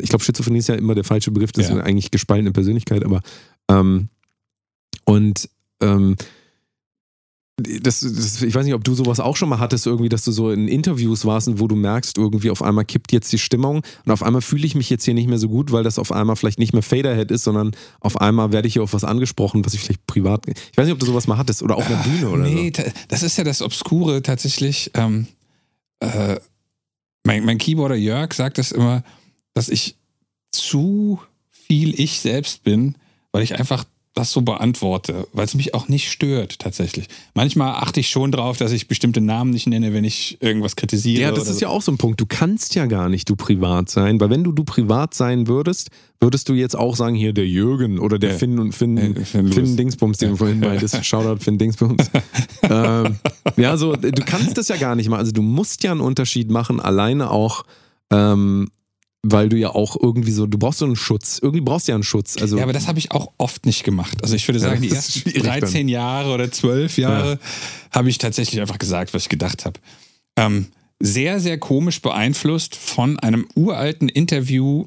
Ich 0.00 0.08
glaube, 0.08 0.24
Schizophrenie 0.24 0.58
ist 0.58 0.68
ja 0.68 0.74
immer 0.74 0.94
der 0.96 1.04
falsche 1.04 1.30
Begriff, 1.30 1.52
das 1.52 1.66
ist 1.70 1.76
eigentlich 1.76 2.10
gespaltene 2.10 2.50
Persönlichkeit, 2.52 3.04
aber 3.04 3.20
ähm, 3.70 4.08
und 5.04 5.48
ähm, 5.80 6.16
das, 7.62 8.00
das, 8.00 8.42
ich 8.42 8.54
weiß 8.54 8.64
nicht, 8.64 8.74
ob 8.74 8.84
du 8.84 8.94
sowas 8.94 9.20
auch 9.20 9.36
schon 9.36 9.48
mal 9.48 9.58
hattest, 9.58 9.86
irgendwie, 9.86 10.08
dass 10.08 10.24
du 10.24 10.32
so 10.32 10.50
in 10.50 10.68
Interviews 10.68 11.24
warst, 11.24 11.48
und 11.48 11.60
wo 11.60 11.68
du 11.68 11.76
merkst, 11.76 12.18
irgendwie 12.18 12.50
auf 12.50 12.62
einmal 12.62 12.84
kippt 12.84 13.12
jetzt 13.12 13.32
die 13.32 13.38
Stimmung 13.38 13.82
und 14.04 14.12
auf 14.12 14.22
einmal 14.22 14.42
fühle 14.42 14.66
ich 14.66 14.74
mich 14.74 14.90
jetzt 14.90 15.04
hier 15.04 15.14
nicht 15.14 15.28
mehr 15.28 15.38
so 15.38 15.48
gut, 15.48 15.72
weil 15.72 15.84
das 15.84 15.98
auf 15.98 16.12
einmal 16.12 16.36
vielleicht 16.36 16.58
nicht 16.58 16.72
mehr 16.72 16.82
Faderhead 16.82 17.30
ist, 17.30 17.44
sondern 17.44 17.72
auf 18.00 18.20
einmal 18.20 18.52
werde 18.52 18.68
ich 18.68 18.74
hier 18.74 18.82
auf 18.82 18.92
was 18.92 19.04
angesprochen, 19.04 19.64
was 19.64 19.74
ich 19.74 19.80
vielleicht 19.80 20.06
privat. 20.06 20.46
Ich 20.46 20.76
weiß 20.76 20.86
nicht, 20.86 20.94
ob 20.94 21.00
du 21.00 21.06
sowas 21.06 21.26
mal 21.26 21.38
hattest 21.38 21.62
oder 21.62 21.76
auf 21.76 21.86
einer 21.86 22.02
Bühne 22.02 22.28
oder 22.30 22.42
nee, 22.42 22.70
ta- 22.70 22.84
das 23.08 23.22
ist 23.22 23.36
ja 23.38 23.44
das 23.44 23.62
Obskure 23.62 24.22
tatsächlich. 24.22 24.90
Ähm, 24.94 25.26
äh, 26.00 26.36
mein, 27.24 27.44
mein 27.44 27.58
Keyboarder 27.58 27.96
Jörg 27.96 28.32
sagt 28.34 28.58
das 28.58 28.72
immer, 28.72 29.02
dass 29.54 29.68
ich 29.68 29.96
zu 30.52 31.20
viel 31.50 31.98
ich 32.00 32.20
selbst 32.20 32.64
bin, 32.64 32.96
weil 33.32 33.42
ich 33.42 33.58
einfach 33.58 33.84
das 34.14 34.32
so 34.32 34.42
beantworte, 34.42 35.28
weil 35.32 35.44
es 35.44 35.54
mich 35.54 35.72
auch 35.72 35.86
nicht 35.88 36.10
stört 36.10 36.58
tatsächlich. 36.58 37.06
Manchmal 37.34 37.74
achte 37.74 38.00
ich 38.00 38.08
schon 38.10 38.32
drauf, 38.32 38.56
dass 38.56 38.72
ich 38.72 38.88
bestimmte 38.88 39.20
Namen 39.20 39.50
nicht 39.52 39.68
nenne, 39.68 39.92
wenn 39.94 40.02
ich 40.02 40.36
irgendwas 40.42 40.74
kritisiere. 40.74 41.22
Ja, 41.22 41.30
das 41.32 41.48
ist 41.48 41.60
so. 41.60 41.66
ja 41.66 41.68
auch 41.68 41.80
so 41.80 41.92
ein 41.92 41.96
Punkt. 41.98 42.20
Du 42.20 42.26
kannst 42.26 42.74
ja 42.74 42.86
gar 42.86 43.08
nicht 43.08 43.30
du 43.30 43.36
privat 43.36 43.88
sein, 43.88 44.20
weil 44.20 44.28
wenn 44.28 44.42
du 44.42 44.50
du 44.50 44.64
privat 44.64 45.14
sein 45.14 45.46
würdest, 45.46 45.90
würdest 46.18 46.48
du 46.48 46.54
jetzt 46.54 46.76
auch 46.76 46.96
sagen, 46.96 47.14
hier 47.14 47.32
der 47.32 47.46
Jürgen 47.46 48.00
oder 48.00 48.18
der 48.18 48.32
Ja. 48.32 48.36
Finn 48.38 48.58
und 48.58 48.72
Finn, 48.72 48.96
Äh, 48.98 49.24
Finn 49.24 49.52
Finn. 49.52 49.76
Dingsbums, 49.76 50.18
den 50.18 50.30
du 50.30 50.36
vorhin 50.36 50.58
meintest. 50.58 51.04
Shoutout 51.06 51.40
Finn 51.42 51.58
Dingsbums. 51.58 52.10
ähm, 52.62 53.16
ja, 53.56 53.76
so, 53.76 53.94
du 53.94 54.24
kannst 54.24 54.58
das 54.58 54.66
ja 54.68 54.76
gar 54.76 54.96
nicht 54.96 55.08
mal. 55.08 55.18
Also 55.18 55.30
du 55.30 55.42
musst 55.42 55.84
ja 55.84 55.92
einen 55.92 56.00
Unterschied 56.00 56.50
machen, 56.50 56.80
alleine 56.80 57.30
auch, 57.30 57.64
ähm, 58.10 58.70
weil 59.22 59.48
du 59.48 59.56
ja 59.56 59.70
auch 59.70 59.96
irgendwie 60.00 60.32
so, 60.32 60.46
du 60.46 60.56
brauchst 60.58 60.78
so 60.78 60.86
einen 60.86 60.96
Schutz. 60.96 61.38
Irgendwie 61.42 61.60
brauchst 61.60 61.88
du 61.88 61.92
ja 61.92 61.96
einen 61.96 62.04
Schutz. 62.04 62.36
Also, 62.40 62.56
Ja, 62.56 62.62
aber 62.62 62.72
das 62.72 62.86
habe 62.88 62.98
ich 62.98 63.12
auch 63.12 63.32
oft 63.38 63.66
nicht 63.66 63.84
gemacht. 63.84 64.22
Also 64.22 64.34
ich 64.34 64.46
würde 64.48 64.60
Ja, 64.60 64.68
sagen, 64.68 64.82
die 64.82 64.88
das 64.90 65.08
ist 65.08 65.16
ersten 65.16 65.30
schwierig 65.30 65.42
dann. 65.42 65.60
13 65.60 65.88
Jahre 65.88 66.32
oder 66.32 66.50
12 66.50 66.98
Jahre 66.98 67.38
habe 67.90 68.08
ich 68.08 68.18
tatsächlich 68.18 68.60
einfach 68.60 68.78
gesagt, 68.78 69.12
was 69.12 69.24
ich 69.24 69.28
gedacht 69.28 69.66
habe. 69.66 69.78
Ähm, 70.36 70.66
sehr, 71.00 71.40
sehr 71.40 71.58
komisch 71.58 72.00
beeinflusst 72.02 72.76
von 72.76 73.18
einem 73.18 73.46
uralten 73.54 74.08
Interview 74.08 74.86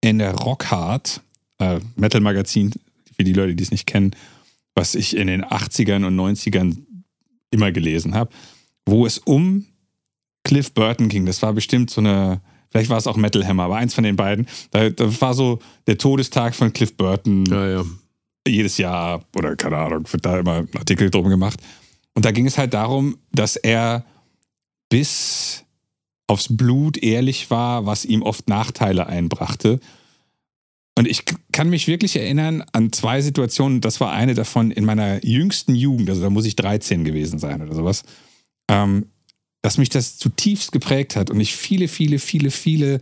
in 0.00 0.18
der 0.18 0.34
Rockhard, 0.34 1.20
äh, 1.58 1.80
Metal-Magazin, 1.96 2.72
für 3.16 3.24
die 3.24 3.32
Leute, 3.32 3.54
die 3.54 3.62
es 3.62 3.70
nicht 3.70 3.86
kennen, 3.86 4.16
was 4.74 4.94
ich 4.94 5.16
in 5.16 5.26
den 5.28 5.44
80ern 5.44 6.04
und 6.06 6.16
90ern 6.16 6.78
immer 7.50 7.70
gelesen 7.72 8.14
habe, 8.14 8.30
wo 8.86 9.06
es 9.06 9.18
um 9.18 9.66
Cliff 10.44 10.72
Burton 10.72 11.08
ging. 11.08 11.26
Das 11.26 11.42
war 11.42 11.52
bestimmt 11.52 11.90
so 11.90 12.00
eine, 12.00 12.40
vielleicht 12.72 12.90
war 12.90 12.98
es 12.98 13.06
auch 13.06 13.16
Metal 13.16 13.46
Hammer, 13.46 13.64
aber 13.64 13.76
eins 13.76 13.94
von 13.94 14.02
den 14.02 14.16
beiden. 14.16 14.48
Da, 14.70 14.90
da 14.90 15.20
war 15.20 15.34
so 15.34 15.60
der 15.86 15.98
Todestag 15.98 16.54
von 16.54 16.72
Cliff 16.72 16.96
Burton 16.96 17.44
ja, 17.46 17.68
ja. 17.68 17.84
jedes 18.48 18.78
Jahr 18.78 19.24
oder 19.36 19.54
keine 19.54 19.76
Ahnung, 19.76 20.10
wird 20.10 20.24
da 20.24 20.38
immer 20.38 20.54
ein 20.54 20.68
Artikel 20.76 21.10
drum 21.10 21.28
gemacht. 21.28 21.60
Und 22.14 22.24
da 22.24 22.32
ging 22.32 22.46
es 22.46 22.58
halt 22.58 22.74
darum, 22.74 23.18
dass 23.32 23.56
er 23.56 24.04
bis 24.88 25.64
aufs 26.26 26.48
Blut 26.50 26.96
ehrlich 26.96 27.50
war, 27.50 27.86
was 27.86 28.04
ihm 28.04 28.22
oft 28.22 28.48
Nachteile 28.48 29.06
einbrachte. 29.06 29.80
Und 30.96 31.08
ich 31.08 31.24
kann 31.52 31.70
mich 31.70 31.86
wirklich 31.88 32.16
erinnern 32.16 32.64
an 32.72 32.92
zwei 32.92 33.22
Situationen. 33.22 33.80
Das 33.80 34.00
war 34.00 34.12
eine 34.12 34.34
davon 34.34 34.70
in 34.70 34.84
meiner 34.84 35.24
jüngsten 35.24 35.74
Jugend, 35.74 36.10
also 36.10 36.22
da 36.22 36.30
muss 36.30 36.44
ich 36.44 36.56
13 36.56 37.04
gewesen 37.04 37.38
sein 37.38 37.62
oder 37.62 37.74
sowas, 37.74 38.02
ähm, 38.68 39.06
dass 39.62 39.78
mich 39.78 39.88
das 39.88 40.18
zutiefst 40.18 40.72
geprägt 40.72 41.16
hat 41.16 41.30
und 41.30 41.40
ich 41.40 41.56
viele, 41.56 41.88
viele, 41.88 42.18
viele, 42.18 42.50
viele 42.50 43.00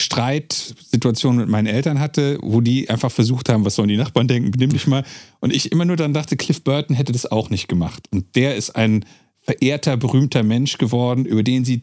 Streitsituationen 0.00 1.40
mit 1.40 1.48
meinen 1.48 1.66
Eltern 1.66 2.00
hatte, 2.00 2.38
wo 2.42 2.60
die 2.60 2.88
einfach 2.88 3.12
versucht 3.12 3.48
haben, 3.48 3.64
was 3.64 3.74
sollen 3.74 3.88
die 3.88 3.96
Nachbarn 3.96 4.28
denken, 4.28 4.50
benimm 4.50 4.70
dich 4.70 4.86
mal. 4.86 5.04
Und 5.40 5.54
ich 5.54 5.72
immer 5.72 5.84
nur 5.84 5.96
dann 5.96 6.14
dachte, 6.14 6.36
Cliff 6.36 6.62
Burton 6.62 6.96
hätte 6.96 7.12
das 7.12 7.30
auch 7.30 7.50
nicht 7.50 7.68
gemacht. 7.68 8.06
Und 8.10 8.34
der 8.34 8.56
ist 8.56 8.70
ein 8.70 9.04
verehrter, 9.42 9.96
berühmter 9.96 10.42
Mensch 10.42 10.78
geworden, 10.78 11.26
über 11.26 11.42
den 11.42 11.64
sie 11.64 11.82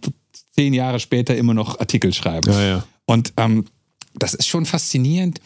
zehn 0.55 0.73
Jahre 0.73 0.99
später 0.99 1.35
immer 1.35 1.53
noch 1.53 1.79
Artikel 1.79 2.11
schreiben. 2.11 2.51
Ja, 2.51 2.67
ja. 2.67 2.87
Und 3.05 3.33
ähm, 3.37 3.65
das 4.15 4.33
ist 4.33 4.47
schon 4.47 4.65
faszinierend, 4.65 5.39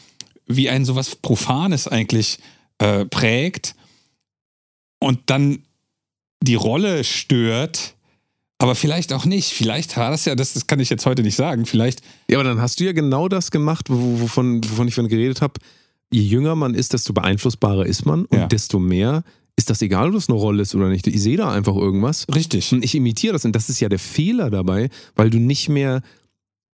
wie 0.48 0.70
ein 0.70 0.86
sowas 0.86 1.16
Profanes 1.16 1.88
eigentlich 1.88 2.40
äh, 2.80 3.06
prägt 3.06 3.76
und 5.00 5.20
dann 5.26 5.64
die 6.42 6.56
Rolle 6.56 7.04
stört, 7.04 7.96
aber 8.62 8.76
vielleicht 8.76 9.12
auch 9.14 9.26
nicht. 9.26 9.52
Vielleicht 9.54 9.98
war 9.98 10.12
das 10.12 10.26
ja, 10.26 10.36
das, 10.36 10.54
das 10.54 10.68
kann 10.68 10.80
ich 10.80 10.90
jetzt 10.90 11.06
heute 11.06 11.24
nicht 11.24 11.36
sagen, 11.36 11.66
vielleicht 11.66 12.02
Ja, 12.30 12.38
aber 12.40 12.48
dann 12.48 12.62
hast 12.62 12.80
du 12.80 12.84
ja 12.86 12.92
genau 12.94 13.28
das 13.28 13.52
gemacht, 13.52 13.90
wo- 13.90 14.22
wovon, 14.22 14.64
wovon 14.64 14.88
ich 14.88 14.96
vorhin 14.96 15.10
geredet 15.10 15.42
habe. 15.42 15.54
Je 16.14 16.22
jünger 16.24 16.56
man 16.56 16.74
ist, 16.76 16.94
desto 16.94 17.14
beeinflussbarer 17.14 17.86
ist 17.86 18.06
man 18.06 18.26
und 18.26 18.38
Ja. 18.38 18.48
desto 18.48 18.80
mehr 18.80 19.24
ist 19.58 19.70
das 19.70 19.82
egal, 19.82 20.08
ob 20.10 20.14
das 20.16 20.30
eine 20.30 20.38
Rolle 20.38 20.62
ist 20.64 20.74
oder 20.76 20.90
nicht. 20.90 21.08
Ich 21.08 21.22
sehe 21.22 21.38
da 21.38 21.52
einfach 21.52 21.76
irgendwas 21.76 22.26
richtig. 22.34 22.72
und 22.74 22.84
ich 22.86 22.96
imitiere 22.96 23.34
das 23.34 23.46
und 23.46 23.56
das 23.56 23.70
ist 23.70 23.80
ja 23.80 23.90
der 23.90 24.00
Fehler 24.00 24.50
dabei, 24.50 24.90
weil 25.16 25.30
du 25.30 25.40
nicht 25.40 25.70
mehr, 25.70 26.02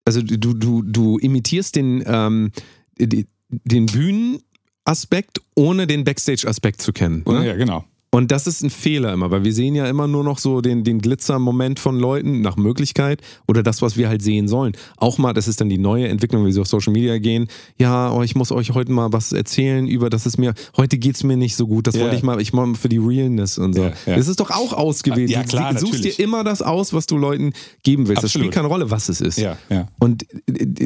also 0.04 0.20
du, 0.22 0.54
du, 0.54 0.82
du 0.82 1.18
imitierst 1.18 1.76
den, 1.76 2.02
ähm, 2.06 2.50
den 2.98 3.86
Bühnenaspekt, 3.86 5.40
ohne 5.54 5.86
den 5.86 6.04
Backstage-Aspekt 6.04 6.80
zu 6.82 6.92
kennen. 6.92 7.22
Ne? 7.26 7.46
Ja, 7.46 7.54
genau. 7.56 7.84
Und 8.14 8.30
das 8.30 8.46
ist 8.46 8.62
ein 8.62 8.68
Fehler 8.68 9.14
immer, 9.14 9.30
weil 9.30 9.42
wir 9.42 9.54
sehen 9.54 9.74
ja 9.74 9.86
immer 9.86 10.06
nur 10.06 10.22
noch 10.22 10.36
so 10.38 10.60
den, 10.60 10.84
den 10.84 11.00
Glitzer-Moment 11.00 11.78
von 11.80 11.98
Leuten 11.98 12.42
nach 12.42 12.58
Möglichkeit 12.58 13.22
oder 13.48 13.62
das, 13.62 13.80
was 13.80 13.96
wir 13.96 14.10
halt 14.10 14.20
sehen 14.20 14.48
sollen. 14.48 14.72
Auch 14.98 15.16
mal, 15.16 15.32
das 15.32 15.48
ist 15.48 15.62
dann 15.62 15.70
die 15.70 15.78
neue 15.78 16.08
Entwicklung, 16.08 16.44
wie 16.44 16.52
sie 16.52 16.60
auf 16.60 16.66
Social 16.66 16.92
Media 16.92 17.16
gehen. 17.16 17.48
Ja, 17.78 18.12
oh, 18.12 18.22
ich 18.22 18.34
muss 18.36 18.52
euch 18.52 18.72
heute 18.74 18.92
mal 18.92 19.14
was 19.14 19.32
erzählen 19.32 19.86
über, 19.88 20.10
das 20.10 20.26
ist 20.26 20.36
mir, 20.36 20.52
heute 20.76 20.98
geht's 20.98 21.24
mir 21.24 21.38
nicht 21.38 21.56
so 21.56 21.66
gut, 21.66 21.86
das 21.86 21.94
Ja. 21.96 22.02
wollte 22.02 22.16
ich 22.16 22.22
mal, 22.22 22.38
ich 22.38 22.52
mache 22.52 22.74
für 22.74 22.90
die 22.90 22.98
Realness 22.98 23.56
und 23.56 23.72
so. 23.72 23.84
Ja, 23.84 23.92
ja. 24.04 24.16
Das 24.16 24.28
ist 24.28 24.40
doch 24.40 24.50
auch 24.50 24.74
ausgewählt. 24.74 25.30
Ja, 25.30 25.40
Du 25.42 25.48
klar, 25.48 25.70
suchst 25.78 25.94
natürlich. 25.94 26.16
dir 26.16 26.24
immer 26.24 26.44
das 26.44 26.60
aus, 26.60 26.92
was 26.92 27.06
du 27.06 27.16
Leuten 27.16 27.54
geben 27.82 28.08
willst. 28.08 28.22
Das 28.24 28.30
Absolut. 28.32 28.44
spielt 28.48 28.54
keine 28.54 28.68
Rolle, 28.68 28.90
was 28.90 29.08
es 29.08 29.22
ist. 29.22 29.38
Ja, 29.38 29.56
ja. 29.70 29.88
Und 30.00 30.26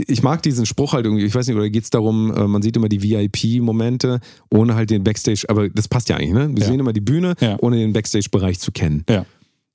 ich 0.06 0.22
mag 0.22 0.42
diesen 0.44 0.64
Spruch 0.64 0.92
halt 0.92 1.04
irgendwie, 1.06 1.24
ich 1.24 1.34
weiß 1.34 1.48
nicht, 1.48 1.56
oder 1.56 1.68
geht 1.70 1.82
es 1.82 1.90
darum, 1.90 2.32
äh, 2.32 2.46
man 2.46 2.62
sieht 2.62 2.76
immer 2.76 2.88
die 2.88 3.02
VIP-Momente 3.02 4.20
ohne 4.50 4.76
halt 4.76 4.90
den 4.90 5.02
Backstage, 5.02 5.44
aber 5.48 5.68
das 5.68 5.88
passt 5.88 6.08
ja 6.08 6.16
eigentlich, 6.18 6.32
ne? 6.32 6.50
Wir 6.54 6.60
Ja. 6.62 6.66
sehen 6.66 6.78
immer 6.78 6.92
die 6.92 7.00
Bühne, 7.00 7.15
Ja. 7.40 7.56
ohne 7.60 7.76
den 7.78 7.92
Backstage-Bereich 7.92 8.58
zu 8.58 8.72
kennen. 8.72 9.04
Ja. 9.08 9.24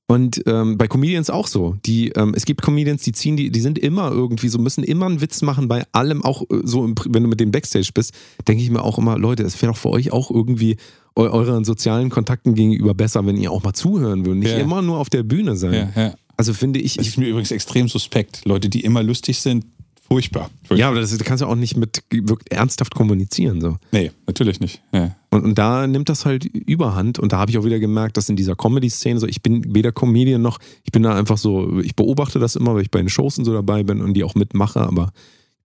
Und 0.07 0.43
ähm, 0.45 0.77
bei 0.77 0.87
Comedians 0.89 1.29
auch 1.29 1.47
so. 1.47 1.77
Die, 1.85 2.09
ähm, 2.09 2.33
es 2.35 2.43
gibt 2.43 2.61
Comedians, 2.61 3.01
die 3.03 3.13
ziehen, 3.13 3.37
die, 3.37 3.49
die 3.49 3.61
sind 3.61 3.79
immer 3.79 4.11
irgendwie 4.11 4.49
so, 4.49 4.59
müssen 4.59 4.83
immer 4.83 5.05
einen 5.05 5.21
Witz 5.21 5.41
machen 5.41 5.69
bei 5.69 5.85
allem, 5.93 6.21
auch 6.25 6.41
äh, 6.51 6.59
so, 6.63 6.83
im, 6.83 6.95
wenn 7.09 7.23
du 7.23 7.29
mit 7.29 7.39
dem 7.39 7.51
Backstage 7.51 7.91
bist, 7.93 8.13
denke 8.45 8.61
ich 8.61 8.69
mir 8.69 8.83
auch 8.83 8.97
immer, 8.97 9.17
Leute, 9.17 9.43
es 9.43 9.61
wäre 9.61 9.71
doch 9.71 9.79
für 9.79 9.89
euch 9.89 10.11
auch 10.11 10.29
irgendwie 10.29 10.75
eu 11.15 11.29
euren 11.29 11.63
sozialen 11.63 12.09
Kontakten 12.09 12.55
gegenüber 12.55 12.93
besser, 12.93 13.25
wenn 13.25 13.37
ihr 13.37 13.51
auch 13.51 13.63
mal 13.63 13.71
zuhören 13.73 14.25
würdet. 14.25 14.43
Nicht 14.43 14.51
Ja. 14.51 14.59
immer 14.59 14.81
nur 14.81 14.97
auf 14.99 15.09
der 15.09 15.23
Bühne 15.23 15.55
sein. 15.55 15.91
Ja, 15.95 16.01
ja. 16.03 16.13
Also 16.35 16.53
finde 16.53 16.79
ich, 16.79 16.95
Das 16.95 17.05
ich 17.05 17.11
ist 17.13 17.17
mir 17.17 17.27
übrigens 17.29 17.51
extrem 17.51 17.87
suspekt. 17.87 18.41
Leute, 18.45 18.67
die 18.67 18.81
immer 18.81 19.03
lustig 19.03 19.39
sind, 19.39 19.65
furchtbar. 20.11 20.49
furchtbar. 20.63 20.77
ja, 20.77 20.89
aber 20.89 20.99
das, 20.99 21.15
du 21.15 21.23
kannst 21.23 21.41
ja 21.41 21.47
auch 21.47 21.55
nicht 21.55 21.77
mit 21.77 22.03
wirklich 22.11 22.51
ernsthaft 22.51 22.93
kommunizieren. 22.93 23.61
So. 23.61 23.77
Nee, 23.91 24.11
natürlich 24.27 24.59
nicht. 24.59 24.81
Ja. 24.93 25.15
Und, 25.29 25.43
und 25.43 25.57
da 25.57 25.87
nimmt 25.87 26.09
das 26.09 26.25
halt 26.25 26.45
überhand. 26.45 27.17
Und 27.17 27.31
da 27.31 27.37
habe 27.37 27.51
ich 27.51 27.57
auch 27.57 27.63
wieder 27.63 27.79
gemerkt, 27.79 28.17
dass 28.17 28.27
in 28.27 28.35
dieser 28.35 28.55
Comedy-Szene 28.55 29.19
so, 29.19 29.27
ich 29.27 29.41
bin 29.41 29.73
weder 29.73 29.93
Comedian 29.93 30.41
noch, 30.41 30.59
ich 30.83 30.91
bin 30.91 31.03
da 31.03 31.15
einfach 31.15 31.37
so, 31.37 31.79
ich 31.79 31.95
beobachte 31.95 32.39
das 32.39 32.57
immer, 32.57 32.75
weil 32.75 32.81
ich 32.81 32.91
bei 32.91 32.99
den 32.99 33.09
Shows 33.09 33.37
und 33.37 33.45
so 33.45 33.53
dabei 33.53 33.83
bin 33.83 34.01
und 34.01 34.13
die 34.13 34.23
auch 34.23 34.35
mitmache, 34.35 34.81
aber 34.81 35.13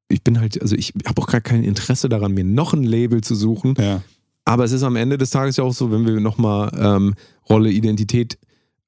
ich 0.09 0.23
bin 0.23 0.39
halt, 0.39 0.61
also 0.63 0.77
ich 0.77 0.93
habe 1.07 1.21
auch 1.21 1.27
gar 1.27 1.41
kein 1.41 1.65
Interesse 1.65 2.09
daran, 2.09 2.33
mir 2.33 2.45
noch 2.45 2.73
ein 2.73 2.85
Label 2.85 3.23
zu 3.23 3.35
suchen. 3.35 3.75
Ja. 3.79 4.03
Aber 4.45 4.65
es 4.65 4.71
ist 4.71 4.85
am 4.85 4.95
Ende 4.95 5.19
des 5.19 5.31
Tages 5.31 5.57
ja 5.57 5.65
auch 5.65 5.75
so, 5.75 5.91
wenn 5.91 6.07
wir 6.07 6.21
nochmal 6.21 6.71
ähm, 6.79 7.15
Rolle 7.49 7.71
Identität 7.71 8.39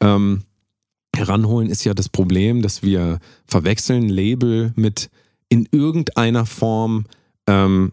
ähm, 0.00 0.42
heranholen, 1.16 1.68
ist 1.68 1.82
ja 1.82 1.94
das 1.94 2.08
Problem, 2.08 2.62
dass 2.62 2.84
wir 2.84 3.18
verwechseln 3.46 4.08
Label 4.08 4.72
mit 4.76 5.10
in 5.48 5.68
irgendeiner 5.72 6.46
Form, 6.46 7.06
ähm, 7.46 7.92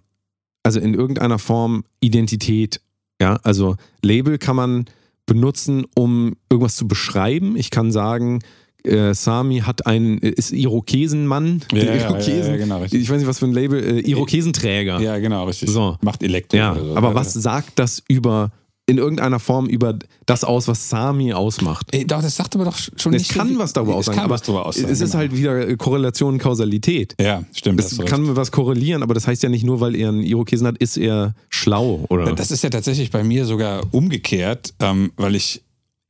also 0.64 0.80
in 0.80 0.94
irgendeiner 0.94 1.40
Form 1.40 1.84
Identität. 2.00 2.82
Ja, 3.22 3.40
also 3.44 3.78
Label 4.02 4.38
kann 4.38 4.56
man 4.56 4.86
benutzen, 5.26 5.86
um 5.96 6.36
irgendwas 6.50 6.76
zu 6.76 6.88
beschreiben. 6.88 7.56
Ich 7.56 7.72
kann 7.72 7.92
sagen, 7.92 8.42
äh, 8.86 9.14
Sami 9.14 9.60
hat 9.60 9.86
einen, 9.88 10.20
ist 10.20 10.52
Irokesenmann. 10.52 11.62
Ja, 11.72 11.78
ja, 11.78 11.96
ja, 11.96 12.10
Irokesen, 12.10 12.52
ja, 12.52 12.58
genau, 12.58 12.80
richtig. 12.82 13.02
Ich 13.02 13.10
weiß 13.10 13.18
nicht, 13.20 13.28
was 13.28 13.40
für 13.40 13.46
ein 13.46 13.54
Label, 13.54 13.84
äh, 13.84 14.00
Irokesenträger. 14.02 15.00
ja, 15.02 15.18
genau, 15.18 15.46
richtig. 15.46 15.70
So. 15.70 15.98
Macht 16.02 16.24
Elektro. 16.24 16.58
Ja, 16.58 16.74
oder 16.74 16.86
so. 16.86 16.96
aber 16.96 17.16
was 17.16 17.34
sagt 17.34 17.80
das 17.80 18.04
über, 18.08 18.52
in 18.88 18.98
irgendeiner 19.00 19.40
Form 19.40 19.66
über 19.68 19.98
das 20.26 20.44
aus, 20.44 20.68
was 20.68 20.90
Sami 20.90 21.34
ausmacht? 21.34 21.88
Ey, 21.92 22.06
doch, 22.06 22.22
das 22.22 22.36
sagt 22.36 22.56
aber 22.56 22.66
doch 22.66 22.78
schon 22.78 23.14
Es 23.14 23.24
nicht 23.24 23.34
kann 23.34 23.54
so, 23.54 23.60
was 23.60 23.74
darüber 23.74 23.94
es 23.94 23.98
aussagen, 23.98 24.16
kann 24.16 24.26
aber 24.26 24.36
was 24.36 24.44
darüber 24.44 24.66
aussagen, 24.66 24.90
es 24.92 25.02
ist 25.02 25.12
genau. 25.12 25.22
halt 25.22 25.36
wieder 25.36 25.68
äh, 25.68 25.76
Korrelation, 25.76 26.38
Kausalität. 26.38 27.16
Ja, 27.20 27.44
stimmt. 27.52 27.80
Es 27.80 27.90
du 27.90 28.02
recht. 28.02 28.10
kann 28.10 28.36
was 28.36 28.52
korrelieren, 28.52 29.02
aber 29.02 29.16
das 29.16 29.28
heißt 29.28 29.42
ja 29.42 29.50
nicht 29.50 29.64
nur, 29.64 29.80
weil 29.80 29.96
er 29.96 30.10
einen 30.10 30.22
Irokesen 30.22 30.68
hat, 30.68 30.78
ist 30.78 30.98
er 30.98 31.34
schlau, 31.50 32.06
oder? 32.10 32.32
Das 32.34 32.52
ist 32.52 32.64
ja 32.64 32.70
tatsächlich 32.70 33.10
bei 33.10 33.24
mir 33.24 33.46
sogar 33.46 33.82
umgekehrt, 33.92 34.74
ähm, 34.80 35.12
weil 35.18 35.36
ich 35.36 35.64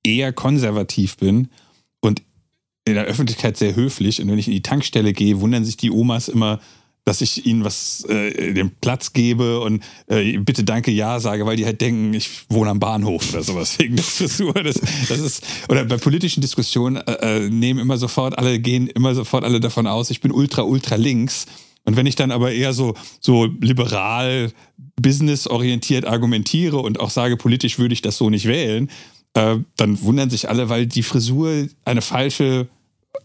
eher 0.03 0.33
konservativ 0.33 1.17
bin 1.17 1.47
und 2.01 2.21
in 2.83 2.93
der 2.93 3.05
Öffentlichkeit 3.05 3.57
sehr 3.57 3.75
höflich. 3.75 4.21
Und 4.21 4.29
wenn 4.29 4.37
ich 4.37 4.47
in 4.47 4.53
die 4.53 4.61
Tankstelle 4.61 5.13
gehe, 5.13 5.39
wundern 5.39 5.65
sich 5.65 5.77
die 5.77 5.91
Omas 5.91 6.27
immer, 6.27 6.59
dass 7.05 7.21
ich 7.21 7.45
ihnen 7.45 7.63
was, 7.63 8.03
äh, 8.09 8.53
den 8.53 8.71
Platz 8.81 9.13
gebe 9.13 9.59
und 9.61 9.83
äh, 10.07 10.37
bitte 10.39 10.63
danke 10.63 10.91
ja 10.91 11.19
sage, 11.19 11.45
weil 11.45 11.55
die 11.55 11.65
halt 11.65 11.79
denken, 11.79 12.13
ich 12.15 12.29
wohne 12.49 12.71
am 12.71 12.79
Bahnhof 12.79 13.31
oder 13.31 13.43
sowas 13.43 13.77
wegen 13.79 13.95
der 13.95 14.03
Frisur. 14.03 14.53
Das, 14.53 14.81
das 15.07 15.19
ist, 15.19 15.43
oder 15.69 15.85
bei 15.85 15.97
politischen 15.97 16.41
Diskussionen 16.41 16.97
äh, 16.97 17.45
äh, 17.45 17.49
nehmen 17.49 17.79
immer 17.79 17.97
sofort 17.97 18.37
alle, 18.37 18.59
gehen 18.59 18.87
immer 18.87 19.13
sofort 19.13 19.43
alle 19.43 19.59
davon 19.59 19.85
aus, 19.85 20.09
ich 20.09 20.19
bin 20.19 20.31
ultra, 20.31 20.63
ultra 20.63 20.95
links. 20.95 21.45
Und 21.85 21.95
wenn 21.95 22.07
ich 22.07 22.15
dann 22.15 22.31
aber 22.31 22.51
eher 22.51 22.73
so, 22.73 22.95
so 23.19 23.45
liberal, 23.61 24.51
businessorientiert 24.99 26.05
argumentiere 26.05 26.77
und 26.77 26.99
auch 26.99 27.11
sage, 27.11 27.37
politisch 27.37 27.77
würde 27.77 27.93
ich 27.93 28.01
das 28.01 28.17
so 28.17 28.31
nicht 28.31 28.47
wählen, 28.47 28.89
äh, 29.35 29.57
dann 29.75 30.01
wundern 30.01 30.31
sich 30.31 30.49
alle, 30.49 30.69
weil 30.69 30.87
die 30.87 31.03
Frisur 31.03 31.67
eine 31.83 32.01
falsche 32.01 32.67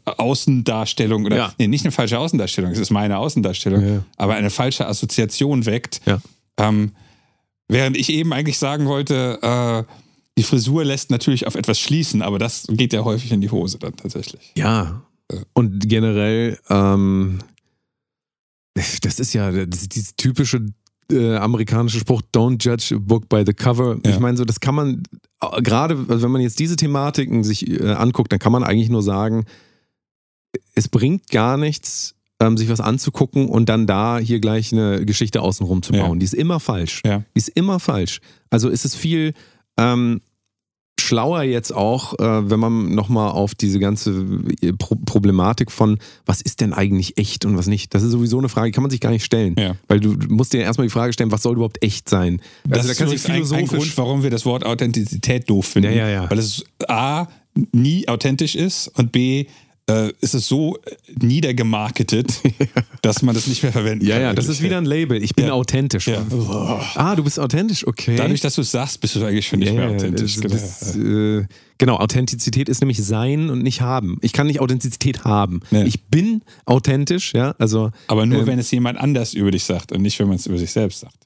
Außendarstellung 0.05 1.25
oder 1.25 1.37
Ja. 1.37 1.53
nee, 1.59 1.67
nicht 1.69 1.85
eine 1.85 1.93
falsche 1.93 2.19
Außendarstellung, 2.19 2.71
es 2.73 2.79
ist 2.79 2.91
meine 2.91 3.19
Außendarstellung, 3.19 3.87
Ja. 3.87 4.05
aber 4.17 4.35
eine 4.35 4.51
falsche 4.51 4.87
Assoziation 4.87 5.67
weckt. 5.67 6.01
Ja. 6.07 6.21
Ähm, 6.59 6.93
während 7.69 7.97
ich 7.97 8.11
eben 8.13 8.33
eigentlich 8.33 8.59
sagen 8.59 8.87
wollte, 8.87 9.39
äh, 9.43 9.93
die 10.39 10.43
Frisur 10.43 10.85
lässt 10.85 11.11
natürlich 11.11 11.47
auf 11.47 11.55
etwas 11.55 11.79
schließen, 11.79 12.23
aber 12.23 12.39
das 12.39 12.67
geht 12.71 12.93
ja 12.93 13.05
häufig 13.05 13.33
in 13.33 13.41
die 13.41 13.51
Hose 13.51 13.79
dann 13.79 13.97
tatsächlich. 13.97 14.53
Ja. 14.57 15.03
Und 15.53 15.89
generell, 15.89 16.59
ähm, 16.69 17.39
das 18.75 19.19
ist 19.21 19.33
ja 19.33 19.51
das 19.51 19.83
ist 19.83 19.95
dieses 19.95 20.17
typische 20.17 20.67
äh, 21.11 21.37
amerikanische 21.37 21.99
Spruch, 21.99 22.23
don't 22.35 22.65
judge 22.65 22.95
a 22.95 22.99
book 23.01 23.29
by 23.29 23.43
the 23.45 23.53
cover. 23.53 23.99
Ja. 24.05 24.11
Ich 24.13 24.21
meine, 24.21 24.37
so, 24.37 24.45
das 24.45 24.61
kann 24.61 24.75
man, 24.77 25.03
äh, 25.43 25.61
gerade 25.63 25.97
also 26.09 26.23
wenn 26.23 26.31
man 26.31 26.41
jetzt 26.41 26.59
diese 26.61 26.77
Thematiken 26.77 27.43
sich 27.45 27.69
äh, 27.69 27.91
anguckt, 27.93 28.31
dann 28.33 28.39
kann 28.39 28.53
man 28.53 28.63
eigentlich 28.63 28.89
nur 28.91 29.03
sagen, 29.03 29.45
es 30.75 30.89
bringt 30.89 31.29
gar 31.31 31.57
nichts, 31.57 32.15
ähm, 32.41 32.57
sich 32.57 32.69
was 32.69 32.81
anzugucken 32.81 33.49
und 33.49 33.69
dann 33.69 33.87
da 33.87 34.19
hier 34.19 34.41
gleich 34.41 34.73
eine 34.73 35.05
Geschichte 35.05 35.43
außenrum 35.43 35.83
zu 35.83 35.93
Ja. 35.93 36.07
bauen. 36.07 36.19
Die 36.21 36.25
ist 36.25 36.35
immer 36.35 36.61
falsch. 36.61 37.03
Ja. 37.05 37.19
Die 37.35 37.39
ist 37.39 37.49
immer 37.51 37.81
falsch. 37.81 38.21
Also 38.51 38.69
ist 38.69 38.85
es 38.85 38.95
viel 38.95 39.35
ähm, 39.79 40.21
schlauer 41.01 41.43
jetzt 41.43 41.75
auch, 41.75 42.19
äh, 42.19 42.51
wenn 42.51 42.61
man 42.61 42.95
nochmal 42.95 43.31
auf 43.31 43.55
diese 43.55 43.81
ganze 43.81 44.25
äh, 44.63 44.73
Pro 44.73 44.95
Problematik 44.95 45.73
von, 45.73 45.99
was 46.25 46.41
ist 46.41 46.61
denn 46.61 46.73
eigentlich 46.73 47.19
echt 47.19 47.45
und 47.45 47.57
was 47.57 47.67
nicht, 47.67 47.95
das 47.95 48.03
ist 48.03 48.13
sowieso 48.13 48.39
eine 48.39 48.49
Frage, 48.49 48.69
die 48.69 48.73
kann 48.73 48.83
man 48.83 48.91
sich 48.91 49.01
gar 49.01 49.11
nicht 49.11 49.25
stellen. 49.25 49.57
Ja. 49.59 49.75
Weil 49.89 49.99
du, 50.01 50.15
musst 50.29 50.53
dir 50.53 50.61
erstmal 50.61 50.87
die 50.87 50.93
Frage 50.93 51.13
stellen, 51.13 51.33
was 51.33 51.43
soll 51.43 51.55
überhaupt 51.55 51.83
echt 51.83 52.09
sein? 52.09 52.41
Das 52.65 52.89
also 52.89 53.13
ist 53.13 53.27
übrigens 53.29 53.53
ein, 53.53 53.61
ein 53.61 53.67
Grund, 53.67 53.97
warum 53.99 54.23
wir 54.23 54.31
das 54.31 54.45
Wort 54.47 54.65
Authentizität 54.65 55.51
doof 55.51 55.67
finden. 55.67 55.91
Ja, 55.93 56.07
ja, 56.07 56.23
ja. 56.23 56.31
Weil 56.31 56.39
es 56.39 56.65
A, 56.87 57.27
nie 57.73 58.07
authentisch 58.07 58.55
ist 58.55 58.89
und 58.89 59.11
B, 59.11 59.47
äh, 59.91 60.13
ist 60.21 60.35
es 60.35 60.47
so 60.47 60.77
niedergemarketet, 61.21 62.41
dass 63.03 63.23
man 63.23 63.35
das 63.35 63.47
nicht 63.47 63.63
mehr 63.63 63.73
verwenden 63.73 64.05
ja, 64.07 64.15
kann. 64.17 64.23
ja, 64.23 64.33
das 64.35 64.49
ist 64.49 64.63
wieder 64.63 64.79
ein 64.79 64.85
Label. 64.85 65.23
Ich 65.23 65.35
bin 65.35 65.47
Ja. 65.47 65.53
authentisch. 65.53 66.07
Ja. 66.07 66.25
Ah, 66.95 67.17
du 67.17 67.25
bist 67.25 67.39
authentisch, 67.41 67.87
okay. 67.87 68.17
Dadurch, 68.17 68.41
dass 68.41 68.55
du 68.55 68.61
es 68.63 68.71
sagst, 68.71 69.01
bist 69.01 69.17
du 69.17 69.25
eigentlich 69.25 69.47
schon 69.47 69.59
nicht 69.61 69.69
Ja, 69.69 69.75
mehr 69.75 69.89
ja, 69.91 69.95
authentisch. 69.97 70.37
das- 70.37 70.43
genau. 70.43 70.55
das, 70.55 70.97
äh, 70.97 71.47
genau, 71.79 71.97
Authentizität 71.97 72.69
ist 72.69 72.81
nämlich 72.81 73.03
sein 73.03 73.51
und 73.51 73.63
nicht 73.63 73.81
haben. 73.81 74.19
Ich 74.21 74.33
kann 74.33 74.47
nicht 74.47 74.61
Authentizität 74.61 75.25
haben. 75.25 75.61
Ja. 75.71 75.83
Ich 75.85 76.05
bin 76.05 76.43
authentisch, 76.67 77.33
ja, 77.35 77.55
also 77.59 77.91
Aber 78.07 78.27
nur, 78.27 78.41
ähm, 78.41 78.47
wenn 78.47 78.59
es 78.59 78.71
jemand 78.71 78.99
anders 78.99 79.35
über 79.35 79.51
dich 79.51 79.65
sagt 79.65 79.93
und 79.93 80.03
nicht, 80.03 80.19
wenn 80.19 80.29
man 80.29 80.37
es 80.37 80.47
über 80.47 80.59
sich 80.59 80.71
selbst 80.71 81.01
sagt. 81.01 81.17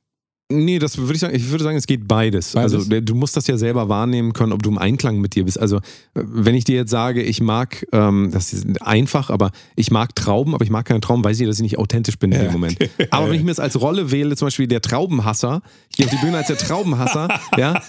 Nee, 0.53 0.79
das 0.79 0.99
würde 0.99 1.15
ich 1.15 1.21
sagen, 1.21 1.35
ich 1.35 1.51
würde 1.51 1.65
sagen, 1.65 1.79
es 1.79 1.87
geht 1.87 2.07
beides. 2.07 2.53
Beides? 2.53 2.75
Also 2.75 3.01
du 3.01 3.15
musst 3.15 3.35
das 3.35 3.47
ja 3.47 3.57
selber 3.57 3.89
wahrnehmen 3.89 4.35
können, 4.35 4.53
ob 4.53 4.63
du 4.63 4.69
im 4.69 4.77
Einklang 4.77 5.19
mit 5.19 5.35
dir 5.35 5.47
bist. 5.47 5.59
Also 5.59 5.81
wenn 6.13 6.55
ich 6.55 6.65
dir 6.65 6.77
jetzt 6.77 6.91
sage, 6.91 7.23
ich 7.23 7.41
mag, 7.41 7.87
ähm, 7.93 8.29
das 8.31 8.53
ist 8.53 8.83
einfach, 8.83 9.31
aber 9.31 9.53
ich 9.75 9.91
mag 9.91 10.15
Trauben, 10.15 10.55
aber 10.55 10.63
ich 10.63 10.71
mag 10.71 10.85
keine 10.85 11.01
Trauben, 11.01 11.25
weiß 11.25 11.41
ich, 11.41 11.47
dass 11.47 11.57
ich 11.57 11.63
nicht 11.63 11.79
authentisch 11.79 12.19
bin 12.19 12.31
in 12.31 12.39
Ja, 12.39 12.45
dem 12.45 12.53
Moment. 12.53 12.77
Aber 13.11 13.29
wenn 13.29 13.37
ich 13.37 13.43
mir 13.43 13.51
das 13.53 13.59
als 13.61 13.81
Rolle 13.81 14.11
wähle, 14.11 14.37
zum 14.37 14.47
Beispiel 14.47 14.67
der 14.67 14.83
Traubenhasser, 14.83 15.63
auf 16.03 16.11
die 16.11 16.17
Bühne 16.17 16.39
als 16.39 16.49
der 16.49 16.59
Traubenhasser, 16.59 17.29
ja, 17.57 17.81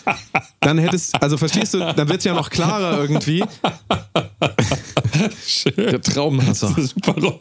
dann 0.59 0.77
hättest, 0.77 1.21
also 1.21 1.37
verstehst 1.37 1.73
du, 1.73 1.79
dann 1.79 2.07
wird 2.07 2.19
es 2.19 2.25
ja 2.25 2.33
noch 2.33 2.49
klarer 2.49 2.99
irgendwie. 2.99 3.43
Der 5.77 6.01
Traubenhasser. 6.01 6.75
Super 6.77 7.13
Rolle. 7.13 7.39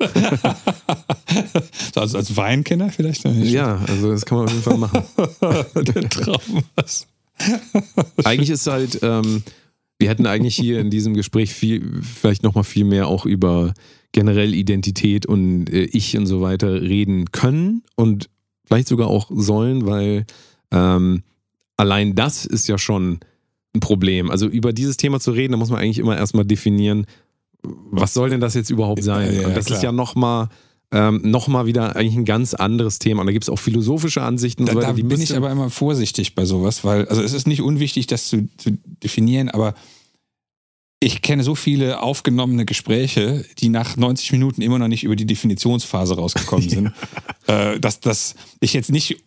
so, 1.94 2.00
also 2.00 2.16
als 2.18 2.36
Weinkenner 2.36 2.90
vielleicht? 2.90 3.24
Ja, 3.24 3.80
also 3.86 4.10
das 4.10 4.24
kann 4.24 4.38
man 4.38 4.46
auf 4.46 4.52
jeden 4.52 4.62
Fall 4.62 4.78
machen. 4.78 5.02
Der. 5.74 6.08
Was? 6.76 7.06
eigentlich 8.24 8.50
ist 8.50 8.66
halt, 8.66 9.00
ähm, 9.02 9.42
wir 9.98 10.08
hätten 10.08 10.26
eigentlich 10.26 10.56
hier 10.56 10.80
in 10.80 10.90
diesem 10.90 11.14
Gespräch 11.14 11.52
viel, 11.52 12.00
vielleicht 12.02 12.42
nochmal 12.42 12.64
viel 12.64 12.84
mehr 12.84 13.08
auch 13.08 13.26
über 13.26 13.74
generell 14.12 14.54
Identität 14.54 15.26
und 15.26 15.68
äh, 15.70 15.84
Ich 15.84 16.16
und 16.16 16.26
so 16.26 16.40
weiter 16.40 16.80
reden 16.80 17.32
können 17.32 17.82
und 17.96 18.30
vielleicht 18.66 18.88
sogar 18.88 19.08
auch 19.08 19.30
sollen, 19.32 19.86
weil 19.86 20.26
ähm, 20.74 21.22
allein 21.76 22.14
das 22.14 22.44
ist 22.44 22.68
ja 22.68 22.78
schon 22.78 23.20
ein 23.74 23.80
Problem. 23.80 24.30
Also 24.30 24.46
über 24.46 24.72
dieses 24.72 24.96
Thema 24.96 25.20
zu 25.20 25.30
reden, 25.30 25.52
da 25.52 25.58
muss 25.58 25.70
man 25.70 25.80
eigentlich 25.80 25.98
immer 25.98 26.16
erstmal 26.16 26.44
definieren, 26.44 27.06
was 27.62 28.12
soll 28.12 28.30
denn 28.30 28.40
das 28.40 28.54
jetzt 28.54 28.70
überhaupt 28.70 29.02
sein? 29.02 29.34
Ja, 29.34 29.40
ja, 29.42 29.48
und 29.48 29.56
das 29.56 29.66
klar. 29.66 29.78
ist 29.78 29.82
ja 29.82 29.92
nochmal 29.92 30.48
ähm, 30.92 31.22
noch 31.24 31.48
mal 31.48 31.66
wieder 31.66 31.96
eigentlich 31.96 32.14
ein 32.14 32.24
ganz 32.24 32.54
anderes 32.54 32.98
Thema. 32.98 33.22
Und 33.22 33.26
da 33.26 33.32
gibt 33.32 33.44
es 33.44 33.48
auch 33.48 33.58
philosophische 33.58 34.22
Ansichten 34.22 34.66
Da, 34.66 34.74
so 34.74 34.80
da 34.80 34.86
weiter. 34.86 34.96
die 34.96 35.02
bin 35.02 35.20
ich 35.20 35.36
aber 35.36 35.50
immer 35.50 35.70
vorsichtig 35.70 36.34
bei 36.34 36.44
sowas, 36.44 36.84
weil, 36.84 37.08
also 37.08 37.22
es 37.22 37.32
ist 37.32 37.48
nicht 37.48 37.62
unwichtig, 37.62 38.06
das 38.06 38.28
zu, 38.28 38.48
zu 38.58 38.78
definieren, 39.02 39.48
aber 39.48 39.74
ich 41.00 41.20
kenne 41.20 41.42
so 41.42 41.54
viele 41.54 42.00
aufgenommene 42.00 42.64
Gespräche, 42.64 43.44
die 43.58 43.68
nach 43.70 43.96
90 43.96 44.32
Minuten 44.32 44.62
immer 44.62 44.78
noch 44.78 44.88
nicht 44.88 45.04
über 45.04 45.16
die 45.16 45.26
Definitionsphase 45.26 46.14
rausgekommen 46.14 46.68
sind, 46.70 46.92
äh, 47.46 47.80
dass, 47.80 48.00
dass 48.00 48.36
ich 48.60 48.72
jetzt 48.72 48.92
nicht 48.92 49.22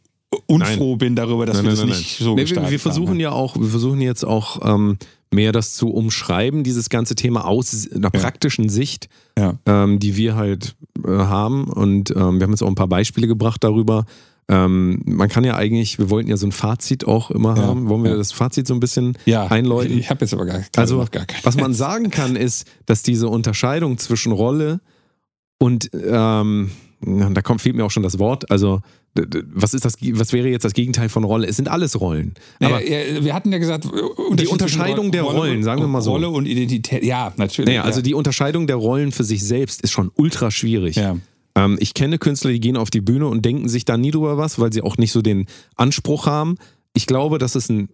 unfroh 0.47 0.95
bin 0.97 1.15
darüber, 1.15 1.45
dass 1.45 1.57
Nein, 1.57 1.65
wir 1.65 1.69
nein, 1.71 1.75
das 1.77 1.89
nein, 1.89 1.97
nicht 1.99 2.19
nein. 2.19 2.25
so 2.25 2.31
Nee, 2.31 2.37
wir, 2.37 2.43
gestaltet 2.43 2.71
wir 2.71 2.79
versuchen 2.79 3.09
haben. 3.11 3.19
ja 3.19 3.31
auch, 3.31 3.55
wir 3.55 3.67
versuchen 3.67 4.01
jetzt 4.01 4.25
auch 4.25 4.59
ähm, 4.63 4.97
mehr 5.31 5.51
das 5.51 5.73
zu 5.73 5.89
umschreiben, 5.89 6.63
dieses 6.63 6.89
ganze 6.89 7.15
Thema 7.15 7.45
aus 7.45 7.87
einer 7.91 8.09
Ja. 8.13 8.19
praktischen 8.19 8.69
Sicht, 8.69 9.07
Ja. 9.37 9.55
ähm, 9.65 9.99
die 9.99 10.15
wir 10.17 10.35
halt 10.35 10.75
äh, 11.05 11.09
haben. 11.09 11.65
Und 11.65 12.11
ähm, 12.11 12.39
wir 12.39 12.43
haben 12.43 12.51
jetzt 12.51 12.61
auch 12.63 12.67
ein 12.67 12.75
paar 12.75 12.87
Beispiele 12.89 13.27
gebracht 13.27 13.63
darüber, 13.63 14.05
Ähm, 14.49 15.01
man 15.03 15.27
kann 15.27 15.43
ja 15.43 15.57
eigentlich, 15.57 15.99
wir 15.99 16.09
wollten 16.09 16.29
ja 16.29 16.37
so 16.37 16.47
ein 16.47 16.53
Fazit 16.53 17.05
auch 17.05 17.31
immer 17.31 17.57
Ja, 17.57 17.63
haben. 17.63 17.89
Wollen 17.89 18.03
wir 18.05 18.11
ja. 18.11 18.15
das 18.17 18.31
Fazit 18.31 18.65
so 18.65 18.73
ein 18.73 18.79
bisschen 18.79 19.17
Ja, 19.25 19.47
einläuten? 19.47 19.99
Ich 19.99 20.09
habe 20.09 20.21
jetzt 20.21 20.33
aber 20.33 20.45
gar, 20.45 20.61
Also, 20.77 20.95
noch 21.01 21.11
gar 21.11 21.25
keinen. 21.25 21.43
was 21.43 21.57
man 21.57 21.73
sagen 21.73 22.11
kann, 22.11 22.37
ist, 22.37 22.65
dass 22.85 23.03
diese 23.03 23.27
Unterscheidung 23.27 23.97
zwischen 23.97 24.31
Rolle 24.31 24.79
und 25.59 25.89
ähm, 25.93 26.71
da 27.01 27.41
kommt, 27.41 27.59
fehlt 27.61 27.75
mir 27.75 27.83
auch 27.83 27.91
schon 27.91 28.03
das 28.03 28.19
Wort. 28.19 28.49
Also, 28.49 28.79
was 29.53 29.73
ist 29.73 29.85
das, 29.85 29.95
was 30.13 30.33
wäre 30.33 30.47
jetzt 30.47 30.63
das 30.63 30.73
Gegenteil 30.73 31.09
von 31.09 31.23
Rolle? 31.23 31.47
Es 31.47 31.55
sind 31.55 31.67
alles 31.67 31.99
Rollen. 31.99 32.33
Aber 32.61 32.83
ja, 32.83 33.23
wir 33.23 33.33
hatten 33.33 33.51
ja 33.51 33.57
gesagt, 33.57 33.85
Unterschied 33.85 34.51
Unterscheidung 34.51 35.05
zwischen 35.05 35.11
der 35.11 35.23
Rollen, 35.23 35.57
und- 35.57 35.63
sagen 35.63 35.81
wir 35.81 35.87
mal 35.87 36.01
so. 36.01 36.11
Rolle 36.11 36.29
und 36.29 36.45
Identität, 36.45 37.03
ja, 37.03 37.33
natürlich. 37.37 37.67
naja, 37.67 37.83
also 37.83 37.99
ja. 37.99 38.03
die 38.03 38.13
Unterscheidung 38.13 38.67
der 38.67 38.75
Rollen 38.77 39.11
für 39.11 39.23
sich 39.23 39.43
selbst 39.43 39.81
ist 39.81 39.91
schon 39.91 40.11
ultra 40.15 40.51
schwierig. 40.51 40.99
Ähm, 41.55 41.77
ich 41.79 41.93
kenne 41.93 42.19
Künstler, 42.19 42.51
die 42.51 42.59
gehen 42.59 42.77
auf 42.77 42.89
die 42.89 43.01
Bühne 43.01 43.27
und 43.27 43.43
denken 43.43 43.67
sich 43.67 43.83
da 43.83 43.97
nie 43.97 44.11
drüber 44.11 44.37
was, 44.37 44.59
weil 44.59 44.71
sie 44.71 44.81
auch 44.81 44.97
nicht 44.97 45.11
so 45.11 45.21
den 45.21 45.47
Anspruch 45.75 46.27
haben. 46.27 46.55
Ich 46.93 47.07
glaube, 47.07 47.39
das 47.39 47.55
ist 47.55 47.69
ein, 47.69 47.89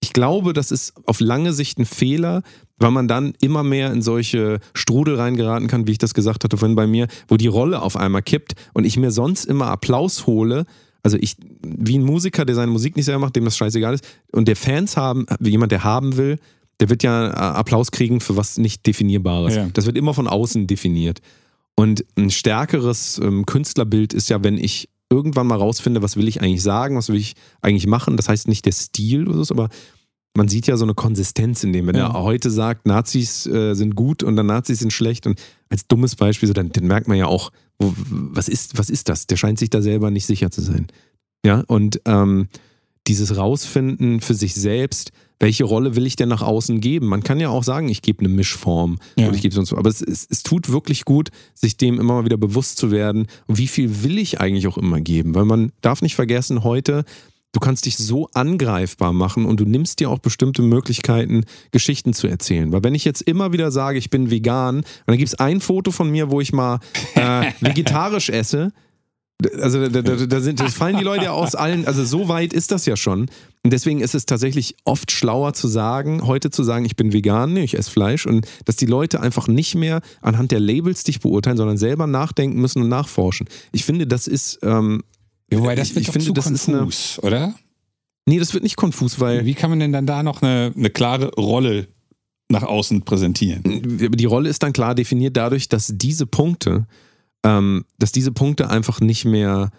ich 0.00 0.12
glaube, 0.12 0.52
das 0.52 0.70
ist 0.70 0.94
auf 1.06 1.20
lange 1.20 1.52
Sicht 1.52 1.78
ein 1.78 1.86
Fehler, 1.86 2.42
weil 2.78 2.90
man 2.90 3.08
dann 3.08 3.34
immer 3.40 3.62
mehr 3.62 3.92
in 3.92 4.02
solche 4.02 4.58
Strudel 4.74 5.16
reingeraten 5.16 5.68
kann, 5.68 5.86
wie 5.86 5.92
ich 5.92 5.98
das 5.98 6.14
gesagt 6.14 6.44
hatte 6.44 6.56
vorhin 6.56 6.76
bei 6.76 6.86
mir, 6.86 7.06
wo 7.28 7.36
die 7.36 7.46
Rolle 7.46 7.82
auf 7.82 7.96
einmal 7.96 8.22
kippt 8.22 8.54
und 8.72 8.84
ich 8.84 8.96
mir 8.96 9.10
sonst 9.10 9.44
immer 9.44 9.66
Applaus 9.66 10.26
hole. 10.26 10.64
Also 11.02 11.16
ich, 11.20 11.36
wie 11.62 11.98
ein 11.98 12.04
Musiker, 12.04 12.44
der 12.44 12.54
seine 12.54 12.72
Musik 12.72 12.96
nicht 12.96 13.04
selber 13.04 13.20
macht, 13.20 13.36
dem 13.36 13.44
das 13.44 13.56
scheißegal 13.56 13.94
ist, 13.94 14.04
und 14.32 14.48
der 14.48 14.56
Fans 14.56 14.96
haben, 14.96 15.26
wie 15.38 15.50
jemand, 15.50 15.70
der 15.70 15.84
haben 15.84 16.16
will, 16.16 16.38
der 16.80 16.90
wird 16.90 17.02
ja 17.02 17.28
äh, 17.28 17.32
Applaus 17.32 17.90
kriegen 17.90 18.20
für 18.20 18.36
was 18.36 18.58
nicht 18.58 18.86
Definierbares. 18.86 19.54
Ja. 19.54 19.68
Das 19.72 19.86
wird 19.86 19.96
immer 19.96 20.14
von 20.14 20.26
außen 20.26 20.66
definiert. 20.66 21.20
Und 21.76 22.04
ein 22.16 22.30
stärkeres 22.30 23.20
ähm, 23.22 23.46
Künstlerbild 23.46 24.12
ist 24.12 24.30
ja, 24.30 24.42
wenn 24.42 24.58
ich 24.58 24.88
irgendwann 25.10 25.46
mal 25.46 25.56
rausfinde, 25.56 26.02
was 26.02 26.16
will 26.16 26.28
ich 26.28 26.40
eigentlich 26.40 26.62
sagen, 26.62 26.96
was 26.96 27.08
will 27.08 27.16
ich 27.16 27.34
eigentlich 27.60 27.86
machen. 27.86 28.16
Das 28.16 28.28
heißt 28.28 28.48
nicht 28.48 28.64
der 28.64 28.72
Stil 28.72 29.28
oder 29.28 29.44
so, 29.44 29.54
aber 29.54 29.68
man 30.36 30.48
sieht 30.48 30.66
ja 30.66 30.76
so 30.76 30.84
eine 30.84 30.94
Konsistenz 30.94 31.62
in 31.64 31.72
dem. 31.72 31.86
Wenn 31.86 31.96
Ja. 31.96 32.08
er 32.08 32.22
heute 32.22 32.50
sagt, 32.50 32.86
Nazis 32.86 33.46
äh, 33.46 33.74
sind 33.74 33.94
gut 33.94 34.22
und 34.22 34.36
dann 34.36 34.46
Nazis 34.46 34.80
sind 34.80 34.92
schlecht 34.92 35.26
und 35.26 35.40
als 35.68 35.86
dummes 35.86 36.16
Beispiel, 36.16 36.46
so, 36.48 36.52
dann, 36.52 36.70
dann 36.72 36.86
merkt 36.86 37.08
man 37.08 37.16
ja 37.16 37.26
auch, 37.26 37.50
wo, 37.78 37.92
was, 37.96 38.48
ist, 38.48 38.76
was 38.78 38.90
ist 38.90 39.08
das? 39.08 39.26
Der 39.26 39.36
scheint 39.36 39.58
sich 39.58 39.70
da 39.70 39.80
selber 39.82 40.10
nicht 40.10 40.26
sicher 40.26 40.50
zu 40.50 40.60
sein. 40.60 40.86
Ja, 41.46 41.62
und 41.66 42.00
ähm, 42.06 42.48
dieses 43.06 43.36
Rausfinden 43.36 44.20
für 44.20 44.34
sich 44.34 44.54
selbst, 44.54 45.12
welche 45.40 45.64
Rolle 45.64 45.94
will 45.94 46.06
ich 46.06 46.16
denn 46.16 46.28
nach 46.28 46.42
außen 46.42 46.80
geben? 46.80 47.06
Man 47.08 47.22
kann 47.22 47.38
ja 47.38 47.48
auch 47.50 47.64
sagen, 47.64 47.88
ich 47.88 48.00
gebe 48.02 48.20
eine 48.20 48.28
Mischform 48.28 48.98
Ja. 49.16 49.26
oder 49.26 49.36
ich 49.36 49.42
gebe 49.42 49.54
sonst. 49.54 49.72
Aber 49.74 49.90
es, 49.90 50.00
es, 50.00 50.26
es 50.30 50.42
tut 50.42 50.70
wirklich 50.70 51.04
gut, 51.04 51.28
sich 51.54 51.76
dem 51.76 52.00
immer 52.00 52.14
mal 52.14 52.24
wieder 52.24 52.36
bewusst 52.38 52.78
zu 52.78 52.90
werden. 52.90 53.26
Und 53.46 53.58
wie 53.58 53.66
viel 53.68 54.02
will 54.04 54.16
ich 54.18 54.40
eigentlich 54.40 54.66
auch 54.68 54.78
immer 54.78 55.00
geben? 55.00 55.34
Weil 55.34 55.44
man 55.44 55.70
darf 55.82 56.00
nicht 56.02 56.14
vergessen, 56.14 56.64
heute, 56.64 57.04
du 57.54 57.60
kannst 57.60 57.86
dich 57.86 57.96
so 57.96 58.28
angreifbar 58.34 59.14
machen 59.14 59.46
und 59.46 59.60
du 59.60 59.64
nimmst 59.64 60.00
dir 60.00 60.10
auch 60.10 60.18
bestimmte 60.18 60.60
Möglichkeiten, 60.60 61.44
Geschichten 61.70 62.12
zu 62.12 62.26
erzählen. 62.26 62.72
Weil 62.72 62.84
wenn 62.84 62.94
ich 62.94 63.04
jetzt 63.04 63.22
immer 63.22 63.52
wieder 63.52 63.70
sage, 63.70 63.96
ich 63.96 64.10
bin 64.10 64.30
vegan, 64.30 64.78
und 64.78 64.84
dann 65.06 65.16
gibt 65.16 65.28
es 65.28 65.38
ein 65.38 65.60
Foto 65.60 65.90
von 65.90 66.10
mir, 66.10 66.30
wo 66.30 66.40
ich 66.40 66.52
mal 66.52 66.80
äh, 67.14 67.52
vegetarisch 67.60 68.28
esse, 68.28 68.72
also 69.60 69.88
da, 69.88 70.02
da, 70.02 70.14
da 70.14 70.40
sind, 70.40 70.60
das 70.60 70.74
fallen 70.74 70.96
die 70.96 71.04
Leute 71.04 71.24
ja 71.24 71.32
aus 71.32 71.54
allen, 71.54 71.86
also 71.86 72.04
so 72.04 72.28
weit 72.28 72.52
ist 72.52 72.70
das 72.70 72.86
ja 72.86 72.96
schon. 72.96 73.28
Und 73.62 73.72
deswegen 73.72 74.00
ist 74.00 74.14
es 74.14 74.26
tatsächlich 74.26 74.76
oft 74.84 75.10
schlauer 75.10 75.54
zu 75.54 75.68
sagen, 75.68 76.26
heute 76.26 76.50
zu 76.50 76.62
sagen, 76.62 76.84
ich 76.84 76.96
bin 76.96 77.12
vegan, 77.12 77.52
nee, 77.52 77.64
ich 77.64 77.76
esse 77.76 77.90
Fleisch 77.90 78.26
und 78.26 78.46
dass 78.64 78.76
die 78.76 78.86
Leute 78.86 79.20
einfach 79.20 79.48
nicht 79.48 79.74
mehr 79.74 80.00
anhand 80.20 80.52
der 80.52 80.60
Labels 80.60 81.02
dich 81.02 81.20
beurteilen, 81.20 81.56
sondern 81.56 81.78
selber 81.78 82.06
nachdenken 82.06 82.60
müssen 82.60 82.82
und 82.82 82.88
nachforschen. 82.88 83.48
Ich 83.72 83.84
finde, 83.84 84.06
das 84.06 84.26
ist, 84.26 84.58
ähm, 84.62 85.02
Ja, 85.54 85.60
Wobei 85.60 85.74
das 85.74 85.88
ich- 85.88 85.94
wird 85.94 86.02
ich 86.02 86.06
doch 86.08 86.12
finde, 86.12 86.26
zu 86.26 86.32
das 86.32 86.50
ist 86.50 86.68
eine- 86.68 86.78
konfus, 86.78 87.18
oder? 87.22 87.54
nee, 88.26 88.38
das 88.38 88.52
wird 88.54 88.62
nicht 88.62 88.76
konfus, 88.76 89.20
weil 89.20 89.44
Wie 89.44 89.54
kann 89.54 89.70
man 89.70 89.80
denn 89.80 89.92
dann 89.92 90.06
da 90.06 90.22
noch 90.22 90.42
eine, 90.42 90.72
eine 90.76 90.90
klare 90.90 91.30
Rolle 91.34 91.88
nach 92.48 92.62
außen 92.62 93.02
präsentieren? 93.02 93.62
die 93.64 94.24
Rolle 94.26 94.48
ist 94.50 94.62
dann 94.62 94.72
klar 94.72 94.94
definiert 94.94 95.36
dadurch, 95.36 95.68
dass 95.68 95.90
diese 95.94 96.26
Punkte, 96.26 96.86
ähm, 97.44 97.84
dass 97.98 98.12
diese 98.12 98.32
Punkte 98.32 98.70
einfach 98.70 99.00
nicht 99.00 99.24
mehr 99.24 99.70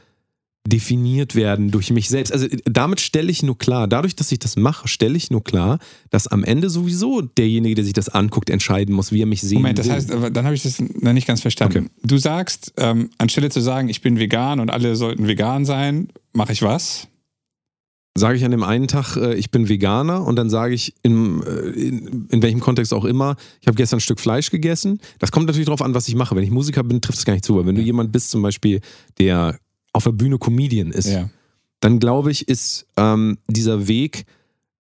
definiert 0.67 1.35
werden 1.35 1.71
durch 1.71 1.91
mich 1.91 2.09
selbst. 2.09 2.33
Also 2.33 2.47
damit 2.65 2.99
stelle 2.99 3.31
ich 3.31 3.43
nur 3.43 3.57
klar, 3.57 3.87
dadurch, 3.87 4.15
dass 4.15 4.31
ich 4.31 4.39
das 4.39 4.55
mache, 4.55 4.87
stelle 4.87 5.15
ich 5.15 5.29
nur 5.29 5.43
klar, 5.43 5.79
dass 6.09 6.27
am 6.27 6.43
Ende 6.43 6.69
sowieso 6.69 7.21
derjenige, 7.21 7.75
der 7.75 7.83
sich 7.83 7.93
das 7.93 8.09
anguckt, 8.09 8.49
entscheiden 8.49 8.95
muss, 8.95 9.11
wie 9.11 9.21
er 9.21 9.27
mich 9.27 9.41
sehen 9.41 9.59
Moment, 9.59 9.79
das 9.79 9.87
will. 9.87 9.93
heißt, 9.93 10.09
dann 10.31 10.45
habe 10.45 10.55
ich 10.55 10.63
das 10.63 10.79
noch 10.79 11.13
nicht 11.13 11.27
ganz 11.27 11.41
verstanden. 11.41 11.77
Okay. 11.77 12.07
Du 12.07 12.17
sagst, 12.17 12.73
ähm, 12.77 13.09
anstelle 13.17 13.49
zu 13.49 13.61
sagen, 13.61 13.89
ich 13.89 14.01
bin 14.01 14.19
vegan 14.19 14.59
und 14.59 14.71
alle 14.71 14.95
sollten 14.95 15.27
vegan 15.27 15.65
sein, 15.65 16.09
mache 16.33 16.53
ich 16.53 16.61
was? 16.61 17.07
sage 18.17 18.37
ich 18.37 18.45
an 18.45 18.51
dem 18.51 18.63
einen 18.63 18.87
Tag, 18.87 19.17
äh, 19.17 19.33
ich 19.35 19.51
bin 19.51 19.67
Veganer 19.67 20.25
und 20.25 20.37
dann 20.37 20.49
sage 20.49 20.73
ich 20.73 20.93
in, 21.03 21.43
äh, 21.43 21.69
in, 21.71 22.27
in 22.31 22.41
welchem 22.41 22.61
Kontext 22.61 22.93
auch 22.93 23.03
immer, 23.03 23.35
ich 23.59 23.67
habe 23.67 23.75
gestern 23.75 23.97
ein 23.97 24.01
Stück 24.01 24.21
Fleisch 24.21 24.51
gegessen. 24.51 25.01
Das 25.19 25.31
kommt 25.31 25.47
natürlich 25.47 25.65
darauf 25.65 25.81
an, 25.81 25.93
was 25.93 26.07
ich 26.07 26.15
mache. 26.15 26.35
Wenn 26.35 26.43
ich 26.43 26.51
Musiker 26.51 26.83
bin, 26.83 27.01
trifft 27.01 27.19
es 27.19 27.25
gar 27.25 27.33
nicht 27.33 27.43
zu. 27.43 27.55
Aber 27.55 27.65
wenn 27.65 27.75
du 27.75 27.81
jemand 27.81 28.13
bist, 28.13 28.31
zum 28.31 28.41
Beispiel, 28.41 28.79
der 29.19 29.59
auf 29.95 30.03
der 30.03 30.11
Bühne 30.11 30.38
Comedian 30.38 30.91
ist, 30.91 31.07
Ja. 31.07 31.30
dann 31.80 31.99
glaube 31.99 32.31
ich, 32.31 32.47
ist 32.47 32.85
ähm, 32.97 33.38
dieser 33.47 33.88
Weg 33.88 34.26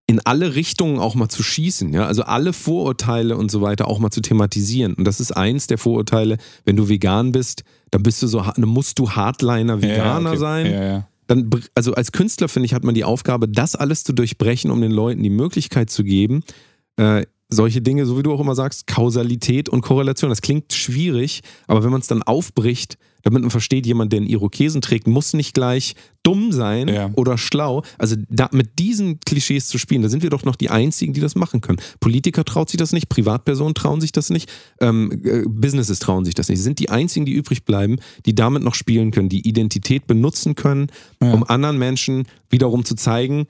in 0.07 0.19
alle 0.23 0.53
Richtungen 0.53 0.99
auch 0.99 1.15
mal 1.15 1.29
zu 1.29 1.41
schießen, 1.41 1.91
ja, 1.93 2.05
also 2.05 2.23
alle 2.23 2.53
Vorurteile 2.53 3.37
und 3.37 3.49
so 3.49 3.61
weiter 3.61 3.87
auch 3.87 3.97
mal 3.97 4.11
zu 4.11 4.21
thematisieren. 4.21 4.93
Und 4.93 5.05
das 5.05 5.19
ist 5.19 5.31
eins 5.31 5.65
der 5.65 5.79
Vorurteile, 5.79 6.37
wenn 6.63 6.75
du 6.75 6.89
vegan 6.89 7.31
bist, 7.31 7.63
dann 7.89 8.03
bist 8.03 8.21
du 8.21 8.27
so, 8.27 8.41
dann 8.41 8.69
musst 8.69 8.99
du 8.99 9.09
Hardliner 9.11 9.81
Veganer 9.81 10.21
ja, 10.21 10.29
okay. 10.29 10.37
sein 10.37 10.65
Ja, 10.67 10.83
ja. 10.83 11.07
dann, 11.25 11.49
also 11.73 11.93
als 11.95 12.11
Künstler, 12.11 12.49
finde 12.49 12.67
ich, 12.67 12.75
hat 12.75 12.83
man 12.83 12.93
die 12.93 13.03
Aufgabe, 13.03 13.47
das 13.47 13.75
alles 13.75 14.03
zu 14.03 14.13
durchbrechen, 14.13 14.69
um 14.69 14.79
den 14.79 14.91
Leuten 14.91 15.23
die 15.23 15.31
Möglichkeit 15.31 15.89
zu 15.89 16.03
geben, 16.03 16.43
äh, 16.97 17.25
solche 17.49 17.81
Dinge, 17.81 18.05
so 18.05 18.15
wie 18.17 18.23
du 18.23 18.31
auch 18.31 18.39
immer 18.41 18.55
sagst, 18.55 18.85
Kausalität 18.85 19.69
und 19.69 19.81
Korrelation. 19.81 20.29
Das 20.29 20.41
klingt 20.41 20.71
schwierig, 20.73 21.41
aber 21.67 21.83
wenn 21.83 21.91
man 21.91 22.01
es 22.01 22.07
dann 22.07 22.21
aufbricht, 22.21 22.97
damit 23.25 23.41
man 23.41 23.49
versteht, 23.51 23.85
jemand, 23.87 24.13
der 24.13 24.17
einen 24.21 24.27
Irokesen 24.29 24.81
trägt, 24.81 25.07
muss 25.07 25.33
nicht 25.33 25.53
gleich 25.55 25.95
dumm 26.23 26.51
sein 26.51 26.87
Ja. 26.87 27.09
oder 27.15 27.37
schlau. 27.37 27.83
Also 27.97 28.15
da, 28.29 28.47
mit 28.53 28.77
diesen 28.79 29.19
Klischees 29.19 29.67
zu 29.67 29.77
spielen, 29.79 30.03
da 30.03 30.09
sind 30.09 30.21
wir 30.23 30.29
doch 30.29 30.43
noch 30.43 30.55
die 30.55 30.69
Einzigen, 30.69 31.11
die 31.13 31.21
das 31.21 31.35
machen 31.35 31.59
können. 31.59 31.79
Politiker 31.99 32.45
traut 32.45 32.69
sich 32.69 32.77
das 32.77 32.93
nicht, 32.93 33.09
Privatpersonen 33.09 33.73
trauen 33.73 33.99
sich 33.99 34.11
das 34.11 34.29
nicht, 34.29 34.49
ähm, 34.79 35.11
äh, 35.25 35.41
Businesses 35.47 35.99
trauen 35.99 36.23
sich 36.23 36.35
das 36.35 36.47
nicht. 36.49 36.59
Sie 36.59 36.63
sind 36.63 36.77
die 36.79 36.89
Einzigen, 36.89 37.25
die 37.25 37.33
übrig 37.33 37.65
bleiben, 37.65 37.97
die 38.27 38.35
damit 38.35 38.63
noch 38.63 38.75
spielen 38.75 39.09
können, 39.11 39.27
die 39.29 39.47
Identität 39.47 40.05
benutzen 40.07 40.53
können, 40.55 40.87
Ja. 41.21 41.33
um 41.33 41.43
anderen 41.43 41.77
Menschen 41.79 42.27
wiederum 42.49 42.85
zu 42.85 42.95
zeigen, 42.95 43.47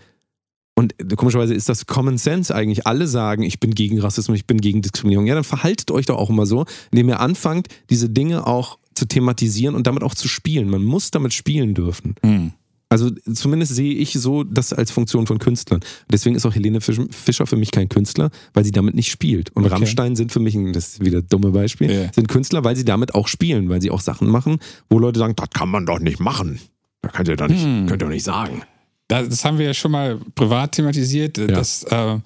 und 0.78 0.94
komischerweise 1.16 1.54
ist 1.54 1.70
das 1.70 1.86
Common 1.86 2.18
Sense 2.18 2.54
eigentlich. 2.54 2.86
Alle 2.86 3.08
sagen, 3.08 3.44
ich 3.44 3.62
bin 3.62 3.74
gegen 3.74 3.98
Rassismus, 4.02 4.36
ich 4.40 4.46
bin 4.46 4.60
gegen 4.60 4.82
Diskriminierung. 4.82 5.26
Ja, 5.26 5.34
dann 5.34 5.46
verhaltet 5.46 5.90
euch 5.90 6.06
doch 6.06 6.18
auch 6.18 6.30
immer 6.30 6.46
so, 6.46 6.66
indem 6.92 7.08
ihr 7.08 7.22
anfangt, 7.22 7.70
diese 7.90 8.10
Dinge 8.10 8.46
auch 8.46 8.78
zu 8.96 9.06
thematisieren 9.08 9.76
und 9.76 9.88
damit 9.88 10.04
auch 10.04 10.16
zu 10.16 10.28
spielen. 10.28 10.70
Man 10.70 10.84
muss 10.84 11.12
damit 11.12 11.34
spielen 11.34 11.74
dürfen. 11.74 12.16
Hm. 12.24 12.54
Also 12.88 13.10
zumindest 13.34 13.76
sehe 13.76 13.94
ich 13.96 14.14
so 14.14 14.44
das 14.44 14.72
als 14.72 14.92
Funktion 14.92 15.26
von 15.28 15.40
Künstlern. 15.40 15.82
Deswegen 16.10 16.36
ist 16.36 16.46
auch 16.46 16.54
Helene 16.54 16.80
Fisch- 16.82 17.02
Fischer 17.10 17.48
für 17.48 17.58
mich 17.58 17.72
kein 17.72 17.90
Künstler, 17.90 18.30
weil 18.54 18.64
sie 18.64 18.72
damit 18.72 18.94
nicht 18.96 19.10
spielt. 19.10 19.50
Und 19.56 19.66
Okay. 19.66 19.74
Rammstein 19.74 20.16
sind 20.16 20.32
für 20.32 20.40
mich, 20.40 20.54
ein- 20.56 20.72
das 20.72 20.90
ist 20.94 21.04
wieder 21.06 21.20
ein 21.20 21.28
dumme 21.28 21.50
Beispiel, 21.52 21.92
Ja. 21.92 22.14
sind 22.14 22.28
Künstler, 22.30 22.64
weil 22.64 22.76
sie 22.76 22.86
damit 22.86 23.16
auch 23.16 23.28
spielen, 23.28 23.70
weil 23.70 23.82
sie 23.82 23.90
auch 23.92 24.02
Sachen 24.02 24.30
machen, 24.30 24.60
wo 24.90 25.00
Leute 25.00 25.20
sagen, 25.20 25.36
das 25.36 25.50
kann 25.50 25.70
man 25.70 25.86
doch 25.86 26.00
nicht 26.00 26.20
machen. 26.20 26.60
Das 27.02 27.12
könnt 27.12 27.28
ihr 27.28 27.36
doch 27.36 27.48
nicht, 27.48 27.64
Hm. 27.64 27.88
könnt 27.88 28.02
ihr 28.02 28.06
doch 28.06 28.14
nicht 28.14 28.24
sagen. 28.24 28.62
Das, 29.08 29.28
das 29.30 29.44
haben 29.44 29.58
wir 29.58 29.66
ja 29.66 29.74
schon 29.74 29.92
mal 29.92 30.20
privat 30.36 30.74
thematisiert, 30.74 31.38
dass 31.38 31.84
äh, 31.86 32.20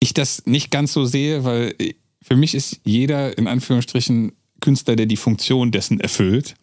ich 0.00 0.14
das 0.14 0.46
nicht 0.46 0.70
ganz 0.70 0.92
so 0.92 1.04
sehe, 1.04 1.44
weil 1.44 1.74
für 2.22 2.36
mich 2.36 2.54
ist 2.54 2.80
jeder 2.84 3.36
in 3.36 3.46
Anführungsstrichen 3.48 4.32
Künstler, 4.60 4.96
der 4.96 5.06
die 5.06 5.16
Funktion 5.16 5.70
dessen 5.70 6.00
erfüllt. 6.00 6.54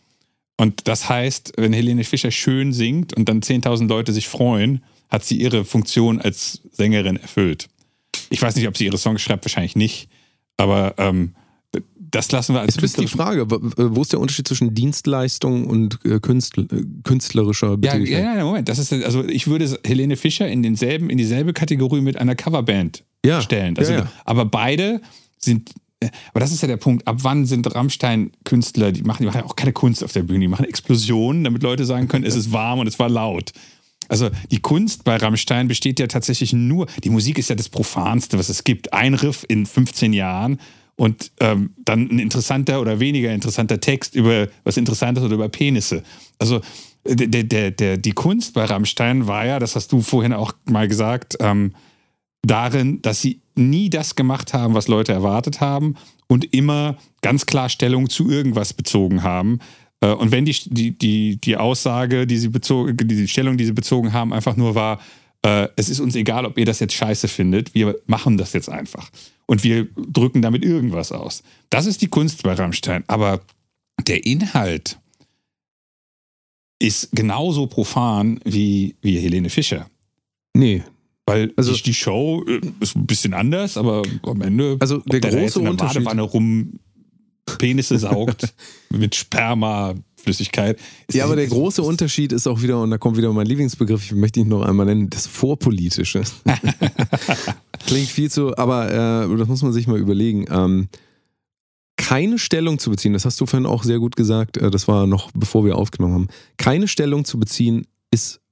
Und 0.57 0.87
das 0.87 1.09
heißt, 1.09 1.53
wenn 1.57 1.73
Helene 1.73 2.03
Fischer 2.03 2.31
schön 2.31 2.73
singt 2.73 3.13
und 3.13 3.27
dann 3.29 3.41
10.000 3.41 3.87
Leute 3.87 4.13
sich 4.13 4.27
freuen, 4.27 4.83
hat 5.09 5.23
sie 5.25 5.37
ihre 5.37 5.65
Funktion 5.65 6.19
als 6.21 6.61
Sängerin 6.71 7.17
erfüllt. 7.17 7.69
Ich 8.29 8.41
weiß 8.41 8.55
nicht, 8.55 8.67
ob 8.67 8.77
sie 8.77 8.85
ihre 8.85 8.97
Songs 8.97 9.21
schreibt, 9.21 9.45
wahrscheinlich 9.45 9.75
nicht. 9.75 10.09
Aber 10.57 10.93
ähm, 10.97 11.33
das 11.97 12.31
lassen 12.31 12.53
wir 12.53 12.61
als 12.61 12.75
Jetzt 12.75 12.83
ist 12.83 12.99
die 12.99 13.07
Frage, 13.07 13.45
wo 13.49 14.01
ist 14.01 14.11
der 14.13 14.19
Unterschied 14.19 14.47
zwischen 14.47 14.75
Dienstleistung 14.75 15.65
und 15.65 15.99
äh, 16.05 16.19
Künstl 16.19 16.61
äh, 16.71 16.83
künstlerischer 17.03 17.69
Ja, 17.71 17.75
Betätigkeit? 17.75 18.23
ja, 18.23 18.35
ja, 18.37 18.43
Moment. 18.45 18.69
Das 18.69 18.77
ist, 18.77 18.93
also 18.93 19.23
ich 19.25 19.47
würde 19.47 19.79
Helene 19.83 20.15
Fischer 20.15 20.47
in 20.47 20.61
denselben, 20.61 21.09
in 21.09 21.17
dieselbe 21.17 21.53
Kategorie 21.53 22.01
mit 22.01 22.17
einer 22.17 22.35
Coverband 22.35 23.03
Ja, 23.25 23.41
stellen. 23.41 23.75
Also, 23.77 23.93
ja, 23.93 23.99
ja. 24.01 24.11
Aber 24.25 24.45
beide 24.45 25.01
sind, 25.39 25.71
aber 26.31 26.39
das 26.39 26.51
ist 26.51 26.61
ja 26.61 26.67
der 26.67 26.77
Punkt, 26.77 27.07
ab 27.07 27.17
wann 27.21 27.45
sind 27.45 27.73
Rammstein-Künstler, 27.73 28.91
die 28.91 29.03
machen, 29.03 29.23
die 29.23 29.27
machen 29.27 29.39
ja 29.39 29.45
auch 29.45 29.55
keine 29.55 29.73
Kunst 29.73 30.03
auf 30.03 30.11
der 30.11 30.23
Bühne, 30.23 30.41
die 30.41 30.47
machen 30.47 30.65
Explosionen, 30.65 31.43
damit 31.43 31.63
Leute 31.63 31.85
sagen 31.85 32.07
können, 32.07 32.25
es 32.25 32.35
ist 32.35 32.51
warm 32.51 32.79
und 32.79 32.87
es 32.87 32.99
war 32.99 33.09
laut. 33.09 33.51
Also 34.09 34.29
die 34.51 34.59
Kunst 34.59 35.03
bei 35.03 35.15
Rammstein 35.15 35.67
besteht 35.67 35.99
ja 35.99 36.07
tatsächlich 36.07 36.53
nur, 36.53 36.87
die 37.03 37.09
Musik 37.09 37.37
ist 37.37 37.49
ja 37.49 37.55
das 37.55 37.69
Profanste, 37.69 38.37
was 38.37 38.49
es 38.49 38.63
gibt. 38.63 38.93
Ein 38.93 39.13
Riff 39.13 39.45
in 39.47 39.65
15 39.65 40.13
Jahren 40.13 40.59
und 40.95 41.31
ähm, 41.39 41.73
dann 41.83 42.09
ein 42.09 42.19
interessanter 42.19 42.81
oder 42.81 42.99
weniger 42.99 43.31
interessanter 43.31 43.79
Text 43.79 44.15
über 44.15 44.47
was 44.63 44.77
Interessantes 44.77 45.23
oder 45.23 45.35
über 45.35 45.49
Penisse. 45.49 46.03
Also 46.37 46.61
der, 47.05 47.43
der, 47.43 47.71
der, 47.71 47.97
die 47.97 48.11
Kunst 48.11 48.53
bei 48.53 48.65
Rammstein 48.65 49.27
war 49.27 49.45
ja, 49.45 49.59
das 49.59 49.75
hast 49.75 49.91
du 49.91 50.01
vorhin 50.01 50.33
auch 50.33 50.53
mal 50.65 50.87
gesagt, 50.87 51.37
ähm, 51.39 51.73
darin, 52.43 53.01
dass 53.01 53.21
sie 53.21 53.41
nie 53.55 53.89
das 53.89 54.15
gemacht 54.15 54.53
haben, 54.53 54.73
was 54.73 54.87
Leute 54.87 55.13
erwartet 55.13 55.61
haben 55.61 55.95
und 56.27 56.53
immer 56.53 56.97
ganz 57.21 57.45
klar 57.45 57.69
Stellung 57.69 58.09
zu 58.09 58.29
irgendwas 58.29 58.73
bezogen 58.73 59.23
haben. 59.23 59.59
Äh, 60.01 60.11
und 60.11 60.31
wenn 60.31 60.45
die, 60.45 60.55
die, 60.65 60.97
die, 60.97 61.37
die 61.37 61.57
Aussage, 61.57 62.27
die 62.27 62.37
sie 62.37 62.49
bezogen, 62.49 62.95
die 62.97 63.27
Stellung, 63.27 63.57
die 63.57 63.65
sie 63.65 63.73
bezogen 63.73 64.13
haben, 64.13 64.33
einfach 64.33 64.55
nur 64.55 64.75
war, 64.75 64.99
äh, 65.43 65.67
es 65.75 65.89
ist 65.89 65.99
uns 65.99 66.15
egal, 66.15 66.45
ob 66.45 66.57
ihr 66.57 66.65
das 66.65 66.79
jetzt 66.79 66.93
scheiße 66.93 67.27
findet, 67.27 67.73
wir 67.73 67.95
machen 68.05 68.37
das 68.37 68.53
jetzt 68.53 68.69
einfach. 68.69 69.09
Und 69.45 69.63
wir 69.63 69.87
drücken 69.95 70.41
damit 70.41 70.63
irgendwas 70.63 71.11
aus. 71.11 71.43
Das 71.69 71.85
ist 71.85 72.01
die 72.01 72.07
Kunst 72.07 72.43
bei 72.43 72.53
Rammstein. 72.53 73.03
Aber 73.07 73.41
der 74.07 74.25
Inhalt 74.25 74.97
ist 76.79 77.11
genauso 77.11 77.67
profan 77.67 78.39
wie, 78.45 78.95
wie 79.01 79.19
Helene 79.19 79.49
Fischer. 79.49 79.89
Nee. 80.53 80.83
Weil 81.25 81.53
also, 81.55 81.73
die, 81.73 81.83
die 81.83 81.93
Show 81.93 82.43
äh, 82.47 82.59
ist 82.81 82.95
ein 82.95 83.05
bisschen 83.05 83.33
anders, 83.33 83.77
aber 83.77 84.01
am 84.23 84.41
Ende. 84.41 84.77
Also 84.79 84.97
der, 84.99 85.21
der 85.21 85.31
große 85.31 85.59
in 85.59 85.65
der 85.65 85.71
Unterschied. 85.71 86.03
Badewanne 86.03 86.21
rum 86.21 86.79
Penisse 87.45 87.97
saugt 87.99 88.53
mit 88.89 89.15
Spermaflüssigkeit. 89.15 90.79
Ja, 91.11 91.25
aber 91.25 91.35
der 91.35 91.47
große 91.47 91.81
Unterschied 91.81 92.31
ist 92.31 92.47
auch 92.47 92.61
wieder, 92.61 92.81
und 92.81 92.91
da 92.91 92.97
kommt 92.97 93.17
wieder 93.17 93.31
mein 93.33 93.47
Lieblingsbegriff, 93.47 94.03
ich 94.03 94.13
möchte 94.13 94.39
ihn 94.39 94.47
noch 94.47 94.63
einmal 94.63 94.85
nennen, 94.85 95.09
das 95.09 95.27
Vorpolitische. 95.27 96.23
Klingt 97.85 98.09
viel 98.09 98.31
zu, 98.31 98.57
aber 98.57 98.89
äh, 98.89 99.37
das 99.37 99.47
muss 99.47 99.61
man 99.61 99.73
sich 99.73 99.87
mal 99.87 99.99
überlegen. 99.99 100.45
Ähm, 100.49 100.87
keine 101.95 102.39
Stellung 102.39 102.79
zu 102.79 102.89
beziehen, 102.89 103.13
das 103.13 103.25
hast 103.25 103.39
du 103.39 103.45
vorhin 103.45 103.67
auch 103.67 103.83
sehr 103.83 103.99
gut 103.99 104.15
gesagt, 104.15 104.57
äh, 104.57 104.71
das 104.71 104.87
war 104.87 105.07
noch 105.07 105.31
bevor 105.33 105.63
wir 105.65 105.77
aufgenommen 105.77 106.13
haben, 106.13 106.27
keine 106.57 106.87
Stellung 106.87 107.23
zu 107.25 107.39
beziehen 107.39 107.85
ist 108.11 108.42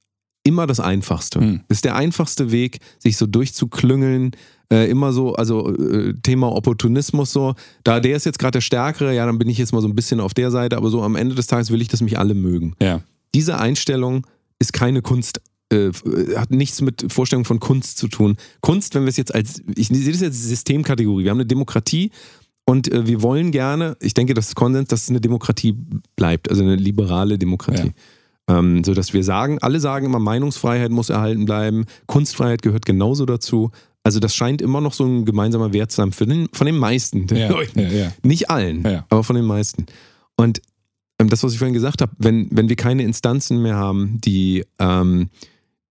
immer 0.44 0.68
das 0.68 0.80
Einfachste. 0.80 1.40
Hm. 1.40 1.62
Ist 1.70 1.86
der 1.86 1.96
einfachste 1.96 2.52
Weg, 2.52 2.80
sich 3.00 3.18
so 3.18 3.26
durchzuklüngeln, 3.26 4.32
äh, 4.72 4.90
immer 4.90 5.14
so, 5.14 5.34
also 5.34 5.76
äh, 5.76 6.14
Thema 6.24 6.52
Opportunismus 6.52 7.32
so, 7.32 7.56
da 7.84 8.00
der 8.00 8.16
ist 8.16 8.26
jetzt 8.26 8.40
gerade 8.40 8.54
der 8.54 8.62
Stärkere, 8.62 9.14
ja, 9.14 9.26
dann 9.26 9.38
bin 9.38 9.50
ich 9.50 9.58
jetzt 9.58 9.74
mal 9.74 9.82
so 9.82 9.88
ein 9.88 9.96
bisschen 9.96 10.20
auf 10.20 10.34
der 10.34 10.50
Seite, 10.50 10.78
aber 10.78 10.90
so 10.90 11.04
am 11.04 11.16
Ende 11.16 11.36
des 11.36 11.48
Tages 11.48 11.72
will 11.72 11.82
ich, 11.82 11.90
dass 11.90 12.02
mich 12.02 12.18
alle 12.18 12.34
mögen. 12.34 12.76
Ja. 12.82 13.02
Diese 13.36 13.60
Einstellung 13.60 14.26
ist 14.60 14.74
keine 14.74 15.02
Kunst, 15.02 15.42
äh, 15.72 15.92
hat 16.36 16.52
nichts 16.52 16.82
mit 16.82 17.12
Vorstellung 17.12 17.46
von 17.46 17.60
Kunst 17.60 17.98
zu 17.98 18.08
tun. 18.08 18.38
Kunst, 18.62 18.96
wenn 18.96 19.04
wir 19.04 19.10
es 19.10 19.18
jetzt 19.18 19.36
als, 19.36 19.62
ich 19.76 19.90
sehe 19.90 20.12
das 20.12 20.22
jetzt 20.22 20.24
als 20.24 20.44
Systemkategorie, 20.44 21.26
wir 21.26 21.32
haben 21.32 21.38
eine 21.38 21.46
Demokratie 21.46 22.12
und 22.66 22.92
äh, 22.92 23.08
wir 23.08 23.22
wollen 23.22 23.52
gerne, 23.52 23.98
ich 24.00 24.14
denke, 24.14 24.34
das 24.34 24.50
ist 24.50 24.56
Konsens, 24.56 24.88
dass 24.88 25.04
es 25.04 25.10
eine 25.10 25.22
Demokratie 25.22 25.76
bleibt, 26.16 26.50
also 26.50 26.64
eine 26.64 26.76
liberale 26.76 27.38
Demokratie. 27.38 27.88
Ja. 27.88 27.94
Ähm, 28.50 28.84
so 28.84 28.94
dass 28.94 29.14
wir 29.14 29.24
sagen, 29.24 29.60
alle 29.60 29.80
sagen 29.80 30.06
immer, 30.06 30.20
Meinungsfreiheit 30.20 30.92
muss 30.92 31.10
erhalten 31.10 31.46
bleiben, 31.46 31.86
Kunstfreiheit 32.08 32.62
gehört 32.62 32.86
genauso 32.86 33.26
dazu. 33.26 33.72
Also 34.04 34.20
das 34.20 34.36
scheint 34.36 34.62
immer 34.62 34.82
noch 34.82 34.94
so 34.94 35.06
ein 35.06 35.26
gemeinsamer 35.26 35.74
Wert 35.74 35.92
zu 35.92 35.98
sein 35.98 36.12
für 36.12 36.26
den, 36.26 36.48
von 36.54 36.66
den 36.66 36.78
meisten 36.78 37.28
ja, 37.28 37.50
Leuten. 37.50 37.80
Ja, 37.80 37.90
ja. 37.90 38.14
Nicht 38.24 38.50
allen, 38.50 38.86
aber 39.10 39.24
von 39.24 39.36
den 39.36 39.46
meisten. 39.46 39.86
Und 40.36 40.62
ähm, 41.22 41.30
das, 41.30 41.44
was 41.44 41.54
ich 41.54 41.60
vorhin 41.60 41.74
gesagt 41.74 42.02
habe, 42.02 42.12
wenn, 42.18 42.48
wenn 42.52 42.68
wir 42.68 42.76
keine 42.76 43.04
Instanzen 43.04 43.62
mehr 43.62 43.76
haben, 43.76 44.20
die, 44.22 44.66
ähm, 44.80 45.30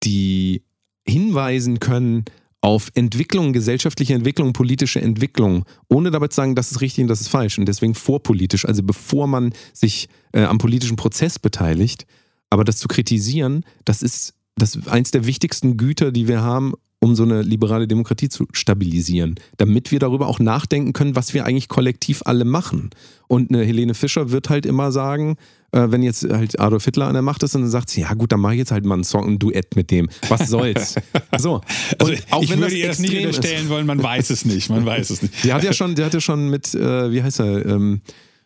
die 0.03 0.63
hinweisen 1.07 1.79
können 1.79 2.25
auf 2.61 2.91
Entwicklung, 2.95 3.53
gesellschaftliche 3.53 4.13
Entwicklung, 4.13 4.53
politische 4.53 5.01
Entwicklung, 5.01 5.65
ohne 5.89 6.11
dabei 6.11 6.29
zu 6.29 6.37
sagen, 6.37 6.55
das 6.55 6.71
ist 6.73 6.81
richtig 6.83 7.03
und 7.03 7.09
das 7.09 7.21
ist 7.21 7.29
falsch 7.29 7.59
und 7.59 7.67
deswegen 7.67 7.95
vorpolitisch, 7.95 8.67
also 8.67 8.83
bevor 8.83 9.27
man 9.27 9.55
sich 9.73 10.09
äh, 10.33 10.43
am 10.43 10.59
politischen 10.59 10.97
Prozess 10.97 11.39
beteiligt, 11.39 12.07
aber 12.51 12.65
das 12.65 12.79
zu 12.79 12.89
kritisieren, 12.89 13.65
das 13.85 14.03
ist 14.03 14.35
das 14.61 14.77
ist 14.77 14.89
eins 14.89 15.11
der 15.11 15.27
wichtigsten 15.27 15.77
Güter, 15.77 16.13
die 16.13 16.29
wir 16.29 16.43
haben, 16.43 16.75
um 17.03 17.15
so 17.15 17.23
eine 17.23 17.41
liberale 17.41 17.89
Demokratie 17.89 18.29
zu 18.29 18.47
stabilisieren, 18.53 19.37
damit 19.57 19.91
wir 19.91 19.99
darüber 19.99 20.27
auch 20.27 20.39
nachdenken 20.39 20.93
können, 20.93 21.17
was 21.17 21.33
wir 21.33 21.47
eigentlich 21.47 21.69
kollektiv 21.69 22.23
alle 22.27 22.45
machen. 22.45 22.91
Und 23.27 23.51
eine 23.51 23.65
Helene 23.65 23.95
Fischer 23.95 24.31
wird 24.31 24.51
halt 24.51 24.67
immer 24.67 24.93
sagen, 24.93 25.37
äh, 25.73 25.87
wenn 25.89 26.03
jetzt 26.03 26.25
halt 26.25 26.61
Adolf 26.61 26.85
Hitler 26.85 27.07
an 27.07 27.15
der 27.15 27.23
Macht 27.23 27.43
ist, 27.43 27.55
dann 27.55 27.67
sagt 27.69 27.89
sie, 27.89 28.03
ja 28.03 28.13
gut, 28.13 28.33
dann 28.33 28.41
mache 28.41 28.53
ich 28.53 28.59
jetzt 28.59 28.71
halt 28.71 28.85
mal 28.85 28.95
einen 28.95 29.05
Song, 29.05 29.27
ein 29.27 29.39
Duett 29.39 29.77
mit 29.77 29.91
dem. 29.91 30.11
Was 30.29 30.49
soll's? 30.49 30.97
So. 31.39 31.63
Also 31.99 32.13
auch 32.31 32.43
ich 32.43 32.51
wenn 32.51 32.59
würde 32.59 32.73
das 32.73 32.75
ihr 32.75 32.87
das 32.89 32.99
nicht 32.99 33.17
unterstellen 33.17 33.69
wollen, 33.71 33.87
man 33.87 34.03
weiß 34.03 34.29
es 34.29 34.45
nicht, 34.45 34.69
man 34.69 34.85
weiß 34.85 35.09
es 35.09 35.23
nicht. 35.23 35.45
Der 35.45 35.55
hat 35.55 35.65
ja 35.65 35.73
schon, 35.73 35.95
der 35.95 36.07
hat 36.07 36.13
ja 36.13 36.21
schon 36.21 36.51
mit, 36.51 36.75
äh, 36.75 37.11
wie 37.11 37.23
heißt 37.23 37.41
er, 37.41 37.65
ähm, 37.65 38.03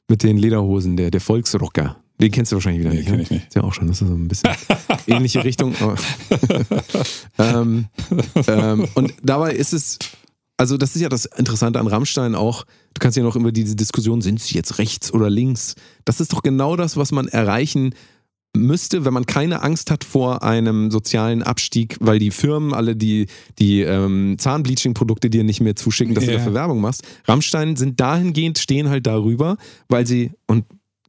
mit 0.06 0.22
den 0.22 0.36
Lederhosen, 0.36 0.96
der, 0.96 1.10
der 1.10 1.20
Volksrocker. 1.20 1.96
Den 2.20 2.30
kennst 2.30 2.52
du 2.52 2.56
wahrscheinlich 2.56 2.80
wieder 2.80 2.90
nee, 2.90 2.98
nicht. 2.98 3.08
Kenn 3.08 3.20
ich 3.20 3.30
nicht. 3.30 3.48
Ist 3.48 3.54
ja 3.56 3.64
auch 3.64 3.74
schon, 3.74 3.88
das 3.88 4.00
ist 4.00 4.08
so 4.08 4.14
ein 4.14 4.28
bisschen 4.28 4.50
ähnliche 5.06 5.44
Richtung. 5.44 5.74
ähm, 7.38 7.86
ähm, 8.46 8.88
und 8.94 9.14
dabei 9.22 9.52
ist 9.52 9.72
es, 9.72 9.98
also 10.56 10.76
das 10.76 10.94
ist 10.94 11.02
ja 11.02 11.08
das 11.08 11.24
Interessante 11.24 11.80
an 11.80 11.86
Rammstein 11.86 12.34
auch. 12.34 12.64
Du 12.94 13.00
kannst 13.00 13.16
ja 13.16 13.24
noch 13.24 13.34
über 13.34 13.50
diese 13.50 13.74
Diskussion, 13.74 14.22
sind 14.22 14.40
sie 14.40 14.54
jetzt 14.54 14.78
rechts 14.78 15.12
oder 15.12 15.28
links? 15.28 15.74
Das 16.04 16.20
ist 16.20 16.32
doch 16.32 16.42
genau 16.42 16.76
das, 16.76 16.96
was 16.96 17.10
man 17.10 17.26
erreichen 17.26 17.94
müsste, 18.56 19.04
wenn 19.04 19.12
man 19.12 19.26
keine 19.26 19.62
Angst 19.62 19.90
hat 19.90 20.04
vor 20.04 20.44
einem 20.44 20.92
sozialen 20.92 21.42
Abstieg, 21.42 21.96
weil 22.00 22.20
die 22.20 22.30
Firmen 22.30 22.72
alle 22.72 22.94
die, 22.94 23.26
die 23.58 23.80
ähm, 23.80 24.36
Zahnbleaching-Produkte 24.38 25.28
dir 25.28 25.42
nicht 25.42 25.60
mehr 25.60 25.74
zuschicken, 25.74 26.14
dass 26.14 26.24
yeah. 26.24 26.34
du 26.34 26.38
dafür 26.38 26.54
Werbung 26.54 26.80
machst. 26.80 27.02
Rammstein 27.26 27.74
sind 27.74 27.98
dahingehend, 27.98 28.58
stehen 28.58 28.88
halt 28.88 29.08
darüber, 29.08 29.56
weil 29.88 30.06
sie, 30.06 30.30
und 30.46 30.64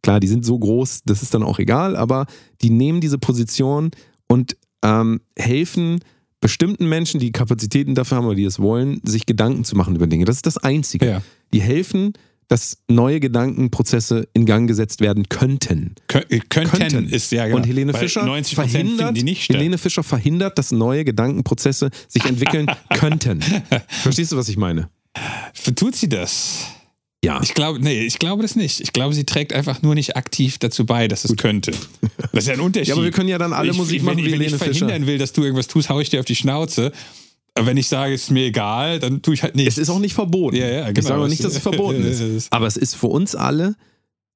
Klar, 0.05 0.19
die 0.19 0.27
sind 0.27 0.45
so 0.45 0.59
groß, 0.59 1.01
das 1.05 1.23
ist 1.23 1.33
dann 1.33 1.41
auch 1.41 1.57
egal, 1.57 1.95
aber 1.95 2.27
die 2.61 2.69
nehmen 2.69 3.01
diese 3.01 3.17
Position 3.17 3.89
und 4.27 4.55
ähm, 4.83 5.19
helfen 5.35 5.97
bestimmten 6.41 6.87
Menschen, 6.87 7.19
die 7.19 7.31
Kapazitäten 7.31 7.95
dafür 7.95 8.17
haben 8.17 8.27
oder 8.27 8.35
die 8.35 8.43
es 8.43 8.59
wollen, 8.59 9.01
sich 9.03 9.25
Gedanken 9.25 9.63
zu 9.63 9.75
machen 9.75 9.95
über 9.95 10.05
Dinge. 10.05 10.25
Das 10.25 10.35
ist 10.35 10.45
das 10.45 10.57
Einzige. 10.57 11.07
Ja. 11.07 11.21
Die 11.53 11.59
helfen, 11.59 12.13
dass 12.49 12.83
neue 12.87 13.19
Gedankenprozesse 13.19 14.27
in 14.33 14.45
Gang 14.45 14.67
gesetzt 14.67 15.01
werden 15.01 15.27
könnten. 15.27 15.95
Kön 16.07 16.21
äh, 16.29 16.39
könnten, 16.49 16.77
könnten, 16.77 17.09
ist 17.09 17.31
ja 17.31 17.45
genau. 17.45 17.57
Und 17.57 17.65
Helene 17.65 17.95
Fischer, 17.95 18.21
verhindert, 18.43 19.17
Helene 19.17 19.79
Fischer 19.79 20.03
verhindert, 20.03 20.59
dass 20.59 20.71
neue 20.71 21.03
Gedankenprozesse 21.03 21.89
sich 22.07 22.25
entwickeln 22.25 22.67
könnten. 22.95 23.41
Verstehst 24.03 24.33
du, 24.33 24.37
was 24.37 24.49
ich 24.49 24.57
meine? 24.57 24.87
Tut 25.75 25.95
sie 25.95 26.09
das? 26.09 26.67
Ja. 27.23 27.39
Ich 27.41 27.53
glaube, 27.55 27.79
nee, 27.79 28.05
ich 28.05 28.19
glaube 28.19 28.43
das 28.43 28.55
nicht. 28.55 28.81
Ich 28.81 28.93
glaube, 28.93 29.15
sie 29.15 29.25
trägt 29.25 29.51
einfach 29.51 29.81
nur 29.81 29.95
nicht 29.95 30.15
aktiv 30.15 30.59
dazu 30.59 30.85
bei, 30.85 31.07
dass 31.07 31.25
es 31.25 31.31
Gut. 31.31 31.39
könnte. 31.39 31.71
Das 32.31 32.43
ist 32.43 32.47
ja 32.47 32.53
ein 32.53 32.59
Unterschied. 32.61 32.89
ja, 32.89 32.93
aber 32.95 33.03
wir 33.03 33.11
können 33.11 33.29
ja 33.29 33.37
dann 33.37 33.53
alle 33.53 33.71
ich, 33.71 33.77
Musik 33.77 34.03
machen 34.03 34.17
wenn, 34.17 34.25
wie 34.25 34.31
Wenn 34.31 34.41
ich 34.41 34.55
verhindern 34.55 35.07
will, 35.07 35.17
dass 35.17 35.33
du 35.33 35.43
irgendwas 35.43 35.67
tust, 35.67 35.89
haue 35.89 36.01
ich 36.03 36.09
dir 36.09 36.19
auf 36.19 36.25
die 36.25 36.35
Schnauze. 36.35 36.91
Aber 37.55 37.67
wenn 37.67 37.77
ich 37.77 37.87
sage, 37.87 38.13
es 38.13 38.23
ist 38.23 38.31
mir 38.31 38.45
egal, 38.45 38.99
dann 38.99 39.21
tue 39.21 39.33
ich 39.33 39.41
halt 39.41 39.55
nichts. 39.55 39.75
Es 39.75 39.77
ist 39.79 39.89
auch 39.89 39.99
nicht 39.99 40.13
verboten. 40.13 40.57
Ja, 40.57 40.67
ja, 40.67 40.87
genau. 40.87 40.99
Ich 40.99 41.05
sage 41.05 41.21
auch 41.21 41.27
nicht, 41.27 41.43
dass 41.43 41.53
es 41.53 41.59
verboten 41.59 42.03
ist. 42.35 42.51
Aber 42.51 42.67
es 42.67 42.77
ist 42.77 42.95
für 42.95 43.07
uns 43.07 43.33
alle 43.33 43.75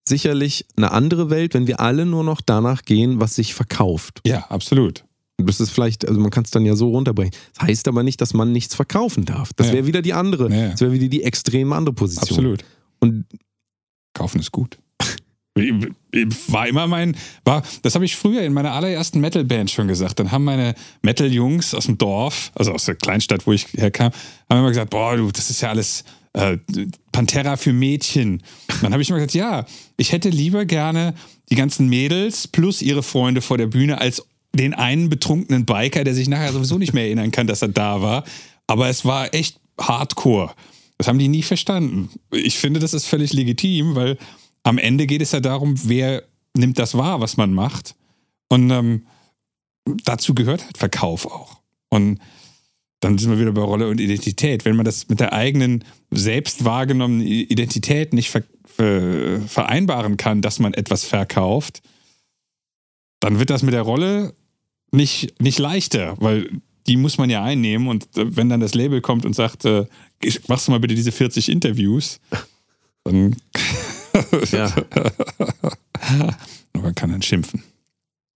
sicherlich 0.08 0.66
eine 0.76 0.92
andere 0.92 1.30
Welt, 1.30 1.54
wenn 1.54 1.68
wir 1.68 1.80
alle 1.80 2.06
nur 2.06 2.24
noch 2.24 2.42
danach 2.42 2.84
gehen, 2.84 3.20
was 3.20 3.36
sich 3.36 3.54
verkauft. 3.54 4.22
Ja, 4.26 4.46
absolut. 4.50 5.04
Das 5.46 5.60
ist 5.60 5.72
vielleicht, 5.72 6.08
also 6.08 6.20
man 6.20 6.32
kann 6.32 6.44
es 6.44 6.52
dann 6.52 6.66
ja 6.66 6.76
so 6.76 6.90
runterbrechen. 6.90 7.34
Das 7.54 7.68
heißt 7.68 7.88
aber 7.88 8.04
nicht, 8.04 8.22
dass 8.22 8.34
man 8.34 8.52
nichts 8.52 8.76
verkaufen 8.76 9.26
darf. 9.26 9.54
Das 9.54 9.72
wäre 9.72 9.88
wieder 9.88 10.02
die 10.02 10.14
andere, 10.14 10.54
ja. 10.54 10.70
das 10.70 10.82
wäre 10.82 10.92
wieder 10.92 11.08
die 11.08 11.24
extrem 11.24 11.74
andere 11.74 11.94
Position. 11.94 12.40
Absolut. 12.40 12.66
Und 13.00 13.26
Kaufen 14.14 14.40
ist 14.40 14.52
gut. 14.52 14.78
War 16.48 16.68
immer 16.68 16.88
mein, 16.88 17.16
war, 17.44 17.64
das 17.82 17.96
habe 17.96 18.06
ich 18.06 18.16
früher 18.16 18.42
in 18.42 18.54
meiner 18.54 18.72
allerersten 18.72 19.20
Metal-Band 19.20 19.70
schon 19.70 19.88
gesagt. 19.88 20.20
Dann 20.20 20.32
haben 20.32 20.44
meine 20.44 20.74
Metal-Jungs 21.02 21.74
aus 21.74 21.86
dem 21.86 21.98
Dorf, 21.98 22.52
also 22.56 22.72
aus 22.72 22.86
der 22.86 22.96
Kleinstadt, 22.96 23.46
wo 23.46 23.52
ich 23.52 23.68
herkam, 23.74 24.12
haben 24.50 24.60
immer 24.60 24.70
gesagt, 24.70 24.90
boah, 24.90 25.18
du, 25.18 25.32
das 25.32 25.50
ist 25.50 25.62
ja 25.62 25.70
alles 25.70 26.04
äh, 26.34 26.58
Pantera 27.12 27.58
für 27.58 27.74
Mädchen. 27.74 28.42
Dann 28.82 28.94
habe 28.94 29.02
ich 29.02 29.10
immer 29.10 29.20
gesagt, 29.20 29.34
ja, 29.34 29.66
ich 29.98 30.12
hätte 30.12 30.30
lieber 30.30 30.66
gerne 30.66 31.14
die 31.52 31.56
ganzen 31.56 31.90
Mädels 31.90 32.48
plus 32.48 32.82
ihre 32.82 33.04
Freunde 33.04 33.42
vor 33.42 33.58
der 33.58 33.68
Bühne 33.68 34.00
als 34.00 34.24
den 34.54 34.74
einen 34.74 35.10
betrunkenen 35.10 35.66
Biker, 35.66 36.04
der 36.04 36.14
sich 36.14 36.28
nachher 36.28 36.52
sowieso 36.52 36.78
nicht 36.78 36.94
mehr 36.94 37.06
erinnern 37.06 37.32
kann, 37.32 37.48
dass 37.48 37.62
er 37.62 37.68
da 37.68 38.02
war. 38.02 38.24
Aber 38.68 38.90
es 38.90 39.06
war 39.06 39.34
echt 39.34 39.60
hardcore. 39.80 40.54
Das 40.98 41.08
haben 41.08 41.20
die 41.20 41.28
nie 41.28 41.44
verstanden. 41.44 42.10
Ich 42.32 42.58
finde, 42.58 42.80
das 42.80 42.94
ist 42.94 43.06
völlig 43.06 43.34
legitim, 43.34 43.96
weil 43.96 44.18
am 44.64 44.78
Ende 44.78 45.08
geht 45.08 45.22
es 45.22 45.32
ja 45.32 45.40
darum, 45.40 45.76
wer 45.86 46.24
nimmt 46.58 46.78
das 46.78 46.98
wahr, 46.98 47.22
was 47.22 47.38
man 47.38 47.54
macht. 47.54 47.96
Und 48.50 48.70
ähm, 48.72 49.06
dazu 50.04 50.34
gehört 50.34 50.66
halt 50.66 50.78
Verkauf 50.78 51.26
auch. 51.26 51.58
Und 51.90 52.20
dann 53.00 53.18
sind 53.18 53.32
wir 53.32 53.40
wieder 53.40 53.54
bei 53.54 53.62
Rolle 53.62 53.88
und 53.88 54.02
Identität. 54.02 54.66
Wenn 54.66 54.76
man 54.76 54.86
das 54.86 55.08
mit 55.08 55.20
der 55.20 55.32
eigenen 55.32 55.86
selbst 56.12 56.66
wahrgenommenen 56.66 57.26
Identität 57.26 58.14
nicht 58.14 58.30
ver 58.30 58.44
ver 58.66 59.42
vereinbaren 59.48 60.18
kann, 60.18 60.42
dass 60.42 60.60
man 60.60 60.74
etwas 60.74 61.06
verkauft, 61.06 61.82
dann 63.20 63.40
wird 63.40 63.50
das 63.50 63.64
mit 63.64 63.74
der 63.74 63.82
Rolle 63.82 64.36
nicht, 64.92 65.40
nicht 65.40 65.60
leichter, 65.60 66.16
weil 66.20 66.50
die 66.88 66.98
muss 66.98 67.18
man 67.18 67.30
ja 67.30 67.44
einnehmen. 67.44 67.88
Und 67.88 68.06
äh, 68.18 68.36
wenn 68.36 68.50
dann 68.50 68.60
das 68.60 68.74
Label 68.74 69.02
kommt 69.02 69.26
und 69.26 69.36
sagt, 69.36 69.66
äh, 69.66 69.86
machst 70.48 70.68
du 70.68 70.72
mal 70.72 70.80
bitte 70.80 70.96
diese 70.96 71.12
40 71.12 71.50
Interviews, 71.50 72.20
dann 73.04 73.36
ja. 74.52 74.74
man 76.74 76.96
kann 76.96 77.12
dann 77.12 77.22
schimpfen. 77.22 77.64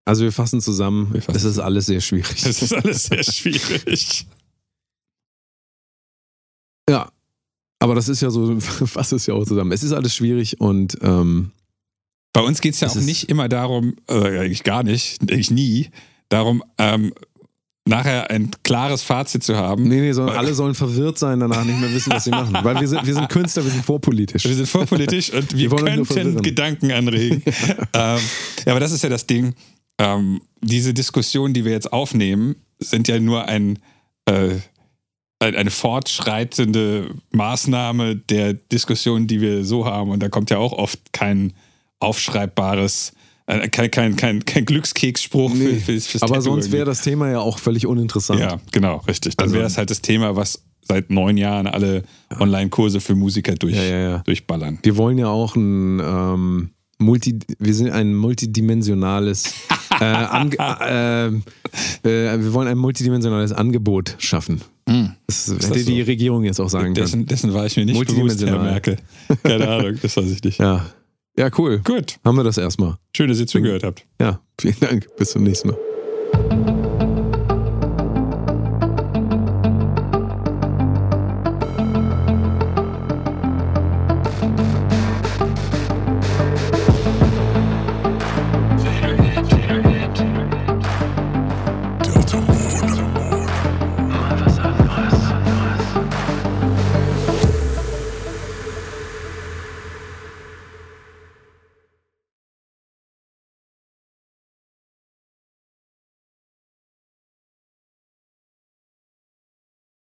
Also 0.05 0.25
wir 0.25 0.33
fassen 0.33 0.61
zusammen, 0.61 1.15
Wir 1.15 1.23
fassen 1.23 1.37
es 1.37 1.45
ist 1.45 1.59
alles 1.59 1.87
sehr 1.87 2.01
schwierig. 2.01 2.43
Das 2.43 2.61
ist 2.63 2.75
alles 2.75 3.05
sehr 3.05 3.23
schwierig. 3.23 4.27
Ja. 6.89 7.11
Aber 7.79 7.95
das 7.95 8.09
ist 8.09 8.21
ja 8.21 8.31
so, 8.31 8.61
fasst 8.61 9.13
es 9.13 9.27
ja 9.27 9.35
auch 9.35 9.45
zusammen. 9.45 9.73
Es 9.73 9.83
ist 9.83 9.93
alles 9.93 10.15
schwierig 10.15 10.61
und 10.61 10.99
ähm, 11.03 11.53
Bei 12.33 12.41
uns 12.41 12.61
geht 12.61 12.75
es 12.75 12.81
ja 12.81 12.89
Es 12.89 12.97
auch 12.97 13.01
nicht 13.01 13.29
immer 13.29 13.49
darum, 13.49 13.97
äh, 14.09 14.41
eigentlich 14.41 14.63
gar 14.63 14.83
nicht, 14.83 15.21
eigentlich 15.23 15.51
nie, 15.51 15.91
darum, 16.33 16.63
ähm, 16.79 17.13
nachher 17.85 18.31
ein 18.31 18.51
klares 18.63 19.03
Fazit 19.03 19.43
zu 19.43 19.57
haben. 19.57 19.83
nee, 19.85 20.01
nee, 20.01 20.13
sondern 20.13 20.37
alle 20.37 20.55
sollen 20.55 20.75
verwirrt 20.75 21.19
sein, 21.19 21.41
danach 21.41 21.65
nicht 21.65 21.81
mehr 21.81 21.93
wissen, 21.93 22.13
was 22.13 22.25
sie 22.25 22.31
machen. 22.41 22.57
Weil 22.63 22.81
wir 22.81 22.87
sind, 22.87 23.05
wir 23.07 23.15
sind 23.15 23.29
Künstler, 23.29 23.65
wir 23.65 23.73
sind 23.73 23.85
vorpolitisch. 23.85 24.45
Wir 24.45 24.55
sind 24.55 24.69
vorpolitisch 24.69 25.33
und 25.33 25.57
wir, 25.57 25.71
Wir 25.71 26.05
könnten. 26.05 26.43
Gedanken 26.43 26.93
anregen. 26.93 27.43
ähm, 27.93 28.19
ja, 28.65 28.73
aber 28.73 28.79
das 28.81 28.93
ist 28.93 29.03
ja 29.03 29.09
das 29.09 29.27
Ding. 29.27 29.55
Ähm, 29.99 30.41
diese 30.61 30.95
Diskussionen, 30.95 31.55
die 31.55 31.65
wir 31.65 31.73
jetzt 31.73 31.93
aufnehmen, 31.93 32.55
sind 32.79 33.09
ja 33.09 33.19
nur 33.19 33.47
ein, 33.47 33.79
äh, 34.27 34.51
ein- 35.41 35.57
eine 35.57 35.71
fortschreitende 35.73 37.11
Maßnahme 37.33 38.15
der 38.15 38.55
Diskussion, 38.55 39.27
die 39.27 39.41
wir 39.41 39.65
so 39.65 39.87
haben. 39.87 40.11
Und 40.11 40.21
da 40.23 40.29
kommt 40.29 40.51
ja 40.51 40.59
auch 40.59 40.73
oft 40.73 41.13
kein 41.13 41.53
aufschreibbares, 41.99 43.13
kein, 43.71 43.91
kein, 43.91 44.17
kein, 44.17 44.45
kein 44.45 44.65
Glückskeksspruch 44.65 45.53
Nee, 45.55 45.69
für, 45.75 45.81
fürs, 45.81 46.07
fürs 46.07 46.23
Aber 46.23 46.41
sonst 46.41 46.73
wäre 46.73 46.85
das 46.85 47.03
Thema 47.03 47.31
ja 47.31 47.41
auch 47.41 47.59
völlig 47.59 47.87
uninteressant. 47.87 48.41
Ja, 48.41 48.59
genau, 48.73 48.99
richtig. 49.09 49.37
Dann 49.37 49.45
Also- 49.47 49.57
wäre 49.57 49.67
es 49.67 49.79
halt 49.79 49.91
das 49.91 50.01
Thema, 50.03 50.37
was 50.37 50.63
seit 50.83 51.11
neun 51.11 51.37
Jahren 51.37 51.67
alle 51.67 52.03
Online-Kurse 52.39 53.01
für 53.01 53.15
Musiker 53.15 53.55
durch, 53.55 53.77
Ja, 53.77 53.83
ja, 53.83 53.99
ja. 53.99 54.19
durchballern. 54.19 54.79
Wir 54.83 54.97
wollen 54.97 55.17
ja 55.19 55.29
auch 55.29 55.55
ein 55.57 56.01
ähm, 56.01 56.71
Multi, 56.99 57.39
wir 57.59 57.75
sind 57.75 57.91
ein 57.91 58.15
multidimensionales, 58.15 59.55
äh, 60.01 60.05
ange, 60.05 60.57
äh, 60.59 61.27
äh, 61.29 62.41
wir 62.41 62.53
wollen 62.53 62.69
ein 62.69 62.79
multidimensionales 62.79 63.53
Angebot 63.53 64.15
schaffen. 64.19 64.61
Das 65.27 65.47
hätte 65.49 65.59
das 65.69 65.85
die 65.85 66.01
so? 66.01 66.07
Regierung 66.07 66.45
jetzt 66.45 66.61
auch 66.61 66.69
sagen 66.69 66.87
können. 66.87 66.95
Dessen, 66.95 67.27
dessen 67.27 67.55
war 67.55 67.65
ich 67.67 67.77
mir 67.77 67.85
nicht 67.87 68.05
bewusst, 68.07 68.45
Herr. 68.45 68.59
Merkel. 68.63 68.97
Keine 69.43 69.69
Ahnung, 69.69 69.99
das 70.03 70.17
weiß 70.17 70.31
ich 70.31 70.43
nicht. 70.43 70.59
Ja. 70.59 70.87
Ja, 71.39 71.49
cool. 71.59 71.81
Gut, 71.85 72.19
Haben 72.25 72.37
wir 72.37 72.45
das 72.45 72.59
erstmal. 72.59 72.97
schön, 73.17 73.29
dass 73.29 73.41
ihr 73.41 73.47
zugehört 73.47 73.85
habt. 73.85 74.07
Ja, 74.21 74.41
vielen 74.61 74.79
Dank. 74.81 75.07
Bis 75.17 75.31
zum 75.31 75.43
nächsten 75.45 75.69
Mal. 75.69 75.79